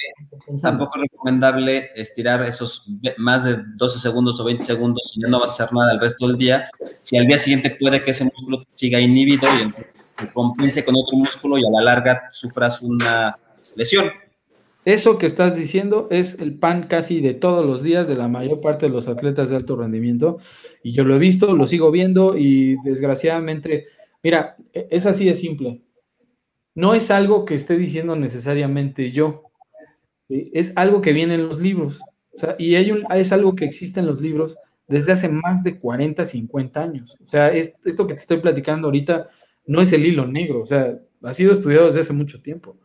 tampoco 0.61 1.01
recomendable 1.01 1.91
estirar 1.95 2.43
esos 2.43 2.87
más 3.17 3.45
de 3.45 3.59
12 3.77 3.99
segundos 3.99 4.39
o 4.41 4.45
20 4.45 4.63
segundos 4.65 5.13
y 5.15 5.23
ya 5.23 5.29
no 5.29 5.39
va 5.39 5.45
a 5.45 5.47
hacer 5.47 5.73
nada 5.73 5.93
el 5.93 6.01
resto 6.01 6.27
del 6.27 6.37
día. 6.37 6.71
Si 7.01 7.17
al 7.17 7.27
día 7.27 7.39
siguiente 7.39 7.73
puede 7.79 8.03
que 8.05 8.11
ese 8.11 8.25
músculo 8.25 8.65
siga 8.75 9.01
inhibido 9.01 9.49
y 9.55 10.23
se 10.23 10.33
compense 10.33 10.85
con 10.85 10.95
otro 10.97 11.17
músculo 11.17 11.59
y 11.59 11.63
a 11.67 11.71
la 11.71 11.83
larga 11.83 12.29
sufras 12.33 12.83
una 12.83 13.39
lesión. 13.75 14.11
Eso 14.87 15.19
que 15.19 15.27
estás 15.27 15.55
diciendo 15.55 16.07
es 16.11 16.41
el 16.41 16.59
pan 16.59 16.87
casi 16.89 17.21
de 17.21 17.35
todos 17.35 17.67
los 17.67 17.83
días 17.83 18.09
de 18.09 18.15
la 18.15 18.29
mayor 18.29 18.63
parte 18.63 18.87
de 18.87 18.93
los 18.93 19.09
atletas 19.09 19.51
de 19.51 19.57
alto 19.57 19.77
rendimiento. 19.77 20.39
Y 20.83 20.93
yo 20.93 21.05
lo 21.05 21.17
he 21.17 21.19
visto, 21.19 21.55
lo 21.55 21.67
sigo 21.67 21.91
viendo 21.91 22.39
y 22.39 22.77
desgraciadamente, 22.85 23.87
mira, 24.23 24.57
e, 24.73 24.89
es 24.91 25.05
así 25.05 25.27
de 25.27 25.35
simple 25.35 25.83
no 26.77 26.95
es 26.95 27.11
algo 27.11 27.45
que 27.45 27.55
esté 27.55 27.77
diciendo 27.77 28.15
necesariamente 28.15 29.11
yo, 29.11 29.51
es 30.29 30.77
algo 30.77 31.01
que 31.01 31.13
viene 31.13 31.35
en 31.35 31.49
los 31.49 31.59
libros. 31.59 32.01
y 32.59 32.75
hay 32.77 32.93
es 33.15 33.33
algo 33.33 33.57
que 33.57 33.65
existe 33.65 33.99
en 33.99 34.07
los 34.07 34.21
libros 34.21 34.57
desde 34.87 35.13
hace 35.13 35.29
más 35.29 35.65
de 35.65 35.81
40, 35.81 36.25
50 36.25 36.83
años. 36.83 37.17
O 37.25 37.29
sea, 37.29 37.49
esto 37.49 38.07
que 38.07 38.15
te 38.15 38.21
estoy 38.21 38.41
platicando 38.41 38.89
ahorita 38.89 39.29
no 39.67 39.81
es 39.81 39.93
el 39.93 40.05
hilo 40.07 40.27
negro, 40.27 40.63
o 40.63 40.67
sea, 40.67 40.97
ha 41.23 41.35
sido 41.35 41.53
estudiado 41.53 41.87
desde 41.87 42.01
hace 42.01 42.13
mucho 42.13 42.43
tiempo. 42.43 42.77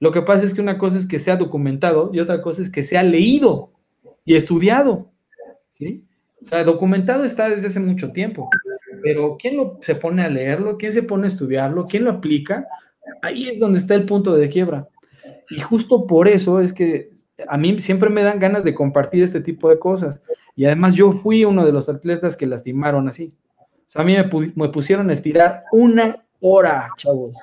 Lo 0.00 0.10
que 0.10 0.22
pasa 0.22 0.44
es 0.44 0.54
que 0.54 0.60
una 0.62 0.78
cosa 0.78 0.98
es 0.98 1.06
que 1.06 1.18
se 1.18 1.30
ha 1.30 1.36
documentado 1.36 2.10
y 2.12 2.20
otra 2.20 2.42
cosa 2.42 2.62
es 2.62 2.70
que 2.70 2.82
se 2.82 2.98
ha 2.98 3.02
leído 3.02 3.70
y 4.24 4.34
estudiado. 4.34 5.10
¿sí? 5.72 6.04
O 6.42 6.46
sea, 6.48 6.64
documentado 6.64 7.24
está 7.24 7.48
desde 7.48 7.66
hace 7.66 7.80
mucho 7.80 8.10
tiempo, 8.12 8.48
pero 9.02 9.36
¿quién 9.38 9.56
lo, 9.56 9.78
se 9.82 9.94
pone 9.94 10.22
a 10.22 10.28
leerlo? 10.28 10.78
¿Quién 10.78 10.92
se 10.92 11.02
pone 11.02 11.26
a 11.26 11.28
estudiarlo? 11.28 11.84
¿Quién 11.84 12.04
lo 12.04 12.10
aplica? 12.10 12.66
Ahí 13.22 13.48
es 13.48 13.58
donde 13.58 13.78
está 13.78 13.94
el 13.94 14.06
punto 14.06 14.34
de 14.34 14.48
quiebra. 14.48 14.88
Y 15.50 15.60
justo 15.60 16.06
por 16.06 16.28
eso 16.28 16.60
es 16.60 16.72
que 16.72 17.10
a 17.46 17.58
mí 17.58 17.80
siempre 17.80 18.08
me 18.08 18.22
dan 18.22 18.38
ganas 18.38 18.64
de 18.64 18.74
compartir 18.74 19.22
este 19.22 19.40
tipo 19.40 19.68
de 19.68 19.78
cosas. 19.78 20.22
Y 20.56 20.64
además 20.64 20.94
yo 20.94 21.12
fui 21.12 21.44
uno 21.44 21.64
de 21.64 21.72
los 21.72 21.88
atletas 21.88 22.36
que 22.36 22.46
lastimaron 22.46 23.08
así. 23.08 23.34
O 23.58 23.92
sea, 23.92 24.02
a 24.02 24.04
mí 24.04 24.16
me, 24.54 24.68
pusieron 24.68 25.10
a 25.10 25.12
estirar 25.12 25.64
una 25.72 26.24
hora, 26.40 26.88
chavos. 26.96 27.36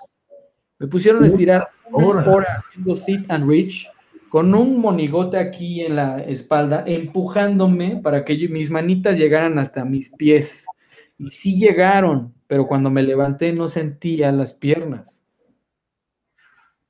Me 0.80 0.88
pusieron 0.88 1.24
a 1.24 1.28
estirar 1.28 1.68
una 1.92 2.30
hora 2.30 2.60
haciendo 2.60 2.96
sit 2.96 3.30
and 3.30 3.50
reach 3.50 3.88
con 4.30 4.54
un 4.54 4.80
monigote 4.80 5.38
aquí 5.38 5.82
en 5.82 5.96
la 5.96 6.22
espalda, 6.22 6.84
empujándome 6.86 8.00
para 8.04 8.26
que 8.26 8.48
mis 8.50 8.70
manitas 8.70 9.18
llegaran 9.18 9.58
hasta 9.58 9.86
mis 9.86 10.10
pies. 10.10 10.66
Y 11.18 11.30
sí 11.30 11.58
llegaron, 11.58 12.34
pero 12.48 12.68
cuando 12.68 12.90
me 12.90 13.04
levanté 13.04 13.54
no 13.54 13.68
sentía 13.68 14.32
las 14.32 14.54
piernas. 14.54 15.24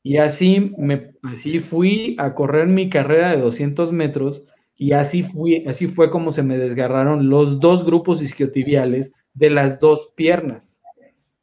Y 0.03 0.17
así, 0.17 0.73
me, 0.77 1.13
así 1.23 1.59
fui 1.59 2.15
a 2.17 2.33
correr 2.33 2.67
mi 2.67 2.89
carrera 2.89 3.31
de 3.31 3.41
200 3.41 3.91
metros 3.91 4.43
y 4.75 4.93
así, 4.93 5.23
fui, 5.23 5.65
así 5.67 5.87
fue 5.87 6.11
como 6.11 6.31
se 6.31 6.43
me 6.43 6.57
desgarraron 6.57 7.29
los 7.29 7.59
dos 7.59 7.83
grupos 7.83 8.21
isquiotibiales 8.21 9.11
de 9.33 9.49
las 9.49 9.79
dos 9.79 10.11
piernas. 10.15 10.81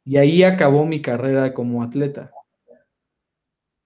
Y 0.03 0.17
ahí 0.17 0.43
acabó 0.43 0.85
mi 0.85 1.01
carrera 1.01 1.53
como 1.53 1.83
atleta. 1.83 2.31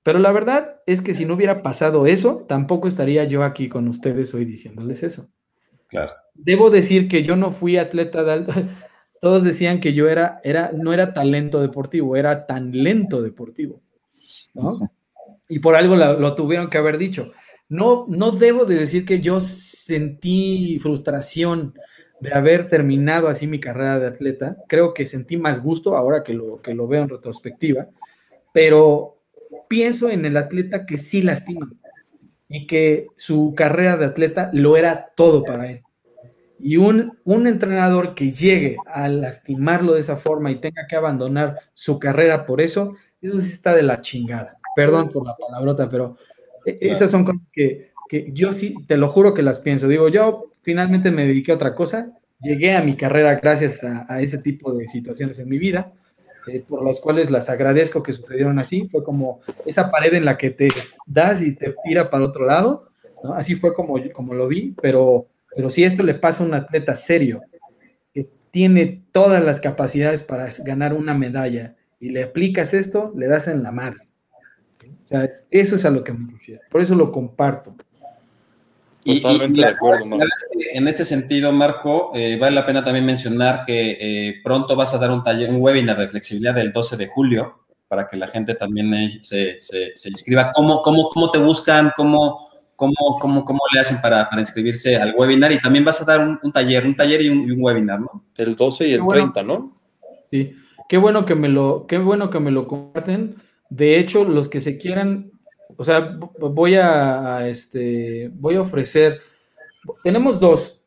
Pero 0.03 0.19
la 0.19 0.31
verdad 0.31 0.81
es 0.85 1.01
que 1.01 1.13
si 1.13 1.25
no 1.25 1.33
hubiera 1.33 1.61
pasado 1.61 2.05
eso, 2.07 2.45
tampoco 2.47 2.87
estaría 2.87 3.25
yo 3.25 3.43
aquí 3.43 3.67
con 3.69 3.87
ustedes 3.87 4.33
hoy 4.33 4.45
diciéndoles 4.45 5.03
eso. 5.03 5.29
Claro. 5.87 6.13
Debo 6.33 6.69
decir 6.69 7.07
que 7.07 7.23
yo 7.23 7.35
no 7.35 7.51
fui 7.51 7.77
atleta 7.77 8.23
de 8.23 8.31
alto. 8.31 8.53
Todos 9.21 9.43
decían 9.43 9.81
que 9.81 9.93
yo 9.93 10.07
era, 10.07 10.39
era, 10.43 10.71
no 10.73 10.93
era 10.93 11.13
talento 11.13 11.61
deportivo, 11.61 12.15
era 12.15 12.45
tan 12.45 12.71
lento 12.71 13.21
deportivo. 13.21 13.81
Y 15.49 15.59
por 15.59 15.75
algo 15.75 15.95
lo, 15.95 16.35
tuvieron 16.35 16.69
que 16.69 16.77
haber 16.77 16.97
dicho. 16.97 17.31
No, 17.67 18.05
no 18.07 18.31
debo 18.31 18.65
de 18.65 18.75
decir 18.75 19.05
que 19.05 19.19
yo 19.19 19.41
sentí 19.41 20.79
frustración 20.79 21.73
de 22.21 22.33
haber 22.33 22.69
terminado 22.69 23.27
así 23.27 23.45
mi 23.45 23.59
carrera 23.59 23.99
de 23.99 24.07
atleta. 24.07 24.57
Creo 24.67 24.93
que 24.93 25.05
sentí 25.05 25.35
más 25.35 25.61
gusto 25.61 25.97
ahora 25.97 26.23
que 26.23 26.33
lo, 26.33 26.61
que 26.61 26.73
lo 26.73 26.87
veo 26.87 27.03
en 27.03 27.09
retrospectiva, 27.09 27.87
pero 28.53 29.18
pienso 29.67 30.09
en 30.09 30.25
el 30.25 30.37
atleta 30.37 30.85
que 30.85 30.97
sí 30.97 31.21
lastima 31.21 31.71
y 32.47 32.67
que 32.67 33.07
su 33.15 33.53
carrera 33.55 33.97
de 33.97 34.05
atleta 34.05 34.49
lo 34.53 34.77
era 34.77 35.11
todo 35.15 35.43
para 35.43 35.69
él. 35.69 35.81
Y 36.59 36.77
un, 36.77 37.17
un 37.23 37.47
entrenador 37.47 38.15
que 38.15 38.31
llegue 38.31 38.77
a 38.85 39.07
lastimarlo 39.07 39.93
de 39.93 40.01
esa 40.01 40.17
forma 40.17 40.51
y 40.51 40.59
tenga 40.59 40.87
que 40.87 40.95
abandonar 40.95 41.59
su 41.73 41.99
carrera 41.99 42.45
por 42.45 42.59
eso, 42.59 42.95
eso 43.21 43.39
sí 43.39 43.53
está 43.53 43.75
de 43.75 43.83
la 43.83 44.01
chingada. 44.01 44.57
Perdón 44.75 45.09
por 45.09 45.25
la 45.25 45.35
palabrota, 45.37 45.89
pero 45.89 46.17
e, 46.65 46.77
esas 46.81 47.11
son 47.11 47.23
cosas 47.23 47.47
que, 47.53 47.91
que 48.09 48.31
yo 48.33 48.51
sí, 48.53 48.75
te 48.87 48.97
lo 48.97 49.07
juro 49.07 49.33
que 49.33 49.41
las 49.41 49.59
pienso. 49.59 49.87
Digo, 49.87 50.09
yo 50.09 50.51
finalmente 50.61 51.11
me 51.11 51.25
dediqué 51.25 51.51
a 51.51 51.55
otra 51.55 51.75
cosa, 51.75 52.11
llegué 52.41 52.75
a 52.75 52.83
mi 52.83 52.95
carrera 52.95 53.35
gracias 53.35 53.83
a, 53.83 54.21
ese 54.21 54.37
tipo 54.39 54.73
de 54.73 54.87
situaciones 54.87 55.39
en 55.39 55.49
mi 55.49 55.57
vida, 55.57 55.93
eh, 56.55 56.63
por 56.67 56.83
las 56.85 56.99
cuales 56.99 57.31
las 57.31 57.49
agradezco 57.49 58.03
que 58.03 58.13
sucedieron 58.13 58.59
así. 58.59 58.87
Fue 58.91 59.03
como 59.03 59.41
esa 59.65 59.91
pared 59.91 60.13
en 60.13 60.25
la 60.25 60.37
que 60.37 60.51
te 60.51 60.67
das 61.05 61.41
y 61.41 61.55
te 61.55 61.75
tira 61.83 62.09
para 62.09 62.25
otro 62.25 62.45
lado, 62.45 62.89
así 63.35 63.55
fue 63.55 63.73
como, 63.73 63.95
como 64.13 64.33
lo 64.33 64.47
vi, 64.47 64.75
pero, 64.81 65.27
pero 65.55 65.69
si 65.69 65.83
esto 65.83 66.03
le 66.03 66.15
pasa 66.15 66.43
a 66.43 66.47
un 66.47 66.53
atleta 66.53 66.95
serio, 66.95 67.41
que 68.13 68.27
tiene 68.51 69.03
todas 69.11 69.43
las 69.43 69.59
capacidades 69.59 70.23
para 70.23 70.49
ganar 70.65 70.93
una 70.93 71.13
medalla, 71.13 71.75
y 71.99 72.09
le 72.09 72.23
aplicas 72.23 72.73
esto, 72.73 73.11
le 73.15 73.27
das 73.27 73.47
en 73.47 73.61
la 73.61 73.71
madre. 73.71 74.07
O 75.03 75.05
sea, 75.05 75.29
eso 75.49 75.75
es 75.75 75.85
a 75.85 75.89
lo 75.89 76.03
que 76.03 76.13
me 76.13 76.31
refiero. 76.31 76.61
Por 76.69 76.81
eso 76.81 76.95
lo 76.95 77.11
comparto. 77.11 77.75
Totalmente 79.15 79.61
de 79.61 79.67
acuerdo. 79.67 80.05
En 80.73 80.87
este 80.87 81.05
sentido, 81.05 81.51
Marco, 81.51 82.11
eh, 82.13 82.37
vale 82.39 82.55
la 82.55 82.65
pena 82.65 82.83
también 82.83 83.05
mencionar 83.05 83.63
que 83.65 83.97
eh, 83.99 84.41
pronto 84.43 84.75
vas 84.75 84.93
a 84.93 84.97
dar 84.97 85.11
un 85.11 85.23
taller, 85.23 85.49
un 85.49 85.61
webinar 85.61 85.97
de 85.97 86.07
flexibilidad 86.07 86.53
del 86.53 86.71
12 86.71 86.97
de 86.97 87.07
julio 87.07 87.59
para 87.87 88.07
que 88.07 88.17
la 88.17 88.27
gente 88.27 88.53
también 88.53 88.93
eh, 88.93 89.19
se, 89.21 89.57
se, 89.59 90.09
inscriba. 90.09 90.51
¿Cómo, 90.53 90.81
cómo, 90.83 91.09
cómo 91.09 91.31
te 91.31 91.39
buscan? 91.39 91.91
¿Cómo, 91.97 92.49
cómo, 92.75 92.93
cómo, 93.19 93.43
cómo 93.43 93.59
le 93.73 93.79
hacen 93.79 93.99
para, 93.99 94.29
para, 94.29 94.41
inscribirse 94.41 94.95
al 94.95 95.13
webinar? 95.17 95.51
Y 95.51 95.59
también 95.59 95.83
vas 95.83 96.01
a 96.01 96.05
dar 96.05 96.19
un, 96.19 96.51
taller, 96.51 96.85
un 96.85 96.95
taller 96.95 97.21
y 97.21 97.29
un, 97.29 97.57
webinar, 97.59 97.99
¿no? 97.99 98.23
El 98.37 98.55
12 98.55 98.87
y 98.87 98.93
el 98.93 99.07
30, 99.07 99.43
¿no? 99.43 99.75
Sí. 100.31 100.53
Qué 100.87 100.97
bueno 100.97 101.25
que 101.25 101.35
me 101.35 101.49
lo, 101.49 101.85
qué 101.87 101.97
bueno 101.97 102.29
que 102.29 102.39
me 102.39 102.51
lo 102.51 102.67
comparten. 102.67 103.35
De 103.69 103.99
hecho, 103.99 104.23
los 104.23 104.47
que 104.47 104.59
se 104.59 104.77
quieran, 104.77 105.31
o 105.75 105.83
sea, 105.83 106.17
voy 106.39 106.75
a, 106.75 107.47
este, 107.47 108.29
voy 108.33 108.55
a 108.55 108.61
ofrecer, 108.61 109.19
tenemos 110.03 110.39
dos. 110.39 110.81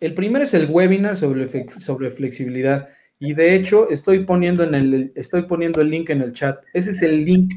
El 0.00 0.14
primero 0.14 0.44
es 0.44 0.54
el 0.54 0.70
webinar 0.70 1.16
sobre, 1.16 1.48
sobre 1.66 2.10
flexibilidad. 2.10 2.88
Y 3.18 3.32
de 3.34 3.54
hecho, 3.54 3.88
estoy 3.90 4.24
poniendo, 4.24 4.64
en 4.64 4.74
el, 4.74 5.12
estoy 5.14 5.42
poniendo 5.42 5.80
el 5.80 5.90
link 5.90 6.10
en 6.10 6.20
el 6.20 6.32
chat. 6.32 6.62
Ese 6.72 6.90
es 6.90 7.02
el 7.02 7.24
link 7.24 7.52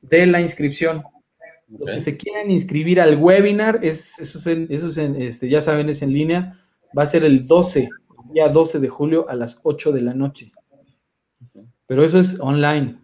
de 0.00 0.26
la 0.26 0.40
inscripción. 0.40 1.02
Los 1.68 1.90
que 1.90 2.00
se 2.00 2.16
quieran 2.16 2.50
inscribir 2.50 3.00
al 3.00 3.16
webinar, 3.16 3.80
es, 3.82 4.18
eso, 4.18 4.38
es 4.50 4.70
eso 4.70 5.00
este, 5.00 5.48
ya 5.48 5.60
saben, 5.60 5.88
es 5.88 6.02
en 6.02 6.12
línea. 6.12 6.58
Va 6.96 7.02
a 7.02 7.06
ser 7.06 7.24
el 7.24 7.46
12, 7.46 7.88
día 8.32 8.48
12 8.48 8.78
de 8.78 8.88
julio 8.88 9.28
a 9.28 9.34
las 9.34 9.60
8 9.62 9.92
de 9.92 10.00
la 10.02 10.14
noche 10.14 10.52
pero 11.92 12.04
eso 12.04 12.18
es 12.18 12.40
online. 12.40 13.01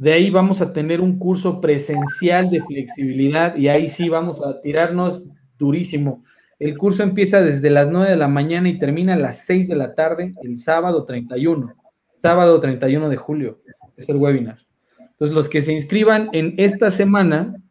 De 0.00 0.14
ahí 0.14 0.30
vamos 0.30 0.62
a 0.62 0.72
tener 0.72 1.02
un 1.02 1.18
curso 1.18 1.60
presencial 1.60 2.48
de 2.48 2.62
flexibilidad 2.62 3.54
y 3.54 3.68
ahí 3.68 3.86
sí 3.86 4.08
vamos 4.08 4.42
a 4.42 4.58
tirarnos 4.58 5.28
durísimo. 5.58 6.22
El 6.58 6.78
curso 6.78 7.02
empieza 7.02 7.42
desde 7.42 7.68
las 7.68 7.90
9 7.90 8.08
de 8.08 8.16
la 8.16 8.26
mañana 8.26 8.70
y 8.70 8.78
termina 8.78 9.12
a 9.12 9.18
las 9.18 9.44
6 9.44 9.68
de 9.68 9.76
la 9.76 9.94
tarde 9.94 10.32
el 10.42 10.56
sábado 10.56 11.04
31. 11.04 11.74
Sábado 12.16 12.58
31 12.60 13.10
de 13.10 13.16
julio 13.18 13.60
es 13.94 14.08
el 14.08 14.16
webinar. 14.16 14.60
Entonces, 14.98 15.34
los 15.34 15.50
que 15.50 15.60
se 15.60 15.74
inscriban 15.74 16.30
en 16.32 16.54
esta 16.56 16.90
semana, 16.90 17.62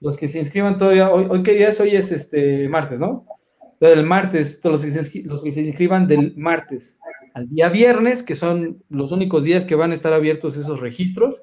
los 0.00 0.16
que 0.16 0.28
se 0.28 0.38
inscriban 0.38 0.78
todavía, 0.78 1.10
hoy, 1.10 1.42
¿qué 1.42 1.52
día 1.52 1.68
es? 1.68 1.78
Hoy 1.78 1.94
es 1.94 2.10
este 2.10 2.70
martes, 2.70 3.00
¿no? 3.00 3.26
Del 3.80 4.06
martes, 4.06 4.62
los 4.64 4.82
los 5.26 5.44
que 5.44 5.50
se 5.50 5.60
inscriban 5.60 6.06
del 6.06 6.34
martes 6.38 6.98
al 7.34 7.50
día 7.50 7.68
viernes, 7.68 8.22
que 8.22 8.34
son 8.34 8.82
los 8.88 9.12
únicos 9.12 9.44
días 9.44 9.66
que 9.66 9.74
van 9.74 9.90
a 9.90 9.94
estar 9.94 10.14
abiertos 10.14 10.56
esos 10.56 10.80
registros, 10.80 11.42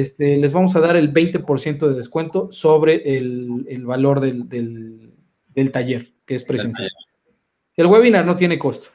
este, 0.00 0.36
les 0.36 0.52
vamos 0.52 0.74
a 0.76 0.80
dar 0.80 0.96
el 0.96 1.12
20% 1.12 1.88
de 1.88 1.94
descuento 1.94 2.50
sobre 2.50 3.16
el, 3.16 3.84
valor 3.84 4.20
del, 4.20 5.70
taller, 5.72 6.12
que 6.26 6.34
es 6.34 6.44
presencial. 6.44 6.90
El 7.76 7.86
webinar 7.86 8.24
no 8.26 8.36
tiene 8.36 8.58
costo. 8.58 8.88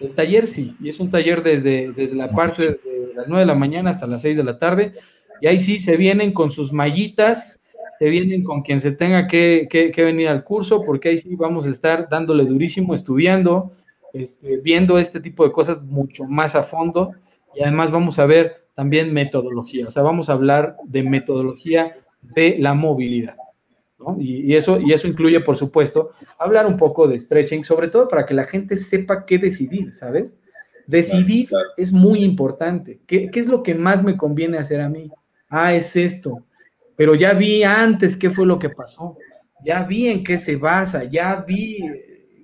El 0.00 0.14
taller 0.14 0.46
sí, 0.46 0.76
y 0.80 0.88
es 0.88 1.00
un 1.00 1.10
taller 1.10 1.42
desde, 1.42 1.92
desde 1.92 2.16
la 2.16 2.30
parte 2.30 2.62
de 2.62 3.12
las 3.14 3.28
9 3.28 3.40
de 3.40 3.46
la 3.46 3.54
mañana 3.54 3.90
hasta 3.90 4.06
las 4.06 4.22
6 4.22 4.36
de 4.36 4.44
la 4.44 4.58
tarde, 4.58 4.94
y 5.40 5.46
ahí 5.46 5.58
sí 5.58 5.80
se 5.80 5.96
vienen 5.96 6.32
con 6.32 6.50
sus 6.50 6.72
mallitas, 6.72 7.62
se 7.98 8.08
vienen 8.08 8.42
con 8.42 8.62
quien 8.62 8.80
se 8.80 8.92
tenga 8.92 9.26
que, 9.28 9.68
que 9.70 10.04
venir 10.04 10.28
al 10.28 10.44
curso, 10.44 10.82
porque 10.84 11.10
ahí 11.10 11.18
sí 11.18 11.34
vamos 11.34 11.66
a 11.66 11.70
estar 11.70 12.08
dándole 12.08 12.44
durísimo, 12.44 12.94
estudiando, 12.94 13.72
este, 14.12 14.58
viendo 14.58 14.98
este 14.98 15.20
tipo 15.20 15.44
de 15.44 15.52
cosas 15.52 15.82
mucho 15.82 16.24
más 16.24 16.54
a 16.54 16.62
fondo 16.62 17.12
y 17.54 17.62
además 17.62 17.90
vamos 17.90 18.18
a 18.18 18.26
ver 18.26 18.61
también 18.74 19.12
metodología, 19.12 19.86
o 19.86 19.90
sea, 19.90 20.02
vamos 20.02 20.28
a 20.28 20.32
hablar 20.32 20.76
de 20.84 21.02
metodología 21.02 21.96
de 22.20 22.56
la 22.58 22.74
movilidad. 22.74 23.36
Y, 24.18 24.54
eso, 24.54 24.80
y 24.80 24.92
eso 24.92 25.06
incluye, 25.06 25.40
por 25.40 25.56
supuesto, 25.56 26.10
hablar 26.38 26.66
un 26.66 26.76
poco 26.76 27.06
de 27.06 27.18
stretching, 27.20 27.64
sobre 27.64 27.88
todo 27.88 28.08
para 28.08 28.26
que 28.26 28.34
la 28.34 28.44
gente 28.44 28.76
sepa 28.76 29.24
qué 29.24 29.38
decidir, 29.38 29.94
¿sabes? 29.94 30.36
Decidir 30.86 31.48
es 31.76 31.92
muy 31.92 32.24
importante. 32.24 33.00
¿Qué, 33.06 33.30
¿Qué 33.30 33.38
es 33.38 33.46
lo 33.46 33.62
que 33.62 33.74
más 33.74 34.02
me 34.02 34.16
conviene 34.16 34.58
hacer 34.58 34.80
a 34.80 34.88
mí? 34.88 35.08
Ah, 35.48 35.72
es 35.72 35.94
esto. 35.94 36.44
Pero 36.96 37.14
ya 37.14 37.32
vi 37.32 37.62
antes 37.62 38.16
qué 38.16 38.30
fue 38.30 38.46
lo 38.46 38.58
que 38.58 38.70
pasó. 38.70 39.16
Ya 39.64 39.84
vi 39.84 40.08
en 40.08 40.24
qué 40.24 40.36
se 40.36 40.56
basa, 40.56 41.04
ya 41.04 41.36
vi 41.36 41.80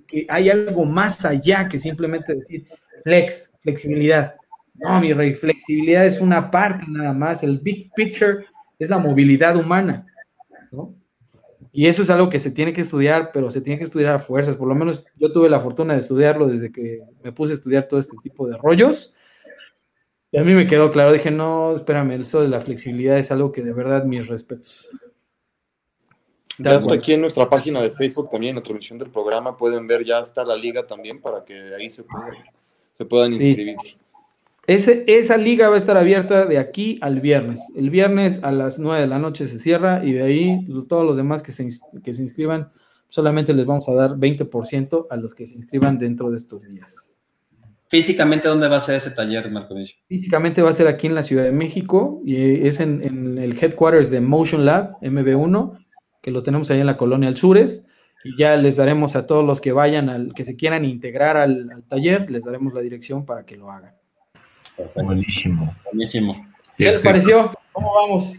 que 0.07 0.25
hay 0.29 0.49
algo 0.49 0.85
más 0.85 1.23
allá 1.25 1.67
que 1.67 1.77
simplemente 1.77 2.33
decir 2.33 2.65
flex, 3.03 3.51
flexibilidad. 3.61 4.35
No, 4.81 5.01
mi 5.01 5.13
rey, 5.13 5.33
flexibilidad 5.33 6.05
es 6.05 6.19
una 6.19 6.49
parte 6.49 6.85
nada 6.87 7.13
más. 7.13 7.43
El 7.43 7.59
big 7.59 7.91
picture 7.93 8.45
es 8.77 8.89
la 8.89 8.97
movilidad 8.97 9.55
humana. 9.57 10.05
Y 11.71 11.87
eso 11.87 12.01
es 12.01 12.09
algo 12.09 12.29
que 12.29 12.39
se 12.39 12.51
tiene 12.51 12.73
que 12.73 12.81
estudiar, 12.81 13.31
pero 13.33 13.51
se 13.51 13.61
tiene 13.61 13.77
que 13.77 13.83
estudiar 13.83 14.15
a 14.15 14.19
fuerzas. 14.19 14.55
Por 14.55 14.67
lo 14.67 14.75
menos 14.75 15.05
yo 15.17 15.31
tuve 15.31 15.49
la 15.49 15.59
fortuna 15.59 15.93
de 15.93 15.99
estudiarlo 15.99 16.47
desde 16.47 16.71
que 16.71 17.01
me 17.23 17.31
puse 17.31 17.53
a 17.53 17.55
estudiar 17.55 17.87
todo 17.87 17.99
este 17.99 18.15
tipo 18.23 18.47
de 18.47 18.57
rollos. 18.57 19.13
Y 20.31 20.37
a 20.37 20.43
mí 20.43 20.53
me 20.53 20.67
quedó 20.67 20.91
claro, 20.91 21.11
dije, 21.11 21.31
no, 21.31 21.73
espérame, 21.73 22.11
eso 22.21 22.41
de 22.41 22.47
la 22.47 22.61
flexibilidad 22.61 23.17
es 23.17 23.31
algo 23.31 23.51
que 23.51 23.63
de 23.63 23.73
verdad 23.73 24.03
mis 24.03 24.27
respetos. 24.27 24.89
Ya 26.59 26.75
está 26.75 26.93
aquí 26.93 27.13
en 27.13 27.21
nuestra 27.21 27.49
página 27.49 27.81
de 27.81 27.89
Facebook 27.89 28.29
también, 28.29 28.51
en 28.51 28.55
la 28.57 28.61
transmisión 28.61 28.99
del 28.99 29.09
programa, 29.09 29.57
pueden 29.57 29.87
ver, 29.87 30.03
ya 30.03 30.19
está 30.19 30.43
la 30.43 30.55
liga 30.55 30.85
también 30.85 31.21
para 31.21 31.43
que 31.43 31.73
ahí 31.73 31.89
se 31.89 32.03
puedan 33.05 33.33
inscribir. 33.33 33.77
Ese, 34.69 35.03
esa 35.07 35.35
liga 35.35 35.67
va 35.67 35.73
a 35.73 35.77
estar 35.79 35.97
abierta 35.97 36.45
de 36.45 36.59
aquí 36.59 36.99
al 37.01 37.21
viernes. 37.21 37.59
El 37.75 37.89
viernes 37.89 38.43
a 38.43 38.51
las 38.51 38.77
9 38.77 39.01
de 39.01 39.07
la 39.07 39.17
noche 39.17 39.47
se 39.47 39.57
cierra 39.57 40.05
y 40.05 40.13
de 40.13 40.21
ahí 40.21 40.67
todos 40.87 41.03
los 41.03 41.17
demás 41.17 41.41
que 41.41 41.51
se, 41.51 41.67
que 42.03 42.13
se 42.13 42.21
inscriban, 42.21 42.71
solamente 43.07 43.51
les 43.55 43.65
vamos 43.65 43.89
a 43.89 43.95
dar 43.95 44.11
20% 44.11 45.07
a 45.09 45.15
los 45.15 45.33
que 45.33 45.47
se 45.47 45.55
inscriban 45.55 45.97
dentro 45.97 46.29
de 46.29 46.37
estos 46.37 46.61
días. 46.69 47.17
Físicamente, 47.87 48.47
¿dónde 48.47 48.67
va 48.67 48.75
a 48.75 48.79
ser 48.79 48.93
ese 48.93 49.09
taller, 49.09 49.49
Marco? 49.49 49.73
Físicamente 50.07 50.61
va 50.61 50.69
a 50.69 50.73
ser 50.73 50.87
aquí 50.87 51.07
en 51.07 51.15
la 51.15 51.23
Ciudad 51.23 51.45
de 51.45 51.51
México 51.51 52.21
y 52.23 52.67
es 52.67 52.79
en, 52.79 53.03
en 53.03 53.39
el 53.39 53.57
headquarters 53.57 54.11
de 54.11 54.21
Motion 54.21 54.65
Lab, 54.65 54.99
MB1, 55.01 55.83
que 56.21 56.29
lo 56.29 56.43
tenemos 56.43 56.69
ahí 56.69 56.79
en 56.79 56.85
la 56.85 56.95
colonia 56.95 57.27
Alzures. 57.27 57.87
Y 58.23 58.37
ya 58.37 58.55
les 58.55 58.75
daremos 58.75 59.15
a 59.15 59.25
todos 59.25 59.43
los 59.43 59.61
que 59.61 59.71
vayan, 59.71 60.09
al, 60.09 60.35
que 60.35 60.45
se 60.45 60.55
quieran 60.55 60.85
integrar 60.85 61.37
al, 61.37 61.71
al 61.71 61.85
taller, 61.85 62.29
les 62.29 62.43
daremos 62.43 62.71
la 62.71 62.81
dirección 62.81 63.25
para 63.25 63.47
que 63.47 63.57
lo 63.57 63.71
hagan. 63.71 63.98
Buenísimo. 64.95 65.75
Buenísimo. 65.85 66.47
¿Qué 66.77 66.85
les 66.85 66.99
pareció? 66.99 67.51
¿Cómo 67.71 67.93
vamos? 67.93 68.33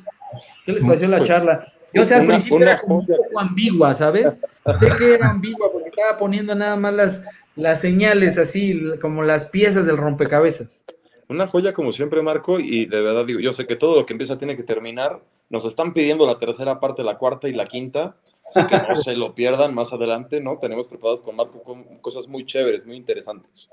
¿Qué 0.64 0.72
les 0.72 0.82
pareció 0.82 1.08
la 1.08 1.18
Pues, 1.18 1.28
charla? 1.28 1.68
Yo, 1.92 2.02
o 2.02 2.04
sea, 2.04 2.18
al 2.18 2.22
una- 2.24 2.34
principio 2.34 2.56
una 2.56 2.66
era 2.70 2.80
como 2.80 2.98
un 2.98 3.06
poco 3.06 3.40
ambigua, 3.40 3.94
¿sabes? 3.94 4.38
Sé 4.80 4.88
que 4.98 5.14
era 5.14 5.28
ambigua 5.30 5.72
porque 5.72 5.88
estaba 5.88 6.16
poniendo 6.18 6.54
nada 6.54 6.76
más 6.76 6.94
las, 6.94 7.22
las 7.56 7.80
señales 7.80 8.38
así, 8.38 8.80
como 9.02 9.22
las 9.24 9.44
piezas 9.46 9.86
del 9.86 9.96
rompecabezas. 9.96 10.84
Una 11.28 11.46
joya 11.48 11.72
como 11.72 11.92
siempre, 11.92 12.22
Marco, 12.22 12.60
y 12.60 12.86
de 12.86 13.00
verdad 13.02 13.26
digo, 13.26 13.40
yo 13.40 13.52
sé 13.52 13.66
que 13.66 13.76
todo 13.76 13.96
lo 13.98 14.06
que 14.06 14.12
empieza 14.14 14.38
tiene 14.38 14.56
que 14.56 14.62
terminar. 14.62 15.20
Nos 15.48 15.64
están 15.64 15.92
pidiendo 15.94 16.26
la 16.26 16.38
tercera 16.38 16.78
parte, 16.78 17.02
la 17.02 17.18
cuarta 17.18 17.48
y 17.48 17.52
la 17.52 17.66
quinta, 17.66 18.16
así 18.48 18.64
que 18.68 18.76
no 18.88 18.94
se 18.94 19.14
lo 19.16 19.34
pierdan 19.34 19.74
más 19.74 19.92
adelante, 19.92 20.40
¿no? 20.40 20.58
Tenemos 20.58 20.86
preparadas 20.86 21.22
con 21.22 21.34
Marco 21.34 21.60
con 21.64 21.82
cosas 21.98 22.28
muy 22.28 22.46
chéveres, 22.46 22.86
muy 22.86 22.96
interesantes. 22.96 23.68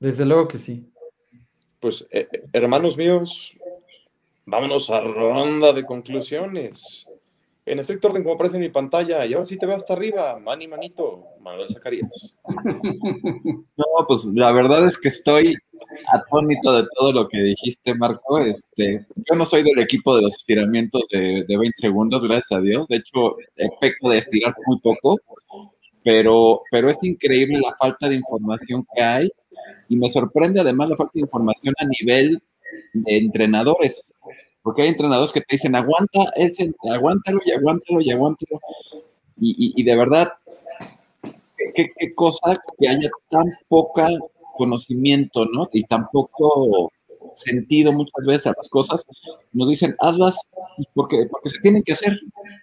Desde 0.00 0.24
luego 0.24 0.48
que 0.48 0.58
sí. 0.58 0.90
Pues, 1.84 2.06
eh, 2.10 2.26
eh, 2.32 2.44
hermanos 2.54 2.96
míos, 2.96 3.52
vámonos 4.46 4.88
a 4.88 5.02
ronda 5.02 5.74
de 5.74 5.84
conclusiones. 5.84 7.06
En 7.66 7.78
estricto 7.78 8.08
orden, 8.08 8.22
como 8.22 8.36
aparece 8.36 8.56
en 8.56 8.62
mi 8.62 8.70
pantalla, 8.70 9.26
y 9.26 9.34
ahora 9.34 9.44
sí 9.44 9.58
te 9.58 9.66
veo 9.66 9.76
hasta 9.76 9.92
arriba, 9.92 10.38
mani 10.38 10.66
manito, 10.66 11.24
Manuel 11.42 11.68
Zacarías. 11.68 12.34
No, 13.76 14.06
pues 14.08 14.24
la 14.32 14.50
verdad 14.52 14.86
es 14.86 14.96
que 14.96 15.08
estoy 15.08 15.54
atónito 16.10 16.72
de 16.72 16.88
todo 16.96 17.12
lo 17.12 17.28
que 17.28 17.42
dijiste, 17.42 17.94
Marco. 17.94 18.38
Este, 18.38 19.04
yo 19.16 19.36
no 19.36 19.44
soy 19.44 19.62
del 19.62 19.78
equipo 19.78 20.16
de 20.16 20.22
los 20.22 20.36
estiramientos 20.36 21.06
de, 21.10 21.44
de 21.46 21.58
20 21.58 21.70
segundos, 21.76 22.22
gracias 22.22 22.52
a 22.52 22.62
Dios. 22.62 22.88
De 22.88 22.96
hecho, 22.96 23.38
eh, 23.56 23.68
peco 23.78 24.08
de 24.08 24.18
estirar 24.18 24.54
muy 24.66 24.80
poco, 24.80 25.18
pero, 26.02 26.62
pero 26.70 26.88
es 26.88 26.96
increíble 27.02 27.60
la 27.60 27.76
falta 27.78 28.08
de 28.08 28.14
información 28.14 28.86
que 28.94 29.02
hay 29.02 29.30
y 29.88 29.96
me 29.96 30.10
sorprende 30.10 30.60
además 30.60 30.90
la 30.90 30.96
falta 30.96 31.12
de 31.14 31.22
información 31.22 31.74
a 31.78 31.86
nivel 31.86 32.42
de 32.94 33.18
entrenadores. 33.18 34.14
Porque 34.62 34.82
hay 34.82 34.88
entrenadores 34.88 35.32
que 35.32 35.40
te 35.40 35.56
dicen, 35.56 35.76
aguanta, 35.76 36.20
ese, 36.36 36.72
aguántalo 36.92 37.38
y 37.44 37.52
aguántalo 37.52 38.00
y 38.00 38.10
aguántalo. 38.10 38.60
Y, 39.40 39.50
y- 39.58 39.82
y 39.82 39.84
de 39.84 39.96
verdad, 39.96 40.28
qué, 41.74 41.90
qué 41.96 42.14
cosa 42.14 42.54
que 42.78 42.88
haya 42.88 43.08
tan 43.30 43.44
poca 43.68 44.08
conocimiento, 44.56 45.44
¿no? 45.46 45.68
Y 45.72 45.84
tan 45.84 46.08
poco 46.12 46.92
sentido 47.34 47.92
muchas 47.92 48.24
veces 48.26 48.46
a 48.48 48.54
las 48.56 48.68
cosas. 48.68 49.06
Nos 49.52 49.68
dicen, 49.68 49.96
hazlas 50.00 50.36
pues, 50.76 50.88
porque, 50.94 51.26
porque 51.30 51.48
se 51.48 51.58
tienen 51.60 51.82
que 51.82 51.92
hacer, 51.92 52.12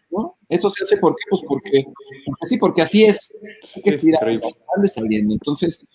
¿no? 0.10 0.36
Eso 0.48 0.70
se 0.70 0.84
hace 0.84 0.98
porque, 0.98 1.22
pues 1.30 1.42
porque, 1.48 1.86
porque 2.26 2.46
sí, 2.46 2.58
porque 2.58 2.82
así 2.82 3.04
es. 3.04 3.34
Hay 3.76 3.82
que 3.82 4.00
sale 4.76 4.88
saliendo. 4.88 5.34
Entonces, 5.34 5.88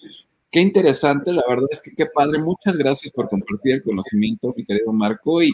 qué 0.51 0.61
interesante, 0.61 1.33
la 1.33 1.45
verdad 1.49 1.69
es 1.71 1.81
que 1.81 1.93
qué 1.93 2.07
padre. 2.07 2.39
Muchas 2.39 2.77
gracias 2.77 3.13
por 3.13 3.29
compartir 3.29 3.75
el 3.75 3.83
conocimiento, 3.83 4.55
mi 4.57 4.65
querido 4.65 4.93
Marco, 4.93 5.43
y, 5.43 5.53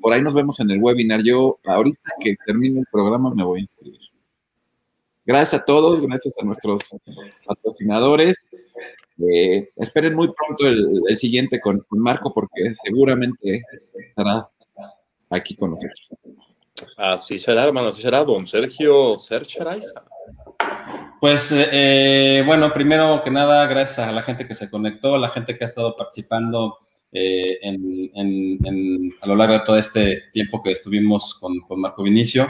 por 0.00 0.12
ahí 0.12 0.22
nos 0.22 0.34
vemos 0.34 0.60
en 0.60 0.70
el 0.70 0.82
webinar. 0.82 1.22
Yo, 1.22 1.58
ahorita 1.64 2.12
que 2.20 2.36
termine 2.44 2.80
el 2.80 2.86
programa, 2.90 3.32
me 3.34 3.44
voy 3.44 3.60
a 3.60 3.62
inscribir. 3.62 4.00
Gracias 5.26 5.62
a 5.62 5.64
todos, 5.64 6.00
gracias 6.00 6.36
a 6.38 6.44
nuestros 6.44 6.80
patrocinadores. 7.46 8.50
Eh, 9.18 9.70
esperen 9.76 10.14
muy 10.14 10.30
pronto 10.32 10.66
el, 10.66 11.00
el 11.08 11.16
siguiente 11.16 11.60
con, 11.60 11.84
Marco 11.90 12.34
porque 12.34 12.74
seguramente 12.84 13.62
estará 13.94 14.50
aquí 15.30 15.56
con 15.56 15.70
nosotros. 15.70 16.12
Así 16.96 17.38
será, 17.38 17.64
hermano, 17.64 17.88
así 17.88 18.02
será, 18.02 18.24
don 18.24 18.46
Sergio 18.46 19.16
Araiza. 19.60 20.04
Pues 21.24 21.54
eh, 21.56 22.42
bueno, 22.44 22.70
primero 22.74 23.22
que 23.24 23.30
nada, 23.30 23.66
gracias 23.66 24.06
a 24.06 24.12
la 24.12 24.22
gente 24.22 24.46
que 24.46 24.54
se 24.54 24.68
conectó, 24.68 25.14
a 25.14 25.18
la 25.18 25.30
gente 25.30 25.56
que 25.56 25.64
ha 25.64 25.72
estado 25.72 25.96
participando 25.96 26.76
eh, 27.12 27.58
a 29.22 29.26
lo 29.26 29.34
largo 29.34 29.54
de 29.54 29.60
todo 29.64 29.78
este 29.78 30.24
tiempo 30.34 30.60
que 30.60 30.72
estuvimos 30.72 31.32
con, 31.36 31.54
Marco 31.80 32.02
Vinicio, 32.02 32.48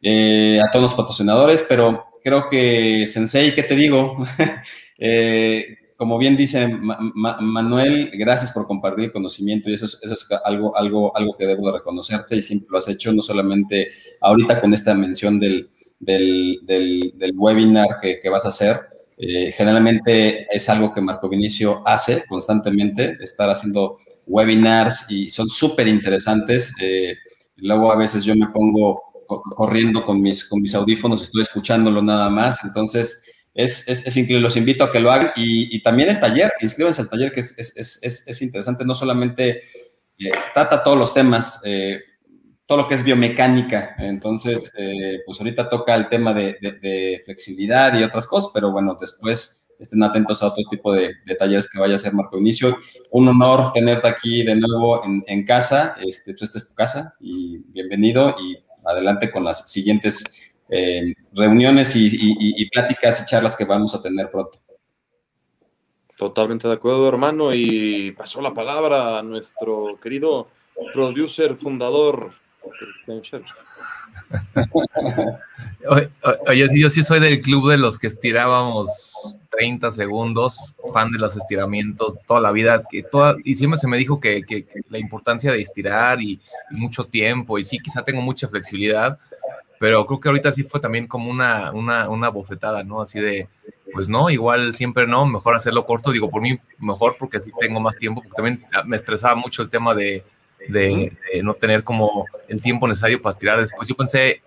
eh, 0.00 0.60
a 0.64 0.70
todos 0.70 0.82
los 0.84 0.94
patrocinadores, 0.94 1.64
pero 1.68 2.04
creo 2.22 2.46
que 2.48 3.08
Sensei, 3.08 3.56
¿qué 3.56 3.64
te 3.64 3.74
digo? 3.74 4.16
Eh, 5.04 5.66
como 5.96 6.16
bien 6.16 6.36
dice 6.36 6.68
Ma- 6.68 6.98
Ma- 7.00 7.38
Manuel, 7.40 8.12
gracias 8.14 8.52
por 8.52 8.68
compartir 8.68 9.10
conocimiento 9.10 9.68
y 9.68 9.74
eso 9.74 9.86
es, 9.86 10.28
algo, 10.44 10.76
algo, 10.76 11.16
algo 11.16 11.36
que 11.36 11.44
debo 11.44 11.66
de 11.66 11.78
reconocerte 11.78 12.36
y 12.36 12.42
siempre 12.42 12.68
lo 12.70 12.78
has 12.78 12.86
hecho, 12.86 13.12
no 13.12 13.20
solamente 13.20 13.88
ahorita 14.20 14.60
con 14.60 14.72
esta 14.74 14.94
mención 14.94 15.40
del, 15.40 15.70
del, 16.02 17.12
del- 17.18 17.32
webinar 17.36 17.98
que, 18.00 18.18
que 18.20 18.28
vas 18.28 18.44
a 18.44 18.48
hacer. 18.48 18.80
Eh, 19.18 19.52
generalmente 19.52 20.46
es 20.50 20.68
algo 20.68 20.92
que 20.92 21.00
Marco 21.00 21.28
Vinicio 21.28 21.82
hace 21.86 22.24
constantemente, 22.28 23.16
estar 23.20 23.48
haciendo 23.50 23.98
webinars 24.26 25.06
y 25.10 25.30
son 25.30 25.48
súper 25.48 25.88
interesantes. 25.88 26.72
Eh, 26.80 27.14
luego 27.56 27.92
a 27.92 27.96
veces 27.96 28.24
yo 28.24 28.34
me 28.34 28.48
pongo 28.48 29.02
co- 29.26 29.42
corriendo 29.54 30.04
con 30.04 30.20
mis, 30.20 30.44
con 30.44 30.60
mis 30.60 30.74
audífonos, 30.74 31.22
estoy 31.22 31.42
escuchándolo 31.42 32.02
nada 32.02 32.30
más, 32.30 32.64
entonces 32.64 33.22
es, 33.54 33.86
es, 33.88 34.06
es 34.06 34.16
increíble, 34.16 34.42
los 34.42 34.56
invito 34.56 34.82
a 34.84 34.90
que 34.90 34.98
lo 35.00 35.10
hagan 35.12 35.30
y, 35.36 35.74
y 35.76 35.82
también 35.82 36.08
el 36.08 36.18
taller, 36.18 36.50
inscríbanse 36.60 37.02
al 37.02 37.10
taller 37.10 37.32
que 37.32 37.40
es, 37.40 37.54
es 38.26 38.42
interesante, 38.42 38.84
no 38.84 38.94
solamente 38.94 39.60
eh, 40.18 40.30
trata 40.54 40.82
todos 40.82 40.98
los 40.98 41.14
temas, 41.14 41.60
eh, 41.64 42.00
todo 42.72 42.84
lo 42.84 42.88
que 42.88 42.94
es 42.94 43.04
biomecánica. 43.04 43.94
Entonces, 43.98 44.72
eh, 44.78 45.18
pues 45.26 45.38
ahorita 45.38 45.68
toca 45.68 45.94
el 45.94 46.08
tema 46.08 46.32
de, 46.32 47.20
flexibilidad 47.22 47.92
y 47.92 48.02
otras 48.02 48.26
cosas, 48.26 48.50
pero 48.54 48.72
bueno, 48.72 48.96
después 48.98 49.68
estén 49.78 50.02
atentos 50.02 50.42
a 50.42 50.46
otro 50.46 50.64
tipo 50.70 50.90
de, 50.90 51.12
de 51.26 51.34
talleres 51.34 51.70
que 51.70 51.78
vaya 51.78 51.92
a 51.92 51.96
hacer 51.96 52.14
Marco 52.14 52.38
Inicio. 52.38 52.78
Un 53.10 53.28
honor 53.28 53.72
tenerte 53.74 54.08
aquí 54.08 54.42
de 54.42 54.56
nuevo 54.56 55.02
en, 55.04 55.44
casa. 55.44 55.96
Este, 56.02 56.32
pues 56.32 56.44
esta 56.44 56.56
es 56.56 56.68
tu 56.70 56.74
casa 56.74 57.14
y 57.20 57.58
bienvenido 57.58 58.36
y 58.40 58.56
adelante 58.86 59.30
con 59.30 59.44
las 59.44 59.70
siguientes 59.70 60.24
eh, 60.70 61.12
reuniones 61.34 61.94
y, 61.94 62.08
y- 62.10 62.70
pláticas 62.70 63.20
y 63.20 63.26
charlas 63.26 63.54
que 63.54 63.66
vamos 63.66 63.94
a 63.94 64.00
tener 64.00 64.30
pronto. 64.30 64.60
Totalmente 66.16 66.68
de 66.68 66.74
acuerdo, 66.74 67.06
hermano. 67.06 67.52
Y 67.52 68.12
pasó 68.12 68.40
la 68.40 68.54
palabra 68.54 69.18
a 69.18 69.22
nuestro 69.22 69.98
querido 70.00 70.48
producer, 70.94 71.54
fundador. 71.56 72.40
Oye, 76.48 76.68
sí, 76.68 76.80
yo 76.80 76.90
sí 76.90 77.02
soy 77.02 77.20
del 77.20 77.40
club 77.40 77.70
de 77.70 77.78
los 77.78 77.98
que 77.98 78.06
estirábamos 78.06 79.36
30 79.50 79.90
segundos, 79.90 80.74
fan 80.92 81.10
de 81.12 81.18
los 81.18 81.36
estiramientos 81.36 82.16
toda 82.26 82.40
la 82.40 82.52
vida. 82.52 82.80
que 82.90 83.02
toda- 83.02 83.36
y 83.44 83.54
siempre 83.56 83.78
se 83.78 83.88
me 83.88 83.96
dijo 83.98 84.20
que, 84.20 84.42
que- 84.42 84.64
que 84.64 84.80
la 84.88 84.98
importancia 84.98 85.52
de 85.52 85.60
estirar 85.60 86.20
y, 86.22 86.40
y 86.70 86.74
mucho 86.76 87.04
tiempo, 87.04 87.58
y 87.58 87.64
sí, 87.64 87.78
quizá 87.78 88.02
tengo 88.04 88.22
mucha 88.22 88.48
flexibilidad, 88.48 89.18
pero 89.78 90.06
creo 90.06 90.20
que 90.20 90.28
ahorita 90.28 90.52
sí 90.52 90.62
fue 90.64 90.80
también 90.80 91.06
como 91.08 91.30
una, 91.30 91.72
una, 91.72 92.08
una 92.08 92.28
bofetada, 92.28 92.84
¿no? 92.84 93.02
Así 93.02 93.20
de, 93.20 93.48
pues 93.92 94.08
no, 94.08 94.30
igual 94.30 94.74
siempre 94.74 95.06
no, 95.06 95.26
mejor 95.26 95.56
hacerlo 95.56 95.84
corto. 95.84 96.12
Digo, 96.12 96.30
por 96.30 96.40
mí 96.42 96.58
mejor 96.78 97.16
porque 97.18 97.38
así 97.38 97.50
tengo 97.60 97.80
más 97.80 97.96
tiempo, 97.96 98.22
porque 98.22 98.36
también 98.36 98.58
me 98.86 98.96
estresaba 98.96 99.34
mucho 99.34 99.62
el 99.62 99.70
tema 99.70 99.94
de, 99.94 100.24
de- 100.68 101.12
de 101.32 101.42
no 101.42 101.54
tener 101.54 101.82
como 101.84 102.26
el 102.48 102.60
tiempo 102.62 102.86
necesario 102.88 103.20
para 103.20 103.32
estirar 103.32 103.60
después. 103.60 103.88
Yo 103.88 103.94
pensé, 103.94 104.42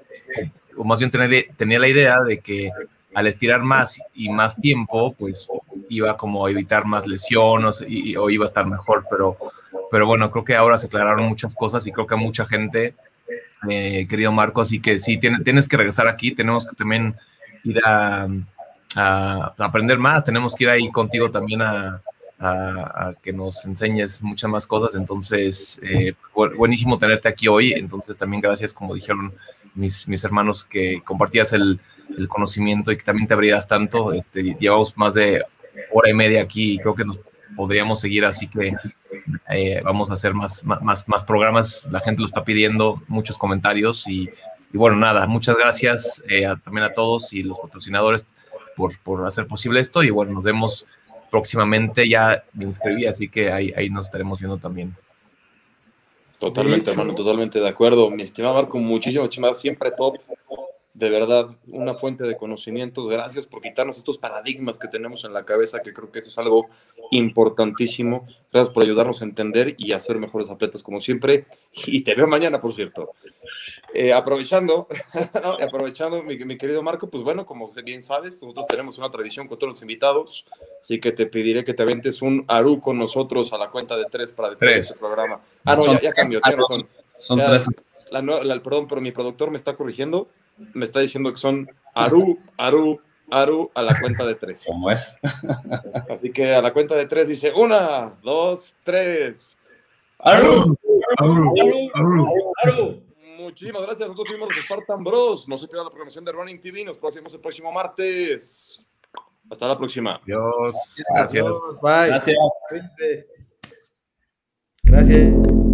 o 0.78 0.84
más 0.84 1.00
bien 1.00 1.12
tenía, 1.12 1.44
tenía 1.58 1.80
la 1.80 1.88
idea 1.88 2.22
de 2.22 2.40
que 2.40 2.72
al 3.14 3.28
estirar 3.28 3.62
más 3.64 4.02
y 4.14 4.30
más 4.30 4.56
tiempo, 4.58 5.14
pues 5.14 5.48
iba 5.90 6.18
como 6.18 6.46
a 6.46 6.52
evitar 6.52 6.86
más 6.86 7.08
lesiones 7.08 7.82
y, 7.88 8.12
y- 8.12 8.18
o 8.18 8.30
iba 8.30 8.44
a 8.46 8.48
estar 8.48 8.66
mejor, 8.66 9.06
pero, 9.10 9.38
pero 9.90 10.06
bueno, 10.06 10.30
creo 10.32 10.44
que 10.44 10.56
ahora 10.56 10.78
se 10.78 10.88
aclararon 10.88 11.26
muchas 11.28 11.56
cosas 11.56 11.86
y 11.88 11.92
creo 11.92 12.06
que 12.08 12.16
a 12.16 12.18
mucha 12.18 12.46
gente 12.46 12.94
eh, 13.70 14.06
querido 14.10 14.32
Marco, 14.32 14.62
así 14.62 14.80
que 14.82 15.00
sí, 15.00 15.18
tienes 15.18 15.68
que 15.68 15.78
regresar 15.78 16.08
aquí, 16.08 16.32
tenemos 16.32 16.68
que 16.68 16.76
también 16.76 17.16
ir 17.64 17.80
a, 17.86 18.28
aprender 19.58 19.98
más, 19.98 20.24
tenemos 20.24 20.54
que 20.56 20.66
ir 20.66 20.70
ahí 20.70 20.92
contigo 20.92 21.32
también 21.32 21.62
a, 21.62 22.02
que 23.22 23.34
nos 23.34 23.66
enseñes 23.66 24.22
muchas 24.22 24.50
más 24.50 24.68
cosas, 24.68 24.96
entonces, 24.96 25.80
eh, 25.84 26.14
buenísimo 26.58 26.98
tenerte 26.98 27.30
aquí 27.30 27.48
hoy, 27.48 27.74
entonces 27.74 28.18
también 28.18 28.42
gracias, 28.42 28.74
como 28.74 28.96
dijeron 28.96 29.34
mis, 29.74 30.08
mis 30.08 30.24
hermanos, 30.24 30.64
que 30.64 31.02
compartías 31.04 31.54
el, 31.54 31.80
el 32.18 32.28
conocimiento 32.28 32.92
y 32.92 32.98
que 32.98 33.04
también 33.04 33.28
te 33.28 33.34
abrieras 33.34 33.68
tanto, 33.68 34.14
este, 34.14 34.56
llevamos 34.60 34.98
más 34.98 35.14
de 35.14 35.44
hora 35.92 36.10
y 36.10 36.14
media 36.14 36.42
aquí 36.42 36.74
y 36.74 36.80
creo 36.80 36.96
que 36.96 37.06
nos 37.06 37.20
podríamos 37.56 38.00
seguir, 38.00 38.26
así 38.26 38.48
que 38.48 38.74
eh, 39.50 39.82
vamos 39.84 40.12
a 40.12 40.14
hacer 40.14 40.34
más, 40.34 40.64
más, 40.64 41.08
más 41.08 41.24
programas, 41.24 41.88
la 41.92 42.00
gente 42.00 42.22
lo 42.22 42.28
está 42.28 42.44
pidiendo, 42.44 43.02
muchos 43.08 43.38
comentarios 43.38 44.08
y, 44.08 44.30
bueno, 44.74 44.98
nada, 44.98 45.26
muchas 45.28 45.56
gracias 45.56 46.24
eh, 46.30 46.44
también 46.64 46.86
a 46.86 46.94
todos 46.94 47.32
y 47.32 47.44
los 47.44 47.60
patrocinadores 47.60 48.26
por, 48.76 48.98
por, 49.00 49.26
hacer 49.26 49.48
posible 49.48 49.80
esto. 49.80 50.04
Y 50.04 50.10
bueno, 50.10 50.34
nos 50.34 50.44
vemos 50.44 50.86
próximamente, 51.36 52.08
ya 52.08 52.46
me 52.54 52.64
inscribí, 52.64 53.06
así 53.06 53.28
que 53.28 53.52
ahí, 53.52 53.74
ahí 53.76 53.90
nos 53.90 54.08
estaremos 54.08 54.40
viendo 54.40 54.58
también. 54.58 54.96
Totalmente, 56.40 56.92
hermano, 56.92 57.14
totalmente 57.14 57.60
de 57.60 57.68
acuerdo. 57.68 58.10
Mi 58.10 58.24
estimado 58.24 58.54
Marco, 58.54 58.78
muchísimo, 58.78 59.24
muchísimas, 59.24 59.60
siempre 59.60 59.92
top 59.92 60.16
de 60.94 61.10
verdad 61.10 61.50
una 61.68 61.94
fuente 61.94 62.24
de 62.24 62.38
conocimientos. 62.38 63.10
Gracias 63.10 63.48
por 63.48 63.62
quitarnos 63.62 63.98
estos 63.98 64.18
paradigmas 64.18 64.78
que 64.78 64.88
tenemos 64.88 65.26
en 65.26 65.34
la 65.34 65.44
cabeza, 65.44 65.82
que 65.82 65.92
creo 65.92 66.10
que 66.10 66.20
eso 66.20 66.30
es 66.30 66.38
algo 66.38 66.70
importantísimo. 67.12 68.26
Gracias 68.50 68.74
por 68.74 68.84
ayudarnos 68.84 69.22
a 69.22 69.26
entender 69.26 69.76
y 69.78 69.92
hacer 69.92 70.18
mejores 70.20 70.50
atletas 70.50 70.82
como 70.82 71.02
siempre. 71.02 71.48
Y 71.86 72.00
te 72.02 72.16
veo 72.16 72.28
mañana, 72.28 72.62
por 72.62 72.74
cierto. 72.74 73.12
Eh, 73.98 74.12
aprovechando, 74.12 74.88
aprovechando 75.66 76.22
mi, 76.22 76.58
querido 76.58 76.84
Marco, 76.84 77.10
pues 77.10 77.24
bueno, 77.24 77.46
como 77.46 77.72
bien 77.72 78.04
sabes, 78.04 78.42
nosotros 78.42 78.68
tenemos 78.68 78.98
una 78.98 79.10
tradición 79.10 79.48
con 79.48 79.58
todos 79.58 79.74
los 79.74 79.82
invitados, 79.82 80.46
así 80.82 81.00
que 81.00 81.14
te 81.14 81.26
pediré 81.26 81.64
que 81.64 81.74
te 81.74 81.84
aventes 81.84 82.22
un 82.22 82.44
Aru 82.50 82.82
con 82.82 82.98
nosotros 82.98 83.54
a 83.54 83.58
la 83.58 83.70
cuenta 83.70 83.96
de 83.96 84.06
tres 84.12 84.34
para 84.34 84.50
despedir 84.50 84.78
este 84.80 85.00
programa. 85.00 85.40
Ah, 85.64 85.78
no, 85.78 85.86
ya, 85.86 86.02
ya 86.02 86.14
cambió, 86.14 86.42
son, 86.68 86.88
son 87.20 87.40
tres. 87.40 87.68
perdón, 88.62 88.88
pero 88.88 89.00
mi 89.00 89.12
productor 89.12 89.50
me 89.50 89.58
está 89.58 89.76
corrigiendo 89.76 90.28
me 90.74 90.86
está 90.86 91.00
diciendo 91.00 91.32
que 91.32 91.38
son 91.40 91.70
Aru, 91.94 92.38
Aru, 92.58 93.00
Aru 93.32 93.72
a 93.74 93.82
la 93.82 94.00
cuenta 94.00 94.26
de 94.26 94.36
tres. 94.36 94.64
¿Cómo 94.68 94.92
es? 94.92 95.18
Así 96.10 96.32
que 96.32 96.54
a 96.54 96.62
la 96.62 96.74
cuenta 96.74 96.96
de 96.96 97.08
tres 97.08 97.28
dice 97.28 97.54
una, 97.56 98.12
dos, 98.24 98.76
tres. 98.84 99.58
Aru, 100.20 100.78
Aru, 101.18 101.52
Aru, 101.94 102.32
Aru. 102.64 103.02
Muchísimas 103.38 103.82
gracias. 103.82 104.08
Nosotros 104.08 104.30
fuimos 104.30 104.56
los 104.56 104.66
Spartan 104.66 105.04
Bros. 105.04 105.48
No 105.48 105.58
se 105.58 105.68
pierdan 105.68 105.86
la 105.86 105.92
programación 105.92 106.26
de 106.26 106.32
Running 106.32 106.62
TV. 106.62 106.86
Nos 106.86 107.00
vemos 107.00 107.34
el 107.34 107.40
próximo 107.40 107.72
martes. 107.72 108.86
Hasta 109.50 109.68
la 109.68 109.78
próxima. 109.78 110.20
Adiós. 110.24 111.04
Gracias. 111.10 111.58
Bye. 111.82 112.08
Gracias. 112.08 112.38
Gracias. 114.84 115.65